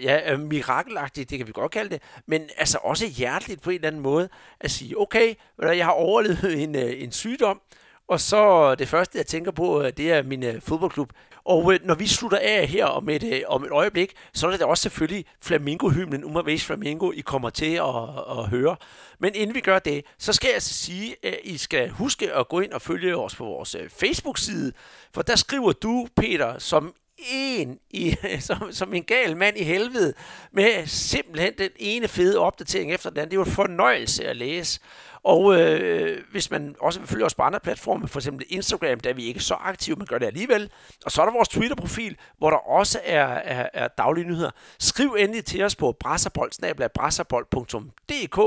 ja, 0.02 0.32
øh, 0.32 0.40
mirakelagtigt, 0.40 1.30
det 1.30 1.38
kan 1.38 1.46
vi 1.46 1.52
godt 1.52 1.72
kalde 1.72 1.90
det, 1.90 2.02
men 2.26 2.48
altså 2.56 2.78
også 2.82 3.06
hjerteligt 3.06 3.62
på 3.62 3.70
en 3.70 3.74
eller 3.74 3.88
anden 3.88 4.02
måde, 4.02 4.28
at 4.60 4.70
sige, 4.70 5.00
okay, 5.00 5.34
jeg 5.62 5.84
har 5.84 5.92
overlevet 5.92 6.62
en, 6.62 6.76
øh, 6.76 7.02
en 7.02 7.12
sygdom, 7.12 7.60
og 8.08 8.20
så 8.20 8.70
øh, 8.70 8.78
det 8.78 8.88
første, 8.88 9.18
jeg 9.18 9.26
tænker 9.26 9.50
på, 9.50 9.82
øh, 9.82 9.92
det 9.96 10.12
er 10.12 10.22
min 10.22 10.42
øh, 10.42 10.62
fodboldklub. 10.62 11.12
Og 11.44 11.74
når 11.82 11.94
vi 11.94 12.06
slutter 12.06 12.38
af 12.42 12.66
her 12.66 12.84
om 12.84 13.08
et, 13.08 13.44
om 13.46 13.64
et 13.64 13.70
øjeblik, 13.70 14.12
så 14.34 14.46
er 14.46 14.50
det 14.50 14.60
da 14.60 14.64
også 14.64 14.82
selvfølgelig 14.82 15.24
Flamingo-hymnen, 15.42 16.24
Uma 16.24 16.40
Vase 16.40 16.66
Flamingo, 16.66 17.12
I 17.12 17.20
kommer 17.20 17.50
til 17.50 17.74
at, 17.74 18.38
at 18.38 18.48
høre. 18.48 18.76
Men 19.18 19.34
inden 19.34 19.54
vi 19.54 19.60
gør 19.60 19.78
det, 19.78 20.04
så 20.18 20.32
skal 20.32 20.48
jeg 20.48 20.54
altså 20.54 20.74
sige, 20.74 21.16
at 21.22 21.38
I 21.44 21.58
skal 21.58 21.88
huske 21.88 22.32
at 22.32 22.48
gå 22.48 22.60
ind 22.60 22.72
og 22.72 22.82
følge 22.82 23.16
os 23.16 23.34
på 23.34 23.44
vores 23.44 23.76
Facebook-side, 23.88 24.72
for 25.14 25.22
der 25.22 25.36
skriver 25.36 25.72
du, 25.72 26.08
Peter, 26.16 26.58
som 26.58 26.94
en 27.18 27.78
i, 27.90 28.16
som, 28.40 28.72
som 28.72 28.94
en 28.94 29.04
gal 29.04 29.36
mand 29.36 29.56
i 29.56 29.62
helvede, 29.62 30.14
med 30.52 30.86
simpelthen 30.86 31.52
den 31.58 31.70
ene 31.76 32.08
fede 32.08 32.38
opdatering 32.38 32.92
efter 32.92 33.10
den 33.10 33.18
anden. 33.18 33.30
Det 33.30 33.38
var 33.38 33.44
en 33.44 33.50
fornøjelse 33.50 34.24
at 34.24 34.36
læse. 34.36 34.80
Og 35.24 35.60
øh, 35.60 36.22
hvis 36.30 36.50
man 36.50 36.76
også 36.80 37.00
vil 37.00 37.08
følge 37.08 37.24
os 37.24 37.34
på 37.34 37.42
andre 37.42 37.60
platforme, 37.60 38.08
for 38.08 38.18
eksempel 38.18 38.46
Instagram, 38.48 39.00
der 39.00 39.10
er 39.10 39.14
vi 39.14 39.24
ikke 39.24 39.40
så 39.40 39.54
aktive, 39.54 39.96
men 39.96 40.06
gør 40.06 40.18
det 40.18 40.26
alligevel. 40.26 40.70
Og 41.04 41.12
så 41.12 41.22
er 41.22 41.26
der 41.26 41.32
vores 41.32 41.48
Twitter-profil, 41.48 42.16
hvor 42.38 42.50
der 42.50 42.56
også 42.56 43.00
er, 43.04 43.26
er, 43.26 43.68
er 43.72 43.88
daglige 43.88 44.26
nyheder. 44.26 44.50
Skriv 44.78 45.16
endelig 45.18 45.44
til 45.44 45.62
os 45.62 45.76
på 45.76 45.96
brasserbold.dk 46.00 48.38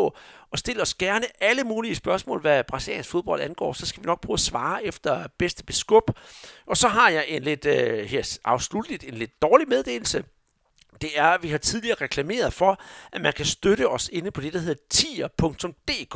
og 0.51 0.59
stil 0.59 0.81
os 0.81 0.93
gerne 0.93 1.25
alle 1.41 1.63
mulige 1.63 1.95
spørgsmål, 1.95 2.41
hvad 2.41 2.63
brasiliansk 2.63 3.09
fodbold 3.09 3.41
angår. 3.41 3.73
Så 3.73 3.85
skal 3.85 4.03
vi 4.03 4.07
nok 4.07 4.21
prøve 4.21 4.33
at 4.33 4.39
svare 4.39 4.85
efter 4.85 5.27
bedste 5.37 5.63
beskub. 5.63 6.11
Og 6.67 6.77
så 6.77 6.87
har 6.87 7.09
jeg 7.09 7.25
en 7.27 7.43
lidt, 7.43 7.65
øh, 7.65 8.05
her 8.05 8.37
afslutligt, 8.45 9.03
en 9.03 9.13
lidt 9.13 9.41
dårlig 9.41 9.67
meddelelse 9.67 10.23
det 11.01 11.09
er, 11.19 11.23
at 11.23 11.43
vi 11.43 11.49
har 11.49 11.57
tidligere 11.57 11.97
reklameret 12.01 12.53
for, 12.53 12.81
at 13.11 13.21
man 13.21 13.33
kan 13.33 13.45
støtte 13.45 13.89
os 13.89 14.09
inde 14.13 14.31
på 14.31 14.41
det, 14.41 14.53
der 14.53 14.59
hedder 14.59 14.81
tier.dk. 14.89 16.15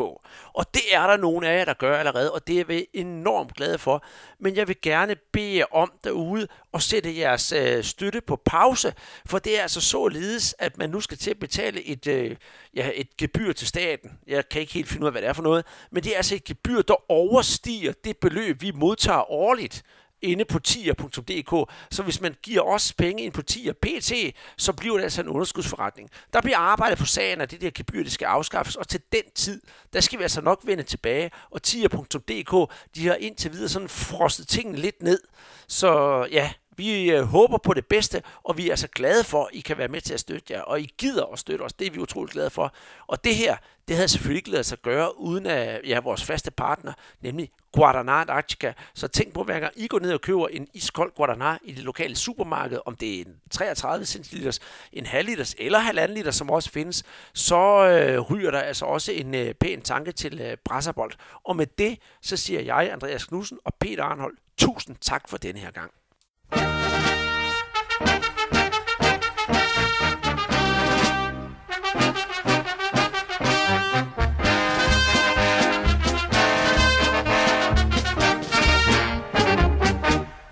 Og 0.53 0.73
det 0.73 0.81
er 0.93 1.07
der 1.07 1.17
nogle 1.17 1.47
af 1.47 1.57
jer, 1.57 1.65
der 1.65 1.73
gør 1.73 1.97
allerede, 1.97 2.31
og 2.31 2.47
det 2.47 2.59
er 2.59 2.63
vi 2.63 2.87
enormt 2.93 3.55
glade 3.55 3.77
for. 3.77 4.03
Men 4.39 4.55
jeg 4.55 4.67
vil 4.67 4.75
gerne 4.81 5.15
bede 5.31 5.57
jer 5.57 5.75
om 5.75 5.91
derude 6.03 6.47
og 6.71 6.81
sætte 6.81 7.17
jeres 7.17 7.51
øh, 7.51 7.83
støtte 7.83 8.21
på 8.21 8.35
pause, 8.45 8.93
for 9.25 9.39
det 9.39 9.57
er 9.57 9.61
altså 9.61 9.81
således, 9.81 10.55
at 10.59 10.77
man 10.77 10.89
nu 10.89 11.01
skal 11.01 11.17
til 11.17 11.29
at 11.29 11.39
betale 11.39 11.83
et, 11.83 12.07
øh, 12.07 12.35
ja, 12.73 12.89
et 12.95 13.17
gebyr 13.17 13.53
til 13.53 13.67
staten. 13.67 14.11
Jeg 14.27 14.49
kan 14.49 14.61
ikke 14.61 14.73
helt 14.73 14.89
finde 14.89 15.03
ud 15.03 15.07
af, 15.07 15.13
hvad 15.13 15.21
det 15.21 15.29
er 15.29 15.33
for 15.33 15.43
noget, 15.43 15.65
men 15.91 16.03
det 16.03 16.13
er 16.13 16.17
altså 16.17 16.35
et 16.35 16.43
gebyr, 16.43 16.81
der 16.81 17.11
overstiger 17.11 17.93
det 18.03 18.17
beløb, 18.17 18.61
vi 18.61 18.71
modtager 18.71 19.31
årligt 19.31 19.83
inde 20.21 20.45
på 20.45 20.59
tier.dk. 20.59 21.71
Så 21.91 22.03
hvis 22.03 22.21
man 22.21 22.35
giver 22.43 22.61
os 22.61 22.93
penge 22.93 23.23
ind 23.23 23.33
på 23.33 23.41
tier 23.41 23.73
pt, 23.73 24.11
så 24.57 24.73
bliver 24.73 24.97
det 24.97 25.03
altså 25.03 25.21
en 25.21 25.27
underskudsforretning. 25.27 26.09
Der 26.33 26.41
bliver 26.41 26.57
arbejdet 26.57 26.97
på 26.97 27.05
sagen, 27.05 27.41
at 27.41 27.51
det 27.51 27.61
der 27.61 27.71
gebyr, 27.73 28.03
det 28.03 28.11
skal 28.11 28.25
afskaffes, 28.25 28.75
og 28.75 28.87
til 28.87 29.01
den 29.11 29.23
tid, 29.35 29.61
der 29.93 29.99
skal 29.99 30.19
vi 30.19 30.23
altså 30.23 30.41
nok 30.41 30.61
vende 30.63 30.83
tilbage. 30.83 31.31
Og 31.49 31.63
tier.dk, 31.63 32.73
de 32.95 33.07
har 33.07 33.15
indtil 33.15 33.51
videre 33.51 33.69
sådan 33.69 33.89
frostet 33.89 34.47
tingene 34.47 34.77
lidt 34.77 35.03
ned. 35.03 35.19
Så 35.67 36.23
ja, 36.31 36.51
vi 36.81 37.11
øh, 37.11 37.23
håber 37.23 37.57
på 37.57 37.73
det 37.73 37.85
bedste, 37.85 38.23
og 38.43 38.57
vi 38.57 38.69
er 38.69 38.75
så 38.75 38.87
glade 38.87 39.23
for, 39.23 39.43
at 39.43 39.49
I 39.53 39.59
kan 39.59 39.77
være 39.77 39.87
med 39.87 40.01
til 40.01 40.13
at 40.13 40.19
støtte 40.19 40.53
jer, 40.53 40.61
og 40.61 40.81
I 40.81 40.93
gider 40.97 41.25
at 41.25 41.39
støtte 41.39 41.63
os. 41.63 41.73
Det 41.73 41.87
er 41.87 41.91
vi 41.91 41.99
utroligt 41.99 42.33
glade 42.33 42.49
for. 42.49 42.73
Og 43.07 43.23
det 43.23 43.35
her, 43.35 43.57
det 43.87 43.95
havde 43.95 44.07
selvfølgelig 44.07 44.39
ikke 44.39 44.49
lavet 44.49 44.65
sig 44.65 44.77
gøre 44.77 45.19
uden 45.19 45.45
af 45.45 45.81
ja, 45.85 45.99
vores 45.99 46.23
faste 46.23 46.51
partner, 46.51 46.93
nemlig 47.21 47.51
Guaraná 47.77 48.11
Antarctica. 48.11 48.73
Så 48.93 49.07
tænk 49.07 49.33
på, 49.33 49.43
hver 49.43 49.59
gang 49.59 49.73
I 49.75 49.87
går 49.87 49.99
ned 49.99 50.13
og 50.13 50.21
køber 50.21 50.47
en 50.47 50.67
iskold 50.73 51.11
Guaraná 51.19 51.57
i 51.63 51.71
det 51.71 51.83
lokale 51.83 52.15
supermarked, 52.15 52.79
om 52.85 52.95
det 52.95 53.15
er 53.15 53.25
en 53.25 53.35
33 53.51 54.05
centiliters, 54.05 54.59
en 54.93 55.05
halv 55.05 55.27
liters 55.27 55.55
eller 55.59 55.79
halvanden 55.79 56.17
liter, 56.17 56.31
som 56.31 56.49
også 56.49 56.69
findes, 56.69 57.03
så 57.33 57.87
øh, 57.87 58.19
ryger 58.19 58.51
der 58.51 58.59
altså 58.59 58.85
også 58.85 59.11
en 59.11 59.35
øh, 59.35 59.53
pæn 59.53 59.81
tanke 59.81 60.11
til 60.11 60.41
øh, 60.41 60.57
Brasserbold. 60.65 61.11
Og 61.43 61.55
med 61.55 61.67
det, 61.77 61.99
så 62.21 62.37
siger 62.37 62.61
jeg, 62.61 62.91
Andreas 62.91 63.25
Knudsen 63.25 63.59
og 63.65 63.73
Peter 63.79 64.03
Arnhold, 64.03 64.37
tusind 64.57 64.95
tak 65.01 65.29
for 65.29 65.37
denne 65.37 65.59
her 65.59 65.71
gang. 65.71 65.91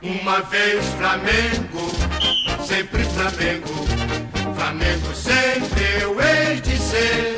Uma 0.01 0.41
vez 0.41 0.85
Flamengo, 0.97 1.91
sempre 2.65 3.03
Flamengo. 3.03 3.87
Flamengo 4.55 5.13
sempre 5.13 6.01
eu 6.01 6.19
hei 6.21 6.61
de 6.61 6.77
ser. 6.77 7.37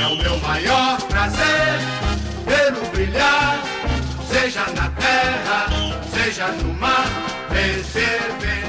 É 0.00 0.06
o 0.06 0.16
meu 0.16 0.38
maior 0.38 1.00
prazer 1.02 1.78
vê-lo 2.46 2.86
brilhar, 2.92 3.62
seja 4.30 4.64
na 4.70 4.88
terra, 4.90 5.66
seja 6.10 6.48
no 6.48 6.72
mar, 6.74 7.06
me 7.58 7.82
sirve. 7.82 8.67